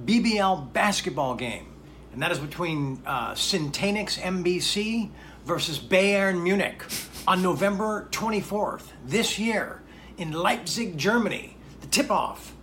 BBL 0.04 0.72
basketball 0.72 1.34
game, 1.34 1.71
and 2.12 2.20
that 2.22 2.30
is 2.30 2.38
between 2.38 3.02
uh, 3.06 3.32
Syntanix 3.32 4.18
MBC 4.18 5.10
versus 5.44 5.78
Bayern 5.78 6.42
Munich 6.42 6.82
on 7.26 7.42
November 7.42 8.08
24th 8.10 8.88
this 9.04 9.38
year 9.38 9.82
in 10.18 10.32
Leipzig, 10.32 10.98
Germany. 10.98 11.56
The 11.80 11.86
tip-off 11.86 12.54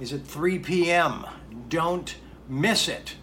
is 0.00 0.12
at 0.12 0.24
3 0.24 0.60
p.m. 0.60 1.26
Don't 1.68 2.14
miss 2.48 2.88
it. 2.88 3.16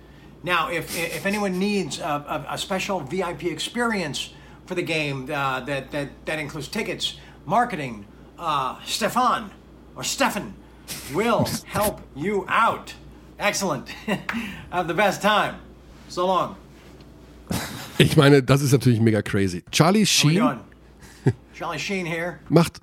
Now, 0.44 0.70
if, 0.70 0.96
if 0.98 1.26
anyone 1.26 1.58
needs 1.58 2.00
a, 2.00 2.04
a, 2.50 2.54
a 2.54 2.58
special 2.58 3.00
VIP 3.00 3.46
experience 3.46 4.34
for 4.66 4.76
the 4.76 4.84
game 4.84 5.24
uh, 5.32 5.62
that, 5.62 5.92
that, 5.92 6.10
that 6.26 6.40
includes 6.40 6.68
tickets, 6.68 7.18
marketing, 7.46 8.06
uh, 8.38 8.80
Stefan 8.86 9.52
or 9.96 10.04
Stefan 10.04 10.54
will 11.14 11.48
help 11.66 12.02
you 12.16 12.46
out. 12.48 12.94
Excellent. 13.38 13.90
Have 14.72 14.88
the 14.88 14.94
best 14.94 15.22
time. 15.22 15.56
So 16.08 16.26
long. 16.28 16.56
Ich 17.98 18.18
meine, 18.18 18.42
das 18.44 18.62
ist 18.62 18.72
natürlich 18.72 19.00
mega 19.00 19.22
crazy. 19.22 19.64
Charlie 19.72 20.06
Sheen? 20.06 20.42
Charlie 21.54 21.80
Sheen 21.80 22.06
here. 22.06 22.40
macht 22.50 22.80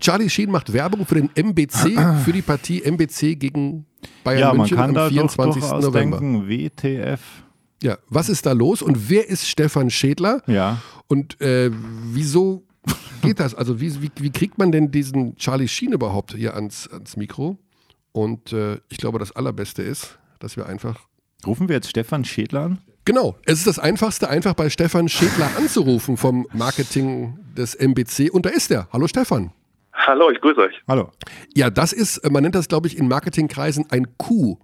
Charlie 0.00 0.30
Sheen 0.30 0.50
macht 0.50 0.72
Werbung 0.72 1.04
für 1.04 1.16
den 1.16 1.30
MBC, 1.34 1.98
für 2.24 2.32
die 2.32 2.42
Partie 2.42 2.82
MBC 2.82 3.36
gegen 3.38 3.86
Bayern 4.22 4.40
Ja, 4.40 4.48
man 4.48 4.56
München 4.58 4.76
kann 4.76 4.90
am 4.90 4.94
da 4.94 5.04
doch 5.04 5.12
24. 5.12 5.62
November. 5.62 6.20
WTF. 6.48 7.20
Ja, 7.82 7.98
was 8.08 8.28
ist 8.28 8.46
da 8.46 8.52
los 8.52 8.80
und 8.82 9.10
wer 9.10 9.28
ist 9.28 9.46
Stefan 9.46 9.90
Schädler? 9.90 10.42
Ja. 10.46 10.80
Und 11.06 11.38
äh, 11.40 11.70
wieso 11.72 12.64
geht 13.20 13.40
das? 13.40 13.54
Also 13.54 13.80
wie, 13.80 14.00
wie, 14.02 14.10
wie 14.16 14.30
kriegt 14.30 14.56
man 14.58 14.72
denn 14.72 14.90
diesen 14.90 15.36
Charlie 15.36 15.68
Sheen 15.68 15.92
überhaupt 15.92 16.34
hier 16.34 16.54
ans, 16.54 16.88
ans 16.88 17.16
Mikro? 17.16 17.58
Und 18.14 18.52
äh, 18.52 18.78
ich 18.88 18.98
glaube, 18.98 19.18
das 19.18 19.32
Allerbeste 19.32 19.82
ist, 19.82 20.18
dass 20.38 20.56
wir 20.56 20.66
einfach 20.66 21.00
Rufen 21.46 21.68
wir 21.68 21.76
jetzt 21.76 21.90
Stefan 21.90 22.24
Schädler 22.24 22.62
an? 22.62 22.78
Genau, 23.04 23.36
es 23.44 23.58
ist 23.58 23.66
das 23.66 23.78
Einfachste, 23.78 24.30
einfach 24.30 24.54
bei 24.54 24.70
Stefan 24.70 25.08
Schädler 25.08 25.50
anzurufen 25.58 26.16
vom 26.16 26.46
Marketing 26.54 27.38
des 27.54 27.74
MBC. 27.74 28.30
Und 28.30 28.46
da 28.46 28.50
ist 28.50 28.70
er. 28.70 28.88
Hallo 28.92 29.06
Stefan. 29.08 29.52
Hallo, 29.96 30.30
ich 30.30 30.40
grüße 30.40 30.60
euch. 30.60 30.82
Hallo. 30.88 31.10
Ja, 31.54 31.70
das 31.70 31.92
ist, 31.92 32.18
äh, 32.18 32.30
man 32.30 32.42
nennt 32.42 32.54
das, 32.54 32.68
glaube 32.68 32.88
ich, 32.88 32.98
in 32.98 33.06
Marketingkreisen 33.08 33.86
ein 33.90 34.06
Coup. 34.18 34.58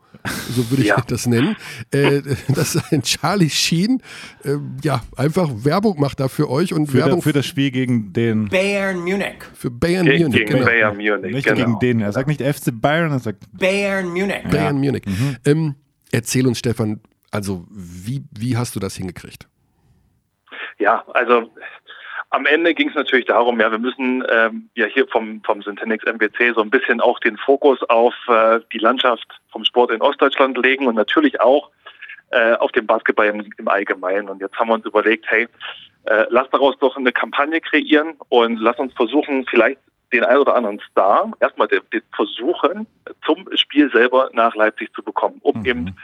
So 0.50 0.68
würde 0.70 0.82
ich 0.82 0.88
Ja. 0.88 1.00
das 1.06 1.26
nennen. 1.26 1.56
Äh, 1.92 2.20
dass 2.54 2.76
ein 2.92 3.02
Charlie 3.02 3.48
Sheen 3.48 4.02
äh, 4.44 4.56
ja 4.82 5.02
einfach 5.16 5.48
Werbung 5.64 5.98
macht 6.00 6.20
da 6.20 6.28
für 6.28 6.50
euch 6.50 6.74
und 6.74 6.88
Für, 6.88 6.98
Werbung 6.98 7.20
da, 7.20 7.22
für 7.22 7.32
das 7.32 7.46
Spiel 7.46 7.70
gegen 7.70 8.12
den. 8.12 8.48
Bayern 8.48 8.98
Munich. 8.98 9.36
für 9.54 9.70
Bayern 9.70 10.04
Ge 10.06 10.18
Munich. 10.18 10.40
gegen 10.40 10.50
Genau. 10.52 10.66
Bayern 10.66 10.96
Munich, 10.96 11.32
Nicht 11.34 11.44
genau. 11.46 11.56
gegen 11.56 11.78
den. 11.78 12.00
Er 12.00 12.12
sagt 12.12 12.28
nicht 12.28 12.42
FC 12.42 12.70
Bayern, 12.72 13.12
er 13.12 13.20
sagt 13.20 13.44
Bayern 13.52 14.08
Munich. 14.08 14.42
Bayern 14.50 14.78
Munich. 14.78 15.04
Ähm, 15.46 15.76
erzähl 16.12 16.46
uns, 16.46 16.58
Stefan, 16.58 17.00
also 17.30 17.64
wie, 17.70 18.22
wie 18.36 18.56
hast 18.56 18.74
du 18.76 18.80
das 18.80 18.96
hingekriegt? 18.96 19.48
Ja, 20.78 21.04
also 21.14 21.50
amEnde 22.30 22.74
ging 22.74 22.88
es 22.88 22.94
natürlich 22.94 23.26
darum, 23.26 23.60
ja, 23.60 23.70
wir 23.70 23.78
müssen 23.78 24.24
ähm, 24.30 24.70
ja 24.74 24.86
hier 24.86 25.06
vom, 25.08 25.42
vom 25.44 25.62
Syntenix 25.62 26.04
MBC 26.04 26.54
so 26.54 26.62
ein 26.62 26.70
bisschen 26.70 27.00
auch 27.00 27.18
den 27.18 27.36
Fokus 27.36 27.82
auf 27.88 28.14
äh, 28.28 28.60
die 28.72 28.78
Landschaft 28.78 29.26
vom 29.50 29.64
Sport 29.64 29.90
in 29.90 30.00
Ostdeutschland 30.00 30.56
legen 30.58 30.86
und 30.86 30.94
natürlich 30.94 31.40
auch 31.40 31.70
äh, 32.30 32.54
auf 32.54 32.72
den 32.72 32.86
Basketball 32.86 33.26
im, 33.26 33.52
im 33.56 33.68
Allgemeinen. 33.68 34.28
Und 34.28 34.40
jetzt 34.40 34.56
haben 34.58 34.68
wir 34.68 34.74
uns 34.74 34.86
überlegt, 34.86 35.26
hey, 35.28 35.48
äh, 36.04 36.26
lass 36.30 36.48
daraus 36.50 36.78
doch 36.78 36.96
eine 36.96 37.12
Kampagne 37.12 37.60
kreieren 37.60 38.14
und 38.28 38.58
lass 38.58 38.78
uns 38.78 38.94
versuchen, 38.94 39.44
vielleicht 39.46 39.80
den 40.12 40.24
ein 40.24 40.38
oder 40.38 40.54
anderen 40.54 40.80
Star 40.90 41.30
erstmal 41.40 41.68
den, 41.68 41.80
den 41.92 42.02
versuchen, 42.14 42.86
zum 43.24 43.48
Spiel 43.54 43.90
selber 43.90 44.30
nach 44.32 44.54
Leipzig 44.54 44.92
zu 44.94 45.02
bekommen, 45.02 45.38
um 45.42 45.64
eben 45.64 45.96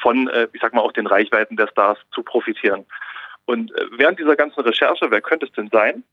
von, 0.00 0.28
äh, 0.28 0.48
ich 0.52 0.60
sag 0.60 0.74
mal, 0.74 0.80
auch 0.80 0.92
den 0.92 1.06
Reichweiten 1.06 1.56
der 1.56 1.68
Stars 1.68 1.98
zu 2.12 2.22
profitieren. 2.22 2.84
Und 3.52 3.70
äh, 3.76 3.84
während 3.98 4.18
dieser 4.18 4.34
ganzen 4.34 4.60
Recherche, 4.60 5.10
wer 5.10 5.20
könnte 5.20 5.44
es 5.44 5.52
denn 5.52 5.68
sein, 5.70 6.04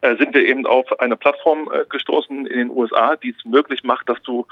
äh, 0.00 0.16
sind 0.16 0.34
wir 0.34 0.46
eben 0.46 0.66
auf 0.66 0.98
eine 0.98 1.14
Plattform 1.14 1.70
äh, 1.70 1.84
gestoßen 1.88 2.46
in 2.46 2.58
den 2.58 2.70
USA, 2.70 3.16
die 3.16 3.34
es 3.38 3.44
möglich 3.44 3.84
macht, 3.84 4.08
dass 4.08 4.20
du 4.22 4.46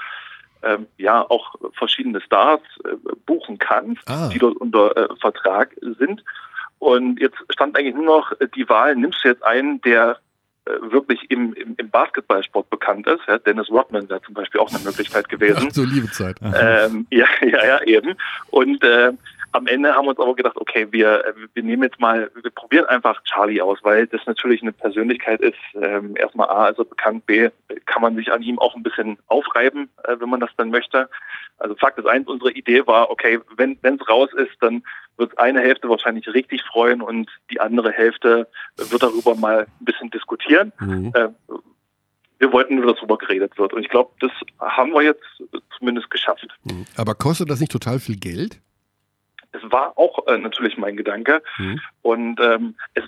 ähm, 0.61 0.85
ja 0.97 1.21
auch 1.27 1.55
verschiedene 1.73 2.21
Stars 2.21 2.61
äh, 2.85 2.95
buchen 3.25 3.57
kannst, 3.57 4.07
Ah. 4.07 4.29
die 4.31 4.37
dort 4.37 4.57
unter 4.57 4.95
äh, 4.95 5.15
Vertrag 5.19 5.75
sind. 5.81 6.23
Und 6.77 7.19
jetzt 7.19 7.37
stand 7.49 7.75
eigentlich 7.75 7.95
nur 7.95 8.05
noch 8.05 8.31
die 8.55 8.69
Wahl, 8.69 8.95
nimmst 8.95 9.23
du 9.23 9.29
jetzt 9.29 9.43
einen, 9.43 9.81
der 9.81 10.19
äh, 10.65 10.91
wirklich 10.91 11.31
im, 11.31 11.53
im, 11.53 11.73
im 11.77 11.89
Basketballsport 11.89 12.69
bekannt 12.69 13.07
ist. 13.07 13.21
Ja, 13.27 13.39
Dennis 13.39 13.69
Rodman 13.71 14.07
wäre 14.07 14.21
zum 14.21 14.35
Beispiel 14.35 14.61
auch 14.61 14.69
eine 14.69 14.83
Möglichkeit 14.83 15.27
gewesen. 15.29 15.65
Ach, 15.67 15.73
so 15.73 15.83
liebe 15.83 16.11
Zeit. 16.11 16.37
Ähm, 16.43 17.07
ja, 17.09 17.25
ja, 17.41 17.65
ja, 17.65 17.81
eben. 17.83 18.15
Und 18.51 18.83
am 19.53 19.67
Ende 19.67 19.93
haben 19.93 20.05
wir 20.05 20.09
uns 20.09 20.19
aber 20.19 20.35
gedacht, 20.35 20.57
okay, 20.57 20.87
wir, 20.91 21.25
äh, 21.25 21.33
wir 21.53 21.63
nehmen 21.63 21.83
jetzt 21.83 21.99
mal, 21.99 22.29
wir 22.41 22.51
probieren 22.51 22.85
einfach 22.85 23.23
Charlie 23.23 23.61
aus, 23.61 23.79
weil 23.83 24.07
das 24.07 24.21
natürlich 24.25 24.61
eine 24.61 24.73
Persönlichkeit 24.73 25.41
ist. 25.41 25.57
Ähm, 25.75 26.15
erstmal 26.15 26.49
A, 26.49 26.65
also 26.65 26.83
bekannt, 26.83 27.25
B, 27.25 27.49
kann 27.85 28.01
man 28.01 28.15
sich 28.15 28.31
an 28.31 28.41
ihm 28.41 28.59
auch 28.59 28.75
ein 28.75 28.83
bisschen 28.83 29.17
aufreiben, 29.27 29.89
äh, 30.03 30.15
wenn 30.19 30.29
man 30.29 30.39
das 30.39 30.49
dann 30.57 30.69
möchte. 30.69 31.09
Also 31.57 31.75
Fakt 31.75 31.99
ist 31.99 32.07
eins, 32.07 32.27
unsere 32.27 32.51
Idee 32.51 32.85
war, 32.87 33.09
okay, 33.09 33.39
wenn 33.55 33.77
es 33.83 34.09
raus 34.09 34.29
ist, 34.35 34.55
dann 34.59 34.83
wird 35.17 35.37
eine 35.37 35.61
Hälfte 35.61 35.87
wahrscheinlich 35.87 36.27
richtig 36.33 36.63
freuen 36.63 37.01
und 37.01 37.29
die 37.51 37.61
andere 37.61 37.91
Hälfte 37.91 38.47
wird 38.75 39.03
darüber 39.03 39.35
mal 39.35 39.67
ein 39.79 39.85
bisschen 39.85 40.09
diskutieren. 40.09 40.73
Äh, 41.13 41.29
wir 42.39 42.51
wollten 42.51 42.75
nur, 42.75 42.87
dass 42.87 42.95
darüber 42.97 43.17
geredet 43.17 43.57
wird. 43.57 43.71
Und 43.71 43.83
ich 43.83 43.89
glaube, 43.89 44.11
das 44.19 44.31
haben 44.59 44.91
wir 44.91 45.01
jetzt 45.01 45.23
zumindest 45.77 46.09
geschafft. 46.09 46.47
Aber 46.97 47.15
kostet 47.15 47.49
das 47.49 47.61
nicht 47.61 47.71
total 47.71 47.99
viel 47.99 48.17
Geld? 48.17 48.59
Es 49.53 49.61
war 49.71 49.97
auch 49.97 50.27
äh, 50.27 50.37
natürlich 50.37 50.77
mein 50.77 50.97
Gedanke. 50.97 51.41
Mhm. 51.57 51.79
Und 52.01 52.39
ähm, 52.41 52.75
es 52.95 53.03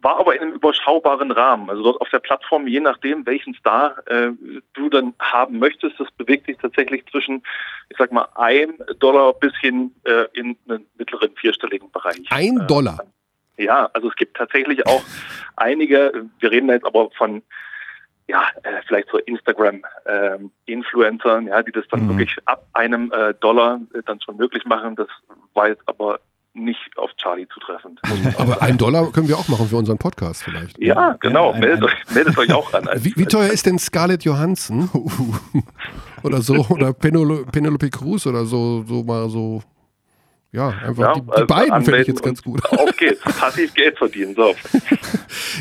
war 0.00 0.18
aber 0.18 0.34
in 0.34 0.42
einem 0.42 0.52
überschaubaren 0.52 1.30
Rahmen. 1.30 1.70
Also 1.70 1.82
dort 1.82 2.00
auf 2.00 2.10
der 2.10 2.18
Plattform, 2.18 2.66
je 2.66 2.80
nachdem, 2.80 3.24
welchen 3.26 3.54
Star 3.54 3.96
äh, 4.06 4.32
du 4.74 4.90
dann 4.90 5.14
haben 5.18 5.58
möchtest, 5.58 5.98
das 5.98 6.10
bewegt 6.12 6.46
sich 6.46 6.58
tatsächlich 6.58 7.04
zwischen, 7.10 7.42
ich 7.88 7.96
sag 7.96 8.12
mal, 8.12 8.28
ein 8.34 8.74
Dollar 8.98 9.32
bis 9.34 9.56
hin 9.60 9.92
äh, 10.04 10.26
in 10.34 10.56
einen 10.68 10.86
mittleren 10.98 11.30
vierstelligen 11.36 11.90
Bereich. 11.90 12.20
Ein 12.30 12.60
Äh, 12.60 12.66
Dollar. 12.66 12.98
ja, 13.56 13.88
also 13.94 14.08
es 14.08 14.16
gibt 14.16 14.36
tatsächlich 14.36 14.86
auch 14.86 15.02
einige, 15.56 16.26
wir 16.38 16.50
reden 16.50 16.68
jetzt 16.68 16.84
aber 16.84 17.10
von 17.12 17.42
ja, 18.26 18.42
äh, 18.62 18.80
vielleicht 18.86 19.08
so 19.10 19.18
Instagram-Influencern, 19.18 21.46
ja, 21.48 21.62
die 21.62 21.72
das 21.72 21.84
dann 21.90 22.08
wirklich 22.08 22.34
ab 22.46 22.66
einem 22.72 23.12
äh, 23.12 23.34
Dollar 23.34 23.80
äh, 23.94 24.00
dann 24.06 24.20
schon 24.20 24.36
möglich 24.36 24.64
machen. 24.64 24.96
Das 24.96 25.08
war 25.54 25.68
jetzt 25.68 25.82
aber 25.86 26.20
nicht 26.56 26.96
auf 26.96 27.10
Charlie 27.16 27.48
zutreffend. 27.52 28.00
Aber 28.38 28.62
ein 28.62 28.78
Dollar 28.78 29.10
können 29.10 29.26
wir 29.28 29.36
auch 29.36 29.48
machen 29.48 29.66
für 29.66 29.76
unseren 29.76 29.98
Podcast 29.98 30.44
vielleicht. 30.44 30.78
Ja, 30.78 31.16
genau. 31.20 31.50
ein- 31.52 31.58
meldet, 31.60 31.80
ein- 31.80 31.84
euch, 31.84 32.14
meldet 32.14 32.38
euch 32.38 32.52
auch 32.52 32.72
an. 32.72 32.88
Wie, 33.04 33.12
wie 33.16 33.26
teuer 33.26 33.50
ist 33.50 33.66
denn 33.66 33.76
Scarlett 33.78 34.22
Johansson? 34.24 34.88
oder 36.22 36.40
so, 36.42 36.64
oder 36.70 36.90
Penelo- 36.90 37.44
Penelope 37.50 37.90
Cruz 37.90 38.24
oder 38.26 38.44
so, 38.46 38.84
so 38.86 39.02
mal 39.02 39.28
so. 39.28 39.62
Ja, 40.52 40.68
einfach 40.68 41.02
Ja, 41.02 41.12
die, 41.14 41.22
die 41.22 41.30
also 41.32 41.46
beiden 41.48 41.82
finde 41.84 42.00
ich 42.02 42.06
jetzt 42.06 42.22
ganz 42.22 42.40
gut. 42.40 42.64
Auf 42.70 42.96
geht's. 42.96 43.20
Passiv 43.20 43.74
Geld 43.74 43.98
verdienen. 43.98 44.34
So. 44.36 44.54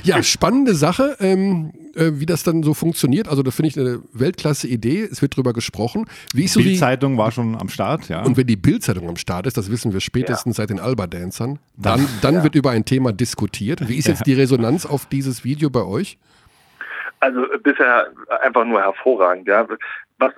Ja, 0.04 0.22
spannende 0.22 0.76
Sache, 0.76 1.18
ähm, 1.20 1.74
äh, 1.96 2.12
wie 2.20 2.26
das 2.26 2.44
dann 2.44 2.64
so 2.64 2.74
funktioniert. 2.74 3.28
Also, 3.28 3.44
das 3.44 3.56
finde 3.56 3.70
ich 3.70 3.80
eine 3.80 4.02
Weltklasse-Idee. 4.14 5.08
Es 5.12 5.22
wird 5.22 5.36
drüber 5.36 5.54
gesprochen. 5.54 6.06
Wie 6.34 6.46
ist 6.46 6.54
so 6.54 6.60
Die 6.60 6.70
die. 6.70 6.78
Zeitung 6.78 7.18
war 7.18 7.32
schon 7.32 7.56
am 7.56 7.70
Start, 7.70 8.10
ja. 8.10 8.24
Und 8.24 8.38
wenn 8.38 8.48
die 8.48 8.56
Bildzeitung 8.56 9.10
am 9.10 9.18
Start 9.18 9.48
ist, 9.48 9.58
das 9.58 9.72
wissen 9.72 9.94
wir 9.94 10.00
spätestens 10.00 10.58
seit 10.58 10.70
den 10.70 10.80
Alba-Dancern, 10.80 11.60
dann, 11.78 12.08
dann 12.22 12.44
wird 12.44 12.56
über 12.56 12.72
ein 12.72 12.86
Thema 12.86 13.12
diskutiert. 13.14 13.88
Wie 13.88 13.98
ist 13.98 14.08
jetzt 14.08 14.26
die 14.26 14.34
Resonanz 14.34 14.86
auf 14.86 15.06
dieses 15.06 15.44
Video 15.44 15.70
bei 15.70 15.84
euch? 15.84 16.18
Also 17.20 17.42
bisher 17.64 18.08
einfach 18.42 18.66
nur 18.66 18.82
hervorragend. 18.82 19.48
Ja. 19.48 19.66
Was 20.20 20.34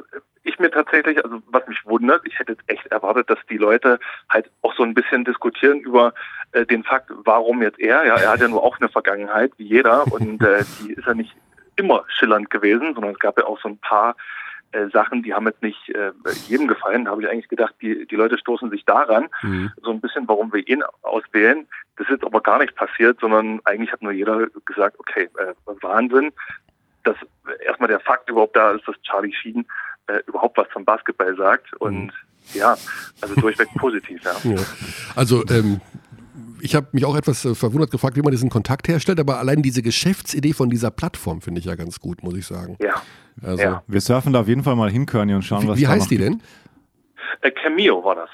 ich 0.46 0.60
mir 0.60 0.72
tatsächlich, 0.72 1.24
also 1.24 1.42
was 1.48 1.68
mich 1.68 1.84
wundert, 1.86 2.22
ich 2.26 2.38
hätte 2.40 2.56
echt 2.68 2.86
erwartet, 2.88 3.30
dass 3.30 3.40
die 3.50 3.58
Leute 3.58 4.00
halt 4.30 4.50
auch 4.62 4.76
so 4.76 4.84
ein 4.84 4.94
bisschen 4.94 5.26
diskutieren 5.26 5.80
über 5.80 6.14
äh, 6.52 6.66
den 6.66 6.84
Fakt, 6.84 7.12
warum 7.26 7.62
jetzt 7.62 7.80
er. 7.80 8.06
Ja, 8.06 8.16
er 8.16 8.32
hat 8.32 8.42
ja 8.42 8.48
nur 8.48 8.64
auch 8.64 8.80
eine 8.80 8.90
Vergangenheit 8.90 9.52
wie 9.58 9.66
jeder 9.66 10.06
und 10.12 10.42
äh, 10.42 10.64
die 10.82 10.94
ist 10.94 11.06
ja 11.06 11.14
nicht 11.14 11.36
immer 11.76 12.06
schillernd 12.08 12.50
gewesen, 12.50 12.94
sondern 12.94 13.14
es 13.14 13.20
gab 13.20 13.38
ja 13.38 13.46
auch 13.46 13.60
so 13.60 13.70
ein 13.70 13.78
paar 13.80 14.16
äh, 14.72 14.88
Sachen, 14.90 15.24
die 15.24 15.34
haben 15.34 15.48
jetzt 15.48 15.62
nicht 15.62 15.90
äh, 15.90 16.12
jedem 16.48 16.68
gefallen. 16.68 17.06
Da 17.06 17.12
habe 17.12 17.24
ich 17.24 17.30
eigentlich 17.30 17.50
gedacht, 17.50 17.76
die, 17.82 18.06
die 18.06 18.16
Leute 18.16 18.38
stoßen 18.38 18.70
sich 18.70 18.86
daran, 18.86 19.28
so 19.82 19.92
ein 19.92 20.00
bisschen, 20.00 20.28
warum 20.28 20.54
wir 20.54 20.68
ihn 20.68 20.84
auswählen. 21.02 21.68
Das 21.98 22.08
ist 22.08 22.14
jetzt 22.14 22.26
aber 22.26 22.42
gar 22.42 22.60
nicht 22.60 22.76
passiert, 22.76 23.20
sondern 23.20 23.62
eigentlich 23.66 23.92
hat 23.92 24.02
nur 24.02 24.12
jeder 24.12 24.48
gesagt, 24.66 25.00
okay, 25.00 25.30
äh, 25.38 25.54
Wahnsinn, 25.82 26.32
dass 27.04 27.16
erstmal 27.66 27.90
der 27.90 28.00
Fakt 28.00 28.30
überhaupt 28.30 28.56
da 28.56 28.72
ist, 28.72 28.88
dass 28.88 29.02
Charlie 29.04 29.34
Sheen 29.34 29.66
äh, 30.08 30.20
überhaupt 30.28 30.58
was 30.58 30.68
vom 30.72 30.86
Basketball 30.86 31.36
sagt. 31.38 31.74
Und 31.80 32.12
ja, 32.54 32.76
also 33.22 33.36
durchweg 33.36 33.68
positiv, 33.78 34.22
ja. 34.24 34.52
Ja. 34.52 34.62
Also 35.16 35.44
ähm, 35.48 35.82
ich 36.62 36.76
habe 36.76 36.88
mich 36.94 37.06
auch 37.06 37.16
etwas 37.16 37.46
äh, 37.46 37.54
verwundert 37.56 37.92
gefragt, 37.92 38.16
wie 38.16 38.22
man 38.22 38.32
diesen 38.32 38.50
Kontakt 38.50 38.88
herstellt, 38.88 39.20
aber 39.20 39.40
allein 39.40 39.62
diese 39.62 39.82
Geschäftsidee 39.82 40.54
von 40.54 40.70
dieser 40.70 40.92
Plattform 40.92 41.42
finde 41.42 41.60
ich 41.60 41.66
ja 41.66 41.76
ganz 41.76 42.00
gut, 42.00 42.24
muss 42.24 42.36
ich 42.36 42.46
sagen. 42.46 42.76
Ja. 42.80 43.02
Also, 43.42 43.62
Ja. 43.62 43.84
Wir 43.88 44.02
surfen 44.02 44.34
da 44.34 44.42
auf 44.42 44.48
jeden 44.48 44.64
Fall 44.64 44.76
mal 44.76 44.90
hin, 44.90 45.06
Körny, 45.06 45.34
und 45.34 45.44
schauen, 45.44 45.64
Wie, 45.64 45.68
was 45.70 45.78
wie 45.80 45.84
da 45.84 45.90
heißt 45.90 46.02
noch 46.04 46.08
die 46.10 46.18
gibt. 46.18 46.30
denn? 46.30 46.42
Äh, 47.42 47.52
Cameo 47.52 48.04
war 48.04 48.16
das. 48.16 48.30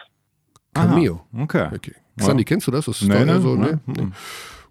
Cameo. 0.74 1.26
Okay. 1.38 1.70
Okay. 1.76 1.94
Sandy, 2.18 2.46
kennst 2.46 2.68
du 2.68 2.72
das? 2.72 2.86
das 2.86 3.02
ist 3.02 3.08
Nee, 3.08 3.14
doch 3.16 3.20
eher 3.26 3.36
nee, 3.38 3.42
so, 3.42 3.56
nee. 3.56 3.74
nee? 3.88 4.08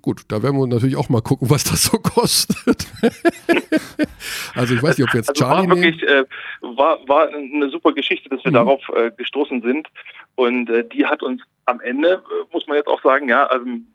Gut, 0.03 0.23
da 0.29 0.43
werden 0.43 0.59
wir 0.59 0.67
natürlich 0.67 0.97
auch 0.97 1.09
mal 1.09 1.21
gucken, 1.21 1.51
was 1.51 1.65
das 1.65 1.85
so 1.85 1.99
kostet. 1.99 2.87
also 4.55 4.75
ich 4.75 4.83
weiß 4.83 4.97
nicht, 4.99 5.07
ob 5.07 5.13
wir 5.13 5.21
jetzt 5.21 5.29
Also 5.31 5.45
Charlie 5.45 5.69
war 5.69 5.77
wirklich, 5.77 6.03
äh, 6.03 6.25
war, 6.61 7.07
war 7.07 7.29
eine 7.29 7.69
super 7.69 7.93
Geschichte, 7.93 8.29
dass 8.31 8.45
wir 8.45 8.51
Mhm. 8.51 8.55
darauf 8.55 8.89
äh, 8.95 9.11
gestoßen 9.17 9.63
sind. 9.63 9.89
Und 10.37 10.71
äh, 10.71 10.89
die 10.89 11.05
hat 11.05 11.23
uns 11.23 11.43
am 11.67 11.81
Ende, 11.81 12.23
äh, 12.25 12.53
muss 12.53 12.67
man 12.67 12.77
jetzt 12.77 12.89
auch 12.89 13.03
sagen, 13.03 13.29
ja, 13.29 13.51
ähm, 13.53 13.87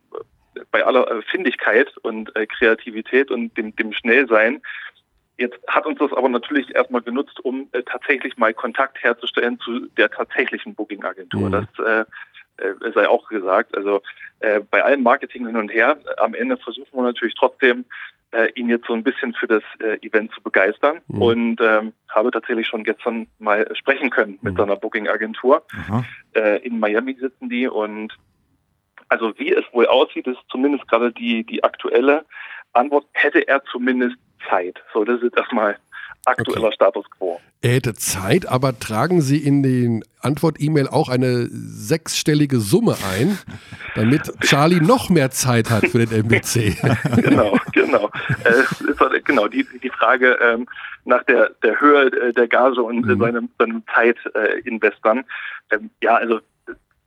bei 0.71 0.85
aller 0.85 1.21
Findigkeit 1.23 1.95
und 2.03 2.35
äh, 2.35 2.45
Kreativität 2.45 3.31
und 3.31 3.57
dem, 3.57 3.75
dem 3.75 3.91
Schnellsein, 3.91 4.61
jetzt 5.37 5.57
hat 5.67 5.85
uns 5.85 5.99
das 5.99 6.13
aber 6.13 6.29
natürlich 6.29 6.73
erstmal 6.73 7.01
genutzt, 7.01 7.39
um 7.43 7.67
äh, 7.71 7.83
tatsächlich 7.83 8.37
mal 8.37 8.53
Kontakt 8.53 9.03
herzustellen 9.03 9.59
zu 9.59 9.87
der 9.97 10.09
tatsächlichen 10.09 10.75
Booking-Agentur. 10.75 11.49
Mhm. 11.49 11.51
Das 11.51 11.85
äh, 11.85 12.05
äh, 12.57 12.91
sei 12.93 13.07
auch 13.07 13.27
gesagt. 13.29 13.75
Also 13.75 14.01
äh, 14.39 14.59
bei 14.59 14.83
allem 14.83 15.03
Marketing 15.03 15.45
hin 15.45 15.55
und 15.57 15.69
her, 15.69 15.97
am 16.17 16.33
Ende 16.33 16.57
versuchen 16.57 16.89
wir 16.93 17.03
natürlich 17.03 17.35
trotzdem, 17.35 17.85
äh, 18.31 18.49
ihn 18.55 18.69
jetzt 18.69 18.87
so 18.87 18.93
ein 18.93 19.03
bisschen 19.03 19.33
für 19.33 19.47
das 19.47 19.63
äh, 19.79 19.97
Event 20.05 20.31
zu 20.33 20.41
begeistern 20.41 20.99
Mhm. 21.07 21.21
und 21.21 21.61
ähm, 21.61 21.93
habe 22.09 22.31
tatsächlich 22.31 22.67
schon 22.67 22.83
gestern 22.83 23.27
mal 23.39 23.69
sprechen 23.75 24.09
können 24.09 24.39
mit 24.41 24.53
Mhm. 24.53 24.57
seiner 24.57 24.75
Booking-Agentur. 24.75 25.63
Äh, 26.33 26.57
in 26.65 26.79
Miami 26.79 27.15
sitzen 27.19 27.49
die 27.49 27.67
und 27.67 28.13
also 29.07 29.37
wie 29.37 29.53
es 29.53 29.63
wohl 29.71 29.85
aussieht, 29.85 30.27
ist 30.27 30.39
zumindest 30.49 30.87
gerade 30.87 31.11
die, 31.11 31.43
die 31.43 31.63
aktuelle 31.63 32.25
Antwort, 32.73 33.05
hätte 33.13 33.47
er 33.47 33.63
zumindest 33.65 34.17
Zeit. 34.49 34.81
So, 34.93 35.05
das 35.05 35.21
ist 35.21 35.37
erstmal 35.37 35.77
aktueller 36.25 36.65
Okay. 36.67 36.75
Status 36.75 37.05
quo. 37.17 37.39
Er 37.61 37.71
hätte 37.73 37.93
Zeit, 37.95 38.47
aber 38.47 38.77
tragen 38.79 39.21
Sie 39.21 39.37
in 39.37 39.63
den 39.63 40.03
Antwort-E-Mail 40.21 40.87
auch 40.87 41.09
eine 41.09 41.47
sechsstellige 41.49 42.59
Summe 42.59 42.95
ein, 43.17 43.37
damit 43.95 44.31
Charlie 44.41 44.81
noch 44.81 45.09
mehr 45.09 45.31
Zeit 45.31 45.69
hat 45.69 45.87
für 45.87 46.05
den 46.05 46.25
MBC. 46.25 46.75
genau, 47.21 47.57
genau. 47.73 48.09
Äh, 48.43 49.21
genau, 49.23 49.47
die, 49.47 49.65
die 49.81 49.89
Frage 49.89 50.37
ähm, 50.41 50.67
nach 51.05 51.23
der, 51.23 51.51
der 51.63 51.79
Höhe 51.79 52.05
äh, 52.11 52.33
der 52.33 52.47
Gage 52.47 52.81
und 52.81 53.05
Mhm. 53.05 53.09
äh, 53.11 53.17
seinem, 53.25 53.49
seinem 53.59 53.83
Zeitinvestern. 53.93 55.23
ähm, 55.71 55.89
ja, 56.01 56.15
also 56.15 56.37
äh, 56.37 56.41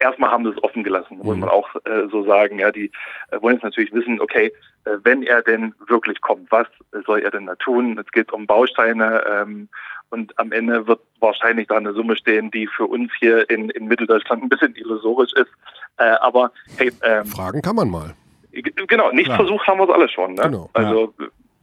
erstmal 0.01 0.31
haben 0.31 0.45
sie 0.45 0.51
es 0.51 0.63
offen 0.63 0.85
gelassen, 0.85 1.19
muss 1.19 1.35
Mhm. 1.35 1.41
man 1.41 1.49
auch 1.49 1.75
äh, 1.85 2.09
so 2.11 2.25
sagen. 2.25 2.59
Ja, 2.59 2.71
die 2.71 2.91
äh, 3.31 3.41
wollen 3.43 3.57
jetzt 3.57 3.65
natürlich 3.65 3.93
wissen, 3.93 4.21
okay, 4.21 4.53
äh, 4.85 4.91
wenn 5.03 5.23
er 5.23 5.43
denn 5.43 5.75
wirklich 5.89 6.21
kommt, 6.21 6.51
was 6.51 6.67
soll 7.07 7.21
er 7.21 7.31
denn 7.31 7.47
da 7.47 7.55
tun? 7.57 7.99
Es 7.99 8.11
geht 8.13 8.33
um 8.33 8.47
Bausteine 8.47 9.23
ähm, 9.31 9.69
und 10.11 10.39
am 10.39 10.53
Ende 10.53 10.87
wird 10.87 11.01
wahrscheinlich 11.21 11.67
da 11.69 11.77
eine 11.77 11.93
Summe 11.93 12.17
stehen, 12.17 12.51
die 12.51 12.67
für 12.67 12.87
uns 12.87 13.11
hier 13.19 13.49
in, 13.51 13.71
in 13.71 13.87
Mitteldeutschland 13.89 14.43
ein 14.43 14.49
bisschen 14.49 14.75
illusorisch 14.77 15.33
ist. 15.35 15.51
Äh, 15.99 16.05
aber 16.21 16.53
hey, 16.77 16.93
ähm, 17.03 17.27
Fragen 17.27 17.61
kann 17.63 17.77
man 17.77 17.91
mal. 17.91 18.15
Genau, 18.53 19.11
nicht 19.13 19.27
Klar. 19.27 19.39
versucht 19.39 19.67
haben 19.67 19.79
wir 19.79 19.85
es 19.89 19.95
alle 19.95 20.09
schon. 20.09 20.35
Ne? 20.35 20.43
Genau. 20.43 20.71
Also 20.73 21.15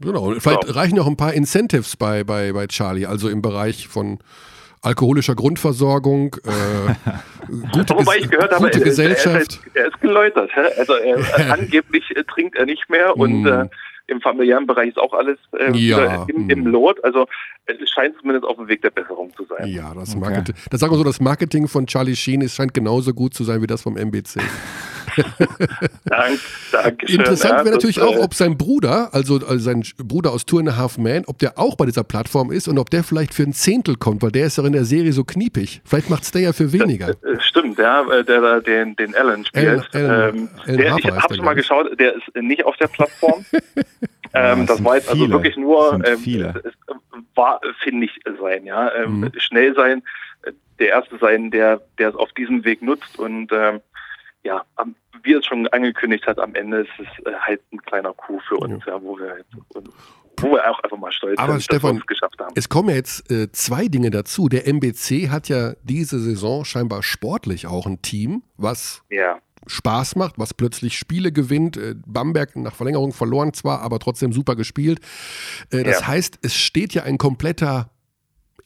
Genau. 0.02 0.26
Und 0.26 0.42
vielleicht 0.42 0.62
Genau. 0.64 0.74
reichen 0.78 1.00
auch 1.00 1.08
ein 1.08 1.16
paar 1.16 1.34
Incentives 1.34 1.96
bei, 1.96 2.26
bei, 2.26 2.52
bei 2.52 2.68
Charlie, 2.68 3.06
also 3.06 3.30
im 3.30 3.42
Bereich 3.42 3.88
von 3.88 4.20
alkoholischer 4.86 5.36
Grundversorgung, 5.36 6.36
äh, 6.46 6.94
gute, 7.74 7.96
wobei 7.96 8.18
ich 8.18 8.30
gehört 8.30 8.52
habe, 8.54 8.66
gute 8.66 8.80
er, 8.82 8.86
ist- 8.88 9.00
er, 9.00 9.08
ist, 9.10 9.16
Gesellschaft. 9.24 9.36
halt- 9.36 9.60
er 9.76 9.88
ist 9.88 10.02
geläutert. 10.02 10.50
hä? 10.54 10.62
Also 10.78 10.94
er, 10.94 11.54
angeblich 11.54 12.04
äh, 12.16 12.24
trinkt 12.24 12.56
er 12.56 12.66
nicht 12.66 12.90
mehr 12.90 13.16
und 13.18 13.42
Mm. 13.44 13.48
äh, 13.48 13.68
im 14.08 14.22
familiären 14.22 14.68
Bereich 14.68 14.90
ist 14.90 15.00
auch 15.00 15.14
alles 15.14 15.40
äh, 15.58 15.76
Ja, 15.76 16.26
im, 16.28 16.48
im 16.50 16.60
mm. 16.64 16.68
Lot. 16.68 17.04
Also 17.04 17.26
es 17.66 17.90
scheint 17.90 18.16
zumindest 18.20 18.46
auf 18.46 18.56
dem 18.58 18.68
Weg 18.68 18.84
der 18.84 18.92
Besserung 18.92 19.34
zu 19.36 19.46
sein. 19.46 19.68
Ja, 19.68 19.94
das 19.96 20.12
Okay. 20.12 20.20
Marketing. 20.20 20.56
Das 20.70 20.80
sagen 20.80 20.94
wir 20.94 20.98
so, 20.98 21.04
das 21.04 21.20
Marketing 21.20 21.68
von 21.68 21.88
Charlie 21.88 22.16
Sheen 22.16 22.42
ist, 22.42 22.54
scheint 22.56 22.74
genauso 22.76 23.14
gut 23.16 23.34
zu 23.34 23.44
sein 23.44 23.62
wie 23.64 23.68
das 23.68 23.82
vom 23.82 23.98
MBC. 23.98 24.40
Dank, 26.06 26.40
Dankeschön. 26.72 27.20
Interessant 27.20 27.66
wäre 27.66 27.72
natürlich 27.72 27.96
das, 27.98 28.06
auch, 28.06 28.16
äh, 28.16 28.20
ob 28.20 28.34
sein 28.34 28.58
Bruder, 28.58 29.10
also, 29.14 29.36
also 29.36 29.58
sein 29.58 29.84
Bruder 29.98 30.32
aus 30.32 30.46
Two 30.46 30.60
and 30.60 30.70
a 30.70 30.76
Half 30.78 30.98
Man, 30.98 31.24
ob 31.26 31.40
der 31.40 31.58
auch 31.58 31.76
bei 31.76 31.86
dieser 31.86 32.04
Plattform 32.04 32.52
ist 32.52 32.68
und 32.68 32.78
ob 32.78 32.90
der 32.90 33.04
vielleicht 33.04 33.34
für 33.34 33.44
ein 33.44 33.54
Zehntel 33.54 33.96
kommt, 33.96 34.22
weil 34.22 34.32
der 34.32 34.48
ist 34.48 34.58
ja 34.58 34.66
in 34.66 34.74
der 34.74 34.86
Serie 34.86 35.14
so 35.14 35.24
kniepig. 35.24 35.82
Vielleicht 35.86 36.10
macht's 36.10 36.32
der 36.32 36.42
ja 36.42 36.54
für 36.54 36.72
weniger. 36.74 37.10
äh, 37.10 37.40
Stimmt, 37.40 37.78
ja, 37.80 38.04
der 38.24 38.42
da 38.42 38.60
den, 38.60 38.96
den 38.96 39.16
Alan 39.16 39.46
spielt. 39.46 39.66
Alan- 39.68 39.86
Alan- 39.94 40.36
ähm, 40.36 40.50
Alan 40.66 40.78
der, 40.78 40.92
Harper 40.92 41.08
ich 41.10 41.24
habe 41.24 41.36
schon 41.36 41.46
mal 41.46 41.54
geschaut, 41.56 42.00
der 42.00 42.16
ist 42.16 42.36
nicht 42.36 42.66
auf 42.66 42.76
der 42.78 42.88
Plattform. 42.88 43.46
ähm, 44.34 44.62
es 44.62 44.66
das 44.68 44.76
sind 44.78 44.86
war 44.86 44.96
jetzt 44.98 45.10
also 45.10 45.22
viele. 45.24 45.34
wirklich 45.34 45.58
nur, 45.58 46.00
Es 46.04 46.10
ähm, 46.12 46.20
viele. 46.20 46.62
es 46.64 46.74
war 47.36 47.60
findig 47.84 48.12
sein, 48.40 48.66
ja, 48.66 48.92
ähm, 48.96 49.22
Mhm. 49.22 49.32
schnell 49.38 49.74
sein, 49.76 50.04
der 50.80 50.90
erste 50.90 51.18
sein, 51.18 51.52
der, 51.52 51.82
der 51.98 52.10
es 52.10 52.16
auf 52.16 52.32
diesem 52.34 52.66
Weg 52.66 52.82
nutzt 52.82 53.18
und 53.18 53.50
ähm, 53.54 53.80
ja, 54.46 54.64
wie 55.24 55.34
es 55.34 55.46
schon 55.46 55.68
angekündigt 55.68 56.26
hat, 56.28 56.40
am 56.40 56.56
Ende 56.56 56.82
ist 56.82 56.90
es 57.00 57.26
äh, 57.26 57.34
halt 57.36 57.62
ein 57.74 57.82
kleiner 57.82 58.14
Coup 58.14 58.42
für 58.48 58.56
uns, 58.58 58.84
ja, 58.86 59.02
wo 59.02 59.18
wir 59.18 59.38
und, 59.74 59.90
wo 60.40 60.52
wir 60.52 60.70
auch 60.70 60.80
einfach 60.80 60.98
mal 60.98 61.12
stolz 61.12 61.40
Aber 61.40 61.54
sind, 61.54 61.64
Stefan, 61.64 61.96
dass 61.96 61.96
wir 61.96 62.02
es 62.02 62.08
geschafft 62.08 62.40
haben. 62.40 62.54
Es 62.56 62.70
kommen 62.70 62.90
ja 62.90 62.96
jetzt 62.96 63.30
äh, 63.32 63.52
zwei 63.52 63.88
Dinge 63.88 64.12
dazu. 64.12 64.48
Der 64.50 64.68
MBC 64.68 65.30
hat 65.30 65.50
ja 65.50 65.74
diese 65.84 66.20
Saison 66.20 66.64
scheinbar 66.66 67.04
sportlich 67.04 67.68
auch 67.68 67.86
ein 67.88 68.02
Team, 68.02 68.44
was 68.58 69.02
Ja, 69.10 69.40
Spaß 69.68 70.16
macht, 70.16 70.38
was 70.38 70.54
plötzlich 70.54 70.98
Spiele 70.98 71.32
gewinnt. 71.32 71.76
Äh, 71.78 71.96
Bamberg 72.06 72.56
nach 72.56 72.76
Verlängerung 72.76 73.14
verloren 73.14 73.54
zwar, 73.54 73.82
aber 73.82 73.98
trotzdem 74.00 74.32
super 74.32 74.56
gespielt. 74.56 75.00
Äh, 75.72 75.84
das 75.84 76.02
Ja. 76.02 76.08
heißt, 76.08 76.40
es 76.44 76.56
steht 76.56 76.94
ja 76.94 77.04
ein 77.04 77.18
kompletter 77.18 77.90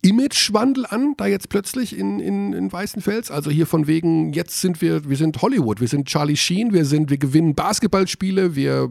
Imagewandel 0.02 0.86
an, 0.89 1.16
da 1.18 1.26
jetzt 1.28 1.50
plötzlich 1.50 1.97
in, 1.97 2.20
in, 2.20 2.54
in 2.54 2.72
Weißenfels. 2.72 3.32
Also 3.32 3.50
hier 3.52 3.68
von 3.68 3.88
wegen, 3.88 4.32
jetzt 4.34 4.62
sind 4.62 4.82
wir, 4.82 5.10
wir 5.10 5.18
sind 5.18 5.41
Hollywood, 5.41 5.82
wir 5.82 5.88
sind 5.88 6.08
Charlie 6.08 6.38
Sheen, 6.38 6.74
wir 6.74 6.86
sind, 6.86 7.10
wir 7.10 7.18
gewinnen 7.18 7.54
Basketballspiele, 7.56 8.56
wir 8.56 8.89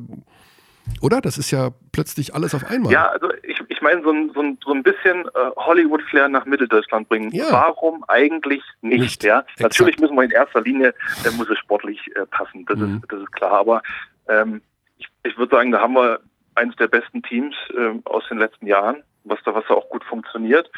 oder? 1.02 1.20
Das 1.20 1.36
ist 1.36 1.50
ja 1.50 1.70
plötzlich 1.92 2.34
alles 2.34 2.54
auf 2.54 2.64
einmal. 2.64 2.90
Ja, 2.92 3.08
also 3.08 3.28
ich, 3.42 3.60
ich 3.68 3.82
meine, 3.82 4.02
so 4.02 4.10
ein, 4.10 4.30
so 4.34 4.40
ein, 4.40 4.58
so 4.64 4.72
ein 4.72 4.82
bisschen 4.82 5.26
äh, 5.26 5.50
Hollywood-Flair 5.56 6.28
nach 6.28 6.46
Mitteldeutschland 6.46 7.08
bringen. 7.08 7.30
Ja. 7.32 7.50
Warum 7.50 8.04
eigentlich 8.08 8.62
nicht? 8.80 9.00
Nicht, 9.00 9.24
Ja? 9.24 9.40
exakt. 9.40 9.60
Natürlich 9.60 9.98
müssen 9.98 10.16
wir 10.16 10.22
in 10.24 10.30
erster 10.30 10.62
Linie, 10.62 10.94
äh, 11.24 11.30
muss 11.36 11.48
es 11.50 11.58
sportlich 11.58 12.00
äh, 12.16 12.24
passen, 12.26 12.64
das, 12.66 12.78
Mhm. 12.78 12.96
ist, 13.02 13.12
das 13.12 13.20
ist 13.20 13.32
klar. 13.32 13.52
Aber 13.52 13.82
ähm, 14.28 14.62
ich, 14.98 15.06
ich 15.24 15.36
würde 15.36 15.54
sagen, 15.54 15.72
da 15.72 15.80
haben 15.80 15.94
wir 15.94 16.20
eines 16.54 16.74
der 16.76 16.88
besten 16.88 17.22
Teams 17.22 17.54
ähm, 17.76 18.00
aus 18.06 18.24
den 18.30 18.38
letzten 18.38 18.66
Jahren, 18.66 19.02
was 19.24 19.38
da, 19.44 19.54
was 19.54 19.64
da 19.68 19.74
auch 19.74 19.88
gut 19.90 20.04
funktioniert. 20.04 20.70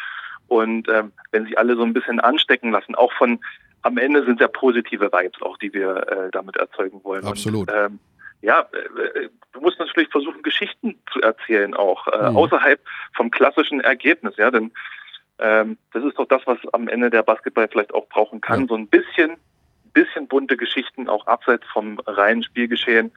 Und 0.51 0.88
ähm, 0.88 1.12
wenn 1.30 1.44
sich 1.44 1.57
alle 1.57 1.76
so 1.76 1.84
ein 1.84 1.92
bisschen 1.92 2.18
anstecken 2.18 2.72
lassen, 2.72 2.96
auch 2.96 3.12
von 3.12 3.38
am 3.82 3.98
Ende 3.98 4.24
sind 4.24 4.40
ja 4.40 4.48
positive 4.48 5.11
Vibes 5.12 5.40
auch, 5.42 5.57
die 5.59 5.72
wir 5.72 5.96
äh, 6.09 6.30
damit 6.32 6.57
erzeugen 6.57 7.03
wollen. 7.05 7.24
Absolut. 7.24 7.70
Und, 7.70 7.76
ähm, 7.76 7.98
ja, 8.42 8.66
äh, 8.72 9.28
du 9.53 9.61
musst 9.61 9.78
natürlich 9.78 10.11
versuchen, 10.11 10.42
Geschichten 10.42 10.98
zu 11.12 11.20
erzählen, 11.20 11.72
auch 11.74 12.09
äh, 12.09 12.30
Mhm. 12.30 12.36
außerhalb 12.36 12.80
vom 13.14 13.30
klassischen 13.30 13.80
Ergebnis, 13.80 14.36
ja, 14.38 14.51
denn 14.51 14.72
ähm, 15.38 15.78
das 15.92 16.03
ist 16.05 16.18
doch 16.18 16.26
das, 16.26 16.42
was 16.46 16.59
am 16.72 16.88
Ende 16.88 17.11
der 17.11 17.22
Basketball 17.22 17.68
vielleicht 17.68 17.94
auch 17.94 18.09
brauchen 18.09 18.40
kann, 18.40 18.62
Ja. 18.62 18.66
so 18.66 18.74
ein 18.74 18.88
bisschen, 18.88 19.36
bisschen 19.92 20.26
bunte 20.26 20.57
Geschichten, 20.57 21.09
auch 21.09 21.26
abseits 21.28 21.64
vom 21.72 22.01
reinen 22.07 22.42
Spielgeschehen, 22.42 23.12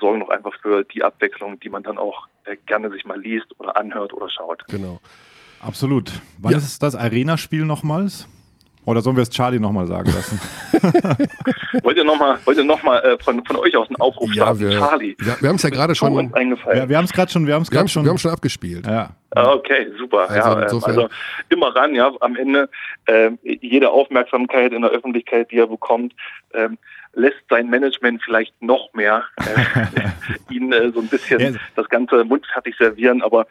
sorgen 0.00 0.20
doch 0.20 0.28
einfach 0.30 0.54
für 0.60 0.82
die 0.84 1.04
Abwechslung, 1.04 1.60
die 1.60 1.68
man 1.68 1.84
dann 1.84 1.98
auch 1.98 2.26
äh, 2.46 2.56
gerne 2.66 2.90
sich 2.90 3.04
mal 3.04 3.20
liest 3.20 3.46
oder 3.60 3.76
anhört 3.76 4.12
oder 4.12 4.28
schaut. 4.28 4.64
Genau. 4.68 4.98
Absolut. 5.66 6.12
Wann 6.38 6.52
Ja. 6.52 6.58
ist 6.58 6.82
das 6.82 6.94
Arena-Spiel 6.94 7.64
nochmals? 7.64 8.28
Oder 8.86 9.00
sollen 9.00 9.16
wir 9.16 9.22
es 9.22 9.30
Charlie 9.30 9.58
nochmal 9.58 9.86
sagen 9.86 10.12
lassen? 10.12 10.38
wollt 11.82 11.96
ihr 11.96 12.04
nochmal 12.04 12.38
wollt 12.44 12.58
ihr 12.58 12.64
noch 12.64 12.82
mal, 12.82 12.98
äh, 12.98 13.16
von, 13.22 13.42
von 13.46 13.56
euch 13.56 13.74
aus 13.76 13.88
einen 13.88 13.96
Aufruf 13.96 14.28
Ja, 14.34 14.44
starten? 14.44 14.60
wir, 14.60 14.70
Charlie, 14.72 15.16
wir, 15.18 15.36
wir 15.40 15.48
haben 15.48 15.56
es 15.56 15.62
ja 15.62 15.70
gerade 15.70 15.94
schon, 15.94 16.12
uns 16.12 16.34
eingefallen. 16.34 16.78
ja, 16.78 16.88
wir 16.90 16.98
haben 16.98 17.06
es 17.06 17.12
gerade 17.14 17.32
schon, 17.32 17.46
wir 17.46 17.54
haben 17.54 17.62
es 17.62 17.70
wir 17.70 17.78
haben, 17.78 17.84
gerade 17.86 17.92
schon. 17.92 18.04
wir 18.04 18.10
haben 18.10 18.18
schon 18.18 18.30
abgespielt. 18.30 18.86
ja. 18.86 19.10
Ah, 19.30 19.52
Okay, 19.54 19.86
super. 19.98 20.28
Also 20.28 20.34
ja, 20.50 20.62
insofern- 20.64 20.90
also 20.98 21.08
immer 21.48 21.74
ran, 21.74 21.94
ja. 21.94 22.12
Am 22.20 22.36
Ende 22.36 22.68
ähm, 23.06 23.38
jede 23.42 23.88
Aufmerksamkeit 23.90 24.72
in 24.74 24.82
der 24.82 24.90
Öffentlichkeit, 24.90 25.50
die 25.50 25.56
er 25.56 25.66
bekommt, 25.66 26.12
ähm, 26.52 26.76
lässt 27.14 27.42
sein 27.48 27.70
Management 27.70 28.22
vielleicht 28.22 28.60
noch 28.62 28.92
mehr 28.92 29.24
äh, 29.38 30.02
ihn 30.54 30.72
äh, 30.74 30.90
so 30.92 31.00
ein 31.00 31.08
bisschen 31.08 31.40
Ja. 31.40 31.50
das 31.74 31.88
Ganze 31.88 32.22
mundfertig 32.24 32.76
servieren, 32.78 33.22
aber 33.22 33.46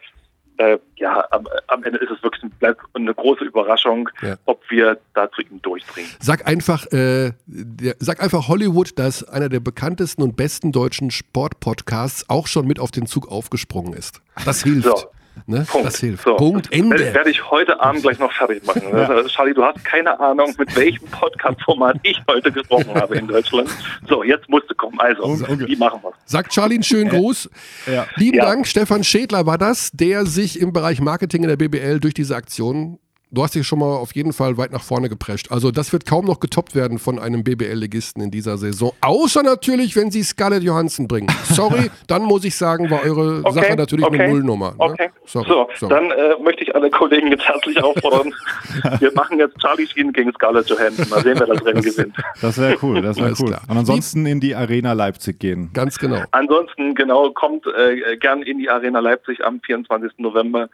äh, 0.58 0.78
ja, 0.97 1.26
am, 1.32 1.47
am 1.68 1.84
Ende 1.84 1.99
ist 1.99 2.12
es 2.12 2.22
wirklich 2.24 2.43
bleibt 2.60 2.82
eine 2.93 3.14
große 3.14 3.43
Überraschung, 3.43 4.10
Ja. 4.22 4.36
ob 4.45 4.62
wir 4.70 4.99
da 5.14 5.32
zu 5.32 5.41
ihm 5.41 5.62
durchdringen. 5.62 6.10
Sag 6.20 6.47
einfach, 6.47 6.86
äh, 6.91 7.32
der, 7.45 7.95
sag 7.99 8.22
einfach 8.22 8.47
Hollywood, 8.47 8.97
dass 8.99 9.24
einer 9.28 9.49
der 9.49 9.60
bekanntesten 9.60 10.22
und 10.22 10.36
besten 10.36 10.72
deutschen 10.72 11.12
Sportpodcasts 11.12 12.30
auch 12.30 12.47
schon 12.47 12.68
mit 12.68 12.80
auf 12.80 12.91
den 12.91 13.06
Zug 13.06 13.30
aufgesprungen 13.32 13.93
ist. 13.93 14.22
Das 14.45 14.64
hilft. 14.64 14.86
So, 14.97 15.06
Ne? 15.45 15.65
Punkt. 15.69 15.88
Das 15.88 15.99
hilft. 15.99 16.23
So. 16.23 16.36
Punkt, 16.36 16.71
Ende. 16.71 17.13
werde 17.13 17.29
ich 17.29 17.49
heute 17.51 17.79
Abend 17.81 18.01
gleich 18.01 18.17
noch 18.19 18.31
fertig 18.31 18.65
machen. 18.65 18.84
Also, 18.93 19.27
Charlie, 19.27 19.53
du 19.53 19.63
hast 19.63 19.84
keine 19.84 20.17
Ahnung, 20.19 20.53
mit 20.57 20.75
welchem 20.75 21.05
Podcast-Format 21.07 21.97
ich 22.03 22.19
heute 22.29 22.51
gesprochen 22.51 22.93
habe 22.95 23.17
in 23.17 23.27
Deutschland. 23.27 23.69
So, 24.07 24.23
jetzt 24.23 24.47
musst 24.47 24.69
du 24.69 24.75
kommen. 24.75 24.99
Also, 24.99 25.23
wie 25.67 25.75
machen 25.75 25.99
wir 26.01 26.13
Sagt 26.25 26.51
Charlie 26.53 26.75
einen 26.75 26.84
schönen 26.84 27.09
Gruß. 27.09 27.49
Ja. 27.91 28.05
Lieben 28.15 28.38
Ja. 28.38 28.45
Dank, 28.45 28.67
Stefan 28.67 29.03
Schädler 29.03 29.45
war 29.45 29.57
das, 29.57 29.91
der 29.91 30.25
sich 30.25 30.59
im 30.59 30.71
Bereich 30.71 31.01
Marketing 31.01 31.43
in 31.43 31.49
der 31.49 31.57
BBL 31.57 31.99
durch 31.99 32.13
diese 32.13 32.36
Aktion, 32.36 32.99
du 33.34 33.43
hast 33.43 33.55
dich 33.55 33.67
schon 33.67 33.79
mal 33.79 33.95
auf 33.95 34.13
jeden 34.15 34.31
Fall 34.31 34.57
weit 34.57 34.71
nach 34.71 34.84
vorne 34.84 35.09
geprescht. 35.09 35.51
Also 35.51 35.71
das 35.71 35.91
wird 35.91 36.05
kaum 36.05 36.25
noch 36.25 36.39
getoppt 36.39 36.75
werden 36.75 36.99
von 36.99 37.19
einem 37.19 37.43
BBL-Legisten 37.43 38.21
in 38.21 38.31
dieser 38.31 38.57
Saison. 38.57 38.93
Außer 39.01 39.43
natürlich, 39.43 39.95
wenn 39.95 40.11
sie 40.11 40.23
Scarlett 40.23 40.63
Johansson 40.63 41.07
bringen. 41.07 41.27
Sorry, 41.45 41.89
dann 42.07 42.23
muss 42.23 42.45
ich 42.45 42.55
sagen, 42.55 42.89
war 42.89 43.03
eure 43.03 43.39
Okay, 43.43 43.53
Sache 43.53 43.75
natürlich 43.75 44.05
eine 44.05 44.17
okay, 44.17 44.31
Nullnummer. 44.31 44.71
Ne? 44.71 44.75
Okay. 44.77 45.09
Sorry, 45.25 45.47
so, 45.47 45.67
sorry. 45.75 45.93
dann 45.93 46.11
äh, 46.11 46.41
möchte 46.43 46.63
ich 46.63 46.75
alle 46.75 46.89
Kollegen 46.91 47.27
jetzt 47.27 47.43
herzlich 47.43 47.81
auffordern. 47.84 48.34
Wir 48.99 49.11
machen 49.13 49.39
jetzt 49.39 49.57
Charlie 49.59 49.88
Sheen 49.88 50.13
gegen 50.13 50.31
Scarlett 50.34 50.69
Johansson. 50.69 51.09
Mal 51.09 51.23
sehen, 51.23 51.39
wer 51.39 51.47
das 51.47 51.65
Rennen 51.65 51.81
gewinnt. 51.81 52.15
Das 52.41 52.57
wäre 52.59 52.77
cool, 52.81 53.01
das 53.01 53.17
wäre 53.17 53.34
cool. 53.39 53.47
klar. 53.47 53.61
Und 53.67 53.77
ansonsten 53.77 54.25
in 54.25 54.39
die 54.39 54.55
Arena 54.55 54.93
Leipzig 54.93 55.39
gehen. 55.39 55.71
Ganz 55.73 55.97
genau. 55.97 56.21
Ansonsten, 56.31 56.93
genau, 56.93 57.31
kommt 57.31 57.65
äh, 57.65 58.17
gern 58.17 58.43
in 58.43 58.59
die 58.59 58.69
Arena 58.69 58.99
Leipzig 58.99 59.43
am 59.43 59.59
24. 59.61 60.11
November, 60.17 60.69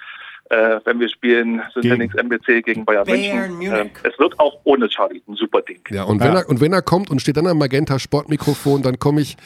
äh, 0.49 0.79
wenn 0.83 0.99
wir 0.99 1.09
spielen 1.09 1.61
Synthetics 1.73 2.15
MBC 2.15 2.63
gegen 2.63 2.85
Bayern, 2.85 3.05
Bayern 3.05 3.57
München. 3.57 3.71
Munich. 3.71 3.91
Äh, 4.03 4.09
es 4.09 4.19
wird 4.19 4.39
auch 4.39 4.59
ohne 4.63 4.87
Charlie 4.89 5.21
ein 5.27 5.35
super 5.35 5.61
Ding. 5.61 5.79
Ja, 5.89 6.03
und 6.03 6.19
wenn, 6.19 6.33
Ja. 6.33 6.39
Er, 6.39 6.49
und 6.49 6.59
wenn 6.61 6.73
er 6.73 6.81
kommt 6.81 7.09
und 7.09 7.21
steht 7.21 7.37
dann 7.37 7.47
am 7.47 7.57
Magenta 7.57 7.99
Sportmikrofon, 7.99 8.81
dann 8.81 8.99
komme 8.99 9.21
ich 9.21 9.37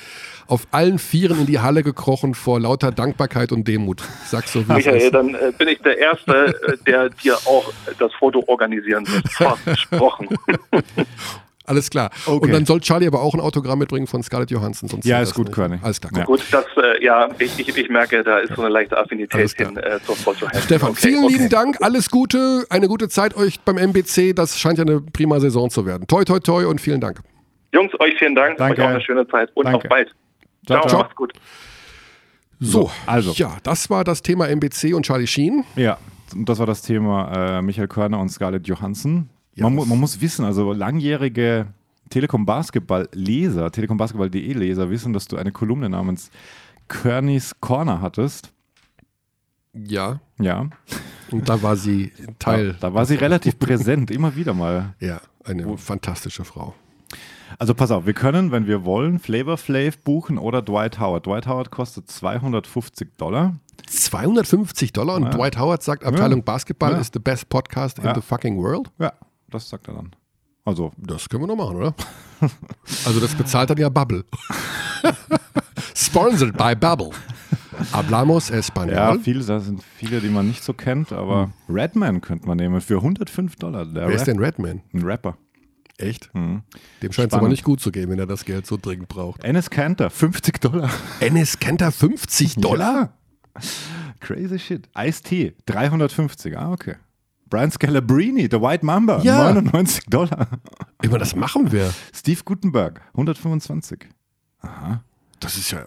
auf 0.48 0.68
allen 0.72 1.00
Vieren 1.00 1.40
in 1.42 1.46
die 1.46 1.60
Halle 1.60 1.84
gekrochen 1.84 2.34
vor 2.36 2.60
lauter 2.60 2.92
Dankbarkeit 2.92 3.52
und 3.52 3.68
Demut. 3.68 4.02
Ich 4.24 4.30
sag's 4.30 4.52
so, 4.54 4.60
wie 4.60 4.72
es 4.72 4.78
Michael, 4.78 4.98
ist. 4.98 5.14
dann 5.14 5.36
äh, 5.36 5.52
bin 5.58 5.68
ich 5.70 5.80
der 5.82 5.98
Erste, 5.98 6.56
äh, 6.68 6.78
der 6.86 7.10
dir 7.10 7.36
auch 7.46 7.72
das 8.00 8.14
Foto 8.14 8.44
organisieren 8.48 9.08
wird. 9.08 9.30
Versprochen. 9.64 10.30
Alles 11.66 11.90
klar. 11.90 12.10
Okay. 12.26 12.46
Und 12.46 12.52
dann 12.52 12.66
soll 12.66 12.82
Charlie 12.82 13.08
aber 13.08 13.22
auch 13.22 13.34
ein 13.34 13.40
Autogramm 13.40 13.80
mitbringen 13.80 14.06
von 14.06 14.22
Scarlett 14.22 14.52
Johansson. 14.52 14.90
Sonst 14.90 15.06
Ja, 15.06 15.22
ist 15.22 15.34
gut, 15.34 15.46
nicht. 15.48 15.56
Körny. 15.56 15.80
Alles 15.82 16.02
klar. 16.02 16.12
Ja. 16.16 16.26
Gut. 16.26 16.44
Das, 16.52 16.66
äh, 16.76 17.04
ja, 17.04 17.30
ich, 17.40 17.58
ich, 17.58 17.78
ich 17.78 17.90
merke, 17.90 18.22
da 18.24 18.40
ist 18.40 18.54
so 18.56 18.62
eine 18.62 18.70
leichte 18.72 18.98
Affinität 18.98 19.52
hin 19.54 19.78
äh, 19.78 20.00
zur 20.06 20.16
Sport 20.18 20.42
Johansson. 20.42 20.62
Stefan, 20.64 20.90
Okay, 20.92 21.08
vielen 21.10 21.24
okay. 21.24 21.34
lieben 21.34 21.50
Dank. 21.50 21.78
Alles 21.82 22.10
Gute. 22.10 22.66
Eine 22.70 22.88
gute 22.90 23.08
Zeit 23.08 23.36
euch 23.38 23.62
beim 23.62 23.78
MBC. 23.78 24.34
Das 24.36 24.60
scheint 24.60 24.78
ja 24.78 24.84
eine 24.84 25.00
prima 25.00 25.40
Saison 25.40 25.70
zu 25.70 25.86
werden. 25.86 26.06
Toi, 26.08 26.26
toi, 26.26 26.40
toi 26.40 26.66
und 26.68 26.82
vielen 26.82 27.00
Dank. 27.00 27.22
Jungs, 27.72 27.92
euch 28.00 28.14
vielen 28.20 28.36
Dank. 28.36 28.58
Danke. 28.58 28.82
Euch 28.82 28.86
auch 28.86 28.92
eine 28.92 29.02
schöne 29.02 29.28
Zeit 29.28 29.50
und 29.56 29.66
Danke. 29.66 29.78
auf 29.80 29.90
bald. 29.90 30.14
Ciao, 30.68 30.80
Ciao, 30.82 30.90
ciao. 30.90 31.00
macht's 31.02 31.16
gut. 31.16 31.34
So, 32.60 32.92
also. 33.06 33.32
Ja, 33.36 33.58
das 33.64 33.90
war 33.90 34.04
das 34.04 34.22
Thema 34.22 34.48
MBC 34.48 34.94
und 34.94 35.06
Charlie 35.06 35.28
Sheen. 35.28 35.64
Ja, 35.76 35.98
und 36.34 36.48
das 36.48 36.60
war 36.60 36.66
das 36.66 36.82
Thema 36.82 37.58
äh, 37.58 37.62
Michael 37.62 37.88
Körner 37.88 38.20
und 38.20 38.30
Scarlett 38.30 38.68
Johansson. 38.68 39.30
Ja, 39.56 39.64
man, 39.66 39.76
mu 39.76 39.86
man 39.86 40.00
muss 40.00 40.20
wissen, 40.22 40.46
also 40.46 40.74
langjährige 40.74 41.68
Telekom 42.10 42.46
Basketball 42.46 43.08
Leser, 43.14 43.72
Telekom 43.72 43.98
Basketball.de 43.98 44.54
Leser 44.54 44.90
wissen, 44.90 45.14
dass 45.14 45.28
du 45.28 45.38
eine 45.38 45.52
Kolumne 45.52 45.90
namens 45.90 46.30
Környs 46.88 47.54
Corner 47.60 48.02
hattest. 48.02 48.52
Ja, 49.74 50.20
Ja, 50.40 50.68
und 51.32 51.50
da 51.50 51.62
war 51.64 51.76
sie 51.76 52.12
Teil. 52.38 52.76
da 52.80 52.94
war 52.94 53.06
sie 53.06 53.16
relativ 53.16 53.58
präsent, 53.58 54.12
immer 54.12 54.36
wieder 54.36 54.54
mal. 54.54 54.94
Ja, 55.00 55.20
eine 55.46 55.78
fantastische 55.78 56.44
Frau. 56.46 56.76
Also 57.60 57.74
pass 57.76 57.92
auf, 57.92 58.06
wir 58.08 58.14
können, 58.14 58.52
wenn 58.52 58.66
wir 58.68 58.86
wollen, 58.86 59.20
Flavor 59.20 59.58
Flav 59.58 59.98
buchen 60.00 60.38
oder 60.40 60.62
Dwight 60.62 61.00
Howard. 61.00 61.26
Dwight 61.28 61.48
Howard 61.48 61.70
kostet 61.72 62.10
250 62.10 63.16
Dollar. 63.18 63.56
250 63.88 64.94
Dollar 64.94 65.16
und 65.16 65.24
Ja. 65.24 65.30
Dwight 65.30 65.58
Howard 65.60 65.84
sagt, 65.84 66.04
Abteilung 66.04 66.40
Ja. 66.40 66.44
Basketball 66.46 66.92
Ja. 66.94 66.98
ist 66.98 67.14
the 67.14 67.20
best 67.20 67.50
podcast 67.50 68.00
in 68.00 68.14
the 68.16 68.22
fucking 68.22 68.58
world. 68.58 68.92
Ja, 69.00 69.14
das 69.54 69.70
sagt 69.70 69.88
er 69.88 69.94
dann. 69.96 70.12
Also, 70.66 70.92
Das 70.98 71.28
können 71.30 71.44
wir 71.44 71.48
noch 71.48 71.56
machen, 71.56 71.78
oder? 71.78 71.94
Also 73.06 73.20
das 73.22 73.34
bezahlt 73.36 73.70
dann 73.70 73.78
ja 73.78 73.88
Bubble. 73.90 74.26
Sponsored 75.96 76.58
by 76.58 76.76
Bubble. 76.76 77.12
Hablamos 77.92 78.50
ja, 78.50 78.56
Español. 78.58 79.20
viele, 79.22 79.44
da 79.44 79.60
sind 79.60 79.82
viele, 79.98 80.20
die 80.22 80.30
man 80.30 80.48
nicht 80.48 80.64
so 80.64 80.74
kennt, 80.74 81.12
aber 81.12 81.52
Redman 81.70 82.22
könnte 82.22 82.48
man 82.48 82.58
nehmen 82.58 82.82
für 82.82 82.96
105 82.98 83.56
Dollar. 83.56 83.88
Wer 83.94 84.10
ist 84.10 84.22
Rap- 84.22 84.26
denn 84.26 84.40
Redman? 84.40 84.82
Ein 84.94 85.04
Rapper. 85.04 85.38
Echt? 85.98 86.30
Mhm. 86.34 86.64
Dem 87.02 87.12
scheint 87.12 87.32
es 87.32 87.38
aber 87.38 87.48
nicht 87.50 87.64
gut 87.64 87.80
zu 87.80 87.92
gehen, 87.92 88.10
wenn 88.10 88.20
er 88.20 88.26
das 88.28 88.46
Geld 88.46 88.66
so 88.66 88.78
dringend 88.82 89.08
braucht. 89.08 89.44
Enes 89.44 89.70
Kanter, 89.70 90.10
50 90.10 90.60
Dollar. 90.62 90.90
Ennis 91.20 91.60
Kenter 91.60 91.92
50 91.92 92.56
Dollar? 92.56 93.14
Crazy 94.20 94.60
shit. 94.60 94.90
Ice-T, 94.98 95.56
350. 95.66 96.58
Ah, 96.58 96.72
okay. 96.72 96.96
Brian 97.54 97.70
Scalabrini, 97.70 98.48
The 98.50 98.60
White 98.60 98.84
Mamba, 98.84 99.22
Ja. 99.22 99.54
99 99.54 100.06
Dollar. 100.08 100.48
Immer 101.04 101.20
das 101.20 101.36
machen 101.36 101.72
wir. 101.72 101.94
Steve 102.12 102.42
Gutenberg, 102.44 103.00
125. 103.12 104.08
Das 105.40 105.56
ist 105.56 105.70
ja 105.70 105.86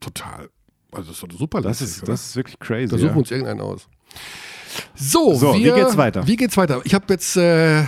total. 0.00 0.48
Also 0.92 1.08
das 1.10 1.22
ist 1.22 1.22
doch 1.22 1.38
super 1.38 1.60
Das 1.60 1.82
ist, 1.82 2.02
oder? 2.04 2.12
das 2.12 2.28
ist 2.28 2.36
wirklich 2.36 2.58
crazy. 2.58 2.86
Da 2.88 2.96
suchen 2.96 3.02
wir 3.02 3.10
ja. 3.10 3.16
uns 3.18 3.30
irgendeinen 3.30 3.60
aus. 3.60 3.86
So, 4.94 5.34
So, 5.34 5.54
wie 5.54 5.64
wir, 5.64 5.74
geht's 5.74 5.98
weiter? 5.98 6.26
Wie 6.26 6.36
geht's 6.36 6.56
weiter? 6.56 6.80
Ich 6.84 6.94
habe 6.94 7.04
jetzt, 7.10 7.36
äh, 7.36 7.84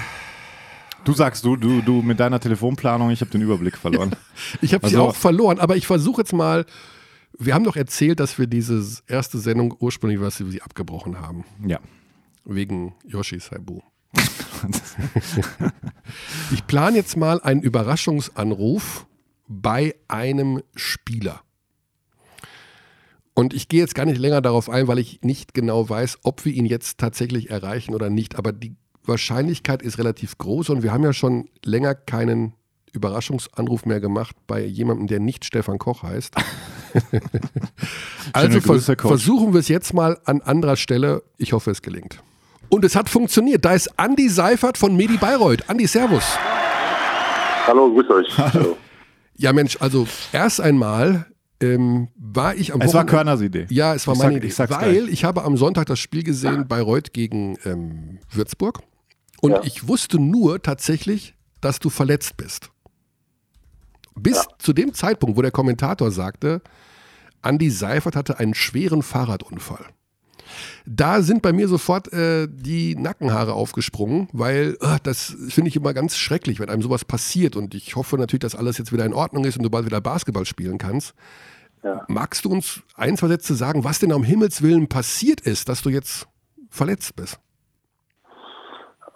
Du 1.05 1.15
sagst 1.15 1.43
du, 1.45 1.57
du, 1.57 1.81
du 1.81 2.03
mit 2.03 2.21
deiner 2.21 2.39
Telefonplanung, 2.39 3.09
ich 3.11 3.23
habe 3.23 3.31
den 3.31 3.41
Überblick 3.41 3.79
verloren. 3.79 4.15
ich 4.61 4.75
habe 4.75 4.87
sie 4.89 4.97
Also- 4.97 5.09
auch 5.09 5.17
verloren, 5.17 5.59
aber 5.59 5.77
ich 5.77 5.87
versuche 5.87 6.21
jetzt 6.21 6.35
mal. 6.35 6.67
Wir 7.39 7.55
haben 7.55 7.65
doch 7.65 7.77
erzählt, 7.77 8.21
dass 8.21 8.39
wir 8.39 8.47
diese 8.47 8.83
erste 9.07 9.39
Sendung 9.39 9.75
ursprünglich, 9.79 10.21
was 10.21 10.39
wir 10.41 10.47
sie 10.51 10.61
abgebrochen 10.61 11.19
haben, 11.21 11.45
Ja. 11.67 11.79
Wegen 12.47 12.95
Yoshi 13.05 13.39
Saibu. 13.39 13.81
Ich 16.53 16.67
plane 16.67 16.97
jetzt 16.97 17.17
mal 17.17 17.41
einen 17.41 17.63
Überraschungsanruf 17.63 19.07
bei 19.49 19.95
einem 20.09 20.63
Spieler. 20.75 21.43
Und 23.35 23.53
ich 23.53 23.69
gehe 23.69 23.81
jetzt 23.81 23.95
gar 23.95 24.07
nicht 24.07 24.19
länger 24.19 24.41
darauf 24.41 24.71
ein, 24.71 24.89
weil 24.89 24.99
ich 24.99 25.21
nicht 25.23 25.53
genau 25.53 25.89
weiß, 25.89 26.21
ob 26.23 26.45
wir 26.45 26.53
ihn 26.53 26.65
jetzt 26.65 26.99
tatsächlich 26.99 27.51
erreichen 27.51 27.95
oder 27.95 28.09
nicht. 28.09 28.37
Aber 28.37 28.53
die 28.53 28.77
Wahrscheinlichkeit 29.05 29.83
ist 29.83 29.99
relativ 29.99 30.39
groß 30.39 30.71
und 30.71 30.83
wir 30.83 30.93
haben 30.93 31.05
ja 31.05 31.13
schon 31.13 31.49
länger 31.65 31.95
keinen 31.95 32.55
Überraschungsanruf 32.93 33.85
mehr 33.85 34.01
gemacht 34.01 34.35
bei 34.47 34.65
jemandem, 34.65 35.07
der 35.07 35.21
nicht 35.21 35.45
Stefan 35.45 35.79
Koch 35.79 36.03
heißt. 36.03 36.35
also 38.33 38.61
Grüße, 38.61 38.85
vers 38.87 38.99
Coach. 38.99 39.09
versuchen 39.09 39.53
wir 39.53 39.61
es 39.61 39.69
jetzt 39.69 39.93
mal 39.93 40.19
an 40.25 40.41
anderer 40.41 40.77
Stelle. 40.77 41.23
Ich 41.37 41.53
hoffe, 41.53 41.71
es 41.71 41.83
gelingt. 41.83 42.23
Und 42.69 42.85
es 42.85 42.97
hat 42.97 43.09
funktioniert. 43.09 43.65
Da 43.65 43.75
ist 43.75 43.99
Andi 43.99 44.29
Seifert 44.29 44.77
von 44.79 44.97
Medi 44.97 45.17
Bayreuth. 45.17 45.69
Andi, 45.69 45.87
Servus. 45.87 46.25
Hallo, 47.67 47.93
grüß 47.93 48.11
euch. 48.11 48.39
Hallo. 48.39 48.77
Ja, 49.37 49.53
Mensch, 49.53 49.77
also 49.81 50.07
erst 50.33 50.61
einmal 50.61 51.27
ähm, 51.61 52.09
war 52.17 52.55
ich 52.55 52.73
am 52.73 52.81
Es 52.81 52.95
war 52.95 53.05
Körners 53.05 53.41
Idee. 53.41 53.67
Ja, 53.71 53.95
es 53.95 54.07
war 54.07 54.15
Ich 54.15 54.19
meine 54.21 54.33
sag- 54.33 54.37
Idee. 54.39 54.47
ich 54.49 54.55
sag's 54.55 54.71
weil 54.73 54.93
gleich. 55.03 55.13
ich 55.13 55.25
habe 55.25 55.45
am 55.45 55.57
Sonntag 55.57 55.87
das 55.87 55.99
Spiel 55.99 56.23
gesehen 56.23 56.67
Bayreuth 56.69 57.13
gegen 57.13 57.59
ähm, 57.65 58.19
Würzburg. 58.31 58.81
Und 59.41 59.53
Ja. 59.53 59.61
ich 59.65 59.87
wusste 59.89 60.19
nur 60.19 60.63
tatsächlich, 60.63 61.35
dass 61.61 61.79
du 61.79 61.91
verletzt 61.91 62.37
bist. 62.37 62.71
Bis 64.15 64.43
zu 64.59 64.73
dem 64.73 64.95
Zeitpunkt, 64.95 65.37
wo 65.37 65.43
der 65.43 65.51
Kommentator 65.51 66.11
sagte, 66.11 66.63
Andi 67.43 67.71
Seifert 67.71 68.17
hatte 68.17 68.39
einen 68.39 68.55
schweren 68.55 69.03
Fahrradunfall. 69.03 69.85
Da 70.87 71.23
sind 71.23 71.43
bei 71.43 71.53
mir 71.53 71.69
sofort 71.69 72.13
äh, 72.13 72.49
die 72.51 72.95
Nackenhaare 72.97 73.53
aufgesprungen, 73.53 74.29
weil 74.33 74.77
äh, 74.81 74.99
das 75.03 75.37
finde 75.49 75.69
ich 75.69 75.77
immer 75.77 75.95
ganz 75.95 76.17
schrecklich, 76.17 76.61
wenn 76.61 76.69
einem 76.69 76.83
sowas 76.83 77.05
passiert. 77.05 77.57
Und 77.57 77.75
ich 77.75 77.97
hoffe 77.97 78.17
natürlich, 78.17 78.41
dass 78.41 78.55
alles 78.55 78.79
jetzt 78.79 78.93
wieder 78.93 79.05
in 79.05 79.15
Ordnung 79.15 79.45
ist 79.45 79.57
und 79.57 79.63
du 79.63 79.71
bald 79.71 79.87
wieder 79.87 80.01
Basketball 80.01 80.45
spielen 80.45 80.79
kannst. 80.79 81.15
Ja. 81.83 82.05
Magst 82.09 82.45
du 82.45 82.51
uns 82.51 82.83
ein, 82.97 83.17
zwei 83.17 83.29
Sätze 83.29 83.55
sagen, 83.55 83.85
was 83.85 83.99
denn 83.99 84.13
am 84.13 84.25
Himmels 84.25 84.63
Willen 84.63 84.89
passiert 84.89 85.41
ist, 85.41 85.69
dass 85.69 85.83
du 85.83 85.91
jetzt 85.91 86.27
verletzt 86.71 87.15
bist? 87.17 87.39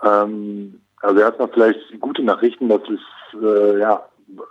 Ähm, 0.03 0.81
also 1.01 1.21
erstmal 1.21 1.49
vielleicht 1.49 2.01
gute 2.01 2.23
Nachrichten, 2.23 2.69
dass 2.69 2.83
es 2.83 3.41
äh, 3.43 3.81
ja, 3.81 4.05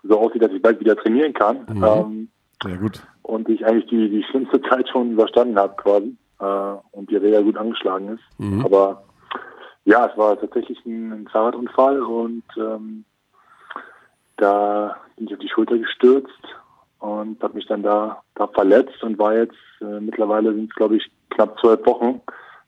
so 0.03 0.19
aussieht, 0.19 0.43
dass 0.43 0.51
ich 0.51 0.61
bald 0.61 0.79
wieder 0.79 0.95
trainieren 0.95 1.33
kann. 1.33 1.65
Mhm. 1.69 1.83
Ähm, 1.83 2.29
Sehr 2.63 2.77
gut. 2.77 3.01
und 3.23 3.47
ich 3.49 3.65
eigentlich 3.65 3.87
die, 3.87 4.09
die 4.09 4.23
schlimmste 4.23 4.61
Zeit 4.63 4.89
schon 4.89 5.11
überstanden 5.11 5.57
habe 5.57 5.75
quasi. 5.77 6.15
Äh, 6.39 6.75
und 6.91 7.09
die 7.09 7.17
Räder 7.17 7.43
gut 7.43 7.57
angeschlagen 7.57 8.09
ist. 8.09 8.39
Mhm. 8.39 8.65
Aber 8.65 9.03
ja, 9.85 10.05
es 10.05 10.17
war 10.17 10.39
tatsächlich 10.39 10.77
ein, 10.85 11.11
ein 11.11 11.27
Fahrradunfall 11.27 12.01
und 12.01 12.43
ähm, 12.57 13.05
da 14.37 14.95
bin 15.15 15.27
ich 15.27 15.33
auf 15.33 15.39
die 15.39 15.49
Schulter 15.49 15.77
gestürzt 15.77 16.29
und 16.99 17.41
habe 17.41 17.55
mich 17.55 17.65
dann 17.67 17.83
da, 17.83 18.21
da 18.35 18.47
verletzt 18.47 19.03
und 19.03 19.17
war 19.17 19.35
jetzt 19.35 19.57
äh, 19.81 19.99
mittlerweile 19.99 20.53
sind 20.53 20.69
es 20.69 20.75
glaube 20.75 20.97
ich 20.97 21.11
knapp 21.31 21.59
zwölf 21.59 21.85
Wochen, 21.85 22.21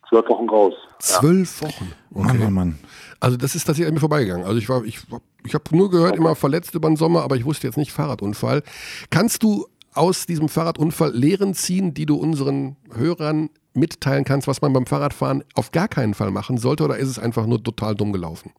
zwölf 0.09 0.27
Wochen 0.27 0.49
raus. 0.49 0.73
Zwölf 0.99 1.61
Wochen. 1.61 1.93
Mann, 2.09 2.39
Mann, 2.39 2.53
Mann. 2.53 2.79
Also 3.19 3.37
das 3.37 3.55
ist 3.55 3.65
tatsächlich 3.65 3.87
an 3.87 3.93
mir 3.93 3.99
vorbeigegangen. 3.99 4.45
Also 4.45 4.57
ich 4.57 4.67
war, 4.67 4.83
ich, 4.83 4.99
ich 5.45 5.53
habe 5.53 5.63
nur 5.71 5.89
gehört, 5.89 6.15
immer 6.15 6.35
verletzt 6.35 6.75
über 6.75 6.89
den 6.89 6.97
Sommer, 6.97 7.23
aber 7.23 7.35
ich 7.35 7.45
wusste 7.45 7.67
jetzt 7.67 7.77
nicht 7.77 7.91
Fahrradunfall. 7.91 8.63
Kannst 9.09 9.43
du 9.43 9.67
aus 9.93 10.25
diesem 10.25 10.49
Fahrradunfall 10.49 11.11
Lehren 11.11 11.53
ziehen, 11.53 11.93
die 11.93 12.05
du 12.05 12.15
unseren 12.15 12.77
Hörern 12.93 13.49
mitteilen 13.73 14.23
kannst, 14.23 14.47
was 14.47 14.61
man 14.61 14.73
beim 14.73 14.85
Fahrradfahren 14.85 15.43
auf 15.55 15.71
gar 15.71 15.87
keinen 15.87 16.13
Fall 16.13 16.31
machen 16.31 16.57
sollte, 16.57 16.83
oder 16.83 16.97
ist 16.97 17.09
es 17.09 17.19
einfach 17.19 17.45
nur 17.45 17.63
total 17.63 17.95
dumm 17.95 18.11
gelaufen? 18.11 18.51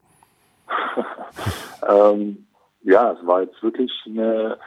ähm, 1.89 2.47
ja, 2.83 3.13
es 3.13 3.27
war 3.27 3.43
jetzt 3.43 3.63
wirklich 3.63 3.93
eine, 4.07 4.59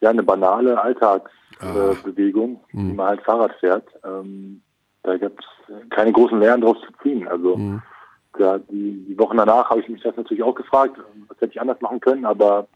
ja, 0.00 0.10
eine 0.10 0.22
banale 0.22 0.80
Alltagsbewegung, 0.80 2.60
äh, 2.72 2.76
mhm. 2.76 2.90
wie 2.90 2.94
man 2.94 3.06
halt 3.06 3.22
Fahrrad 3.22 3.52
fährt. 3.60 3.88
Ähm, 4.04 4.62
da 5.02 5.16
gibt 5.16 5.40
es 5.40 5.90
keine 5.90 6.12
großen 6.12 6.38
Lehren 6.38 6.60
draus 6.60 6.78
zu 6.80 6.92
ziehen. 7.02 7.26
Also 7.28 7.56
mhm. 7.56 7.82
da, 8.38 8.58
die, 8.58 9.04
die 9.08 9.18
Wochen 9.18 9.36
danach 9.36 9.70
habe 9.70 9.80
ich 9.80 9.88
mich 9.88 10.02
das 10.02 10.16
natürlich 10.16 10.42
auch 10.42 10.54
gefragt, 10.54 10.96
was 11.28 11.36
hätte 11.40 11.52
ich 11.52 11.60
anders 11.60 11.80
machen 11.80 12.00
können, 12.00 12.24
aber 12.24 12.66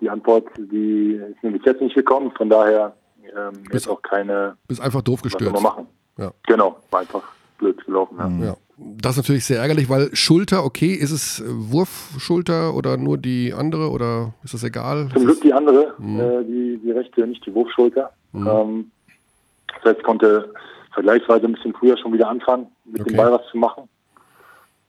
die 0.00 0.10
Antwort, 0.10 0.48
die 0.56 1.20
ist 1.30 1.42
mir 1.42 1.52
bis 1.52 1.64
jetzt 1.64 1.80
nicht 1.80 1.94
gekommen. 1.94 2.32
Von 2.36 2.50
daher 2.50 2.94
ähm, 3.36 3.64
ist 3.70 3.88
auch 3.88 4.02
keine. 4.02 4.56
Bist 4.68 4.80
einfach 4.80 5.02
doof 5.02 5.22
gestört. 5.22 5.60
machen. 5.60 5.86
Ja. 6.18 6.32
Genau, 6.46 6.78
einfach 6.90 7.22
blöd 7.58 7.84
gelaufen. 7.84 8.16
Ja. 8.18 8.46
Ja. 8.46 8.56
Das 8.76 9.12
ist 9.12 9.18
natürlich 9.18 9.44
sehr 9.44 9.60
ärgerlich, 9.60 9.88
weil 9.88 10.14
Schulter, 10.14 10.64
okay, 10.64 10.92
ist 10.92 11.12
es 11.12 11.42
Wurfschulter 11.46 12.74
oder 12.74 12.96
nur 12.96 13.16
die 13.16 13.54
andere 13.54 13.90
oder 13.90 14.34
ist 14.42 14.54
das 14.54 14.64
egal? 14.64 15.08
Zum 15.12 15.24
Glück 15.24 15.40
die 15.40 15.52
andere, 15.52 15.94
mhm. 15.98 16.20
äh, 16.20 16.44
die, 16.44 16.80
die 16.82 16.90
rechte, 16.90 17.26
nicht 17.26 17.46
die 17.46 17.54
Wurfschulter. 17.54 18.10
Mhm. 18.32 18.46
Ähm, 18.46 18.90
das 19.74 19.84
heißt, 19.84 19.98
ich 19.98 20.04
konnte 20.04 20.52
vergleichsweise 20.92 21.46
ein 21.46 21.52
bisschen 21.52 21.74
früher 21.74 21.96
schon 21.96 22.12
wieder 22.12 22.28
anfangen, 22.28 22.66
mit 22.84 23.02
okay. 23.02 23.10
dem 23.10 23.16
Ball 23.16 23.32
was 23.32 23.46
zu 23.50 23.56
machen. 23.56 23.88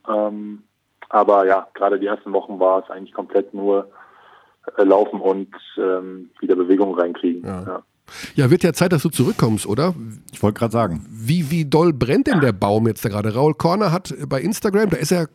Ähm, 0.10 0.64
aber 1.10 1.46
ja, 1.46 1.68
gerade 1.76 2.00
die 2.00 2.08
ersten 2.08 2.34
Wochen 2.34 2.60
war 2.60 2.84
es 2.84 2.90
eigentlich 2.90 3.14
komplett 3.14 3.54
nur 3.54 3.90
äh, 4.78 4.84
laufen 4.84 5.22
und 5.22 5.54
ähm, 5.78 6.32
wieder 6.40 6.56
Bewegung 6.56 6.98
reinkriegen. 6.98 7.44
Ja. 7.46 7.64
ja. 7.64 7.84
Ja, 8.36 8.50
wird 8.50 8.64
ja 8.64 8.74
Zeit, 8.74 8.92
dass 8.92 9.04
du 9.04 9.10
zurückkommst, 9.10 9.66
oder? 9.66 9.96
Ich 10.32 10.44
wollte 10.44 10.60
gerade 10.60 10.72
sagen. 10.72 11.06
Wie, 11.10 11.50
wie 11.52 11.66
doll 11.66 11.94
brennt 11.94 12.28
denn 12.28 12.42
der 12.42 12.52
Baum 12.52 12.88
jetzt 12.88 13.04
da 13.06 13.10
gerade? 13.10 13.34
Raul 13.34 13.54
Korner 13.54 13.92
hat 13.92 14.14
bei 14.28 14.42
Instagram, 14.42 14.90
da 14.90 14.98
ist 14.98 15.12
er 15.12 15.30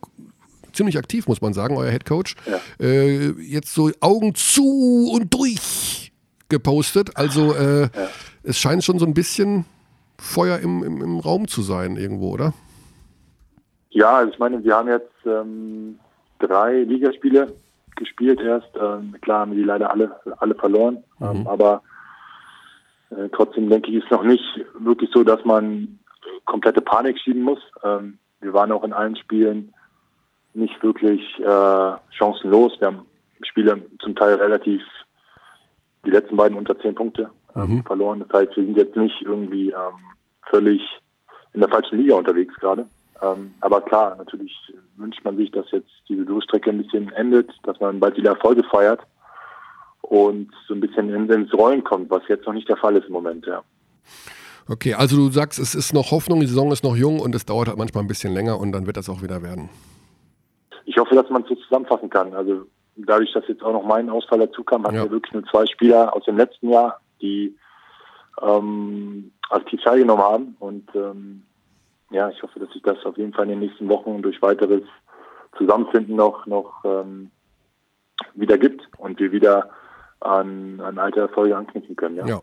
ziemlich 0.73 0.97
aktiv, 0.97 1.27
muss 1.27 1.41
man 1.41 1.53
sagen, 1.53 1.77
euer 1.77 1.91
Headcoach, 1.91 2.35
ja. 2.45 2.59
äh, 2.79 3.31
jetzt 3.41 3.73
so 3.73 3.91
Augen 4.01 4.35
zu 4.35 5.11
und 5.13 5.33
durch 5.33 6.11
gepostet. 6.49 7.15
Also 7.15 7.53
äh, 7.53 7.81
ja. 7.81 7.89
es 8.43 8.59
scheint 8.59 8.83
schon 8.83 8.99
so 8.99 9.05
ein 9.05 9.13
bisschen 9.13 9.65
Feuer 10.17 10.59
im, 10.59 10.83
im, 10.83 11.01
im, 11.01 11.19
Raum 11.19 11.47
zu 11.47 11.61
sein 11.61 11.95
irgendwo, 11.95 12.31
oder? 12.31 12.53
Ja, 13.91 14.17
also 14.17 14.31
ich 14.31 14.39
meine, 14.39 14.63
wir 14.63 14.75
haben 14.75 14.89
jetzt 14.89 15.11
ähm, 15.25 15.99
drei 16.39 16.83
Ligaspiele 16.83 17.53
gespielt 17.95 18.39
erst. 18.41 18.69
Ähm, 18.79 19.15
klar 19.21 19.41
haben 19.41 19.51
wir 19.51 19.57
die 19.57 19.63
leider 19.63 19.91
alle, 19.91 20.11
alle 20.37 20.55
verloren, 20.55 21.03
mhm. 21.19 21.25
ähm, 21.25 21.47
aber 21.47 21.81
äh, 23.11 23.29
trotzdem 23.31 23.69
denke 23.69 23.89
ich, 23.89 24.03
ist 24.03 24.11
noch 24.11 24.23
nicht 24.23 24.43
wirklich 24.77 25.09
so, 25.13 25.23
dass 25.23 25.43
man 25.45 25.99
komplette 26.45 26.81
Panik 26.81 27.19
schieben 27.19 27.41
muss. 27.41 27.59
Ähm, 27.83 28.19
wir 28.41 28.53
waren 28.53 28.71
auch 28.71 28.83
in 28.83 28.93
allen 28.93 29.15
Spielen 29.15 29.73
nicht 30.53 30.81
wirklich 30.83 31.21
äh, 31.39 31.91
chancenlos. 32.11 32.79
Wir 32.79 32.87
haben 32.87 33.05
Spiele 33.43 33.81
zum 33.99 34.15
Teil 34.15 34.35
relativ, 34.35 34.81
die 36.05 36.11
letzten 36.11 36.37
beiden 36.37 36.57
unter 36.57 36.77
zehn 36.79 36.95
Punkte 36.95 37.29
ähm, 37.55 37.77
mhm. 37.77 37.83
verloren. 37.83 38.25
Das 38.27 38.41
heißt, 38.41 38.57
wir 38.57 38.65
sind 38.65 38.77
jetzt 38.77 38.95
nicht 38.95 39.21
irgendwie 39.21 39.69
ähm, 39.69 39.99
völlig 40.49 40.81
in 41.53 41.61
der 41.61 41.69
falschen 41.69 41.97
Liga 41.97 42.15
unterwegs 42.15 42.53
gerade. 42.55 42.87
Ähm, 43.21 43.53
aber 43.61 43.81
klar, 43.81 44.15
natürlich 44.17 44.55
wünscht 44.97 45.23
man 45.23 45.37
sich, 45.37 45.51
dass 45.51 45.69
jetzt 45.71 45.91
diese 46.07 46.25
Durchstrecke 46.25 46.69
ein 46.69 46.81
bisschen 46.81 47.11
endet, 47.13 47.51
dass 47.63 47.79
man 47.79 47.99
bald 47.99 48.17
wieder 48.17 48.31
Erfolge 48.31 48.63
feiert 48.63 49.01
und 50.01 50.51
so 50.67 50.73
ein 50.73 50.79
bisschen 50.79 51.29
ins 51.29 51.53
Rollen 51.53 51.83
kommt, 51.83 52.09
was 52.09 52.23
jetzt 52.27 52.45
noch 52.45 52.53
nicht 52.53 52.69
der 52.69 52.77
Fall 52.77 52.95
ist 52.95 53.07
im 53.07 53.13
Moment, 53.13 53.45
ja. 53.45 53.63
Okay, 54.67 54.93
also 54.93 55.15
du 55.15 55.31
sagst, 55.31 55.57
es 55.57 55.73
ist 55.73 55.93
noch 55.93 56.11
Hoffnung, 56.11 56.39
die 56.41 56.45
Saison 56.45 56.71
ist 56.71 56.83
noch 56.83 56.95
jung 56.95 57.19
und 57.19 57.33
es 57.33 57.45
dauert 57.45 57.67
halt 57.67 57.77
manchmal 57.77 58.03
ein 58.03 58.07
bisschen 58.07 58.33
länger 58.33 58.59
und 58.59 58.71
dann 58.71 58.85
wird 58.85 58.97
das 58.97 59.09
auch 59.09 59.23
wieder 59.23 59.41
werden. 59.41 59.69
Ich 60.85 60.97
hoffe, 60.97 61.15
dass 61.15 61.29
man 61.29 61.41
es 61.41 61.49
so 61.49 61.55
zusammenfassen 61.55 62.09
kann. 62.09 62.33
Also 62.33 62.65
dadurch, 62.95 63.31
dass 63.33 63.47
jetzt 63.47 63.63
auch 63.63 63.73
noch 63.73 63.83
mein 63.83 64.09
Ausfall 64.09 64.39
dazu 64.39 64.63
kam, 64.63 64.83
hatten 64.83 64.95
ja. 64.95 65.03
wir 65.03 65.11
wirklich 65.11 65.33
nur 65.33 65.43
zwei 65.45 65.65
Spieler 65.65 66.15
aus 66.15 66.23
dem 66.25 66.37
letzten 66.37 66.69
Jahr, 66.69 66.99
die 67.21 67.55
ähm, 68.41 69.31
aktiv 69.49 69.81
teilgenommen 69.83 70.23
haben. 70.23 70.55
Und 70.59 70.87
ähm, 70.95 71.43
ja, 72.11 72.29
ich 72.29 72.41
hoffe, 72.43 72.59
dass 72.59 72.71
sich 72.71 72.81
das 72.83 73.03
auf 73.05 73.17
jeden 73.17 73.33
Fall 73.33 73.45
in 73.45 73.51
den 73.51 73.59
nächsten 73.59 73.89
Wochen 73.89 74.21
durch 74.21 74.41
weiteres 74.41 74.83
Zusammenfinden 75.57 76.15
noch, 76.15 76.45
noch 76.45 76.83
ähm, 76.85 77.31
wieder 78.35 78.57
gibt 78.57 78.87
und 78.97 79.19
wir 79.19 79.31
wieder 79.31 79.71
an, 80.21 80.79
an 80.81 80.97
alte 80.97 81.19
Erfolge 81.21 81.55
anknüpfen 81.55 81.95
können. 81.95 82.17
Ja. 82.17 82.27
ja. 82.27 82.41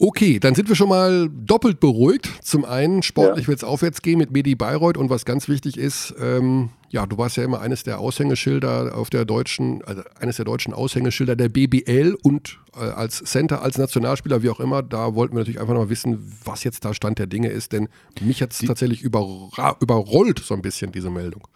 Okay, 0.00 0.38
dann 0.38 0.54
sind 0.54 0.68
wir 0.68 0.76
schon 0.76 0.88
mal 0.88 1.28
doppelt 1.28 1.80
beruhigt. 1.80 2.28
Zum 2.44 2.64
einen, 2.64 3.02
sportlich 3.02 3.46
ja. 3.46 3.48
wird 3.48 3.58
es 3.58 3.64
aufwärts 3.64 4.00
gehen 4.00 4.18
mit 4.18 4.30
Medi 4.30 4.54
Bayreuth 4.54 4.96
und 4.96 5.10
was 5.10 5.24
ganz 5.24 5.48
wichtig 5.48 5.76
ist, 5.76 6.14
ähm, 6.20 6.70
ja, 6.90 7.04
du 7.04 7.18
warst 7.18 7.36
ja 7.36 7.42
immer 7.42 7.60
eines 7.60 7.82
der 7.82 7.98
Aushängeschilder 7.98 8.96
auf 8.96 9.10
der 9.10 9.24
deutschen, 9.24 9.82
also 9.84 10.02
eines 10.20 10.36
der 10.36 10.44
deutschen 10.44 10.72
Aushängeschilder 10.72 11.34
der 11.34 11.48
BBL 11.48 12.16
und 12.22 12.60
äh, 12.76 12.84
als 12.84 13.18
Center, 13.24 13.60
als 13.62 13.76
Nationalspieler, 13.76 14.42
wie 14.44 14.50
auch 14.50 14.60
immer, 14.60 14.82
da 14.84 15.16
wollten 15.16 15.34
wir 15.34 15.40
natürlich 15.40 15.60
einfach 15.60 15.74
noch 15.74 15.82
mal 15.82 15.90
wissen, 15.90 16.32
was 16.44 16.62
jetzt 16.62 16.84
da 16.84 16.94
Stand 16.94 17.18
der 17.18 17.26
Dinge 17.26 17.48
ist, 17.48 17.72
denn 17.72 17.88
mich 18.20 18.40
hat 18.40 18.52
es 18.52 18.60
tatsächlich 18.60 19.02
überrollt 19.02 20.38
so 20.38 20.54
ein 20.54 20.62
bisschen, 20.62 20.92
diese 20.92 21.10
Meldung. 21.10 21.46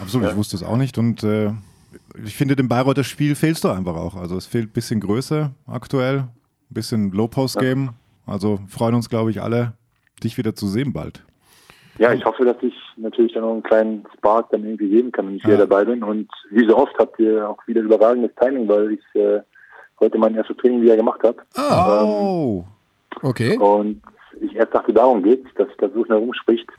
Absolut, 0.00 0.24
ja. 0.24 0.30
ich 0.30 0.36
wusste 0.36 0.56
es 0.56 0.62
auch 0.62 0.78
nicht 0.78 0.96
und 0.96 1.22
äh, 1.22 1.52
ich 2.24 2.36
finde, 2.36 2.56
dem 2.56 2.68
Bayreuther 2.68 3.04
Spiel 3.04 3.34
fehlst 3.34 3.64
du 3.64 3.68
einfach 3.68 3.96
auch. 3.96 4.16
Also 4.16 4.36
es 4.36 4.46
fehlt 4.46 4.70
ein 4.70 4.72
bisschen 4.72 5.00
Größe 5.00 5.50
aktuell, 5.66 6.18
ein 6.18 6.30
bisschen 6.70 7.12
Low-Post-Game. 7.12 7.90
Also 8.26 8.60
freuen 8.68 8.94
uns, 8.94 9.08
glaube 9.08 9.30
ich, 9.30 9.42
alle, 9.42 9.74
dich 10.22 10.38
wieder 10.38 10.54
zu 10.54 10.66
sehen 10.68 10.92
bald. 10.92 11.22
Ja, 11.98 12.12
ich 12.12 12.24
hoffe, 12.24 12.44
dass 12.44 12.56
ich 12.62 12.74
natürlich 12.96 13.34
dann 13.34 13.42
noch 13.42 13.52
einen 13.52 13.62
kleinen 13.62 14.04
Spark 14.16 14.50
dann 14.50 14.64
irgendwie 14.64 14.88
geben 14.88 15.12
kann, 15.12 15.26
wenn 15.26 15.36
ich 15.36 15.42
ja. 15.42 15.50
wieder 15.50 15.66
dabei 15.66 15.84
bin. 15.84 16.02
Und 16.02 16.28
wie 16.50 16.66
so 16.66 16.76
oft 16.76 16.96
habt 16.98 17.18
ihr 17.18 17.48
auch 17.48 17.58
wieder 17.66 17.82
überragendes 17.82 18.30
Timing, 18.40 18.66
weil 18.68 18.92
ich 18.92 19.20
äh, 19.20 19.40
heute 20.00 20.18
mein 20.18 20.34
erstes 20.34 20.56
Training 20.56 20.82
wieder 20.82 20.96
gemacht 20.96 21.20
habe. 21.22 21.36
Oh. 21.56 22.64
Ähm, 23.22 23.28
okay. 23.28 23.58
Und 23.58 24.02
ich 24.42 24.54
erst 24.56 24.74
dachte, 24.74 24.92
darum 24.92 25.22
geht 25.22 25.44
dass 25.56 25.68
sich 25.68 25.76
das 25.78 25.92
so 25.94 26.04
schnell 26.04 26.18
rumspricht. 26.18 26.68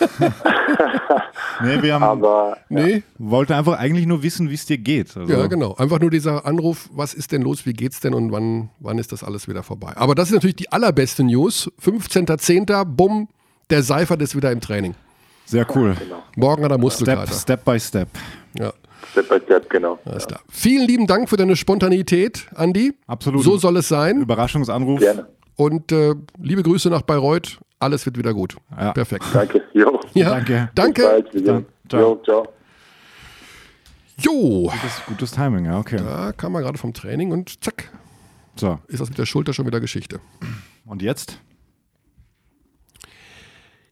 nee, 1.62 1.82
wir 1.82 1.94
haben, 1.94 2.02
Aber, 2.02 2.56
nee. 2.68 2.96
Ja. 2.96 3.00
wollten 3.18 3.52
einfach 3.52 3.78
eigentlich 3.78 4.06
nur 4.06 4.22
wissen, 4.22 4.50
wie 4.50 4.54
es 4.54 4.66
dir 4.66 4.78
geht. 4.78 5.16
Also. 5.16 5.32
Ja, 5.32 5.46
genau. 5.46 5.74
Einfach 5.74 6.00
nur 6.00 6.10
dieser 6.10 6.46
Anruf, 6.46 6.88
was 6.92 7.14
ist 7.14 7.32
denn 7.32 7.42
los, 7.42 7.66
wie 7.66 7.72
geht's 7.72 8.00
denn 8.00 8.14
und 8.14 8.32
wann, 8.32 8.70
wann 8.78 8.98
ist 8.98 9.12
das 9.12 9.24
alles 9.24 9.48
wieder 9.48 9.62
vorbei? 9.62 9.92
Aber 9.96 10.14
das 10.14 10.28
ist 10.28 10.34
natürlich 10.34 10.56
die 10.56 10.72
allerbeste 10.72 11.24
News. 11.24 11.70
15.10. 11.82 12.84
Bumm, 12.84 13.28
der 13.70 13.82
Seifert 13.82 14.22
ist 14.22 14.36
wieder 14.36 14.52
im 14.52 14.60
Training. 14.60 14.94
Sehr 15.44 15.66
cool. 15.74 15.96
Genau. 15.98 16.22
Morgen 16.36 16.64
hat 16.64 16.70
er 16.70 16.78
Muskelkater. 16.78 17.26
Step, 17.26 17.60
step 17.60 17.64
by 17.64 17.80
step. 17.80 18.08
Ja. 18.58 18.72
Step 19.12 19.28
by 19.28 19.40
Step, 19.44 19.68
genau. 19.70 19.98
Alles 20.04 20.26
klar. 20.26 20.40
Vielen 20.48 20.86
lieben 20.86 21.06
Dank 21.06 21.28
für 21.28 21.36
deine 21.36 21.56
Spontanität, 21.56 22.46
Andi. 22.54 22.92
Absolut. 23.06 23.42
So 23.42 23.56
soll 23.56 23.78
es 23.78 23.88
sein. 23.88 24.20
Überraschungsanruf. 24.20 25.00
Gerne. 25.00 25.26
Und 25.60 25.92
äh, 25.92 26.14
liebe 26.38 26.62
Grüße 26.62 26.88
nach 26.88 27.02
Bayreuth. 27.02 27.60
Alles 27.78 28.06
wird 28.06 28.16
wieder 28.16 28.32
gut. 28.32 28.56
Ja. 28.70 28.92
Perfekt. 28.94 29.26
Danke. 29.30 29.62
Jo. 29.74 30.00
Ja. 30.14 30.30
Danke. 30.30 30.70
Danke. 30.74 31.66
Ciao. 31.86 32.00
Jo, 32.00 32.22
ciao. 32.24 32.48
Jo. 34.16 34.70
Gutes, 34.72 35.02
gutes 35.06 35.30
Timing, 35.32 35.66
ja, 35.66 35.78
okay. 35.78 35.98
Da 35.98 36.32
kam 36.32 36.52
man 36.52 36.62
gerade 36.62 36.78
vom 36.78 36.94
Training 36.94 37.30
und 37.30 37.62
zack. 37.62 37.92
So. 38.56 38.78
Ist 38.88 39.00
das 39.00 39.10
mit 39.10 39.18
der 39.18 39.26
Schulter 39.26 39.52
schon 39.52 39.66
wieder 39.66 39.80
Geschichte. 39.80 40.18
Und 40.86 41.02
jetzt? 41.02 41.38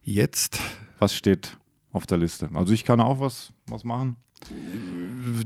Jetzt. 0.00 0.60
Was 0.98 1.14
steht 1.14 1.58
auf 1.92 2.06
der 2.06 2.16
Liste? 2.16 2.48
Also 2.54 2.72
ich 2.72 2.86
kann 2.86 2.98
auch 2.98 3.20
was, 3.20 3.52
was 3.66 3.84
machen. 3.84 4.16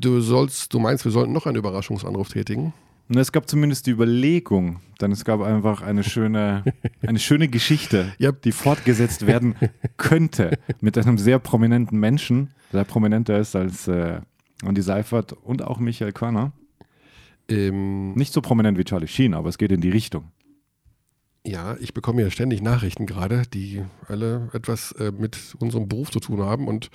Du 0.00 0.20
sollst, 0.20 0.72
du 0.72 0.78
meinst, 0.78 1.04
wir 1.04 1.10
sollten 1.10 1.32
noch 1.32 1.46
einen 1.46 1.56
Überraschungsanruf 1.56 2.28
tätigen? 2.28 2.72
Es 3.14 3.32
gab 3.32 3.48
zumindest 3.48 3.86
die 3.86 3.90
Überlegung, 3.90 4.80
denn 5.00 5.12
es 5.12 5.24
gab 5.24 5.40
einfach 5.40 5.82
eine 5.82 6.02
schöne, 6.04 6.64
eine 7.06 7.18
schöne 7.18 7.48
Geschichte, 7.48 8.12
yep. 8.20 8.42
die 8.42 8.52
fortgesetzt 8.52 9.26
werden 9.26 9.54
könnte 9.96 10.58
mit 10.80 10.96
einem 10.98 11.18
sehr 11.18 11.38
prominenten 11.38 11.98
Menschen, 11.98 12.50
der 12.72 12.84
prominenter 12.84 13.38
ist 13.38 13.54
als 13.54 13.88
äh, 13.88 14.20
Andy 14.64 14.82
Seifert 14.82 15.32
und 15.32 15.62
auch 15.62 15.78
Michael 15.78 16.12
Körner. 16.12 16.52
Ähm, 17.48 18.14
Nicht 18.14 18.32
so 18.32 18.40
prominent 18.40 18.78
wie 18.78 18.84
Charlie 18.84 19.08
Sheen, 19.08 19.34
aber 19.34 19.48
es 19.48 19.58
geht 19.58 19.72
in 19.72 19.80
die 19.80 19.90
Richtung. 19.90 20.30
Ja, 21.53 21.76
ich 21.80 21.92
bekomme 21.92 22.22
ja 22.22 22.30
ständig 22.30 22.62
Nachrichten 22.62 23.05
gerade, 23.05 23.42
die 23.53 23.82
alle 24.09 24.48
etwas 24.55 24.92
äh, 24.92 25.12
mit 25.12 25.36
unserem 25.59 25.86
Beruf 25.86 26.11
zu 26.11 26.18
tun 26.18 26.40
haben. 26.40 26.66
Und 26.66 26.88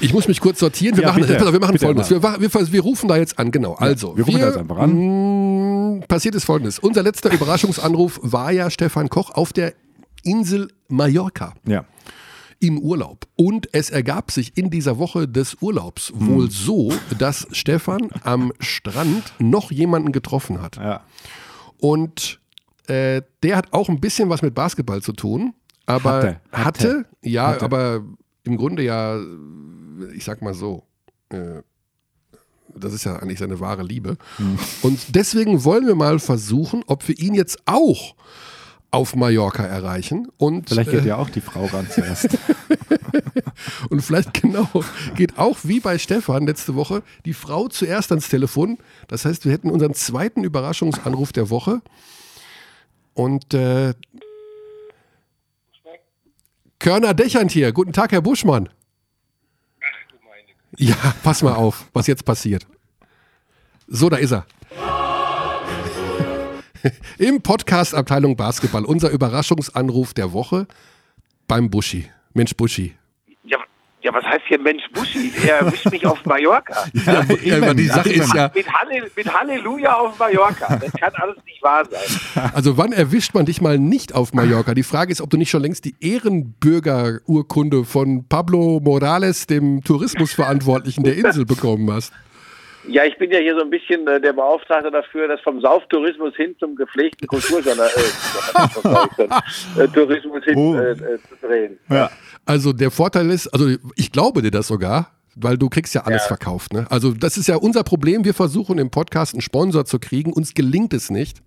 ich 0.00 0.12
muss 0.12 0.28
mich 0.28 0.38
kurz 0.38 0.60
sortieren. 0.60 0.96
Wir 0.96 1.02
ja, 1.02 1.08
machen, 1.08 1.26
bitte, 1.26 1.52
wir 1.52 1.58
machen 1.58 1.78
folgendes. 1.80 2.08
Wir, 2.08 2.22
wir, 2.22 2.72
wir, 2.72 2.80
rufen 2.80 3.08
da 3.08 3.16
jetzt 3.16 3.40
an, 3.40 3.50
genau. 3.50 3.74
Also, 3.74 4.16
wir 4.16 4.24
rufen 4.24 4.38
da 4.38 4.46
jetzt 4.46 4.56
einfach 4.56 4.76
an. 4.76 4.92
Mh, 4.94 5.96
mm, 5.96 6.00
passiert 6.06 6.36
ist 6.36 6.44
folgendes. 6.44 6.78
Unser 6.78 7.02
letzter 7.02 7.32
Überraschungsanruf 7.32 8.20
war 8.22 8.52
ja 8.52 8.70
Stefan 8.70 9.08
Koch 9.08 9.32
auf 9.32 9.52
der 9.52 9.74
Insel 10.22 10.68
Mallorca. 10.86 11.54
Ja 11.66 11.84
im 12.60 12.78
Urlaub. 12.78 13.26
Und 13.34 13.68
es 13.72 13.90
ergab 13.90 14.30
sich 14.30 14.56
in 14.56 14.70
dieser 14.70 14.96
Woche 14.96 15.26
des 15.26 15.56
Urlaubs 15.60 16.10
hm. 16.16 16.28
wohl 16.28 16.48
so, 16.48 16.92
dass 17.18 17.48
Stefan 17.50 18.10
am 18.22 18.52
Strand 18.60 19.32
noch 19.40 19.72
jemanden 19.72 20.12
getroffen 20.12 20.62
hat. 20.62 20.76
Ja. 20.76 21.00
Und 21.78 22.40
äh, 22.86 23.22
der 23.42 23.56
hat 23.56 23.72
auch 23.72 23.88
ein 23.88 24.00
bisschen 24.00 24.28
was 24.28 24.42
mit 24.42 24.54
Basketball 24.54 25.02
zu 25.02 25.12
tun. 25.12 25.54
aber 25.86 26.10
Hatte, 26.10 26.40
hatte, 26.50 26.64
hatte, 26.64 27.04
ja, 27.22 27.48
hatte. 27.48 27.64
aber 27.64 28.02
im 28.44 28.56
Grunde 28.56 28.82
ja, 28.82 29.20
ich 30.14 30.24
sag 30.24 30.42
mal 30.42 30.54
so, 30.54 30.84
äh, 31.30 31.62
das 32.74 32.94
ist 32.94 33.04
ja 33.04 33.16
eigentlich 33.16 33.38
seine 33.38 33.60
wahre 33.60 33.82
Liebe. 33.82 34.16
Hm. 34.36 34.58
Und 34.82 35.14
deswegen 35.14 35.64
wollen 35.64 35.86
wir 35.86 35.94
mal 35.94 36.18
versuchen, 36.18 36.82
ob 36.86 37.06
wir 37.06 37.18
ihn 37.18 37.34
jetzt 37.34 37.58
auch 37.66 38.14
auf 38.90 39.16
Mallorca 39.16 39.64
erreichen. 39.64 40.28
Und, 40.36 40.68
Vielleicht 40.68 40.90
geht 40.90 41.04
äh, 41.04 41.08
ja 41.08 41.16
auch 41.16 41.30
die 41.30 41.40
Frau 41.40 41.64
ran 41.66 41.88
zuerst. 41.90 42.38
und 43.90 44.02
vielleicht 44.02 44.34
genau 44.34 44.68
geht 45.16 45.38
auch 45.38 45.58
wie 45.62 45.80
bei 45.80 45.98
Stefan 45.98 46.46
letzte 46.46 46.74
Woche 46.74 47.02
die 47.24 47.32
Frau 47.32 47.68
zuerst 47.68 48.12
ans 48.12 48.28
Telefon. 48.28 48.78
Das 49.08 49.24
heißt, 49.24 49.44
wir 49.44 49.52
hätten 49.52 49.70
unseren 49.70 49.94
zweiten 49.94 50.44
Überraschungsanruf 50.44 51.32
der 51.32 51.48
Woche. 51.50 51.80
Und 53.14 53.54
äh, 53.54 53.94
Körner 56.78 57.14
Dächernd 57.14 57.52
hier. 57.52 57.72
Guten 57.72 57.92
Tag, 57.92 58.12
Herr 58.12 58.22
Buschmann. 58.22 58.68
Ja, 60.76 60.96
pass 61.22 61.42
mal 61.42 61.54
auf, 61.54 61.88
was 61.92 62.06
jetzt 62.06 62.24
passiert. 62.24 62.66
So, 63.86 64.08
da 64.08 64.16
ist 64.16 64.32
er. 64.32 64.46
Im 67.18 67.42
Podcast 67.42 67.94
Abteilung 67.94 68.36
Basketball, 68.36 68.84
unser 68.84 69.10
Überraschungsanruf 69.10 70.14
der 70.14 70.32
Woche 70.32 70.66
beim 71.46 71.70
Buschi. 71.70 72.10
Mensch, 72.32 72.56
Buschi. 72.56 72.94
Ja, 74.02 74.12
was 74.12 74.24
heißt 74.24 74.42
hier 74.48 74.58
Mensch 74.58 74.82
Buschi? 74.92 75.32
Er 75.46 75.60
erwischt 75.60 75.88
mich 75.90 76.04
auf 76.04 76.24
Mallorca. 76.24 76.74
Ja, 77.06 77.24
ja, 77.44 77.56
aber 77.58 77.74
die 77.74 77.86
Sache 77.86 78.12
ist 78.12 78.34
ja, 78.34 78.50
Mit, 78.54 78.66
Halle, 78.72 79.08
mit 79.14 79.32
Halleluja 79.32 79.94
auf 79.94 80.18
Mallorca. 80.18 80.76
Das 80.76 80.92
kann 80.92 81.12
alles 81.14 81.36
nicht 81.46 81.62
wahr 81.62 81.84
sein. 81.88 82.50
also 82.54 82.76
wann 82.76 82.92
erwischt 82.92 83.32
man 83.34 83.46
dich 83.46 83.60
mal 83.60 83.78
nicht 83.78 84.12
auf 84.14 84.32
Mallorca? 84.34 84.74
Die 84.74 84.82
Frage 84.82 85.12
ist, 85.12 85.20
ob 85.20 85.30
du 85.30 85.36
nicht 85.36 85.50
schon 85.50 85.62
längst 85.62 85.84
die 85.84 85.94
Ehrenbürgerurkunde 86.00 87.84
von 87.84 88.26
Pablo 88.28 88.80
Morales, 88.82 89.46
dem 89.46 89.82
Tourismusverantwortlichen 89.84 91.04
der 91.04 91.14
Insel, 91.16 91.44
bekommen 91.44 91.90
hast. 91.92 92.12
Ja, 92.88 93.04
ich 93.04 93.16
bin 93.16 93.30
ja 93.30 93.38
hier 93.38 93.54
so 93.54 93.60
ein 93.62 93.70
bisschen 93.70 94.04
äh, 94.08 94.20
der 94.20 94.32
Beauftragte 94.32 94.90
dafür, 94.90 95.28
das 95.28 95.40
vom 95.42 95.60
Sauftourismus 95.60 96.34
hin 96.34 96.56
zum 96.58 96.74
gepflegten 96.74 97.28
Kulturjournalismus 97.28 98.52
äh, 99.78 99.86
Tourismus 99.94 100.42
hin 100.44 100.56
Oh. 100.56 100.74
äh, 100.74 100.90
äh, 100.90 100.96
zu 101.20 101.46
drehen. 101.46 101.78
ja. 101.88 102.10
Also 102.44 102.72
der 102.72 102.90
Vorteil 102.90 103.30
ist, 103.30 103.48
also 103.48 103.68
ich 103.96 104.12
glaube 104.12 104.42
dir 104.42 104.50
das 104.50 104.66
sogar, 104.68 105.10
weil 105.36 105.56
du 105.56 105.68
kriegst 105.68 105.94
ja 105.94 106.02
alles 106.02 106.22
Ja. 106.22 106.28
verkauft. 106.28 106.72
Ne? 106.72 106.86
Also 106.90 107.12
das 107.12 107.36
ist 107.36 107.46
ja 107.48 107.56
unser 107.56 107.84
Problem. 107.84 108.24
Wir 108.24 108.34
versuchen 108.34 108.78
im 108.78 108.90
Podcast 108.90 109.34
einen 109.34 109.40
Sponsor 109.42 109.84
zu 109.84 109.98
kriegen. 109.98 110.32
Uns 110.32 110.54
gelingt 110.54 110.92
es 110.92 111.10
nicht. 111.10 111.38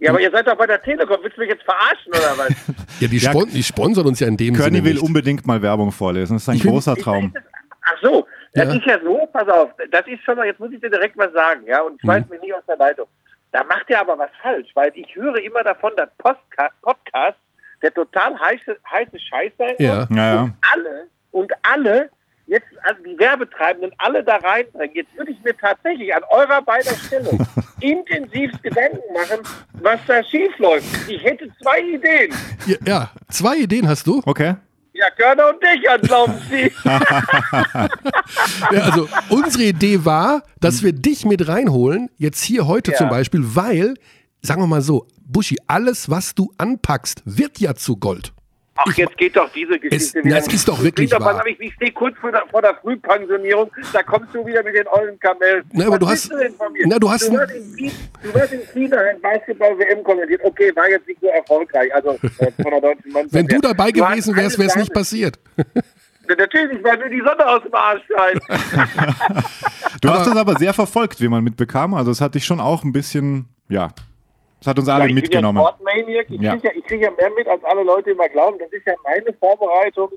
Ja, 0.00 0.10
aber 0.10 0.20
ihr 0.20 0.30
seid 0.30 0.46
doch 0.46 0.56
bei 0.56 0.66
der 0.66 0.82
Telekom. 0.82 1.16
Willst 1.22 1.36
du 1.36 1.40
mich 1.40 1.50
jetzt 1.50 1.64
verarschen 1.64 2.08
oder 2.12 2.36
was? 2.36 2.48
Ja, 3.00 3.08
die, 3.08 3.18
Ja, 3.18 3.30
spon 3.30 3.48
die 3.50 3.62
sponsern 3.62 4.06
uns 4.06 4.20
ja 4.20 4.28
in 4.28 4.36
dem 4.36 4.54
Körny 4.54 4.76
Sinne 4.76 4.84
will 4.84 4.92
nicht. 4.94 5.02
unbedingt 5.02 5.46
mal 5.46 5.60
Werbung 5.62 5.90
vorlesen. 5.92 6.34
Das 6.36 6.42
ist 6.42 6.48
ein 6.48 6.56
Ich 6.56 6.62
bin- 6.62 6.70
großer 6.72 6.96
Traum. 6.96 7.34
Ach 7.82 7.94
so, 8.02 8.26
das 8.54 8.64
Ja. 8.68 8.74
ist 8.74 8.86
ja 8.86 8.98
so, 9.02 9.26
pass 9.32 9.48
auf, 9.48 9.70
das 9.90 10.06
ist 10.06 10.22
schon 10.24 10.36
mal, 10.36 10.46
jetzt 10.46 10.60
muss 10.60 10.70
ich 10.72 10.80
dir 10.80 10.90
direkt 10.90 11.16
was 11.16 11.32
sagen, 11.32 11.62
ja, 11.66 11.80
und 11.82 11.96
ich 11.96 12.02
Mhm. 12.04 12.08
weiß 12.08 12.24
mich 12.30 12.40
nicht 12.40 12.54
aus 12.54 12.62
der 12.68 12.76
Leitung. 12.76 13.06
Da 13.52 13.64
macht 13.64 13.88
er 13.88 14.00
aber 14.00 14.18
was 14.18 14.30
falsch, 14.42 14.68
weil 14.74 14.92
ich 14.94 15.14
höre 15.14 15.36
immer 15.42 15.62
davon, 15.62 15.92
dass 15.96 16.08
Postka 16.18 16.68
Podcast 16.82 17.36
der 17.86 17.94
total 17.94 18.38
heiße, 18.38 18.76
heiße 18.90 19.18
Scheiß 19.20 19.52
sein 19.58 19.74
Ja. 19.78 20.06
soll. 20.06 20.16
Ja. 20.16 20.42
Und 20.42 20.52
alle, 20.72 21.06
und 21.30 21.52
alle, 21.62 22.10
jetzt, 22.46 22.66
also 22.82 23.02
die 23.04 23.18
Werbetreibenden, 23.18 23.92
alle 23.98 24.22
da 24.24 24.36
reinbringen. 24.36 24.94
Jetzt 24.96 25.16
würde 25.16 25.30
ich 25.32 25.42
mir 25.44 25.56
tatsächlich 25.56 26.14
an 26.14 26.22
eurer 26.30 26.62
beider 26.62 26.94
Stelle 27.06 27.30
intensiv 27.80 28.50
Gedanken 28.62 28.98
machen, 29.14 29.40
was 29.82 30.00
da 30.06 30.22
schief 30.24 30.56
läuft. 30.58 30.86
Ich 31.08 31.22
hätte 31.22 31.48
zwei 31.62 31.80
Ideen. 31.80 32.34
Ja, 32.66 32.76
ja, 32.86 33.10
zwei 33.30 33.56
Ideen 33.58 33.86
hast 33.88 34.06
du. 34.06 34.20
Okay. 34.26 34.54
Ja, 34.98 35.10
Körner 35.10 35.50
und 35.50 35.62
Dächern, 35.62 36.00
glauben 36.00 36.34
Sie. 36.50 36.72
Ja, 38.72 38.80
also 38.82 39.08
unsere 39.28 39.64
Idee 39.64 40.04
war, 40.04 40.42
dass 40.60 40.82
wir 40.82 40.92
dich 40.92 41.24
mit 41.24 41.46
reinholen, 41.48 42.10
jetzt 42.16 42.42
hier 42.42 42.66
heute 42.66 42.92
Ja. 42.92 42.96
zum 42.96 43.08
Beispiel, 43.08 43.40
weil, 43.44 43.94
sagen 44.42 44.62
wir 44.62 44.66
mal 44.66 44.82
so, 44.82 45.06
Buschi, 45.28 45.56
alles, 45.66 46.08
was 46.10 46.34
du 46.34 46.52
anpackst, 46.58 47.22
wird 47.24 47.58
ja 47.58 47.74
zu 47.74 47.96
Gold. 47.96 48.32
Ach, 48.78 48.92
jetzt 48.94 49.16
geht 49.16 49.34
doch 49.34 49.50
diese 49.54 49.78
Geschichte 49.78 50.18
Es- 50.18 50.24
wieder. 50.24 50.36
das 50.36 50.48
ist 50.52 50.68
doch 50.68 50.82
wirklich 50.82 51.08
Bring 51.10 51.20
wahr. 51.24 51.46
Ich, 51.46 51.58
ich 51.58 51.72
stehe 51.74 51.90
kurz 51.92 52.14
vor 52.18 52.30
der, 52.30 52.42
vor 52.50 52.60
der 52.60 52.74
Frühpensionierung, 52.74 53.70
da 53.92 54.02
kommst 54.02 54.34
du 54.34 54.46
wieder 54.46 54.62
mit 54.62 54.74
den 54.74 54.86
ollen 54.88 55.18
Kamellen. 55.18 55.64
Na, 55.72 55.86
aber 55.86 55.94
Was 55.94 55.98
du 56.28 56.34
hast- 56.34 56.42
denn 56.42 56.52
von 56.54 56.72
mir? 56.74 56.84
na, 56.86 56.98
du 56.98 57.10
hast 57.10 57.26
du, 57.28 57.38
ein- 57.38 57.48
hast 58.34 58.52
in, 58.52 58.60
China- 58.74 58.96
du 58.98 59.02
hast 59.02 59.14
in 59.14 59.20
Basketball-WM 59.22 60.04
kommentiert. 60.04 60.42
Okay, 60.44 60.76
war 60.76 60.90
jetzt 60.90 61.08
nicht 61.08 61.20
so 61.22 61.26
erfolgreich, 61.28 61.92
also 61.94 62.10
äh, 62.10 62.18
von 62.62 62.70
der 62.70 62.80
deutschen 62.82 63.12
Mannschaft. 63.12 63.32
Wenn 63.34 63.46
du 63.46 63.60
dabei 63.62 63.90
Du 63.90 64.04
gewesen 64.04 64.36
wärst, 64.36 64.58
wäre 64.58 64.68
es 64.68 64.76
nicht 64.76 64.92
passiert. 64.92 65.38
Natürlich, 66.28 66.84
weil 66.84 66.98
mir 66.98 67.08
die 67.08 67.20
Sonne 67.24 67.46
aus 67.46 67.62
dem 67.62 67.74
Arsch 67.74 68.02
scheint. 68.14 68.42
Du 70.02 70.10
hast 70.10 70.26
das 70.26 70.36
aber 70.36 70.56
sehr 70.58 70.74
verfolgt, 70.74 71.20
wie 71.22 71.28
man 71.28 71.42
mitbekam. 71.42 71.94
Also 71.94 72.10
es 72.10 72.20
hat 72.20 72.34
dich 72.34 72.44
schon 72.44 72.60
auch 72.60 72.84
ein 72.84 72.92
bisschen, 72.92 73.46
ja, 73.68 73.88
das 74.66 74.70
hat 74.72 74.78
uns 74.78 74.88
alle 74.88 75.04
Ja, 75.04 75.08
ich 75.08 75.14
mitgenommen. 75.14 75.62
bin 75.78 76.08
ja. 76.08 76.20
Ich 76.28 76.40
Ja. 76.40 76.56
kriege 76.56 76.74
ja, 76.74 76.82
krieg 76.86 77.00
ja 77.02 77.10
mehr 77.12 77.30
mit, 77.36 77.46
als 77.48 77.62
alle 77.64 77.82
Leute 77.82 78.10
immer 78.10 78.28
glauben. 78.28 78.58
Das 78.58 78.70
ist 78.72 78.86
ja 78.86 78.94
meine 79.04 79.32
Vorbereitung 79.34 80.10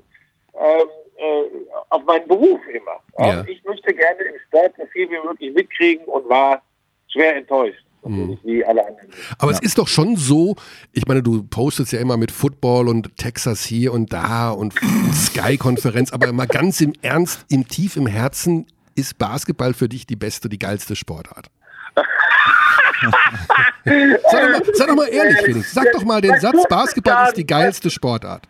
ähm, 0.54 0.88
äh, 1.16 1.42
auf 1.90 2.04
meinen 2.04 2.26
Beruf 2.26 2.60
immer. 2.72 2.98
Ja. 3.26 3.44
Ich 3.46 3.62
möchte 3.64 3.94
gerne 3.94 4.20
im 4.22 4.34
Sport 4.48 4.72
so 4.78 4.84
viel 4.92 5.08
wie 5.10 5.18
möglich 5.26 5.54
mitkriegen 5.54 6.04
und 6.06 6.28
war 6.28 6.62
schwer 7.08 7.36
enttäuscht. 7.36 7.84
Natürlich, 8.02 8.38
wie 8.44 8.64
alle 8.64 8.86
anderen. 8.86 9.10
Aber 9.38 9.52
es 9.52 9.60
ist 9.60 9.76
doch 9.76 9.86
schon 9.86 10.16
so, 10.16 10.56
ich 10.92 11.06
meine, 11.06 11.22
du 11.22 11.42
postest 11.42 11.92
ja 11.92 12.00
immer 12.00 12.16
mit 12.16 12.32
Football 12.32 12.88
und 12.88 13.14
Texas 13.18 13.62
hier 13.62 13.92
und 13.92 14.10
da 14.12 14.50
und 14.52 14.72
Sky-Konferenz, 15.12 16.10
aber 16.10 16.32
mal 16.32 16.46
ganz 16.46 16.80
im 16.80 16.94
Ernst, 17.02 17.44
im 17.50 17.68
Tief 17.68 17.96
im 17.96 18.06
Herzen 18.06 18.66
ist 18.94 19.18
Basketball 19.18 19.74
für 19.74 19.88
dich 19.88 20.06
die 20.06 20.16
beste, 20.16 20.48
die 20.48 20.58
geilste 20.58 20.96
Sportart. 20.96 21.50
Sag, 23.00 24.42
doch 24.42 24.50
mal, 24.50 24.62
sag 24.74 24.88
doch 24.88 24.94
mal 24.96 25.08
ehrlich, 25.08 25.40
Felix. 25.42 25.72
Sag 25.72 25.92
doch 25.92 26.04
mal 26.04 26.20
den 26.20 26.38
Satz, 26.40 26.66
Basketball 26.68 27.28
ist 27.28 27.36
die 27.36 27.46
geilste 27.46 27.90
Sportart. 27.90 28.42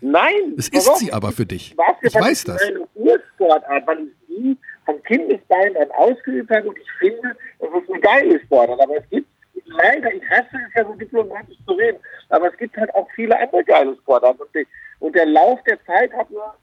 Nein! 0.00 0.54
Es 0.56 0.68
ist 0.68 0.96
sie 0.96 1.12
aber 1.12 1.32
für 1.32 1.46
dich. 1.46 1.74
Ich 2.02 2.14
weiß 2.14 2.30
ist 2.30 2.48
das. 2.48 2.62
Ursportart, 2.94 3.86
weil 3.86 3.98
ich 4.00 4.12
sie 4.28 4.56
von 4.84 5.02
Kindesbeinen 5.02 5.76
an 5.76 5.90
ausgeübt 5.92 6.50
habe 6.50 6.68
und 6.68 6.78
ich 6.78 6.90
finde, 6.98 7.36
es 7.58 7.68
ist 7.68 7.90
eine 7.90 8.00
geile 8.00 8.40
Sportart. 8.40 8.80
Aber 8.80 8.96
es 8.96 9.08
gibt 9.10 9.28
leider, 9.66 10.12
ich 10.12 10.22
hasse 10.30 10.48
es 10.52 10.74
ja 10.74 10.84
so 10.84 10.94
diplomatisch 10.94 11.56
zu 11.66 11.72
reden, 11.74 11.98
aber 12.30 12.48
es 12.50 12.56
gibt 12.56 12.76
halt 12.76 12.94
auch 12.94 13.08
viele 13.14 13.38
andere 13.38 13.64
geile 13.64 13.96
Sportarten. 13.96 14.40
Und, 14.40 14.54
die, 14.54 14.66
und 15.00 15.14
der 15.14 15.26
Lauf 15.26 15.62
der 15.64 15.84
Zeit 15.84 16.12
hat, 16.12 16.30
mir, 16.30 16.54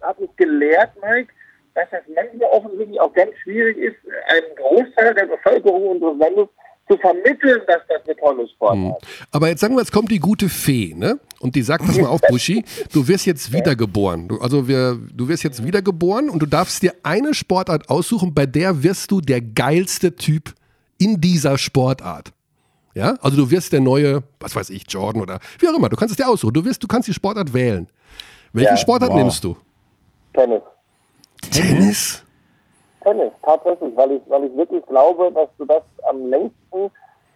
hat 0.00 0.20
mich 0.20 0.34
gelehrt, 0.36 0.90
Mike, 1.02 1.32
dass 1.74 1.88
das 1.90 2.02
manchmal 2.14 2.48
offensichtlich 2.50 3.00
auch 3.00 3.12
ganz 3.12 3.30
schwierig 3.42 3.76
ist, 3.78 3.96
einen 4.28 4.54
Großteil 4.56 5.14
der 5.14 5.26
Bevölkerung 5.26 5.88
unseres 5.88 6.18
Landes 6.18 6.48
zu 6.88 6.98
vermitteln, 6.98 7.62
dass 7.66 7.80
das 7.88 8.04
eine 8.06 8.16
tolle 8.16 8.46
Sportart 8.48 9.02
ist. 9.02 9.08
Aber 9.32 9.48
jetzt 9.48 9.60
sagen 9.60 9.74
wir, 9.74 9.80
jetzt 9.80 9.90
kommt 9.92 10.10
die 10.10 10.18
gute 10.18 10.48
Fee, 10.50 10.92
ne? 10.94 11.18
Und 11.40 11.54
die 11.56 11.62
sagt, 11.62 11.84
pass 11.86 11.98
mal 11.98 12.08
auf, 12.08 12.20
Buschi, 12.28 12.62
du 12.92 13.08
wirst 13.08 13.24
jetzt 13.26 13.52
wiedergeboren. 13.54 14.28
Du, 14.28 14.38
also 14.40 14.68
wir, 14.68 14.98
du 15.14 15.26
wirst 15.28 15.44
jetzt 15.44 15.64
wiedergeboren 15.64 16.28
und 16.28 16.40
du 16.40 16.46
darfst 16.46 16.82
dir 16.82 16.92
eine 17.02 17.32
Sportart 17.34 17.88
aussuchen, 17.88 18.34
bei 18.34 18.44
der 18.46 18.82
wirst 18.82 19.10
du 19.10 19.20
der 19.22 19.40
geilste 19.40 20.14
Typ 20.14 20.54
in 20.98 21.20
dieser 21.20 21.56
Sportart. 21.58 22.32
Ja? 22.94 23.16
Also 23.22 23.36
du 23.38 23.50
wirst 23.50 23.72
der 23.72 23.80
neue, 23.80 24.22
was 24.38 24.54
weiß 24.54 24.68
ich, 24.70 24.84
Jordan 24.88 25.22
oder 25.22 25.40
wie 25.58 25.68
auch 25.68 25.74
immer, 25.76 25.88
du 25.88 25.96
kannst 25.96 26.12
es 26.12 26.16
dir 26.18 26.28
aussuchen. 26.28 26.52
Du 26.52 26.64
wirst, 26.66 26.82
du 26.82 26.86
kannst 26.86 27.08
die 27.08 27.14
Sportart 27.14 27.52
wählen. 27.54 27.88
Welche 28.52 28.70
Ja. 28.70 28.76
Sportart 28.76 29.10
Wow. 29.10 29.18
nimmst 29.18 29.42
du? 29.42 29.56
Tennis. 30.34 30.60
Tennis? 31.50 32.24
Tennis, 33.02 33.32
tatsächlich, 33.42 33.96
weil 33.96 34.12
ich, 34.12 34.22
weil 34.26 34.44
ich 34.44 34.56
wirklich 34.56 34.84
glaube, 34.86 35.30
dass 35.32 35.48
du 35.58 35.64
das 35.64 35.82
am 36.08 36.28
längsten 36.28 36.90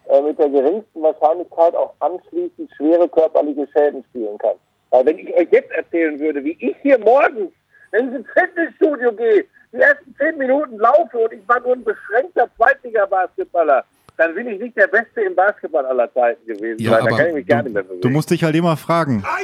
äh, 0.09 0.23
mit 0.23 0.39
der 0.39 0.49
geringsten 0.49 1.03
Wahrscheinlichkeit 1.03 1.75
auch 1.75 1.95
anschließend 2.01 2.71
schwere 2.77 3.09
körperliche 3.09 3.67
Schäden 3.73 4.05
spielen 4.11 4.39
kannst. 4.39 4.61
Weil 4.91 5.07
wenn 5.07 5.19
ich 5.19 5.35
euch 5.35 5.49
jetzt 5.51 5.71
erzählen 5.73 6.19
würde, 6.19 6.43
wie 6.43 6.57
ich 6.61 6.77
hier 6.83 6.99
morgens, 6.99 7.53
wenn 7.91 8.09
ich 8.09 8.15
ins 8.17 8.29
Fitnessstudio 8.31 9.13
gehe, 9.13 9.45
die 9.73 9.77
ersten 9.77 10.15
zehn 10.17 10.39
Minuten 10.39 10.79
laufe 10.79 11.19
und 11.19 11.33
ich 11.33 11.47
war 11.47 11.61
nur 11.61 11.75
ein 11.75 11.85
beschränkter 11.85 12.49
Zweitliga-Basketballer, 12.57 13.85
dann 14.19 14.35
bin 14.35 14.49
ich 14.49 14.61
nicht 14.61 14.77
der 14.77 14.89
Beste 14.89 15.21
im 15.23 15.35
Basketball 15.35 15.87
aller 15.87 16.13
Zeiten 16.13 16.45
gewesen. 16.47 16.77
Ja, 16.83 16.91
weil 16.91 16.99
da 16.99 17.07
aber 17.07 17.17
kann 17.17 17.27
ich 17.29 17.35
mich 17.35 17.47
gar 17.47 17.63
nicht 17.63 17.73
mehr 17.73 17.83
bewegen. 17.85 18.01
Du 18.03 18.11
musst 18.11 18.31
dich 18.31 18.43
halt 18.45 18.55
immer 18.57 18.77
fragen. 18.77 19.25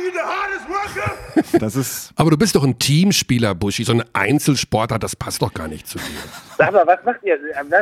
Das 1.59 1.77
ist. 1.77 2.11
Aber 2.17 2.31
du 2.31 2.37
bist 2.37 2.55
doch 2.57 2.65
ein 2.65 2.79
Teamspieler, 2.79 3.55
Buschi. 3.55 3.85
So 3.85 3.93
ein 3.93 4.03
Einzelsportler, 4.13 4.99
das 4.99 5.15
passt 5.15 5.43
doch 5.43 5.53
gar 5.53 5.69
nicht 5.69 5.87
zu 5.87 5.99
dir. 5.99 6.05
Sag 6.59 6.73
mal, 6.73 6.87
was 6.87 7.03
macht 7.05 7.23
ihr? 7.23 7.39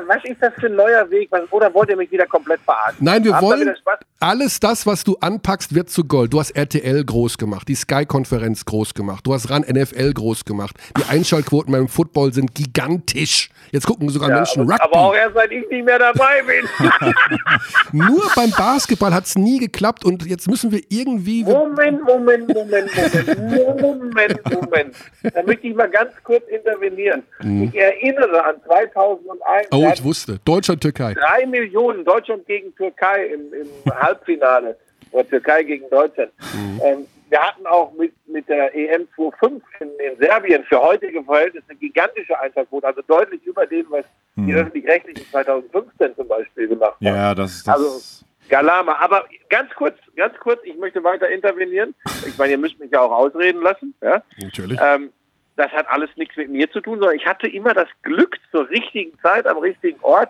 Was 0.06 0.24
ist 0.24 0.42
das 0.42 0.52
für 0.58 0.66
ein 0.66 0.74
neuer 0.74 1.08
Weg? 1.10 1.30
Oder 1.50 1.72
wollt 1.72 1.90
ihr 1.90 1.96
mich 1.96 2.10
wieder 2.10 2.26
komplett 2.26 2.60
verarschen? 2.60 2.98
Nein, 3.04 3.24
wir 3.24 3.34
Habt 3.34 3.42
wollen. 3.42 3.74
Alles 4.20 4.60
das, 4.60 4.86
was 4.86 5.04
du 5.04 5.16
anpackst, 5.20 5.74
wird 5.74 5.90
zu 5.90 6.04
Gold. 6.04 6.32
Du 6.32 6.40
hast 6.40 6.52
RTL 6.52 7.04
groß 7.04 7.38
gemacht, 7.38 7.68
die 7.68 7.74
Sky-Konferenz 7.74 8.64
groß 8.64 8.94
gemacht, 8.94 9.26
du 9.26 9.34
hast 9.34 9.50
RAN 9.50 9.62
NFL 9.62 10.12
groß 10.12 10.44
gemacht. 10.44 10.76
Die 10.96 11.04
Einschaltquoten 11.04 11.72
beim 11.72 11.88
Football 11.88 12.32
sind 12.32 12.54
gigantisch. 12.54 13.50
Jetzt 13.72 13.86
gucken 13.86 14.08
sogar 14.10 14.28
Ja, 14.30 14.36
Menschen 14.36 14.62
aber, 14.62 14.72
Rugby. 14.74 14.84
aber 14.84 14.96
auch 14.98 15.14
erst 15.14 15.34
seit 15.34 15.50
ich 15.50 15.68
nicht 15.68 15.84
mehr 15.84 15.98
dabei 15.98 16.42
bin. 16.46 16.68
Nur 17.92 18.22
beim 18.34 18.50
Basketball 18.50 19.12
hat 19.14 19.26
es 19.26 19.36
nie 19.36 19.58
geklappt 19.58 20.04
und 20.04 20.26
jetzt 20.26 20.48
müssen 20.48 20.70
wir 20.70 20.80
irgendwie. 20.88 21.44
Moment, 21.44 22.04
Moment, 22.04 22.48
Moment, 22.48 22.90
Moment, 22.94 23.80
Moment, 23.80 24.54
Moment. 24.54 24.96
Da 25.34 25.42
möchte 25.42 25.66
ich 25.66 25.74
mal 25.74 25.90
ganz 25.90 26.12
kurz 26.24 26.46
intervenieren. 26.48 27.22
Mhm. 27.42 27.64
Ich 27.64 27.74
erinnere 27.74 28.44
an 28.44 28.56
2001. 28.66 29.68
Oh, 29.70 29.90
ich 29.92 30.04
wusste. 30.04 30.38
Deutschland, 30.44 30.80
Türkei. 30.80 31.14
drei 31.14 31.46
Millionen 31.46 32.04
Deutschland 32.04 32.46
gegen 32.46 32.74
Türkei 32.76 33.26
im, 33.26 33.52
im 33.52 33.94
Halbfinale 33.94 34.76
oder 35.12 35.28
Türkei 35.28 35.62
gegen 35.62 35.88
Deutschland. 35.90 36.32
Mhm. 36.54 36.80
Ähm, 36.84 37.06
wir 37.32 37.40
hatten 37.40 37.66
auch 37.66 37.92
mit, 37.94 38.12
mit 38.28 38.46
der 38.46 38.74
EM 38.74 39.08
25 39.16 39.62
in, 39.80 39.88
in 39.88 40.18
Serbien 40.18 40.64
für 40.64 40.78
heutige 40.78 41.24
Verhältnisse 41.24 41.64
eine 41.70 41.78
gigantische 41.78 42.38
Einschaltquote, 42.38 42.86
also 42.86 43.00
deutlich 43.08 43.42
über 43.46 43.66
dem, 43.66 43.86
was 43.88 44.04
die 44.36 44.52
öffentlich-rechtlichen 44.54 45.26
2015 45.30 46.14
zum 46.14 46.28
Beispiel 46.28 46.68
gemacht 46.68 46.94
haben. 46.96 47.06
Ja, 47.06 47.34
das, 47.34 47.64
das 47.64 47.74
Also 47.74 48.26
Galama. 48.50 48.96
Aber 49.00 49.24
ganz 49.48 49.70
kurz, 49.74 49.96
ganz 50.14 50.36
kurz, 50.40 50.60
ich 50.64 50.76
möchte 50.76 51.02
weiter 51.02 51.30
intervenieren. 51.30 51.94
Ich 52.26 52.36
meine, 52.36 52.52
ihr 52.52 52.58
müsst 52.58 52.78
mich 52.78 52.90
ja 52.90 53.00
auch 53.00 53.12
ausreden 53.12 53.62
lassen. 53.62 53.94
Ja? 54.02 54.22
Natürlich. 54.38 54.78
Ähm, 54.82 55.10
das 55.56 55.72
hat 55.72 55.86
alles 55.88 56.10
nichts 56.16 56.36
mit 56.36 56.50
mir 56.50 56.70
zu 56.70 56.82
tun, 56.82 56.98
sondern 56.98 57.16
ich 57.16 57.24
hatte 57.24 57.48
immer 57.48 57.72
das 57.72 57.88
Glück, 58.02 58.36
zur 58.50 58.68
richtigen 58.68 59.18
Zeit 59.20 59.46
am 59.46 59.56
richtigen 59.56 59.98
Ort 60.02 60.28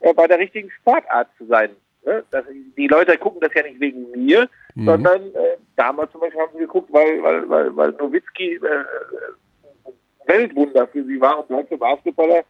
äh, 0.00 0.14
bei 0.14 0.28
der 0.28 0.38
richtigen 0.38 0.70
Sportart 0.70 1.28
zu 1.36 1.46
sein. 1.46 1.70
Ne? 2.06 2.24
Das, 2.30 2.44
die 2.76 2.86
Leute 2.86 3.16
gucken 3.18 3.40
das 3.40 3.50
ja 3.54 3.62
nicht 3.62 3.80
wegen 3.80 4.10
mir, 4.12 4.48
Mhm. 4.76 4.86
sondern 4.86 5.22
äh, 5.22 5.56
damals 5.76 6.10
zum 6.10 6.20
Beispiel 6.20 6.40
haben 6.40 6.50
sie 6.54 6.58
geguckt, 6.60 6.92
weil, 6.92 7.22
weil, 7.22 7.48
weil, 7.48 7.76
weil 7.76 7.90
Nowitzki 7.92 8.54
äh, 8.54 8.58
äh, 8.58 9.92
Weltwunder 10.26 10.86
für 10.88 11.04
sie 11.04 11.20
war 11.20 11.38
und 11.40 11.50
deutsche 11.50 11.76
Basketballer 11.76 12.42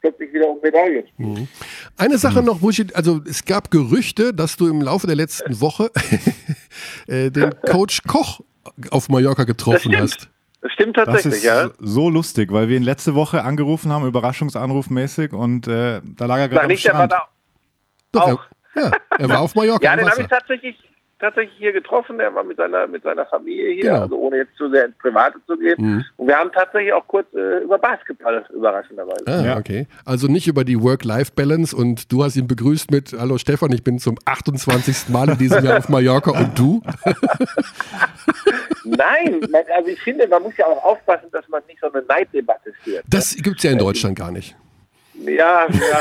plötzlich 0.00 0.32
wieder 0.32 0.48
um 0.48 0.60
Medaillen. 0.62 1.48
Eine 1.96 2.18
Sache 2.18 2.42
noch, 2.42 2.60
wo 2.62 2.70
ich, 2.70 2.94
also 2.94 3.20
es 3.28 3.44
gab 3.44 3.70
Gerüchte, 3.70 4.34
dass 4.34 4.56
du 4.56 4.68
im 4.68 4.82
Laufe 4.82 5.06
der 5.06 5.16
letzten 5.16 5.60
Woche 5.60 5.90
äh, 7.06 7.30
den 7.30 7.54
Coach 7.62 8.02
Koch 8.06 8.40
auf 8.90 9.08
Mallorca 9.08 9.44
getroffen 9.44 9.96
hast. 9.96 10.28
Das 10.60 10.72
stimmt 10.72 10.96
Das 10.96 11.06
tatsächlich, 11.06 11.34
ist 11.36 11.44
ja. 11.44 11.70
so 11.78 12.08
lustig, 12.10 12.52
weil 12.52 12.68
wir 12.68 12.76
ihn 12.76 12.82
letzte 12.82 13.14
Woche 13.14 13.42
angerufen 13.44 13.92
haben, 13.92 14.06
Überraschungsanruf 14.06 14.90
mäßig, 14.90 15.32
und 15.32 15.66
äh, 15.68 16.00
da 16.04 16.26
lag 16.26 16.38
er 16.38 16.48
gerade 16.48 16.62
am 16.62 16.68
nicht, 16.68 16.84
der 16.86 16.94
war 16.94 17.06
Strand. 17.06 17.22
Doch, 18.12 18.22
auch. 18.22 18.44
Er, 18.74 18.82
ja, 18.84 18.90
er 19.18 19.28
war 19.28 19.40
auf 19.40 19.54
Mallorca. 19.54 19.84
Ja, 19.84 19.96
den 19.96 20.10
habe 20.10 20.20
ich 20.22 20.28
tatsächlich, 20.28 20.76
tatsächlich 21.20 21.56
hier 21.58 21.72
getroffen. 21.72 22.18
Er 22.20 22.34
war 22.34 22.44
mit 22.44 22.56
seiner, 22.56 22.86
mit 22.86 23.02
seiner 23.02 23.24
Familie 23.26 23.72
hier, 23.74 23.82
Genau. 23.84 24.02
also 24.02 24.16
ohne 24.18 24.36
jetzt 24.38 24.56
zu 24.56 24.68
sehr 24.70 24.84
ins 24.86 24.96
Private 24.98 25.38
zu 25.46 25.56
gehen. 25.56 25.74
Mhm. 25.78 26.04
Und 26.16 26.26
wir 26.28 26.36
haben 26.36 26.50
tatsächlich 26.52 26.92
auch 26.92 27.06
kurz 27.06 27.26
äh, 27.34 27.58
über 27.62 27.78
Basketball 27.78 28.44
überraschenderweise. 28.54 29.24
Ah, 29.26 29.44
Ja. 29.44 29.56
okay. 29.56 29.86
Also 30.04 30.26
nicht 30.26 30.46
über 30.48 30.64
die 30.64 30.80
Work-Life-Balance 30.82 31.74
und 31.76 32.12
du 32.12 32.24
hast 32.24 32.36
ihn 32.36 32.46
begrüßt 32.46 32.90
mit 32.90 33.14
Hallo 33.18 33.38
Stefan, 33.38 33.72
ich 33.72 33.82
bin 33.84 33.98
zum 33.98 34.16
28. 34.24 35.08
Mal 35.08 35.30
in 35.30 35.38
diesem 35.38 35.64
Jahr 35.64 35.78
auf 35.78 35.88
Mallorca 35.88 36.30
und 36.32 36.58
du? 36.58 36.82
Nein, 38.84 39.40
also 39.74 39.88
ich 39.88 40.00
finde, 40.02 40.28
man 40.28 40.42
muss 40.42 40.56
ja 40.56 40.66
auch 40.66 40.82
aufpassen, 40.84 41.28
dass 41.32 41.48
man 41.48 41.62
nicht 41.68 41.80
so 41.80 41.90
eine 41.90 42.02
Neiddebatte 42.06 42.72
führt. 42.82 43.04
Das 43.08 43.34
gibt 43.36 43.58
es 43.58 43.62
ja 43.62 43.70
in 43.70 43.78
Deutschland 43.78 44.16
gar 44.18 44.30
nicht. 44.30 44.54
Ja, 45.20 45.66
ja. 45.68 46.00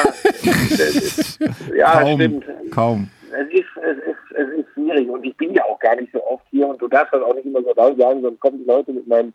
Ja, 1.76 2.02
Kaum, 2.02 2.16
stimmt. 2.20 2.46
kaum. 2.72 3.10
Es 3.32 3.48
ist, 3.54 3.66
es, 3.78 3.98
ist, 3.98 4.38
es 4.38 4.60
ist 4.60 4.68
schwierig 4.74 5.10
und 5.10 5.24
ich 5.26 5.36
bin 5.38 5.54
ja 5.54 5.64
auch 5.66 5.80
gar 5.80 5.96
nicht 5.96 6.12
so 6.14 6.24
oft 6.26 6.46
hier 6.52 6.68
und 6.68 6.82
du 6.82 6.88
darfst 6.88 7.14
das 7.14 7.22
auch 7.24 7.34
nicht 7.36 7.46
immer 7.46 7.62
so 7.64 7.74
laut 7.76 7.98
sagen, 7.98 8.22
sonst 8.22 8.40
kommen 8.40 8.60
die 8.60 8.66
Leute 8.66 8.92
mit 8.94 9.08
meinem 9.08 9.34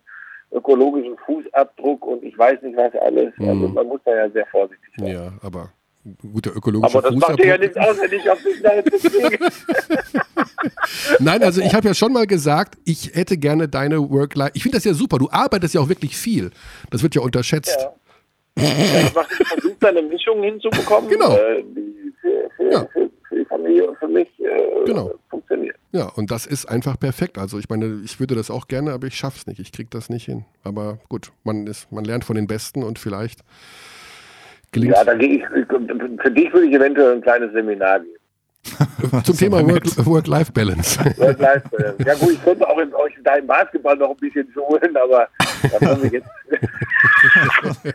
ökologischen 0.52 1.16
Fußabdruck 1.26 2.06
und 2.06 2.22
ich 2.22 2.36
weiß 2.38 2.62
nicht 2.62 2.76
was 2.76 2.94
alles. 3.02 3.32
Also 3.38 3.68
man 3.68 3.86
muss 3.86 4.00
da 4.04 4.14
ja 4.14 4.30
sehr 4.30 4.46
vorsichtig 4.46 4.88
sein. 4.96 5.08
Ja, 5.08 5.32
aber 5.42 5.70
guter 6.32 6.54
ökologischer 6.56 6.98
Aber 6.98 7.10
das 7.10 7.18
macht 7.18 7.38
dir 7.38 7.46
ja 7.46 7.56
Fußabdruck. 7.56 7.76
nichts 7.76 7.76
aus, 7.76 8.00
wenn 8.00 8.18
ich 8.18 8.30
auf 8.30 8.42
dich 8.42 8.62
da 8.62 8.74
jetzt. 8.74 10.00
Nein, 11.20 11.42
also 11.42 11.60
ich 11.60 11.74
habe 11.74 11.86
ja 11.88 11.94
schon 11.94 12.12
mal 12.12 12.26
gesagt, 12.26 12.78
ich 12.84 13.14
hätte 13.14 13.36
gerne 13.36 13.68
deine 13.68 13.98
Work-Life. 14.10 14.52
Ich 14.54 14.62
finde 14.62 14.78
das 14.78 14.84
ja 14.84 14.94
super. 14.94 15.18
Du 15.18 15.28
arbeitest 15.30 15.74
ja 15.74 15.80
auch 15.80 15.88
wirklich 15.88 16.16
viel. 16.16 16.50
Das 16.90 17.02
wird 17.02 17.14
ja 17.14 17.20
unterschätzt. 17.22 17.76
Ja. 17.80 17.92
Ich 18.58 19.14
mache 19.14 19.44
versucht, 19.44 19.84
eine 19.84 20.02
Mischung 20.02 20.42
hinzubekommen, 20.42 21.08
Genau. 21.10 21.36
äh, 21.36 21.62
die 21.62 22.12
für, 22.20 22.50
für, 22.56 22.70
Ja. 22.72 22.86
für, 22.92 23.10
für 23.28 23.34
die 23.36 23.44
Familie 23.44 23.88
und 23.88 23.98
für 23.98 24.08
mich 24.08 24.28
äh, 24.40 24.84
Genau. 24.86 25.12
funktioniert. 25.30 25.76
Ja, 25.92 26.06
und 26.16 26.30
das 26.30 26.44
ist 26.46 26.66
einfach 26.66 26.98
perfekt. 26.98 27.38
Also 27.38 27.58
ich 27.58 27.68
meine, 27.68 28.00
ich 28.04 28.20
würde 28.20 28.34
das 28.34 28.50
auch 28.50 28.68
gerne, 28.68 28.92
aber 28.92 29.06
ich 29.06 29.14
schaff's 29.16 29.46
nicht. 29.46 29.58
Ich 29.60 29.72
krieg 29.72 29.90
das 29.90 30.10
nicht 30.10 30.24
hin. 30.26 30.44
Aber 30.64 30.98
gut, 31.08 31.32
man 31.44 31.66
ist, 31.66 31.90
man 31.92 32.04
lernt 32.04 32.24
von 32.24 32.36
den 32.36 32.46
Besten 32.46 32.82
und 32.82 32.98
vielleicht 32.98 33.40
gelingt 34.72 34.94
Ja, 34.96 35.04
da 35.04 35.14
gehe 35.14 35.38
ich, 35.38 35.44
für 35.46 36.30
dich 36.30 36.52
würde 36.52 36.66
ich 36.66 36.74
eventuell 36.74 37.14
ein 37.14 37.22
kleines 37.22 37.52
Seminar 37.52 38.00
geben. 38.00 38.14
zum 39.24 39.36
Thema 39.36 39.66
Work- 39.66 40.04
Work-Life-Balance. 40.04 40.98
Work-Life-Balance. 41.16 42.04
ja 42.04 42.14
gut, 42.16 42.32
ich 42.32 42.44
könnte 42.44 42.68
auch 42.68 42.76
in, 42.78 42.92
euch 42.92 43.14
da 43.24 43.36
im 43.36 43.46
Basketball 43.46 43.96
noch 43.96 44.10
ein 44.10 44.16
bisschen 44.16 44.46
schulen, 44.52 44.94
aber 44.96 45.28
da 45.62 45.80
wollen 45.86 46.02
wir 46.02 46.10
jetzt... 46.10 46.28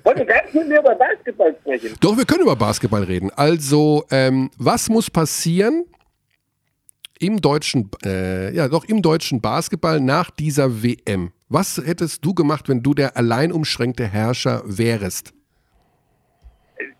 wollte 0.03 0.25
gar 0.25 0.43
nicht 0.43 0.53
mit 0.55 0.67
mir 0.67 0.79
über 0.79 0.95
Basketball 0.95 1.55
sprechen. 1.61 1.95
Doch, 2.01 2.17
wir 2.17 2.25
können 2.25 2.41
über 2.43 2.55
Basketball 2.55 3.03
reden. 3.03 3.31
Also, 3.36 4.05
ähm, 4.11 4.49
was 4.57 4.89
muss 4.89 5.09
passieren 5.09 5.86
im 7.19 7.39
deutschen, 7.41 7.89
äh, 8.05 8.53
ja, 8.53 8.67
doch 8.67 8.86
im 8.86 9.01
deutschen 9.01 9.41
Basketball 9.41 9.99
nach 9.99 10.29
dieser 10.31 10.84
WM? 10.84 11.31
Was 11.49 11.77
hättest 11.77 12.25
du 12.25 12.34
gemacht, 12.34 12.67
wenn 12.69 12.81
du 12.84 12.93
der 12.93 13.15
allein 13.17 13.51
umschränkte 13.51 14.05
Herrscher 14.07 14.61
wärst? 14.65 15.34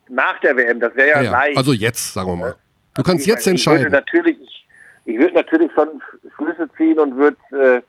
Nach 0.10 0.40
der 0.42 0.56
WM, 0.56 0.80
das 0.80 0.96
wäre 0.96 1.10
ja, 1.10 1.22
Ja, 1.24 1.32
leicht. 1.32 1.58
Also 1.58 1.74
jetzt, 1.74 2.14
sagen 2.14 2.30
wir 2.30 2.36
mal. 2.36 2.56
Du 2.96 3.02
kannst 3.04 3.26
jetzt 3.26 3.42
ich, 3.42 3.46
Ich 3.48 3.52
entscheiden. 3.52 3.84
würde 3.86 3.96
natürlich, 3.96 4.38
ich, 4.40 4.68
ich 5.06 5.18
würde 5.18 5.34
natürlich 5.34 5.72
schon 5.74 5.88
Schlüsse 6.36 6.70
ziehen 6.78 7.00
und 7.00 7.16
würde, 7.16 7.38
äh, 7.52 7.82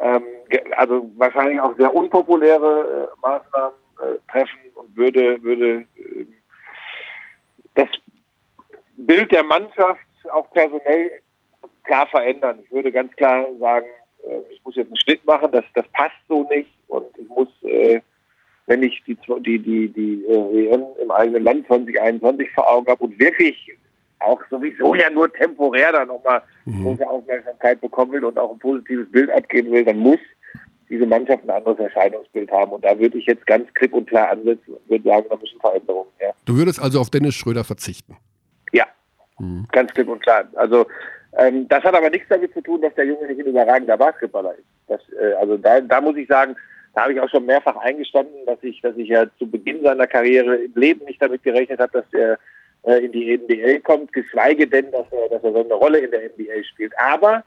ähm, 0.00 0.22
also 0.76 1.10
wahrscheinlich 1.16 1.60
auch 1.60 1.76
sehr 1.76 1.94
unpopuläre 1.94 3.08
äh, 3.12 3.20
Maßnahmen 3.20 3.74
äh, 4.00 4.30
treffen 4.30 4.58
und 4.74 4.96
würde, 4.96 5.42
würde 5.42 5.86
äh, 5.96 6.26
das 7.74 7.88
Bild 8.96 9.30
der 9.32 9.44
Mannschaft 9.44 10.00
auch 10.32 10.50
personell 10.52 11.10
klar 11.84 12.06
verändern. 12.06 12.60
Ich 12.64 12.72
würde 12.72 12.92
ganz 12.92 13.14
klar 13.16 13.46
sagen, 13.58 13.86
äh, 14.26 14.40
ich 14.50 14.64
muss 14.64 14.76
jetzt 14.76 14.88
einen 14.88 14.98
Schnitt 14.98 15.24
machen, 15.24 15.50
das, 15.52 15.64
das 15.74 15.86
passt 15.92 16.16
so 16.28 16.48
nicht 16.48 16.70
und 16.88 17.06
ich 17.18 17.28
muss, 17.28 17.48
äh, 17.62 18.00
wenn 18.66 18.82
ich 18.82 19.02
die, 19.06 19.16
die, 19.16 19.58
die, 19.58 19.88
die 19.88 20.24
äh, 20.26 20.52
WM 20.52 20.84
im 21.02 21.10
eigenen 21.10 21.44
Land 21.44 21.66
2021 21.66 22.50
vor 22.52 22.70
Augen 22.70 22.86
habe 22.90 23.04
und 23.04 23.18
wirklich 23.18 23.76
auch 24.20 24.40
sowieso 24.50 24.94
ja 24.94 25.10
nur 25.10 25.32
temporär 25.32 25.92
da 25.92 26.04
nochmal 26.04 26.42
große 26.66 27.08
Aufmerksamkeit 27.08 27.80
bekommen 27.80 28.12
will 28.12 28.24
und 28.24 28.38
auch 28.38 28.52
ein 28.52 28.58
positives 28.58 29.10
Bild 29.10 29.30
abgeben 29.30 29.72
will, 29.72 29.84
dann 29.84 29.98
muss 29.98 30.18
diese 30.88 31.06
Mannschaft 31.06 31.44
ein 31.44 31.50
anderes 31.50 31.78
Erscheinungsbild 31.78 32.50
haben. 32.50 32.72
Und 32.72 32.84
da 32.84 32.98
würde 32.98 33.16
ich 33.18 33.26
jetzt 33.26 33.46
ganz 33.46 33.72
klipp 33.74 33.92
und 33.92 34.08
klar 34.08 34.30
ansetzen 34.30 34.74
und 34.74 34.90
würde 34.90 35.08
sagen, 35.08 35.26
da 35.30 35.36
müssen 35.36 35.60
Veränderungen 35.60 36.10
her. 36.18 36.34
Du 36.44 36.56
würdest 36.56 36.80
also 36.80 37.00
auf 37.00 37.10
Dennis 37.10 37.34
Schröder 37.34 37.64
verzichten. 37.64 38.16
Ja, 38.72 38.86
ganz 39.72 39.92
klipp 39.92 40.08
und 40.08 40.20
klar. 40.22 40.44
Also 40.54 40.86
ähm, 41.38 41.68
das 41.68 41.84
hat 41.84 41.94
aber 41.94 42.10
nichts 42.10 42.28
damit 42.28 42.52
zu 42.52 42.60
tun, 42.60 42.82
dass 42.82 42.94
der 42.94 43.06
Junge 43.06 43.26
nicht 43.28 43.40
ein 43.40 43.46
überragender 43.46 43.96
Basketballer 43.96 44.54
ist. 44.54 44.66
Das, 44.88 45.00
äh, 45.20 45.34
also 45.34 45.56
da, 45.56 45.80
da 45.80 46.00
muss 46.00 46.16
ich 46.16 46.26
sagen, 46.26 46.56
da 46.94 47.02
habe 47.02 47.12
ich 47.12 47.20
auch 47.20 47.30
schon 47.30 47.46
mehrfach 47.46 47.76
eingestanden, 47.76 48.44
dass 48.46 48.58
ich, 48.62 48.80
dass 48.80 48.96
ich 48.96 49.08
ja 49.08 49.26
zu 49.38 49.48
Beginn 49.48 49.82
seiner 49.82 50.08
Karriere 50.08 50.56
im 50.56 50.72
Leben 50.74 51.04
nicht 51.04 51.22
damit 51.22 51.44
gerechnet 51.44 51.78
habe, 51.78 51.92
dass 51.92 52.12
er 52.12 52.38
äh, 52.84 53.04
in 53.04 53.12
die 53.12 53.36
NBA 53.36 53.80
kommt, 53.80 54.12
geschweige 54.12 54.66
denn, 54.66 54.90
dass 54.90 55.06
er, 55.10 55.28
dass 55.28 55.44
er 55.44 55.52
so 55.52 55.64
eine 55.64 55.74
Rolle 55.74 55.98
in 55.98 56.10
der 56.10 56.30
NBA 56.30 56.64
spielt. 56.72 56.92
Aber 56.98 57.44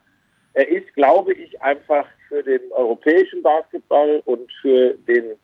er 0.54 0.68
ist, 0.68 0.92
glaube 0.94 1.32
ich, 1.32 1.60
einfach 1.60 2.06
für 2.28 2.42
den 2.42 2.60
europäischen 2.70 3.42
Basketball 3.42 4.22
und 4.24 4.50
für 4.62 4.94
den 5.08 5.36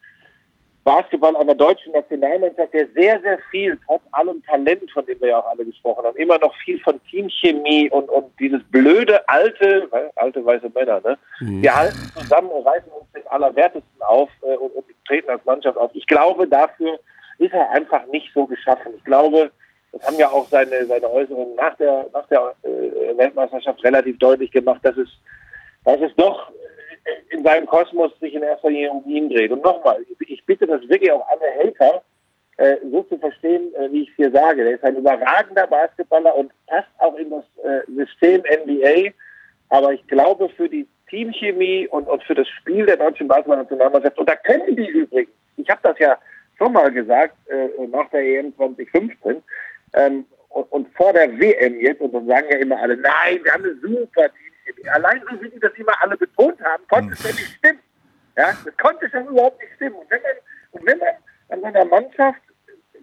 Basketball 0.85 1.37
einer 1.37 1.55
deutschen 1.55 1.93
Nationalmannschaft, 1.93 2.73
der 2.73 2.89
sehr, 2.95 3.21
sehr 3.21 3.39
viel, 3.51 3.79
trotz 3.87 4.03
allem 4.13 4.43
Talent, 4.45 4.91
von 4.93 5.05
dem 5.05 5.21
wir 5.21 5.29
ja 5.29 5.39
auch 5.39 5.47
alle 5.47 5.65
gesprochen 5.65 6.05
haben, 6.05 6.17
immer 6.17 6.39
noch 6.39 6.55
viel 6.65 6.81
von 6.81 7.01
Teamchemie 7.05 7.91
und, 7.91 8.09
und 8.09 8.27
dieses 8.39 8.63
blöde 8.71 9.29
alte, 9.29 9.89
alte 10.17 10.45
weiße 10.45 10.71
Männer, 10.75 11.01
ne? 11.05 11.19
Wir 11.41 11.77
halten 11.77 11.99
zusammen 12.17 12.49
und 12.49 12.67
reißen 12.67 12.91
uns 12.93 13.13
den 13.13 13.27
Allerwertesten 13.27 14.01
auf 14.01 14.31
äh, 14.43 14.57
und, 14.57 14.71
und 14.75 14.87
treten 15.07 15.29
als 15.29 15.45
Mannschaft 15.45 15.77
auf. 15.77 15.91
Ich 15.95 16.07
glaube, 16.07 16.49
dafür 16.49 16.99
ist 17.39 17.53
er 17.53 17.71
einfach 17.71 18.07
nicht 18.07 18.31
so 18.33 18.47
geschaffen. 18.47 18.93
Ich 18.97 19.05
glaube, 19.05 19.51
das 19.93 20.03
haben 20.07 20.17
ja 20.17 20.31
auch 20.31 20.47
seine, 20.49 20.87
seine 20.87 21.11
Äußerungen 21.11 21.57
nach 21.57 21.77
der, 21.77 22.07
nach 22.13 22.27
der 22.29 22.55
äh, 22.63 23.17
Weltmeisterschaft 23.17 23.83
relativ 23.85 24.19
deutlich 24.19 24.51
gemacht, 24.51 24.81
dass 24.83 24.97
es, 24.97 25.09
dass 25.85 26.01
es 26.01 26.15
doch 26.17 26.53
in 27.31 27.43
seinem 27.43 27.67
Kosmos 27.67 28.13
sich 28.21 28.35
in 28.35 28.43
erster 28.43 28.71
Linie 28.71 28.91
um 28.91 29.05
ihn 29.09 29.29
dreht. 29.29 29.51
Und 29.51 29.65
nochmal, 29.65 30.05
ich 30.21 30.45
bitte 30.45 30.67
das 30.67 30.83
wirklich 30.89 31.11
auch 31.11 31.27
alle 31.29 31.47
Helfer, 31.47 32.03
äh, 32.61 32.77
so 32.91 33.03
zu 33.05 33.17
verstehen, 33.17 33.75
äh, 33.75 33.91
wie 33.91 34.03
ich 34.03 34.11
es 34.11 34.17
hier 34.17 34.31
sage. 34.31 34.65
Der 34.65 34.75
ist 34.75 34.85
ein 34.85 34.97
überragender 34.97 35.67
Basketballer 35.67 36.37
und 36.37 36.53
passt 36.67 36.91
auch 36.99 37.17
in 37.17 37.31
das 37.31 37.45
äh, 37.65 37.81
System 37.91 38.43
NBA. 38.43 39.13
Aber 39.71 39.95
ich 39.95 40.07
glaube, 40.09 40.51
für 40.51 40.69
die 40.69 40.87
Teamchemie 41.09 41.89
und, 41.89 42.07
und 42.07 42.23
für 42.25 42.35
das 42.35 42.47
Spiel 42.49 42.85
der 42.85 42.99
deutschen 42.99 43.29
Basketballnationalmannschaft, 43.29 44.19
und 44.19 44.29
da 44.29 44.37
können 44.37 44.77
die 44.77 44.89
übrigens, 44.89 45.33
ich 45.57 45.71
habe 45.71 45.81
das 45.83 45.99
ja 45.99 46.19
schon 46.59 46.75
mal 46.75 46.93
gesagt, 46.93 47.35
nach 47.91 48.11
der 48.11 48.21
EM 48.21 48.55
2015, 48.55 49.43
ähm, 49.95 50.27
und, 50.49 50.73
und, 50.73 50.97
vor 50.97 51.13
der 51.13 51.39
WM 51.39 51.79
jetzt, 51.81 52.01
und 52.01 52.13
dann 52.13 52.27
sagen 52.27 52.47
ja 52.51 52.59
immer 52.59 52.81
alle, 52.81 52.97
nein, 52.97 53.41
wir 53.43 53.53
haben 53.53 53.65
eine 53.65 53.75
super 53.77 54.29
Teamchemie. 54.29 54.89
Allein 54.89 55.23
so, 55.31 55.41
wie 55.41 55.49
die 55.49 55.61
das 55.61 55.73
immer 55.75 55.93
alle 56.03 56.17
betont 56.17 56.61
haben, 56.63 56.83
konnte 56.89 57.13
es 57.13 57.23
ja 57.23 57.31
nicht 57.31 57.57
stimmen. 57.59 57.81
Ja, 58.37 58.57
das 58.65 58.77
konnte 58.77 59.09
schon 59.11 59.27
überhaupt 59.27 59.61
nicht 59.61 59.75
stimmen. 59.77 59.97
Und 59.97 60.11
wenn 60.11 60.21
man, 60.23 60.33
und 60.73 60.87
wenn 60.87 60.99
man 60.99 61.09
an 61.51 61.61
seiner 61.61 61.85
Mannschaft 61.85 62.41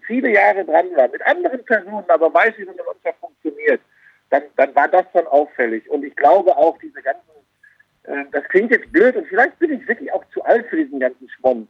viele 0.06 0.32
Jahre 0.32 0.64
dran 0.64 0.86
war, 0.96 1.08
mit 1.08 1.22
anderen 1.22 1.64
Personen, 1.64 2.04
aber 2.08 2.32
weiß, 2.32 2.54
wie 2.56 2.64
so 2.64 2.72
eine 2.72 2.82
Mannschaft 2.82 3.18
funktioniert, 3.20 3.80
dann, 4.30 4.42
dann 4.56 4.74
war 4.74 4.88
das 4.88 5.04
schon 5.12 5.26
auffällig. 5.26 5.88
Und 5.90 6.04
ich 6.04 6.14
glaube 6.16 6.56
auch, 6.56 6.78
diese 6.78 7.00
ganzen, 7.02 7.30
äh, 8.04 8.24
das 8.32 8.44
klingt 8.48 8.70
jetzt 8.70 8.90
blöd 8.92 9.16
und 9.16 9.26
vielleicht 9.26 9.58
bin 9.58 9.72
ich 9.72 9.86
wirklich 9.86 10.12
auch 10.12 10.24
zu 10.32 10.42
alt 10.44 10.66
für 10.68 10.76
diesen 10.76 11.00
ganzen 11.00 11.28
Schmonz. 11.30 11.68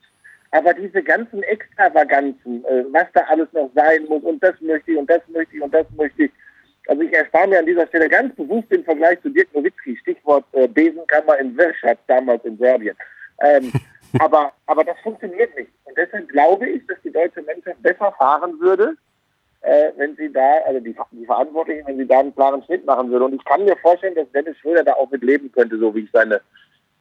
Aber 0.50 0.72
diese 0.72 1.02
ganzen 1.02 1.42
Extravaganzen, 1.42 2.64
äh, 2.64 2.84
was 2.90 3.06
da 3.12 3.20
alles 3.28 3.48
noch 3.52 3.70
sein 3.74 4.04
muss 4.08 4.22
und 4.22 4.42
das 4.42 4.58
möchte 4.60 4.92
ich 4.92 4.98
und 4.98 5.08
das 5.08 5.20
möchte 5.28 5.56
ich 5.56 5.62
und 5.62 5.72
das 5.74 5.86
möchte 5.96 6.24
ich. 6.24 6.30
Also 6.86 7.02
ich 7.02 7.12
erspare 7.12 7.48
mir 7.48 7.58
an 7.58 7.66
dieser 7.66 7.86
Stelle 7.88 8.08
ganz 8.08 8.34
bewusst 8.34 8.70
den 8.70 8.82
Vergleich 8.82 9.20
zu 9.20 9.28
Dirk 9.28 9.54
Nowitzki, 9.54 9.96
Stichwort 9.98 10.44
äh, 10.52 10.66
Besenkammer 10.66 11.38
in 11.38 11.56
Wirschatz 11.56 11.98
damals 12.06 12.42
in 12.46 12.56
Serbien. 12.56 12.96
Ähm, 13.42 13.70
aber, 14.20 14.52
aber 14.66 14.84
das 14.84 14.96
funktioniert 15.02 15.54
nicht. 15.54 15.70
Und 15.84 15.98
deshalb 15.98 16.28
glaube 16.28 16.66
ich, 16.66 16.86
dass 16.86 16.96
die 17.04 17.12
deutsche 17.12 17.42
Mannschaft 17.42 17.82
besser 17.82 18.10
fahren 18.12 18.58
würde, 18.58 18.96
äh, 19.60 19.90
wenn 19.96 20.16
sie 20.16 20.32
da, 20.32 20.58
also 20.64 20.80
die, 20.80 20.96
die 21.12 21.26
Verantwortlichen, 21.26 21.86
wenn 21.86 21.98
sie 21.98 22.06
da 22.06 22.20
einen 22.20 22.34
klaren 22.34 22.62
Schnitt 22.64 22.86
machen 22.86 23.10
würde. 23.10 23.26
Und 23.26 23.34
ich 23.34 23.44
kann 23.44 23.64
mir 23.64 23.76
vorstellen, 23.76 24.14
dass 24.14 24.30
Dennis 24.32 24.56
Schröder 24.58 24.84
da 24.84 24.94
auch 24.94 25.10
mit 25.10 25.22
leben 25.22 25.52
könnte, 25.52 25.78
so 25.78 25.94
wie 25.94 26.00
ich 26.00 26.10
seine, 26.10 26.40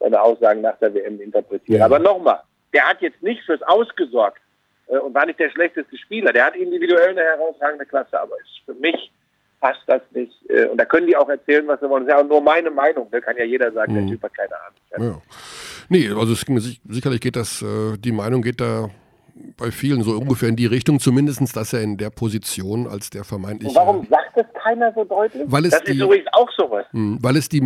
seine 0.01 0.21
Aussagen 0.21 0.61
nach 0.61 0.77
der 0.79 0.93
WM 0.93 1.21
interpretiere. 1.21 1.79
Ja. 1.79 1.85
Aber 1.85 1.99
nochmal, 1.99 2.41
der 2.73 2.87
hat 2.87 3.01
jetzt 3.01 3.21
nicht 3.21 3.43
fürs 3.43 3.61
Ausgesorgt 3.63 4.41
äh, 4.87 4.97
und 4.97 5.13
war 5.13 5.25
nicht 5.25 5.39
der 5.39 5.49
schlechteste 5.49 5.97
Spieler. 5.97 6.33
Der 6.33 6.45
hat 6.45 6.55
individuell 6.55 7.09
eine 7.09 7.21
herausragende 7.21 7.85
Klasse, 7.85 8.19
aber 8.19 8.35
ist 8.39 8.61
für 8.65 8.73
mich 8.75 9.11
passt 9.59 9.81
das 9.87 10.01
nicht. 10.11 10.33
Äh, 10.49 10.65
und 10.65 10.77
da 10.77 10.85
können 10.85 11.07
die 11.07 11.15
auch 11.15 11.29
erzählen, 11.29 11.67
was 11.67 11.79
sie 11.79 11.89
wollen. 11.89 12.05
Das 12.05 12.13
ist 12.13 12.19
ja 12.19 12.23
auch 12.23 12.29
nur 12.29 12.41
meine 12.41 12.69
Meinung. 12.69 13.07
Da 13.11 13.19
kann 13.19 13.37
ja 13.37 13.43
jeder 13.43 13.71
sagen, 13.71 13.93
mhm. 13.93 14.07
der 14.07 14.07
Typ 14.07 14.23
hat 14.23 14.33
keine 14.33 14.53
Ahnung. 14.55 15.13
Ja. 15.13 15.21
Nee, 15.89 16.09
also 16.09 16.33
es, 16.33 16.45
sicherlich 16.87 17.21
geht 17.21 17.35
das, 17.35 17.61
äh, 17.61 17.97
die 17.97 18.11
Meinung 18.11 18.41
geht 18.41 18.59
da 18.59 18.89
bei 19.57 19.71
vielen 19.71 20.03
so 20.03 20.11
ungefähr 20.11 20.49
in 20.49 20.55
die 20.55 20.65
Richtung, 20.65 20.99
zumindest, 20.99 21.55
dass 21.55 21.73
er 21.73 21.81
in 21.81 21.97
der 21.97 22.09
Position 22.09 22.87
als 22.87 23.09
der 23.09 23.23
vermeintliche. 23.23 23.69
Und 23.69 23.75
warum 23.75 24.07
sagt 24.09 24.37
es 24.37 24.45
keiner 24.61 24.93
so 24.93 25.03
deutlich? 25.03 25.43
Weil 25.47 25.65
es 25.65 25.71
das 25.71 25.83
die, 25.83 25.91
ist 25.91 26.01
übrigens 26.01 26.27
auch 26.33 26.49
sowas. 26.57 26.85
Hm, 26.91 27.17
weil 27.21 27.37
es 27.37 27.49
die, 27.49 27.61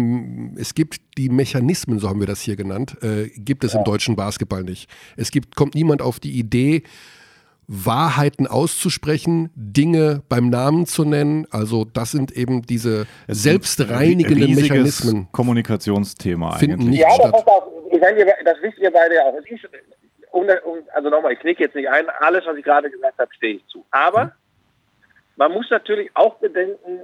es 0.58 0.74
gibt 0.74 1.02
die 1.18 1.30
Mechanismen, 1.30 2.00
so 2.00 2.10
haben 2.10 2.20
wir 2.20 2.28
das 2.28 2.42
hier 2.42 2.56
genannt, 2.56 2.98
äh, 3.02 3.30
gibt 3.36 3.64
es 3.64 3.74
ja. 3.74 3.80
im 3.80 3.86
deutschen 3.86 4.16
Basketball 4.16 4.64
nicht. 4.64 4.90
Es 5.18 5.32
gibt, 5.32 5.56
kommt 5.56 5.76
niemand 5.76 6.02
auf 6.02 6.20
die 6.20 6.32
Idee, 6.32 6.84
Wahrheiten 7.74 8.48
auszusprechen, 8.48 9.50
Dinge 9.56 10.24
beim 10.28 10.50
Namen 10.50 10.88
zu 10.88 11.06
nennen. 11.06 11.48
Also 11.52 11.86
das 11.86 12.12
sind 12.12 12.34
eben 12.34 12.64
diese 12.64 13.08
selbstreinigenden 13.30 14.56
Mechanismen. 14.56 15.30
Kommunikationsthema 15.32 16.58
finden 16.58 16.82
eigentlich. 16.82 16.90
Nicht 16.90 17.02
ja, 17.02 17.12
statt. 17.12 17.34
Ich 17.92 18.02
meine, 18.02 18.26
das 18.44 18.58
wisst 18.62 18.78
ihr 18.78 18.92
beide 18.92 19.16
ja 19.16 19.22
auch. 19.22 19.36
Ich, 19.46 19.64
um, 19.64 19.70
um, 19.70 20.01
also 20.94 21.10
nochmal, 21.10 21.34
ich 21.34 21.40
knicke 21.40 21.64
jetzt 21.64 21.76
nicht 21.76 21.90
ein, 21.90 22.10
alles, 22.20 22.46
was 22.46 22.58
ich 22.58 22.64
gerade 22.64 22.90
gesagt 22.90 23.20
habe, 23.20 23.34
stehe 23.34 23.56
ich 23.56 23.68
zu. 23.68 23.86
Aber 23.92 24.34
man 25.36 25.52
muss 25.52 25.70
natürlich 25.70 26.10
auch 26.14 26.36
bedenken, 26.36 27.02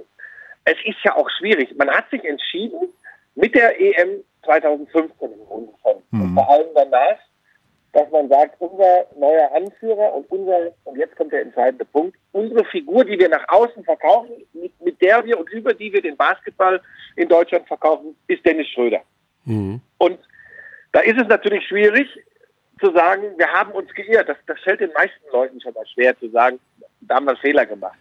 es 0.64 0.76
ist 0.84 0.98
ja 1.04 1.16
auch 1.16 1.28
schwierig. 1.38 1.74
Man 1.76 1.90
hat 1.90 2.10
sich 2.10 2.24
entschieden, 2.24 2.92
mit 3.34 3.54
der 3.54 3.80
EM 3.80 4.24
2015 4.44 5.32
im 5.32 5.46
Grunde 5.46 5.72
schon, 5.82 6.02
mhm. 6.10 6.22
und 6.22 6.34
vor 6.34 6.50
allem 6.50 6.68
danach, 6.74 7.18
dass 7.92 8.10
man 8.10 8.28
sagt, 8.28 8.60
unser 8.60 9.06
neuer 9.16 9.50
Anführer 9.54 10.14
und 10.14 10.30
unser, 10.30 10.72
und 10.84 10.98
jetzt 10.98 11.16
kommt 11.16 11.32
der 11.32 11.42
entscheidende 11.42 11.84
Punkt, 11.84 12.16
unsere 12.32 12.64
Figur, 12.66 13.04
die 13.04 13.18
wir 13.18 13.28
nach 13.28 13.44
außen 13.48 13.82
verkaufen, 13.84 14.30
mit, 14.52 14.78
mit 14.80 15.00
der 15.00 15.24
wir 15.24 15.38
und 15.38 15.48
über 15.50 15.72
die 15.72 15.92
wir 15.92 16.02
den 16.02 16.16
Basketball 16.16 16.80
in 17.16 17.28
Deutschland 17.28 17.66
verkaufen, 17.66 18.14
ist 18.26 18.44
Dennis 18.44 18.68
Schröder. 18.68 19.00
Mhm. 19.44 19.80
Und 19.98 20.18
da 20.92 21.00
ist 21.00 21.20
es 21.20 21.28
natürlich 21.28 21.66
schwierig 21.66 22.08
zu 22.78 22.92
sagen, 22.92 23.22
wir 23.36 23.48
haben 23.48 23.72
uns 23.72 23.92
geirrt. 23.94 24.28
Das, 24.28 24.36
das 24.46 24.58
fällt 24.60 24.80
den 24.80 24.92
meisten 24.92 25.24
Leuten 25.32 25.60
schon 25.60 25.74
mal 25.74 25.86
schwer 25.86 26.18
zu 26.18 26.28
sagen, 26.30 26.58
da 27.00 27.16
haben 27.16 27.26
wir 27.26 27.30
einen 27.30 27.40
Fehler 27.40 27.66
gemacht. 27.66 27.98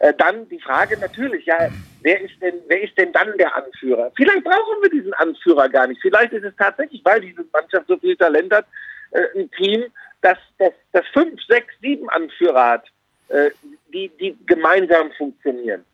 Äh, 0.00 0.12
dann 0.14 0.48
die 0.48 0.60
Frage 0.60 0.98
natürlich, 0.98 1.46
ja, 1.46 1.68
wer 2.02 2.20
ist 2.20 2.40
denn, 2.42 2.54
wer 2.68 2.82
ist 2.82 2.96
denn 2.98 3.12
dann 3.12 3.36
der 3.38 3.54
Anführer? 3.54 4.12
Vielleicht 4.16 4.44
brauchen 4.44 4.82
wir 4.82 4.90
diesen 4.90 5.14
Anführer 5.14 5.68
gar 5.68 5.86
nicht. 5.86 6.00
Vielleicht 6.02 6.32
ist 6.32 6.44
es 6.44 6.54
tatsächlich, 6.56 7.00
weil 7.04 7.20
diese 7.20 7.44
Mannschaft 7.52 7.86
so 7.86 7.96
viel 7.96 8.16
Talent 8.16 8.52
hat, 8.52 8.66
äh, 9.12 9.38
ein 9.38 9.50
Team, 9.52 9.84
das, 10.20 10.38
das, 10.58 10.72
das 10.92 11.06
fünf, 11.12 11.40
sechs, 11.46 11.72
sieben 11.80 12.08
Anführer 12.10 12.70
hat, 12.70 12.86
äh, 13.28 13.50
die, 13.92 14.10
die 14.20 14.36
gemeinsam 14.46 15.10
funktionieren. 15.12 15.84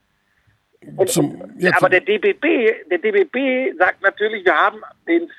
Und, 0.97 1.09
zum, 1.11 1.55
ja, 1.59 1.73
aber 1.77 1.90
der 1.90 2.01
DBB, 2.01 2.89
der 2.90 2.98
DBB 2.98 3.77
sagt 3.77 4.02
natürlich, 4.02 4.44
wir 4.44 4.57
haben 4.57 4.81
den 5.07 5.31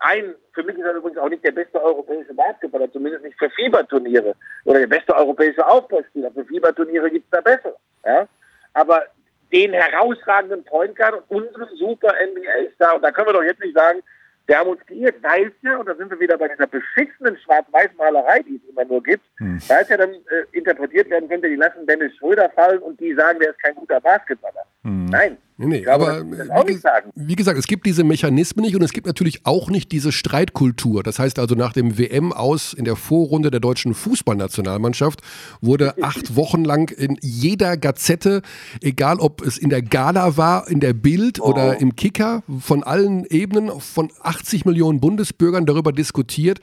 ein, 0.00 0.34
für 0.52 0.62
mich 0.62 0.76
ist 0.76 0.84
er 0.84 0.94
übrigens 0.94 1.18
auch 1.18 1.28
nicht 1.28 1.44
der 1.44 1.52
beste 1.52 1.82
europäische 1.82 2.34
Basketballer, 2.34 2.90
zumindest 2.92 3.24
nicht 3.24 3.38
für 3.38 3.50
Fieberturniere 3.50 4.34
oder 4.64 4.80
der 4.80 4.86
beste 4.86 5.14
europäische 5.14 5.66
Aufbauspieler. 5.66 6.30
Für 6.32 6.44
Fieberturniere 6.44 7.10
gibt 7.10 7.24
es 7.24 7.30
da 7.30 7.40
besser. 7.40 7.74
Ja? 8.04 8.26
Aber 8.74 9.04
den 9.52 9.72
herausragenden 9.72 10.64
Point 10.64 10.96
Guard 10.96 11.22
unseren 11.28 11.68
super 11.76 12.12
NBA-Star, 12.12 12.96
und 12.96 13.02
da 13.02 13.10
können 13.10 13.28
wir 13.28 13.32
doch 13.32 13.42
jetzt 13.42 13.60
nicht 13.60 13.76
sagen, 13.76 14.02
wir 14.46 14.58
haben 14.58 14.70
uns 14.70 14.84
geirrt, 14.86 15.16
weil 15.22 15.52
ja, 15.60 15.76
und 15.76 15.86
da 15.86 15.94
sind 15.94 16.10
wir 16.10 16.18
wieder 16.20 16.38
bei 16.38 16.48
dieser 16.48 16.66
beschissenen 16.66 17.36
Schwarz-Weiß-Malerei, 17.38 18.40
die 18.40 18.56
es 18.56 18.70
immer 18.70 18.84
nur 18.86 19.02
gibt, 19.02 19.24
hm. 19.36 19.60
weil 19.68 19.82
es 19.82 19.88
ja 19.90 19.98
dann 19.98 20.12
äh, 20.12 20.44
interpretiert 20.52 21.10
werden 21.10 21.28
könnte, 21.28 21.48
die 21.48 21.56
lassen 21.56 21.86
Dennis 21.86 22.16
Schröder 22.16 22.48
fallen 22.50 22.78
und 22.78 22.98
die 22.98 23.12
sagen, 23.14 23.38
der 23.40 23.50
ist 23.50 23.62
kein 23.62 23.74
guter 23.74 24.00
Basketballer. 24.00 24.64
Hm. 24.84 25.06
Nein. 25.06 25.38
Nee, 25.60 25.66
nee 25.66 25.80
glaube, 25.80 26.06
aber 26.06 26.24
wie, 26.24 26.68
wie, 27.16 27.34
gesagt, 27.34 27.58
es 27.58 27.66
gibt 27.66 27.84
diese 27.84 28.04
Mechanismen 28.04 28.64
nicht 28.64 28.76
und 28.76 28.82
es 28.82 28.92
gibt 28.92 29.08
natürlich 29.08 29.44
auch 29.44 29.70
nicht 29.70 29.90
diese 29.90 30.12
Streitkultur. 30.12 31.02
Das 31.02 31.18
heißt 31.18 31.40
also, 31.40 31.56
nach 31.56 31.72
dem 31.72 31.98
WM 31.98 32.32
aus 32.32 32.74
in 32.74 32.84
der 32.84 32.94
Vorrunde 32.94 33.50
der 33.50 33.58
deutschen 33.58 33.92
Fußballnationalmannschaft 33.92 35.20
wurde 35.60 36.00
acht 36.00 36.36
Wochen 36.36 36.64
lang 36.64 36.92
in 36.96 37.18
jeder 37.22 37.76
Gazette, 37.76 38.42
egal 38.82 39.18
ob 39.18 39.42
es 39.44 39.58
in 39.58 39.68
der 39.68 39.82
Gala 39.82 40.36
war, 40.36 40.68
in 40.68 40.78
der 40.78 40.92
Bild 40.92 41.40
oh. 41.40 41.46
oder 41.46 41.80
im 41.80 41.96
Kicker, 41.96 42.44
von 42.60 42.84
allen 42.84 43.24
Ebenen, 43.24 43.80
von 43.80 44.12
80 44.22 44.64
Millionen 44.64 45.00
Bundesbürgern 45.00 45.66
darüber 45.66 45.90
diskutiert, 45.90 46.60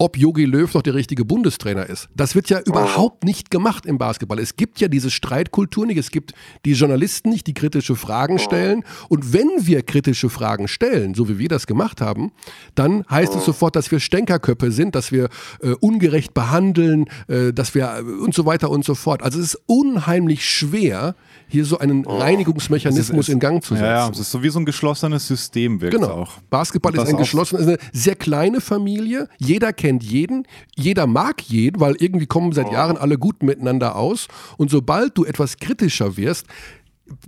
ob 0.00 0.16
Yogi 0.16 0.46
Löw 0.46 0.72
noch 0.72 0.80
der 0.80 0.94
richtige 0.94 1.26
Bundestrainer 1.26 1.86
ist. 1.86 2.08
Das 2.16 2.34
wird 2.34 2.48
ja 2.48 2.58
überhaupt 2.60 3.22
nicht 3.22 3.50
gemacht 3.50 3.84
im 3.84 3.98
Basketball. 3.98 4.38
Es 4.38 4.56
gibt 4.56 4.80
ja 4.80 4.88
diese 4.88 5.10
Streitkultur 5.10 5.84
nicht. 5.84 5.98
Es 5.98 6.10
gibt 6.10 6.32
die 6.64 6.72
Journalisten 6.72 7.28
nicht, 7.28 7.46
die 7.46 7.52
kritische 7.52 7.94
Fragen 7.96 8.38
stellen. 8.38 8.82
Und 9.10 9.34
wenn 9.34 9.48
wir 9.58 9.82
kritische 9.82 10.30
Fragen 10.30 10.68
stellen, 10.68 11.12
so 11.14 11.28
wie 11.28 11.38
wir 11.38 11.50
das 11.50 11.66
gemacht 11.66 12.00
haben, 12.00 12.32
dann 12.74 13.04
heißt 13.10 13.34
es 13.34 13.44
sofort, 13.44 13.76
dass 13.76 13.90
wir 13.90 14.00
Stänkerköppe 14.00 14.72
sind, 14.72 14.94
dass 14.94 15.12
wir 15.12 15.28
äh, 15.60 15.72
ungerecht 15.72 16.32
behandeln, 16.32 17.04
äh, 17.28 17.52
dass 17.52 17.74
wir 17.74 17.98
äh, 17.98 18.00
und 18.00 18.32
so 18.32 18.46
weiter 18.46 18.70
und 18.70 18.86
so 18.86 18.94
fort. 18.94 19.22
Also 19.22 19.38
es 19.38 19.52
ist 19.54 19.62
unheimlich 19.66 20.48
schwer, 20.48 21.14
hier 21.46 21.66
so 21.66 21.78
einen 21.78 22.06
Reinigungsmechanismus 22.06 23.28
ist, 23.28 23.34
in 23.34 23.38
Gang 23.38 23.62
zu 23.62 23.74
setzen. 23.74 23.84
Ja, 23.84 24.06
ja, 24.06 24.10
es 24.10 24.18
ist 24.18 24.30
so 24.30 24.42
wie 24.42 24.48
so 24.48 24.60
ein 24.60 24.64
geschlossenes 24.64 25.26
System 25.26 25.82
wirkt 25.82 25.96
genau. 25.96 26.08
auch. 26.08 26.38
Basketball 26.48 26.94
ist 26.94 27.06
ein 27.06 27.18
geschlossenes, 27.18 27.66
eine 27.66 27.78
sehr 27.92 28.14
kleine 28.14 28.62
Familie. 28.62 29.28
Jeder 29.38 29.74
kennt 29.74 29.89
jeden, 29.98 30.46
jeder 30.76 31.06
mag 31.06 31.40
jeden, 31.42 31.80
weil 31.80 31.96
irgendwie 31.98 32.26
kommen 32.26 32.52
seit 32.52 32.70
Jahren 32.70 32.96
alle 32.96 33.18
gut 33.18 33.42
miteinander 33.42 33.96
aus. 33.96 34.28
Und 34.56 34.70
sobald 34.70 35.18
du 35.18 35.24
etwas 35.24 35.56
kritischer 35.56 36.16
wirst, 36.16 36.46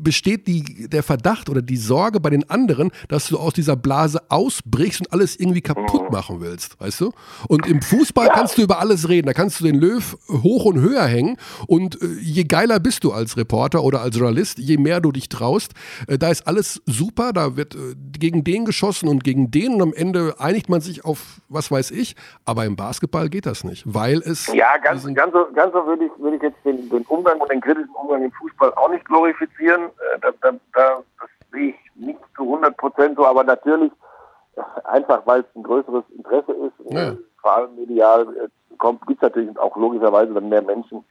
besteht 0.00 0.46
die, 0.46 0.88
der 0.88 1.02
Verdacht 1.02 1.48
oder 1.48 1.62
die 1.62 1.76
Sorge 1.76 2.20
bei 2.20 2.30
den 2.30 2.48
anderen, 2.50 2.90
dass 3.09 3.28
du 3.28 3.38
aus 3.38 3.52
dieser 3.52 3.76
Blase 3.76 4.20
ausbrichst 4.28 5.00
und 5.00 5.12
alles 5.12 5.38
irgendwie 5.38 5.60
kaputt 5.60 6.04
mhm. 6.04 6.12
machen 6.12 6.40
willst, 6.40 6.80
weißt 6.80 7.00
du? 7.00 7.12
Und 7.48 7.66
im 7.66 7.82
Fußball 7.82 8.28
kannst 8.28 8.59
du 8.59 8.62
über 8.62 8.78
alles 8.78 9.09
reden. 9.09 9.26
Da 9.26 9.32
kannst 9.32 9.60
du 9.60 9.64
den 9.64 9.76
Löw 9.76 10.16
hoch 10.28 10.64
und 10.64 10.80
höher 10.80 11.04
hängen. 11.04 11.36
Und 11.66 12.00
äh, 12.00 12.06
je 12.20 12.44
geiler 12.44 12.80
bist 12.80 13.04
du 13.04 13.12
als 13.12 13.36
Reporter 13.36 13.82
oder 13.82 14.00
als 14.00 14.16
Journalist, 14.16 14.59
je 14.59 14.76
mehr 14.76 15.00
du 15.00 15.12
dich 15.12 15.28
traust, 15.28 15.72
äh, 16.06 16.18
da 16.18 16.30
ist 16.30 16.46
alles 16.46 16.82
super, 16.86 17.32
da 17.32 17.56
wird 17.56 17.74
äh, 17.74 17.94
gegen 18.18 18.44
den 18.44 18.64
geschossen 18.64 19.09
und 19.09 19.24
gegen 19.24 19.50
den. 19.50 19.74
Und 19.74 19.82
am 19.82 19.92
Ende 19.94 20.36
einigt 20.38 20.68
man 20.68 20.80
sich 20.80 21.04
auf 21.04 21.40
was 21.48 21.70
weiß 21.70 21.90
ich, 21.90 22.16
aber 22.44 22.64
im 22.64 22.76
Basketball 22.76 23.28
geht 23.28 23.46
das 23.46 23.64
nicht, 23.64 23.84
weil 23.86 24.18
es... 24.18 24.46
Ja, 24.52 24.78
ganz, 24.78 25.06
ganz 25.14 25.32
so, 25.32 25.46
ganz 25.54 25.72
so 25.72 25.86
würde 25.86 26.06
ich, 26.06 26.12
würde 26.18 26.36
ich 26.36 26.42
jetzt 26.42 26.56
den, 26.64 26.88
den 26.88 27.02
Umgang 27.02 27.40
und 27.40 27.50
den 27.50 27.60
kritischen 27.60 27.94
Umgang 27.94 28.24
im 28.24 28.32
Fußball 28.32 28.72
auch 28.74 28.90
nicht 28.90 29.04
glorifizieren 29.04 29.72
passieren. 29.73 29.90
Äh, 30.15 30.19
da, 30.20 30.31
da, 30.40 30.53
da, 30.74 31.03
das 31.20 31.31
sehe 31.53 31.70
ich 31.70 31.77
nicht 31.97 32.19
zu 32.36 32.43
100 32.43 32.77
Prozent 32.77 33.16
so, 33.16 33.27
aber 33.27 33.44
natürlich, 33.44 33.93
einfach 34.85 35.23
weil 35.27 35.40
es 35.40 35.47
ein 35.57 35.62
größeres 35.62 36.05
Interesse 36.16 36.53
ist, 36.53 36.73
Ja. 36.93 37.11
äh, 37.12 37.16
vor 37.40 37.53
allem 37.57 37.74
medial, 37.77 38.23
äh, 38.36 38.49
kommt, 38.78 39.07
gibt 39.07 39.23
es 39.23 39.28
natürlich 39.28 39.57
auch 39.59 39.77
logischerweise 39.77 40.32
dann 40.35 40.49
mehr 40.49 40.62
Menschen, 40.62 41.05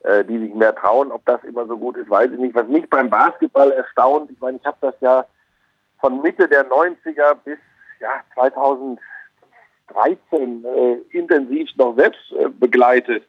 äh, 0.00 0.24
die 0.24 0.38
sich 0.38 0.54
mehr 0.54 0.74
trauen. 0.74 1.12
Ob 1.12 1.24
das 1.26 1.42
immer 1.44 1.66
so 1.66 1.76
gut 1.76 1.96
ist, 1.96 2.08
weiß 2.10 2.30
ich 2.32 2.38
nicht. 2.38 2.54
Was 2.54 2.66
mich 2.68 2.88
beim 2.90 3.10
Basketball 3.10 3.70
erstaunt, 3.72 4.30
ich 4.30 4.40
meine, 4.40 4.58
ich 4.58 4.64
habe 4.64 4.76
das 4.80 4.94
ja 5.00 5.24
von 6.00 6.20
Mitte 6.22 6.48
der 6.48 6.68
90er 6.68 7.34
bis 7.44 7.58
ja, 8.00 8.08
2013 8.34 8.98
äh, 10.64 10.94
intensiv 11.16 11.68
noch 11.76 11.94
selbst 11.96 12.20
äh, 12.32 12.48
begleitet. 12.48 13.24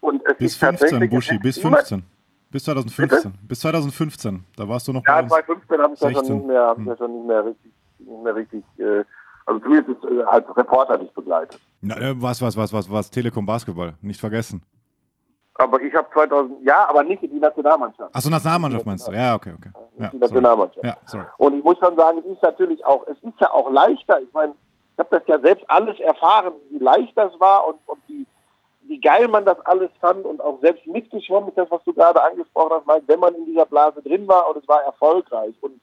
Und 0.00 0.24
es 0.26 0.36
Bis 0.38 0.52
ist 0.52 0.58
15, 0.60 0.78
tatsächlich 0.88 1.10
Buschi, 1.10 1.38
bis 1.38 1.58
immer- 1.58 1.76
15. 1.76 2.02
Bis 2.50 2.64
2015. 2.64 3.32
Bis 3.42 3.60
2015. 3.60 4.44
Da 4.56 4.68
warst 4.68 4.88
du 4.88 4.92
noch 4.92 5.02
bei 5.04 5.12
Ja, 5.12 5.20
uns. 5.20 5.28
2015 5.32 5.80
habe 5.82 5.94
ich 5.94 6.00
ja 6.00 6.06
schon 6.10 6.14
16. 6.16 6.36
nicht 6.36 6.46
mehr, 6.46 6.66
hab 6.66 6.78
ich 6.78 6.86
ja 6.86 6.96
schon 6.96 7.12
nicht 7.14 7.26
mehr 7.26 7.44
richtig, 7.44 7.72
nicht 7.98 8.22
mehr 8.22 8.34
richtig, 8.34 8.64
äh, 8.78 9.04
also 9.46 9.60
zumindest 9.60 10.04
äh, 10.04 10.22
als 10.24 10.56
Reporter 10.56 10.98
nicht 10.98 11.14
begleitet. 11.14 11.60
Na, 11.80 11.96
äh, 11.96 12.14
was, 12.20 12.42
was, 12.42 12.56
was, 12.56 12.72
was, 12.72 12.90
was? 12.90 13.10
Telekom 13.10 13.46
Basketball. 13.46 13.94
Nicht 14.02 14.20
vergessen. 14.20 14.62
Aber 15.54 15.80
ich 15.82 15.94
habe 15.94 16.08
2000, 16.12 16.62
ja, 16.64 16.88
aber 16.88 17.02
nicht 17.04 17.22
in 17.22 17.30
die 17.32 17.38
Nationalmannschaft. 17.38 18.14
Achso, 18.14 18.30
Nationalmannschaft 18.30 18.86
meinst 18.86 19.06
du? 19.06 19.12
Ja, 19.12 19.34
okay, 19.34 19.52
okay. 19.56 19.70
Ja, 19.98 20.08
die. 20.08 20.16
Nationalmannschaft. 20.18 20.84
Ja, 20.84 20.96
sorry. 21.04 21.24
Und 21.36 21.54
ich 21.58 21.62
muss 21.62 21.78
schon 21.78 21.94
sagen, 21.96 22.18
es 22.18 22.24
ist 22.32 22.42
natürlich 22.42 22.84
auch, 22.86 23.06
es 23.06 23.18
ist 23.22 23.38
ja 23.40 23.50
auch 23.52 23.70
leichter. 23.70 24.20
Ich 24.22 24.32
meine, 24.32 24.54
ich 24.94 24.98
habe 24.98 25.08
das 25.18 25.22
ja 25.26 25.38
selbst 25.38 25.64
alles 25.68 26.00
erfahren, 26.00 26.54
wie 26.70 26.78
leicht 26.78 27.16
das 27.16 27.32
war 27.38 27.66
und, 27.68 27.76
und 27.86 27.98
wie, 28.08 28.26
wie 28.82 29.00
geil 29.00 29.28
man 29.28 29.44
das 29.44 29.60
alles 29.66 29.90
fand 30.00 30.24
und 30.24 30.40
auch 30.40 30.60
selbst 30.60 30.86
mitgeschwommen 30.86 31.50
ist 31.50 31.58
das, 31.58 31.70
was 31.70 31.82
du 31.84 31.92
gerade 31.92 32.22
angesprochen 32.22 32.72
hast, 32.72 32.86
Mike, 32.86 33.04
wenn 33.06 33.20
man 33.20 33.34
in 33.34 33.46
dieser 33.46 33.66
Blase 33.66 34.02
drin 34.02 34.26
war 34.26 34.48
und 34.48 34.56
es 34.62 34.68
war 34.68 34.82
erfolgreich 34.82 35.54
und 35.60 35.80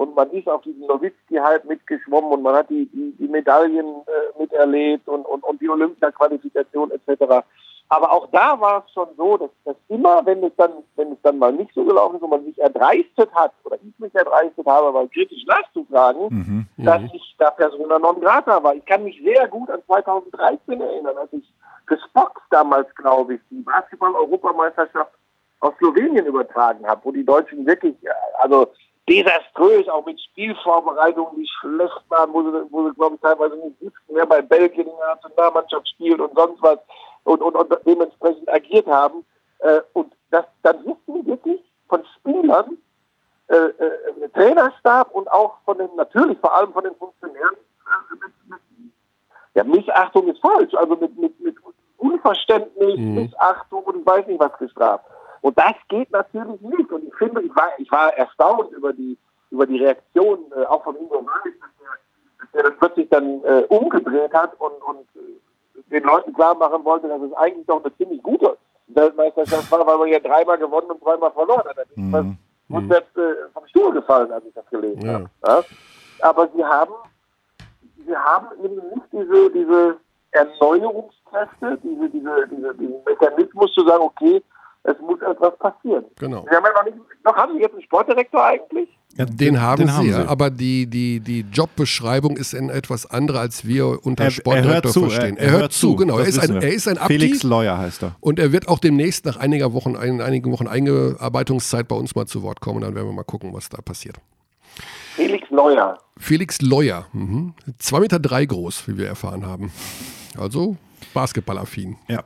und 0.00 0.14
man 0.14 0.30
ist 0.30 0.48
auf 0.48 0.62
diesen 0.62 0.86
Nowitzki 0.86 1.36
halt 1.36 1.66
mitgeschwommen 1.66 2.32
und 2.32 2.42
man 2.42 2.54
hat 2.54 2.70
die, 2.70 2.86
die, 2.86 3.14
die 3.18 3.28
Medaillen 3.28 3.84
äh, 4.06 4.40
miterlebt 4.40 5.06
und, 5.06 5.26
und, 5.26 5.44
und 5.44 5.60
die 5.60 5.68
Olympia-Qualifikation 5.68 6.90
etc. 6.90 7.44
Aber 7.90 8.10
auch 8.10 8.26
da 8.30 8.58
war 8.58 8.82
es 8.86 8.92
schon 8.94 9.08
so, 9.18 9.36
dass, 9.36 9.50
dass 9.66 9.76
immer, 9.88 10.24
wenn 10.24 10.42
es 10.42 10.52
dann, 10.56 10.70
wenn 10.96 11.12
es 11.12 11.18
dann 11.22 11.38
mal 11.38 11.52
nicht 11.52 11.74
so 11.74 11.84
gelaufen 11.84 12.16
ist 12.16 12.22
und 12.22 12.30
man 12.30 12.44
sich 12.46 12.56
erdreistet 12.58 13.30
hat, 13.34 13.52
oder 13.64 13.76
ich 13.76 13.98
mich 13.98 14.14
erdreistet 14.14 14.64
habe, 14.64 14.90
mal 14.90 15.06
kritisch 15.08 15.44
nachzufragen, 15.44 16.28
Mhm. 16.30 16.66
dass 16.78 17.02
ich 17.12 17.34
da 17.36 17.50
persona 17.50 17.98
non 17.98 18.20
grata 18.20 18.62
war. 18.62 18.74
Ich 18.74 18.86
kann 18.86 19.04
mich 19.04 19.20
sehr 19.22 19.48
gut 19.48 19.68
an 19.68 19.82
2013 19.86 20.80
erinnern, 20.80 21.18
als 21.18 21.32
ich 21.32 21.44
Spox 21.98 22.40
damals, 22.50 22.94
glaube 22.94 23.34
ich, 23.34 23.40
die 23.50 23.62
Basketball-Europameisterschaft 23.62 25.12
aus 25.60 25.74
Slowenien 25.78 26.26
übertragen 26.26 26.86
habe, 26.86 27.00
wo 27.04 27.12
die 27.12 27.24
Deutschen 27.24 27.66
wirklich, 27.66 27.94
äh, 28.04 28.10
also 28.40 28.72
desaströs, 29.08 29.88
auch 29.88 30.06
mit 30.06 30.20
Spielvorbereitungen, 30.20 31.36
die 31.36 31.48
schlecht 31.60 32.04
waren, 32.08 32.32
wo 32.32 32.42
sie, 32.42 32.66
wo 32.70 32.88
sie 32.88 32.94
glaube 32.94 33.16
ich, 33.16 33.20
teilweise 33.20 33.56
nicht 33.56 33.80
wussten, 33.80 34.14
wer 34.14 34.26
bei 34.26 34.40
Belgien 34.40 34.86
in 34.86 34.96
der 34.96 35.14
Nationalmannschaft 35.14 35.88
spielt 35.88 36.20
und 36.20 36.34
sonst 36.34 36.62
was 36.62 36.78
und, 37.24 37.42
und, 37.42 37.54
und 37.54 37.78
dementsprechend 37.86 38.48
agiert 38.48 38.86
haben. 38.86 39.24
Äh, 39.58 39.80
und 39.92 40.12
das, 40.30 40.44
dann 40.62 40.84
wissen 40.84 40.98
wir 41.06 41.26
wirklich 41.26 41.60
von 41.88 42.04
Spielern, 42.16 42.78
äh, 43.48 43.56
äh, 43.56 44.28
Trainerstab 44.32 45.10
und 45.12 45.30
auch 45.32 45.56
von 45.64 45.76
den, 45.76 45.88
natürlich 45.96 46.38
vor 46.38 46.54
allem 46.54 46.72
von 46.72 46.84
den 46.84 46.94
Funktionären, 46.94 47.56
äh, 47.56 48.14
mit, 48.14 48.32
mit, 48.48 48.92
ja, 49.54 49.64
Missachtung 49.64 50.28
ist 50.28 50.40
falsch, 50.40 50.72
also 50.74 50.94
mit, 50.94 51.18
mit, 51.18 51.38
mit 51.40 51.56
Unverständnis, 52.00 52.96
Mhm. 52.98 53.14
Missachtung 53.14 53.84
und 53.84 54.00
ich 54.00 54.06
weiß 54.06 54.26
nicht 54.26 54.40
was 54.40 54.56
gestraft. 54.58 55.04
Und 55.42 55.56
das 55.58 55.74
geht 55.88 56.10
natürlich 56.10 56.60
nicht. 56.60 56.90
Und 56.92 57.04
ich 57.06 57.14
finde, 57.14 57.42
ich 57.42 57.54
war, 57.56 57.70
ich 57.78 57.90
war 57.90 58.12
erstaunt 58.16 58.72
über 58.72 58.92
die, 58.92 59.16
über 59.50 59.66
die 59.66 59.78
Reaktion, 59.78 60.38
äh, 60.56 60.64
auch 60.66 60.82
von 60.84 60.96
Ingo 60.96 61.22
Malik, 61.22 61.54
dass 62.40 62.50
der, 62.52 62.62
das 62.64 62.72
plötzlich 62.78 63.08
dann 63.10 63.42
äh, 63.44 63.64
umgedreht 63.68 64.32
hat 64.34 64.52
und, 64.60 64.72
und 64.82 65.06
äh, 65.16 65.80
den 65.90 66.04
Leuten 66.04 66.32
klar 66.34 66.54
machen 66.54 66.84
wollte, 66.84 67.08
dass 67.08 67.20
es 67.22 67.32
eigentlich 67.34 67.66
doch 67.66 67.82
eine 67.82 67.94
ziemlich 67.96 68.22
gute 68.22 68.56
Weltmeisterschaft 68.88 69.70
war, 69.70 69.86
weil 69.86 69.98
man 69.98 70.08
ja 70.08 70.18
dreimal 70.20 70.58
gewonnen 70.58 70.90
und 70.90 71.04
dreimal 71.04 71.30
verloren 71.32 71.64
hat. 71.68 71.76
Da 71.78 71.82
bin 71.94 72.04
ich 72.06 72.10
fast 72.12 72.28
rückwärts 72.72 73.16
äh, 73.16 73.48
vom 73.54 73.66
Stuhl 73.68 73.92
gefallen, 73.92 74.30
als 74.32 74.44
ich 74.44 74.54
das 74.54 74.66
gelesen 74.70 75.00
Ja. 75.02 75.12
habe. 75.14 75.30
Ja? 75.46 75.62
Aber 76.28 76.48
sie 76.54 76.64
haben, 76.64 76.92
sie 78.06 78.16
haben 78.16 78.46
eben 78.64 78.76
nicht 78.76 79.06
diese, 79.12 79.50
diese 79.50 79.96
Erneuerungskräfte, 80.32 81.78
diese, 81.82 82.08
diese, 82.10 82.48
diese, 82.50 82.74
diesen 82.74 82.94
Mechanismus 83.06 83.72
zu 83.74 83.86
sagen, 83.86 84.02
okay, 84.02 84.42
es 84.84 84.94
muss 85.00 85.20
etwas 85.20 85.56
passieren. 85.58 86.04
Genau. 86.18 86.46
Sie 86.48 86.56
haben 86.56 86.64
ja 86.64 86.72
noch 86.72 86.84
nicht, 86.84 86.96
noch 87.24 87.36
haben 87.36 87.52
Sie 87.54 87.60
jetzt 87.60 87.72
einen 87.74 87.82
Sportdirektor 87.82 88.42
eigentlich? 88.42 88.88
Ja, 89.16 89.24
Den 89.26 89.60
haben 89.60 89.78
den 89.78 89.88
sie, 89.88 89.92
haben 89.92 90.08
ja, 90.08 90.22
sie. 90.22 90.28
aber 90.28 90.50
die, 90.50 90.86
die, 90.86 91.20
die 91.20 91.40
Jobbeschreibung 91.52 92.36
ist 92.36 92.54
in 92.54 92.70
etwas 92.70 93.10
andere, 93.10 93.40
als 93.40 93.66
wir 93.66 94.06
unter 94.06 94.22
Er, 94.24 94.26
er 94.28 94.30
Sportdirektor 94.30 94.72
hört 94.84 94.92
zu. 94.94 95.00
verstehen. 95.10 95.36
Er, 95.36 95.50
hört 95.50 95.72
zu, 95.72 95.96
genau. 95.96 96.18
Er 96.18 96.26
ist, 96.26 96.38
ein, 96.38 96.56
er 96.62 96.72
ist 96.72 96.86
ein 96.88 96.96
Abdi 96.96 97.18
Felix 97.18 97.42
Leuer 97.42 97.76
heißt 97.76 98.04
er. 98.04 98.16
und 98.20 98.38
er 98.38 98.52
wird 98.52 98.68
auch 98.68 98.78
demnächst 98.78 99.26
nach 99.26 99.36
einiger 99.36 99.72
Wochen, 99.74 99.96
ein, 99.96 100.20
einigen 100.22 100.50
Wochen 100.52 100.68
Einarbeitungszeit 100.68 101.88
bei 101.88 101.96
uns 101.96 102.14
mal 102.14 102.26
zu 102.26 102.42
Wort 102.42 102.60
kommen. 102.60 102.80
Dann 102.80 102.94
werden 102.94 103.08
wir 103.08 103.12
mal 103.12 103.24
gucken, 103.24 103.52
was 103.52 103.68
da 103.68 103.82
passiert. 103.82 104.16
Felix 105.16 105.50
Neuer. 105.50 105.98
Felix 106.16 106.62
Leuer, 106.62 107.06
mhm. 107.12 107.52
2,3 107.82 108.00
Meter 108.00 108.18
drei 108.20 108.44
groß, 108.46 108.86
wie 108.88 108.96
wir 108.96 109.08
erfahren 109.08 109.44
haben. 109.44 109.72
Also 110.38 110.76
basketballaffin. 111.14 111.96
Ja. 112.08 112.22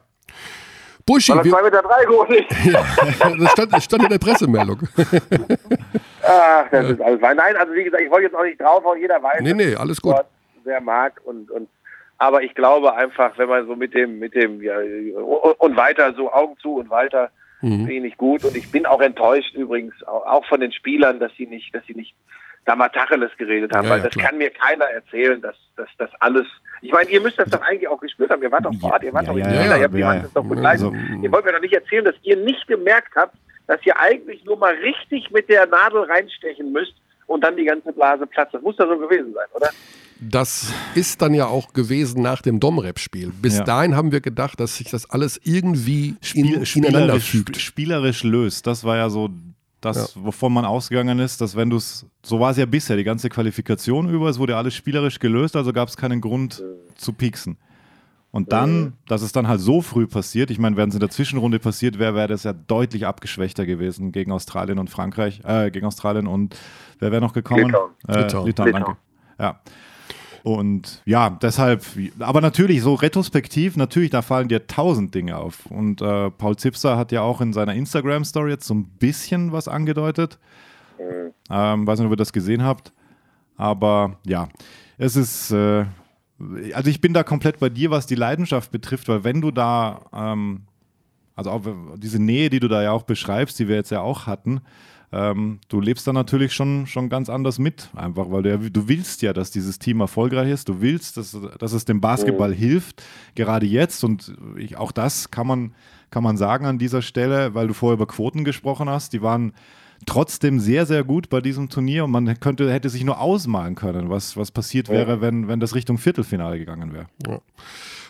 Buschi, 1.07 1.33
Weil 1.33 1.39
er 1.39 1.45
wir, 1.45 1.53
2,3 1.53 1.63
Meter 1.65 1.83
drei 1.83 2.05
groß 2.05 2.29
ist. 2.31 2.75
das, 3.41 3.53
stand, 3.53 3.73
das 3.73 3.85
stand 3.85 4.03
in 4.05 4.09
der 4.09 4.19
Pressemeldung. 4.19 4.79
Ach, 6.23 6.65
das 6.71 6.91
ist 6.91 7.01
alles 7.01 7.21
fein. 7.21 7.37
Nein, 7.37 7.57
also 7.57 7.75
wie 7.75 7.85
gesagt, 7.85 8.03
ich 8.03 8.11
wollte 8.11 8.25
jetzt 8.25 8.35
auch 8.35 8.43
nicht 8.45 8.61
draufhauen. 8.61 8.99
Jeder 9.01 9.23
weiß, 9.23 9.41
Nee, 9.43 9.53
nee, 9.53 9.75
alles 9.75 10.01
gut. 10.01 10.13
Sport 10.13 10.27
sehr 10.65 10.81
mag 10.81 11.21
und, 11.25 11.51
und 11.51 11.69
aber 12.17 12.43
ich 12.43 12.55
glaube 12.55 12.95
einfach, 12.95 13.37
wenn 13.37 13.49
man 13.51 13.67
so 13.67 13.77
mit 13.77 13.93
dem, 13.93 14.19
mit 14.19 14.35
dem, 14.35 14.63
ja, 14.63 14.79
und, 15.59 15.77
weiter 15.77 16.15
so 16.15 16.33
Augen 16.33 16.57
zu 16.59 16.77
und 16.77 16.91
weiter, 16.91 17.31
Mhm. 17.61 17.87
finde 17.87 18.09
ich 18.09 18.19
gut. 18.19 18.45
Und 18.45 18.57
ich 18.57 18.71
bin 18.71 18.85
auch 18.85 19.01
enttäuscht 19.01 19.55
übrigens 19.55 19.95
auch, 20.07 20.27
auch 20.27 20.45
von 20.47 20.61
den 20.61 20.71
Spielern, 20.71 21.19
dass 21.19 21.33
sie 21.39 21.47
nicht, 21.47 21.75
dass 21.75 21.83
sie 21.87 21.95
nicht 21.95 22.15
da 22.65 22.77
mal 22.77 22.89
Tacheles 22.89 23.31
geredet 23.37 23.73
haben, 23.75 23.85
Ja, 23.85 23.91
weil 23.91 23.99
ja, 23.99 24.05
das 24.05 24.15
klar. 24.15 24.27
kann 24.29 24.39
mir 24.39 24.51
keiner 24.51 24.85
erzählen, 24.87 25.41
dass, 25.41 25.57
dass 25.77 25.89
das 25.99 26.11
alles. 26.21 26.47
Ich 26.83 26.93
meine, 26.93 27.11
ihr 27.11 27.21
müsst 27.21 27.39
das 27.39 27.49
doch 27.51 27.61
eigentlich 27.63 27.89
auch 27.89 28.01
gespürt 28.01 28.31
haben. 28.31 28.43
Ihr 28.43 28.51
wart 28.53 28.65
doch 28.65 28.75
vor 28.81 28.93
Ort, 28.93 29.03
ihr 29.03 29.13
wart 29.13 29.27
doch 29.29 29.33
in 29.37 29.41
ja, 29.45 29.77
ihr 29.77 29.83
habt 29.85 29.95
die 29.95 29.99
ja, 29.99 30.15
ja. 30.15 30.25
doch 30.35 30.45
begleitet. 30.45 30.85
Also, 30.87 30.93
ihr 31.23 31.31
wollt 31.33 31.45
mir 31.45 31.53
doch 31.53 31.61
nicht 31.61 31.75
erzählen, 31.75 32.05
dass 32.05 32.15
ihr 32.23 32.37
nicht 32.37 32.67
gemerkt 32.67 33.15
habt, 33.17 33.37
dass 33.67 33.81
ihr 33.85 33.99
eigentlich 33.99 34.45
nur 34.45 34.57
mal 34.59 34.75
richtig 34.75 35.31
mit 35.31 35.49
der 35.49 35.67
Nadel 35.67 36.03
reinstechen 36.03 36.73
müsst 36.73 36.95
und 37.27 37.43
dann 37.43 37.57
die 37.57 37.65
ganze 37.65 37.93
Blase 37.93 38.27
platzt. 38.27 38.55
Das 38.55 38.63
muss 38.63 38.77
doch 38.77 38.89
so 38.89 38.99
gewesen 38.99 39.33
sein, 39.35 39.47
oder? 39.55 39.69
Das 40.21 40.73
ist 40.95 41.21
dann 41.23 41.35
ja 41.35 41.47
auch 41.47 41.73
gewesen 41.73 42.23
nach 42.23 42.41
dem 42.41 42.61
Domrep-Spiel. 42.61 43.33
Bis 43.43 43.59
Ja. 43.59 43.65
dahin 43.65 43.97
haben 43.97 44.13
wir 44.13 44.21
gedacht, 44.21 44.61
dass 44.61 44.77
sich 44.77 44.91
das 44.91 45.11
alles 45.11 45.41
irgendwie 45.45 46.17
Spiel, 46.23 46.47
in, 46.47 46.53
ineinander 46.55 47.21
spielerisch, 47.21 47.31
fügt. 47.31 47.57
spielerisch 47.57 48.23
löst. 48.23 48.67
Das 48.67 48.85
war 48.85 48.97
ja 48.97 49.11
so 49.11 49.29
das, 49.85 50.17
wovon 50.17 50.53
man 50.53 50.65
ausgegangen 50.65 51.19
ist, 51.19 51.41
dass 51.41 51.57
wenn 51.57 51.71
du 51.71 51.77
es, 51.77 52.07
so 52.23 52.41
war 52.41 52.51
es 52.51 52.57
ja 52.57 52.67
bisher, 52.67 52.97
die 52.97 53.05
ganze 53.05 53.29
Qualifikation 53.29 54.09
über, 54.09 54.29
es 54.29 54.39
wurde 54.39 54.57
alles 54.57 54.75
spielerisch 54.75 55.19
gelöst, 55.19 55.57
also 55.57 55.73
gab 55.73 55.89
es 55.89 55.97
keinen 55.97 56.21
Grund 56.21 56.63
zu 56.97 57.13
pieksen. 57.13 57.57
Und 58.31 58.51
dann, 58.51 58.95
dass 59.07 59.23
es 59.23 59.31
dann 59.31 59.47
halt 59.47 59.61
so 59.61 59.81
früh 59.81 60.09
passiert, 60.09 60.51
ich 60.51 60.59
meine, 60.59 60.77
wenn 60.77 60.89
es 60.89 60.95
in 60.97 61.01
der 61.01 61.09
Zwischenrunde 61.09 61.61
passiert 61.61 62.01
wäre, 62.01 62.17
wäre 62.17 62.27
das 62.27 62.43
ja 62.43 62.53
deutlich 62.53 63.07
abgeschwächter 63.07 63.65
gewesen 63.65 64.11
gegen 64.11 64.33
Australien 64.33 64.81
und 64.81 64.91
Frankreich, 64.91 65.41
äh, 65.45 65.71
gegen 65.71 65.87
Australien 65.87 66.27
und 66.27 66.57
wer 66.99 67.13
wäre 67.13 67.21
noch 67.21 67.33
gekommen? 67.33 67.67
Litauen. 67.67 67.91
Äh, 68.09 68.23
Litauen. 68.23 68.47
Litauen, 68.47 68.73
danke. 68.73 68.97
Ja. 69.39 69.61
Und 70.45 71.01
ja, 71.07 71.31
deshalb, 71.31 71.87
aber 72.19 72.43
natürlich 72.43 72.83
so 72.83 72.93
retrospektiv, 72.93 73.79
natürlich, 73.79 74.11
da 74.11 74.21
fallen 74.21 74.49
dir 74.49 74.67
tausend 74.67 75.15
Dinge 75.15 75.39
auf. 75.39 75.65
Und 75.65 76.03
äh, 76.03 76.31
Paul 76.31 76.57
Zipser 76.57 76.99
hat 76.99 77.13
ja 77.13 77.23
auch 77.23 77.41
in 77.41 77.55
seiner 77.55 77.73
Instagram-Story 77.73 78.51
jetzt 78.51 78.67
so 78.67 78.75
ein 78.75 78.85
bisschen 78.85 79.53
was 79.53 79.69
angedeutet. 79.69 80.39
Ähm, 81.49 81.87
weiß 81.87 81.99
nicht, 81.99 82.07
ob 82.07 82.13
ihr 82.13 82.17
das 82.17 82.35
gesehen 82.35 82.63
habt. 82.63 82.93
Aber 83.57 84.19
ja, 84.27 84.51
es 84.99 85.17
ist, 85.17 85.51
äh, 85.51 85.87
also 86.75 86.91
ich 86.91 87.01
bin 87.01 87.15
da 87.15 87.23
komplett 87.23 87.59
bei 87.59 87.71
dir, 87.71 87.91
was 87.91 88.07
die 88.07 88.15
Leidenschaft 88.15 88.71
betrifft, 88.71 89.09
weil 89.09 89.25
wenn 89.25 89.41
du 89.41 89.51
da, 89.51 90.03
ähm, 90.13 90.65
also 91.35 91.53
auch 91.53 91.63
diese 91.97 92.23
Nähe, 92.23 92.51
die 92.51 92.61
du 92.61 92.69
da 92.69 92.83
ja 92.83 92.93
auch 92.93 93.05
beschreibst, 93.05 93.59
die 93.59 93.69
wir 93.69 93.77
jetzt 93.77 93.91
ja 93.91 94.03
auch 94.03 94.27
hatten, 94.27 94.61
ähm, 95.15 95.61
du 95.69 95.81
lebst 95.81 96.09
da 96.09 96.13
natürlich 96.13 96.53
schon, 96.53 96.89
schon 96.89 97.09
ganz 97.09 97.29
anders 97.29 97.61
mit, 97.61 97.89
einfach, 97.95 98.33
weil 98.33 98.43
du, 98.43 98.51
ja, 98.51 98.57
du 98.57 98.89
willst 98.89 99.23
ja, 99.23 99.33
dass 99.33 99.53
dieses 99.53 99.79
Team 99.79 100.01
erfolgreich 100.01 100.51
ist, 100.51 100.69
du 100.69 100.81
willst, 100.81 101.17
dass, 101.17 101.39
dass 101.61 101.73
es 101.73 101.85
dem 101.85 102.01
Basketball 102.01 102.53
hilft, 102.53 103.01
gerade 103.37 103.65
jetzt. 103.65 104.03
Und 104.03 104.35
ich, 104.57 104.77
auch 104.77 104.91
das 104.91 105.31
kann 105.31 105.47
man, 105.47 105.73
kann 106.11 106.25
man 106.25 106.37
sagen 106.37 106.67
an 106.67 106.79
dieser 106.79 107.01
Stelle, 107.01 107.55
weil 107.55 107.69
du 107.69 107.75
vorher 107.75 107.95
über 107.95 108.09
Quoten 108.09 108.43
gesprochen 108.43 108.91
hast, 108.91 109.13
die 109.13 109.23
waren 109.23 109.53
trotzdem 110.05 110.59
sehr, 110.59 110.85
sehr 110.85 111.05
gut 111.05 111.29
bei 111.29 111.41
diesem 111.41 111.69
Turnier. 111.69 112.05
Und 112.05 112.11
man 112.11 112.41
könnte, 112.41 112.73
hätte 112.73 112.91
sich 112.91 113.05
nur 113.05 113.21
ausmalen 113.21 113.77
können, 113.77 114.11
was, 114.11 114.37
was 114.37 114.51
passiert 114.51 114.89
wäre, 114.89 115.21
wenn, 115.21 115.47
wenn 115.47 115.61
das 115.61 115.77
Richtung 115.77 115.97
Viertelfinale 115.97 116.59
gegangen 116.59 116.93
wäre. 116.93 117.07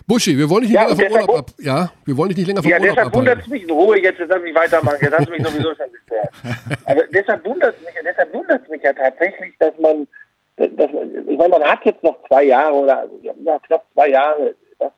Buschi, 0.07 0.37
wir 0.37 0.49
wollen 0.51 0.63
dich 0.63 0.71
nicht 0.71 0.81
Ja, 0.81 0.89
länger 0.89 0.97
vom 0.97 1.13
Urlaub 1.13 1.39
ab. 1.39 1.51
Ja, 1.59 1.91
wir 2.05 2.17
wollen 2.17 2.29
dich 2.29 2.39
nicht 2.39 2.47
länger 2.47 2.63
vom 2.63 2.71
Ja, 2.71 2.79
Urlaub 2.79 2.95
deshalb 2.95 3.15
wundert 3.15 3.39
es 3.41 3.47
mich 3.49 3.63
in 3.63 3.71
Ruhe 3.71 4.03
jetzt, 4.03 4.19
jetzt 4.19 4.29
lass 4.29 4.43
mich 4.43 4.55
weitermachen, 4.55 4.99
jetzt 5.01 5.19
hast 5.19 5.27
du 5.29 5.33
mich 5.33 5.43
sowieso 5.47 5.75
schon 5.75 5.93
gestört. 5.93 6.29
Aber 6.85 7.03
deshalb 7.13 7.45
wundert 7.47 7.75
es 7.77 7.85
mich, 7.85 7.95
deshalb 8.05 8.35
wundert 8.35 8.63
es 8.63 8.69
mich 8.69 8.83
ja 8.83 8.93
tatsächlich, 8.93 9.55
dass 9.59 9.73
man, 9.79 10.07
das, 10.57 10.91
ich 10.91 11.39
meine, 11.39 11.49
man 11.49 11.63
hat 11.65 11.85
jetzt 11.85 12.03
noch 12.03 12.17
zwei 12.29 12.45
Jahre 12.45 12.75
oder 12.75 13.09
ja, 13.23 13.59
knapp 13.61 13.85
zwei 13.95 14.09
Jahre. 14.11 14.55
Das, 14.79 14.93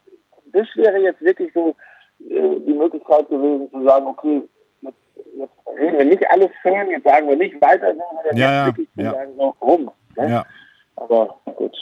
das 0.53 0.67
wäre 0.75 0.99
jetzt 0.99 1.21
wirklich 1.23 1.53
so 1.55 1.77
äh, 2.29 2.61
die 2.67 2.75
Möglichkeit 2.75 3.29
gewesen 3.29 3.71
zu 3.71 3.85
sagen, 3.85 4.07
okay, 4.07 4.43
jetzt, 4.83 4.97
jetzt 5.39 5.79
reden 5.79 5.99
wir 5.99 6.05
nicht 6.05 6.31
alles 6.31 6.51
schön, 6.63 6.91
jetzt 6.91 7.05
sagen 7.05 7.29
wir 7.29 7.37
nicht 7.37 7.61
weiter, 7.63 7.95
sondern 7.95 8.37
Ja, 8.37 8.53
ja, 8.53 8.67
wirklich 8.67 8.89
zu 8.97 9.03
ja. 9.03 9.13
sagen, 9.13 9.31
so, 9.37 9.55
rum. 9.61 9.91
Ne? 10.17 10.31
Ja. 10.31 10.47
Aber 10.97 11.39
gut, 11.57 11.77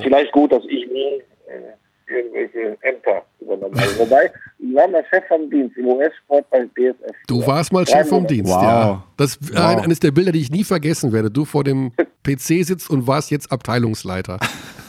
vielleicht 0.00 0.32
gut, 0.32 0.52
dass 0.52 0.64
ich 0.64 0.86
nie 0.90 1.22
äh, 1.48 1.74
irgendwelche 2.08 2.76
Ämter 2.82 3.22
übernommen 3.40 3.78
habe. 3.80 3.98
Wobei, 3.98 4.30
ich 4.58 4.74
war 4.74 4.88
mal 4.88 5.04
Chef 5.10 5.24
vom 5.28 5.48
Dienst 5.50 5.76
im 5.76 5.86
US-Sport 5.88 6.48
bei 6.50 6.64
BSF. 6.74 7.16
Du 7.26 7.46
warst 7.46 7.72
mal 7.72 7.86
Chef 7.86 8.08
vom. 8.08 8.26
Dienst, 8.26 8.50
Wow. 8.52 8.62
ja. 8.62 9.02
Das 9.16 9.36
ist 9.36 9.54
Wow. 9.54 9.82
eines 9.84 10.00
der 10.00 10.10
Bilder, 10.12 10.32
die 10.32 10.40
ich 10.40 10.50
nie 10.50 10.64
vergessen 10.64 11.12
werde. 11.12 11.30
Du 11.30 11.44
vor 11.44 11.64
dem 11.64 11.92
PC 12.24 12.64
sitzt 12.64 12.88
und 12.90 13.06
warst 13.06 13.30
jetzt 13.30 13.50
Abteilungsleiter. 13.52 14.38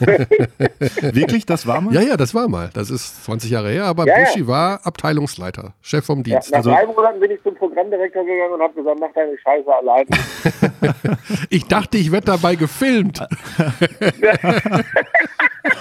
Wirklich, 1.12 1.46
das 1.46 1.66
war 1.66 1.80
mal? 1.80 1.94
Ja, 1.94 2.00
ja, 2.00 2.16
das 2.16 2.34
war 2.34 2.48
mal. 2.48 2.70
Das 2.74 2.90
ist 2.90 3.24
20 3.24 3.50
Jahre 3.50 3.70
her, 3.70 3.84
aber 3.84 4.06
Ja, 4.06 4.18
ja. 4.18 4.24
Buschi 4.24 4.46
war 4.46 4.80
Abteilungsleiter, 4.84 5.74
Chef 5.82 6.04
vom 6.04 6.18
Ja, 6.18 6.22
Dienst. 6.24 6.50
nach 6.50 6.58
Also, 6.58 6.70
drei 6.70 6.86
Monaten 6.86 7.20
bin 7.20 7.30
ich 7.30 7.42
zum 7.42 7.54
Programmdirektor 7.54 8.24
gegangen 8.24 8.54
und 8.54 8.60
habe 8.60 8.74
gesagt, 8.74 8.98
mach 9.00 9.12
deine 9.14 9.38
Scheiße 9.38 9.72
allein. 9.72 10.06
ich 11.50 11.64
dachte, 11.66 11.98
ich 11.98 12.10
werde 12.10 12.26
dabei 12.26 12.56
gefilmt. 12.56 13.20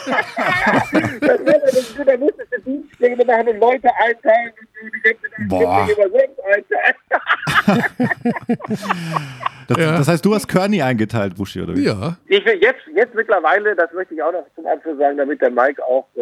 Das 0.06 1.44
das, 1.46 1.96
da 2.06 2.18
musstest 2.18 2.52
du 2.52 2.62
Dienstpläne 2.62 3.26
machen 3.26 3.48
und 3.48 3.60
Leute 3.60 3.90
einteilen 4.00 4.52
und 4.82 4.92
die 4.94 5.02
ganze 5.02 5.30
Boah. 5.48 5.88
über 5.92 6.10
sonst 6.10 6.40
einteilen. 6.44 6.96
Das, 9.68 9.78
das 9.78 10.08
heißt, 10.08 10.26
du 10.26 10.36
hast 10.36 10.48
Körny 10.48 10.82
eingeteilt, 10.82 11.36
Buschi, 11.36 11.62
oder 11.62 11.76
wie? 11.76 11.86
Ja. 11.86 12.18
Ich 12.28 12.46
will 12.46 12.58
jetzt, 12.62 12.82
jetzt 12.96 13.16
mittlerweile, 13.16 13.76
das 13.76 13.92
möchte 13.94 14.14
ich 14.14 14.22
auch 14.22 14.34
noch 14.34 14.46
zum 14.56 14.66
Abschluss 14.68 14.98
sagen, 14.98 15.18
damit 15.18 15.42
der 15.42 15.52
Mike 15.52 15.82
auch 15.84 16.06
äh, 16.16 16.22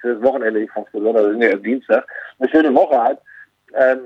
für 0.00 0.14
das 0.14 0.22
Wochenende, 0.22 0.60
ich 0.60 0.70
fand 0.70 0.90
besonders, 0.92 1.24
wir 1.24 1.30
sind 1.32 1.42
ja 1.42 1.56
Dienstag, 1.56 2.06
eine 2.38 2.48
schöne 2.50 2.74
Woche 2.74 3.02
hat. 3.02 3.20
Ähm, 3.74 3.98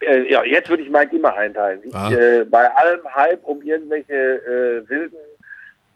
äh, 0.00 0.30
ja, 0.30 0.44
jetzt 0.44 0.68
würde 0.70 0.84
ich 0.84 0.90
Mike 0.90 1.16
immer 1.16 1.34
einteilen. 1.34 1.80
Ich, 1.82 1.94
Ah. 1.94 2.12
äh, 2.12 2.44
bei 2.44 2.70
allem 2.76 3.00
Hype 3.14 3.42
um 3.44 3.60
irgendwelche 3.62 4.14
äh, 4.14 4.88
wilden 4.88 5.16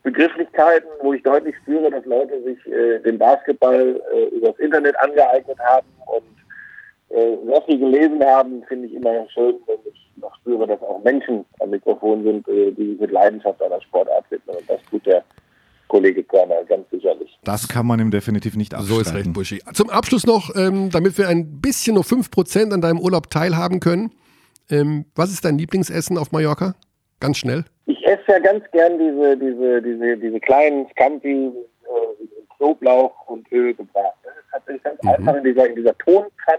Begrifflichkeiten, 0.02 0.88
wo 1.00 1.12
ich 1.12 1.22
deutlich 1.22 1.54
spüre, 1.62 1.90
dass 1.90 2.04
Leute 2.04 2.42
sich 2.42 2.58
äh, 2.66 2.98
den 3.00 3.18
Basketball 3.18 4.00
äh, 4.12 4.36
übers 4.36 4.58
Internet 4.58 4.96
angeeignet 5.00 5.58
haben 5.60 5.86
und 6.06 7.16
äh, 7.16 7.36
sehr 7.46 7.62
viel 7.62 7.78
gelesen 7.78 8.24
haben, 8.24 8.62
finde 8.68 8.88
ich 8.88 8.94
immer 8.94 9.28
schön, 9.32 9.56
wenn 9.66 9.78
ich 9.92 10.10
noch 10.16 10.34
spüre, 10.36 10.66
dass 10.66 10.80
auch 10.82 11.02
Menschen 11.04 11.44
am 11.60 11.70
Mikrofon 11.70 12.24
sind, 12.24 12.48
äh, 12.48 12.72
die 12.72 12.90
sich 12.90 13.00
mit 13.00 13.10
Leidenschaft 13.10 13.62
einer 13.62 13.80
Sportart 13.82 14.24
widmen. 14.30 14.56
Und 14.56 14.68
das 14.68 14.80
tut 14.90 15.06
der 15.06 15.22
Kollege 15.88 16.24
Körner 16.24 16.64
ganz 16.64 16.88
sicherlich. 16.90 17.38
Das 17.44 17.68
kann 17.68 17.86
man 17.86 18.00
ihm 18.00 18.10
definitiv 18.10 18.56
nicht 18.56 18.74
abstreiten. 18.74 18.94
So 18.94 19.00
ist 19.02 19.14
recht, 19.14 19.32
Buschi. 19.32 19.62
Zum 19.74 19.90
Abschluss 19.90 20.26
noch, 20.26 20.54
ähm, 20.56 20.90
damit 20.90 21.18
wir 21.18 21.28
ein 21.28 21.60
bisschen 21.60 21.94
nur 21.94 22.04
5% 22.04 22.72
an 22.72 22.80
deinem 22.80 22.98
Urlaub 22.98 23.30
teilhaben 23.30 23.78
können. 23.78 24.10
Ähm, 24.70 25.04
was 25.14 25.30
ist 25.30 25.44
dein 25.44 25.58
Lieblingsessen 25.58 26.16
auf 26.16 26.32
Mallorca? 26.32 26.74
Ganz 27.20 27.36
schnell. 27.36 27.64
Ich 28.12 28.18
esse 28.20 28.32
ja 28.32 28.38
ganz 28.40 28.64
gern 28.72 28.98
diese, 28.98 29.36
diese, 29.36 29.82
diese, 29.82 30.16
diese 30.18 30.40
kleinen 30.40 30.86
Scampi, 30.90 31.46
äh, 31.46 32.26
Knoblauch 32.56 33.12
und 33.28 33.50
Öl 33.52 33.74
gebraten. 33.74 34.08
Das 34.22 34.34
ist 34.34 34.50
tatsächlich 34.52 34.82
ganz 34.82 35.00
einfach 35.18 35.34
in 35.36 35.44
dieser, 35.44 35.66
in 35.68 35.76
dieser 35.76 35.96
Tonpfanne. 35.98 36.58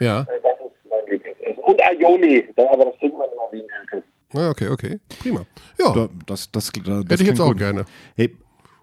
Ja. 0.00 0.20
Äh, 0.22 0.24
das 0.42 0.52
ist 0.60 0.90
mein 0.90 1.00
Lieblingsessen. 1.10 1.62
Und 1.62 1.82
Aioli, 1.84 2.48
da- 2.56 2.70
aber 2.72 2.86
das 2.86 2.96
trinkt 2.98 3.18
man 3.18 3.26
immer 3.32 3.42
wie 3.52 3.60
ein 3.62 3.68
Elke. 3.82 4.02
Ah, 4.34 4.50
Okay, 4.50 4.68
okay. 4.68 4.98
Prima. 5.20 5.44
Ja, 5.78 5.92
Da- 5.92 6.08
Das, 6.26 6.50
das, 6.50 6.72
das, 6.72 6.82
das 6.84 6.94
hätte 7.10 7.22
ich 7.22 7.28
jetzt 7.28 7.40
auch 7.40 7.48
gut. 7.48 7.58
gerne. 7.58 7.84
Hey, 8.16 8.34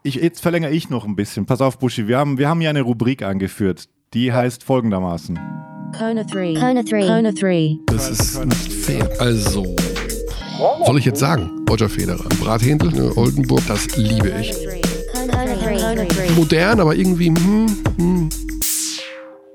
ich, 0.03 0.15
jetzt 0.15 0.41
verlängere 0.41 0.71
ich 0.71 0.89
noch 0.89 1.05
ein 1.05 1.15
bisschen. 1.15 1.45
Pass 1.45 1.61
auf, 1.61 1.77
Buschi, 1.79 2.07
wir 2.07 2.17
haben, 2.17 2.37
wir 2.37 2.47
haben 2.49 2.61
hier 2.61 2.69
eine 2.69 2.81
Rubrik 2.81 3.23
angeführt. 3.23 3.85
Die 4.13 4.31
heißt 4.33 4.63
folgendermaßen. 4.63 5.39
Kona 5.97 6.23
3. 6.23 6.53
Kona 6.53 6.83
3. 6.83 7.01
Kona 7.07 7.31
3. 7.31 7.77
Das 7.87 8.09
ist 8.09 8.45
nicht 8.45 8.71
fair. 8.73 9.09
Also, 9.19 9.75
soll 10.85 10.99
ich 10.99 11.05
jetzt 11.05 11.19
sagen? 11.19 11.65
Roger 11.69 11.89
Federer. 11.89 12.27
Brathändel, 12.39 12.91
ne, 12.91 13.15
Oldenburg, 13.15 13.61
das 13.67 13.95
liebe 13.97 14.29
ich. 14.39 14.53
Kona 15.13 15.45
3. 15.45 15.75
Kona 15.75 16.05
3. 16.05 16.31
Modern, 16.35 16.79
aber 16.79 16.95
irgendwie, 16.95 17.27
hm, 17.27 17.67
hm. 17.97 18.29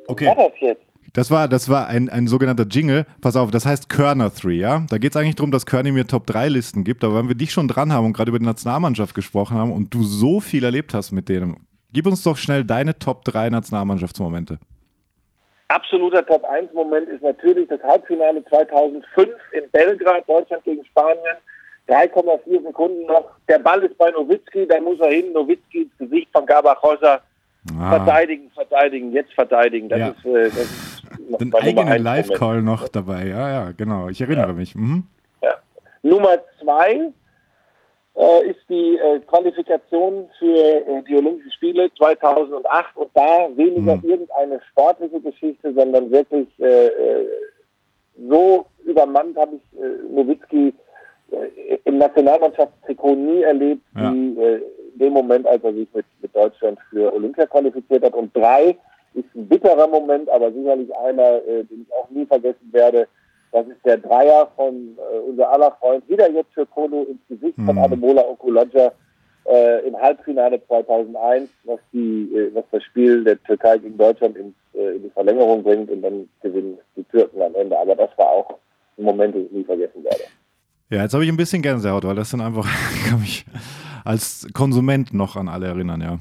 Okay. 0.09 0.27
Was 0.27 0.37
das 0.37 0.53
jetzt? 0.61 0.83
Das 1.13 1.31
war, 1.31 1.49
das 1.49 1.69
war 1.69 1.87
ein, 1.87 2.11
ein 2.11 2.27
sogenannter 2.27 2.67
Jingle. 2.67 3.07
Pass 3.23 3.37
auf, 3.37 3.51
das 3.51 3.65
heißt 3.65 3.89
Körner 3.89 4.31
3, 4.31 4.51
ja? 4.51 4.85
Da 4.89 4.99
geht 4.99 5.13
es 5.13 5.17
eigentlich 5.17 5.37
darum, 5.37 5.51
dass 5.51 5.65
Körny 5.65 5.91
mir 5.91 6.07
Top-3-Listen 6.07 6.85
gibt. 6.85 7.05
Aber 7.05 7.15
wenn 7.15 7.29
wir 7.29 7.35
dich 7.35 7.53
schon 7.53 7.69
dran 7.69 7.93
haben 7.93 8.05
und 8.05 8.13
gerade 8.13 8.29
über 8.29 8.39
die 8.39 8.45
Nationalmannschaft 8.45 9.15
gesprochen 9.15 9.57
haben 9.57 9.73
und 9.73 9.95
du 9.95 10.05
so 10.05 10.41
viel 10.41 10.63
erlebt 10.65 10.93
hast 10.93 11.13
mit 11.13 11.29
denen, 11.29 11.57
gib 11.93 12.07
uns 12.07 12.23
doch 12.23 12.37
schnell 12.37 12.65
deine 12.65 12.99
Top-3 12.99 13.49
Nationalmannschaftsmomente. 13.49 14.59
Absoluter 15.69 16.25
Top-1-Moment 16.25 17.09
ist 17.09 17.23
natürlich 17.23 17.69
das 17.69 17.83
Halbfinale 17.83 18.45
2005 18.45 19.29
in 19.53 19.71
Belgrad, 19.73 20.29
Deutschland 20.29 20.63
gegen 20.65 20.85
Spanien. 20.85 21.37
3,4 21.89 22.63
Sekunden 22.65 23.07
noch. 23.07 23.31
Der 23.49 23.59
Ball 23.61 23.83
ist 23.85 23.97
bei 23.99 24.11
Nowitzki, 24.11 24.67
da 24.67 24.81
muss 24.81 24.99
er 25.01 25.11
hin. 25.11 25.33
Nowitzki 25.33 25.83
ins 25.83 25.99
Gesicht 25.99 26.29
von 26.33 26.45
Gabachosa. 26.47 27.21
Verteidigen, 27.89 28.51
verteidigen, 28.55 29.13
jetzt 29.13 29.33
verteidigen. 29.35 29.89
Das 29.89 29.99
Ja. 29.99 30.09
ist, 30.09 30.25
äh, 30.25 30.45
das 30.45 30.55
ist 30.57 31.05
noch 31.31 31.39
Den 31.39 31.53
eigenen 31.55 32.03
Live-Call 32.03 32.63
noch 32.63 32.89
dabei. 32.89 33.27
Ja, 33.27 33.49
ja, 33.51 33.73
genau. 33.77 34.09
Ich 34.09 34.21
erinnere 34.21 34.53
mich. 34.53 34.75
Mhm. 34.75 35.05
Nummer 36.03 36.39
zwei 36.61 37.13
äh, 38.17 38.49
ist 38.51 38.61
die 38.69 38.97
äh, 38.97 39.21
Qualifikation 39.21 40.29
für 40.39 40.47
äh, 40.57 41.03
die 41.09 41.17
Olympischen 41.17 41.53
Spiele 41.53 41.91
2008 41.99 42.97
und 42.97 43.11
da 43.15 43.49
weniger 43.55 43.99
irgendeine 44.03 44.61
sportliche 44.71 45.21
Geschichte, 45.21 45.73
sondern 45.75 46.11
wirklich 46.11 46.49
äh, 46.59 46.87
äh, 46.87 47.27
so 48.29 48.65
übermannt 48.85 49.37
habe 49.37 49.57
ich 49.57 49.81
äh, 49.81 50.13
Nowitzki 50.15 50.73
im 51.85 51.99
Nationalmannschaftstrikot 51.99 53.17
nie 53.17 53.43
erlebt, 53.43 53.83
Ja. 53.97 54.13
wie 54.13 54.29
in 54.29 54.63
dem 54.95 55.13
Moment, 55.13 55.45
als 55.47 55.63
er 55.65 55.73
sich 55.75 55.89
mit, 55.93 56.07
mit 56.23 56.35
Deutschland 56.35 56.79
für 56.89 57.13
Olympia 57.13 57.47
qualifiziert 57.47 58.05
hat. 58.05 58.15
Und 58.15 58.35
drei 58.35 58.77
ist 59.15 59.35
ein 59.35 59.49
bitterer 59.49 59.89
Moment, 59.89 60.31
aber 60.31 60.53
sicherlich 60.53 60.97
einer, 60.97 61.41
den 61.41 61.85
ich 61.87 61.93
auch 61.95 62.09
nie 62.11 62.25
vergessen 62.27 62.69
werde. 62.71 63.09
Das 63.53 63.67
ist 63.67 63.85
der 63.85 63.99
Dreier 63.99 64.49
von 64.57 64.97
äh, 64.99 65.19
unser 65.19 65.51
aller 65.51 65.73
Freund, 65.81 66.09
wieder 66.09 66.31
jetzt 66.31 66.53
für 66.53 66.67
Kolo 66.67 67.05
ins 67.05 67.21
Gesicht 67.29 67.57
von 67.57 67.77
Mhm. 67.77 67.83
Ademola 67.83 68.23
Okulodja 68.23 68.93
äh, 69.47 69.87
im 69.87 69.97
Halbfinale 69.97 70.61
2001, 70.67 71.49
was, 71.65 71.79
die, 71.93 72.31
äh, 72.35 72.55
was 72.55 72.65
das 72.73 72.83
Spiel 72.85 73.25
der 73.25 73.43
Türkei 73.45 73.79
gegen 73.79 73.97
Deutschland 73.97 74.37
ins, 74.37 74.55
äh, 74.75 74.97
in 74.97 75.05
die 75.05 75.11
Verlängerung 75.11 75.63
bringt 75.63 75.91
und 75.91 76.03
dann 76.03 76.29
gewinnen 76.43 76.79
die 76.97 77.05
Türken 77.05 77.41
am 77.41 77.55
Ende. 77.55 77.79
Aber 77.79 77.95
das 77.95 78.11
war 78.17 78.29
auch 78.29 78.59
ein 78.99 79.05
Moment, 79.05 79.35
den 79.35 79.47
ich 79.47 79.53
nie 79.53 79.65
vergessen 79.65 80.03
werde. 80.05 80.25
Ja, 80.91 81.03
jetzt 81.03 81.15
habe 81.15 81.25
ich 81.25 81.31
ein 81.31 81.37
bisschen 81.37 81.63
Gänsehaut, 81.63 82.05
weil 82.05 82.15
das 82.17 82.31
sind 82.31 82.41
einfach, 82.41 82.67
ich 82.95 83.05
kann 83.11 83.21
mich 83.21 83.45
als 84.05 84.47
Konsument 84.53 85.15
noch 85.15 85.37
an 85.37 85.49
alle 85.49 85.67
erinnern, 85.69 86.01
ja. 86.01 86.19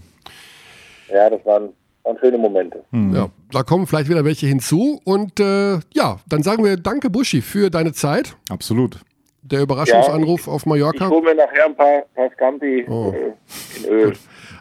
Ja, 1.14 1.30
das 1.30 1.44
waren, 1.46 1.70
waren 2.06 2.18
schöne 2.20 2.38
Momente. 2.38 2.84
Ja, 2.92 3.30
da 3.52 3.64
kommen 3.64 3.88
vielleicht 3.88 4.10
wieder 4.10 4.24
welche 4.24 4.48
hinzu. 4.48 5.02
Und 5.04 5.40
äh, 5.40 5.80
ja, 5.94 6.20
dann 6.28 6.44
sagen 6.44 6.64
wir 6.64 6.78
Danke, 6.78 7.10
Buschi, 7.10 7.42
für 7.42 7.70
deine 7.70 7.94
Zeit. 7.94 8.36
Absolut. 8.50 9.00
Der 9.42 9.62
Überraschungsanruf 9.62 10.48
auf 10.48 10.62
Ich 10.62 10.66
Mallorca. 10.66 11.10
hole 11.10 11.22
mir 11.22 11.36
nachher 11.36 11.66
ein 11.68 11.76
paar, 11.76 12.04
paar 12.16 12.32
Scampi 12.34 12.86
Oh. 12.90 13.14
äh, 13.14 13.34
in 13.78 13.86
Öl. 13.92 14.14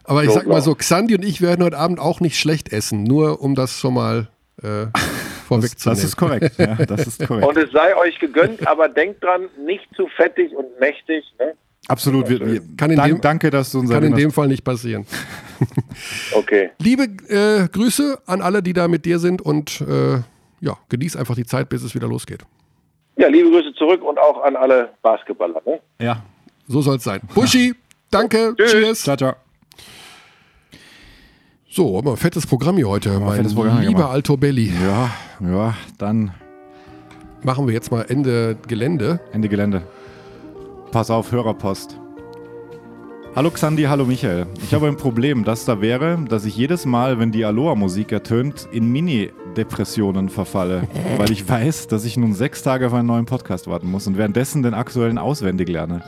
Aber 0.05 0.25
ich 0.25 0.31
sag 0.31 0.47
mal 0.47 0.61
so. 0.61 0.75
Xandi 0.75 1.15
und 1.15 1.25
ich 1.25 1.41
werden 1.41 1.65
heute 1.65 1.79
Abend 1.79 1.99
auch 2.01 2.21
nicht 2.21 2.39
schlecht 2.39 2.73
essen, 2.73 3.05
nur 3.05 3.41
um 3.41 3.55
das 3.55 3.79
schon 3.79 3.95
mal 3.95 4.29
äh, 4.63 4.87
vorwegzunehmen. 5.49 5.99
Das 5.99 6.05
ist 6.05 6.17
korrekt, 6.17 6.59
ja, 6.59 6.75
das 6.87 7.07
ist 7.07 7.27
korrekt. 7.27 7.47
Und 7.47 7.57
es 7.57 7.71
sei 7.73 7.97
euch 7.97 8.19
gegönnt, 8.19 8.67
aber 8.69 8.89
denkt 8.91 9.25
dran, 9.25 9.49
nicht 9.65 9.87
zu 9.97 10.07
fettig 10.17 10.55
und 10.55 10.67
mächtig. 10.81 11.25
Ne? 11.39 11.55
Absolut. 11.89 12.29
Wir, 12.29 12.41
wir, 12.41 12.63
Kann 12.77 12.91
in 12.91 12.97
dank, 12.97 13.15
dem- 13.15 13.21
danke, 13.21 13.51
dass 13.51 13.73
du 13.73 13.81
uns 13.81 13.91
Kann 13.91 14.03
in 14.03 14.15
dem 14.15 14.31
Fall 14.31 14.49
nicht 14.49 14.65
passieren. 14.65 15.07
Okay. 16.35 16.71
Liebe 16.81 17.05
äh, 17.29 17.69
Grüße 17.69 18.19
an 18.27 18.43
alle, 18.43 18.61
die 18.63 18.73
da 18.73 18.89
mit 18.89 19.05
dir 19.05 19.21
sind 19.21 19.41
und 19.41 19.81
äh, 19.83 20.17
ja, 20.61 20.77
genieß 20.89 21.15
einfach 21.17 21.37
die 21.37 21.47
Zeit, 21.47 21.69
bis 21.69 21.85
es 21.85 21.95
wieder 21.95 22.09
losgeht. 22.09 22.45
Ja, 23.17 23.29
liebe 23.29 23.51
Grüße 23.51 23.73
zurück 23.75 24.03
und 24.03 24.19
auch 24.19 24.43
an 24.43 24.57
alle 24.57 24.91
Basketballer. 25.01 25.63
Ne? 25.65 25.79
Ja. 26.01 26.25
So 26.67 26.83
soll 26.83 26.97
es 26.97 27.05
sein. 27.05 27.21
Buschi, 27.35 27.75
danke, 28.11 28.55
Tschüss. 28.57 28.73
cheers. 28.73 29.03
Ciao, 29.03 29.17
ciao. 29.17 29.35
So, 31.71 31.97
aber 31.97 32.17
fettes 32.17 32.47
Programm 32.47 32.77
hier 32.77 32.89
heute, 32.89 33.19
mein 33.21 33.37
fettes 33.37 33.55
Programm 33.55 33.79
hier 33.79 33.89
lieber 33.89 34.01
gemacht. 34.01 34.15
Alto 34.15 34.37
Belli. 34.37 34.73
Ja, 34.83 35.11
ja, 35.41 35.77
dann 35.99 36.33
Machen 37.45 37.67
wir 37.67 37.75
jetzt 37.75 37.93
mal 37.93 38.07
Ende 38.09 38.57
Gelände. 38.69 39.21
Ende 39.33 39.51
Gelände. 39.51 39.83
Pass 40.95 41.11
auf, 41.11 41.33
Hörerpost. 41.33 41.99
Hallo 43.35 43.51
Xandi, 43.51 43.83
hallo 43.83 44.05
Michael. 44.05 44.47
Ich 44.63 44.73
habe 44.75 44.87
ein 44.87 44.97
Problem, 44.97 45.43
das 45.43 45.65
da 45.65 45.81
wäre, 45.81 46.25
dass 46.29 46.45
ich 46.45 46.57
jedes 46.57 46.87
Mal, 46.87 47.19
wenn 47.19 47.33
die 47.33 47.45
Aloha-Musik 47.45 48.13
ertönt, 48.13 48.69
in 48.71 48.93
Mini-Depressionen 48.93 50.29
verfalle, 50.29 50.87
weil 51.17 51.33
ich 51.33 51.49
weiß, 51.49 51.89
dass 51.89 52.05
ich 52.05 52.17
nun 52.17 52.33
sechs 52.33 52.63
Tage 52.63 52.87
auf 52.87 52.95
einen 52.95 53.09
neuen 53.09 53.27
Podcast 53.27 53.67
warten 53.67 53.91
muss 53.91 54.07
und 54.07 54.17
währenddessen 54.17 54.63
den 54.63 54.73
aktuellen 54.73 55.19
auswendig 55.19 55.69
lerne. 55.69 56.05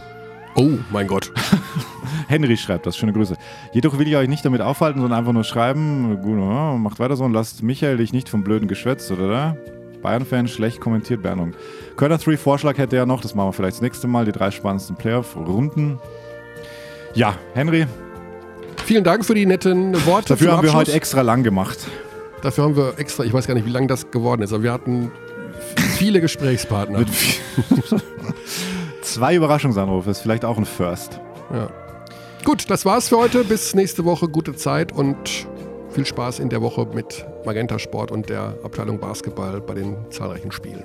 Oh, 0.54 0.74
mein 0.92 1.08
Gott. 1.08 1.32
Henry 2.28 2.56
schreibt 2.56 2.86
das, 2.86 2.96
schöne 2.96 3.12
Grüße. 3.12 3.36
Jedoch 3.72 3.98
will 3.98 4.06
ich 4.06 4.14
euch 4.14 4.28
nicht 4.28 4.44
damit 4.44 4.60
aufhalten, 4.60 5.00
sondern 5.00 5.18
einfach 5.18 5.32
nur 5.32 5.42
schreiben, 5.42 6.20
gut, 6.22 6.38
oh, 6.38 6.76
macht 6.78 7.00
weiter 7.00 7.16
so 7.16 7.24
und 7.24 7.32
lasst 7.32 7.60
Michael 7.60 7.96
dich 7.96 8.12
nicht 8.12 8.28
vom 8.28 8.44
blöden 8.44 8.68
geschwätzt, 8.68 9.10
oder? 9.10 9.56
Bayern-Fan 10.00 10.46
schlecht 10.46 10.80
kommentiert, 10.80 11.22
Bernung. 11.24 11.54
Körner 11.96 12.18
3 12.18 12.36
Vorschlag 12.36 12.76
hätte 12.76 12.96
er 12.96 13.06
noch, 13.06 13.22
das 13.22 13.34
machen 13.34 13.48
wir 13.48 13.52
vielleicht 13.54 13.76
das 13.76 13.82
nächste 13.82 14.06
Mal, 14.06 14.26
die 14.26 14.32
drei 14.32 14.50
spannendsten 14.50 14.96
Playoff-Runden. 14.96 15.98
Ja, 17.14 17.34
Henry. 17.54 17.86
Vielen 18.84 19.02
Dank 19.02 19.24
für 19.24 19.34
die 19.34 19.46
netten 19.46 19.94
Worte. 20.04 20.28
Dafür 20.28 20.52
haben 20.52 20.62
wir 20.62 20.74
heute 20.74 20.92
extra 20.92 21.22
lang 21.22 21.42
gemacht. 21.42 21.78
Dafür 22.42 22.64
haben 22.64 22.76
wir 22.76 22.98
extra, 22.98 23.24
ich 23.24 23.32
weiß 23.32 23.46
gar 23.46 23.54
nicht, 23.54 23.66
wie 23.66 23.70
lang 23.70 23.88
das 23.88 24.10
geworden 24.10 24.42
ist, 24.42 24.52
aber 24.52 24.62
wir 24.62 24.72
hatten 24.72 25.10
viele 25.96 26.20
Gesprächspartner. 26.20 27.04
Zwei 29.00 29.34
Überraschungsanrufe, 29.34 30.10
ist 30.10 30.20
vielleicht 30.20 30.44
auch 30.44 30.58
ein 30.58 30.66
First. 30.66 31.18
Ja. 31.50 31.70
Gut, 32.44 32.68
das 32.68 32.84
war's 32.84 33.08
für 33.08 33.16
heute. 33.16 33.42
Bis 33.42 33.74
nächste 33.74 34.04
Woche. 34.04 34.28
Gute 34.28 34.54
Zeit 34.54 34.92
und 34.92 35.16
viel 35.90 36.04
Spaß 36.04 36.40
in 36.40 36.50
der 36.50 36.60
Woche 36.60 36.86
mit 36.92 37.24
Magenta 37.46 37.78
Sport 37.78 38.10
und 38.10 38.28
der 38.28 38.58
Abteilung 38.62 39.00
Basketball 39.00 39.62
bei 39.62 39.74
den 39.74 39.96
zahlreichen 40.10 40.52
Spielen. 40.52 40.84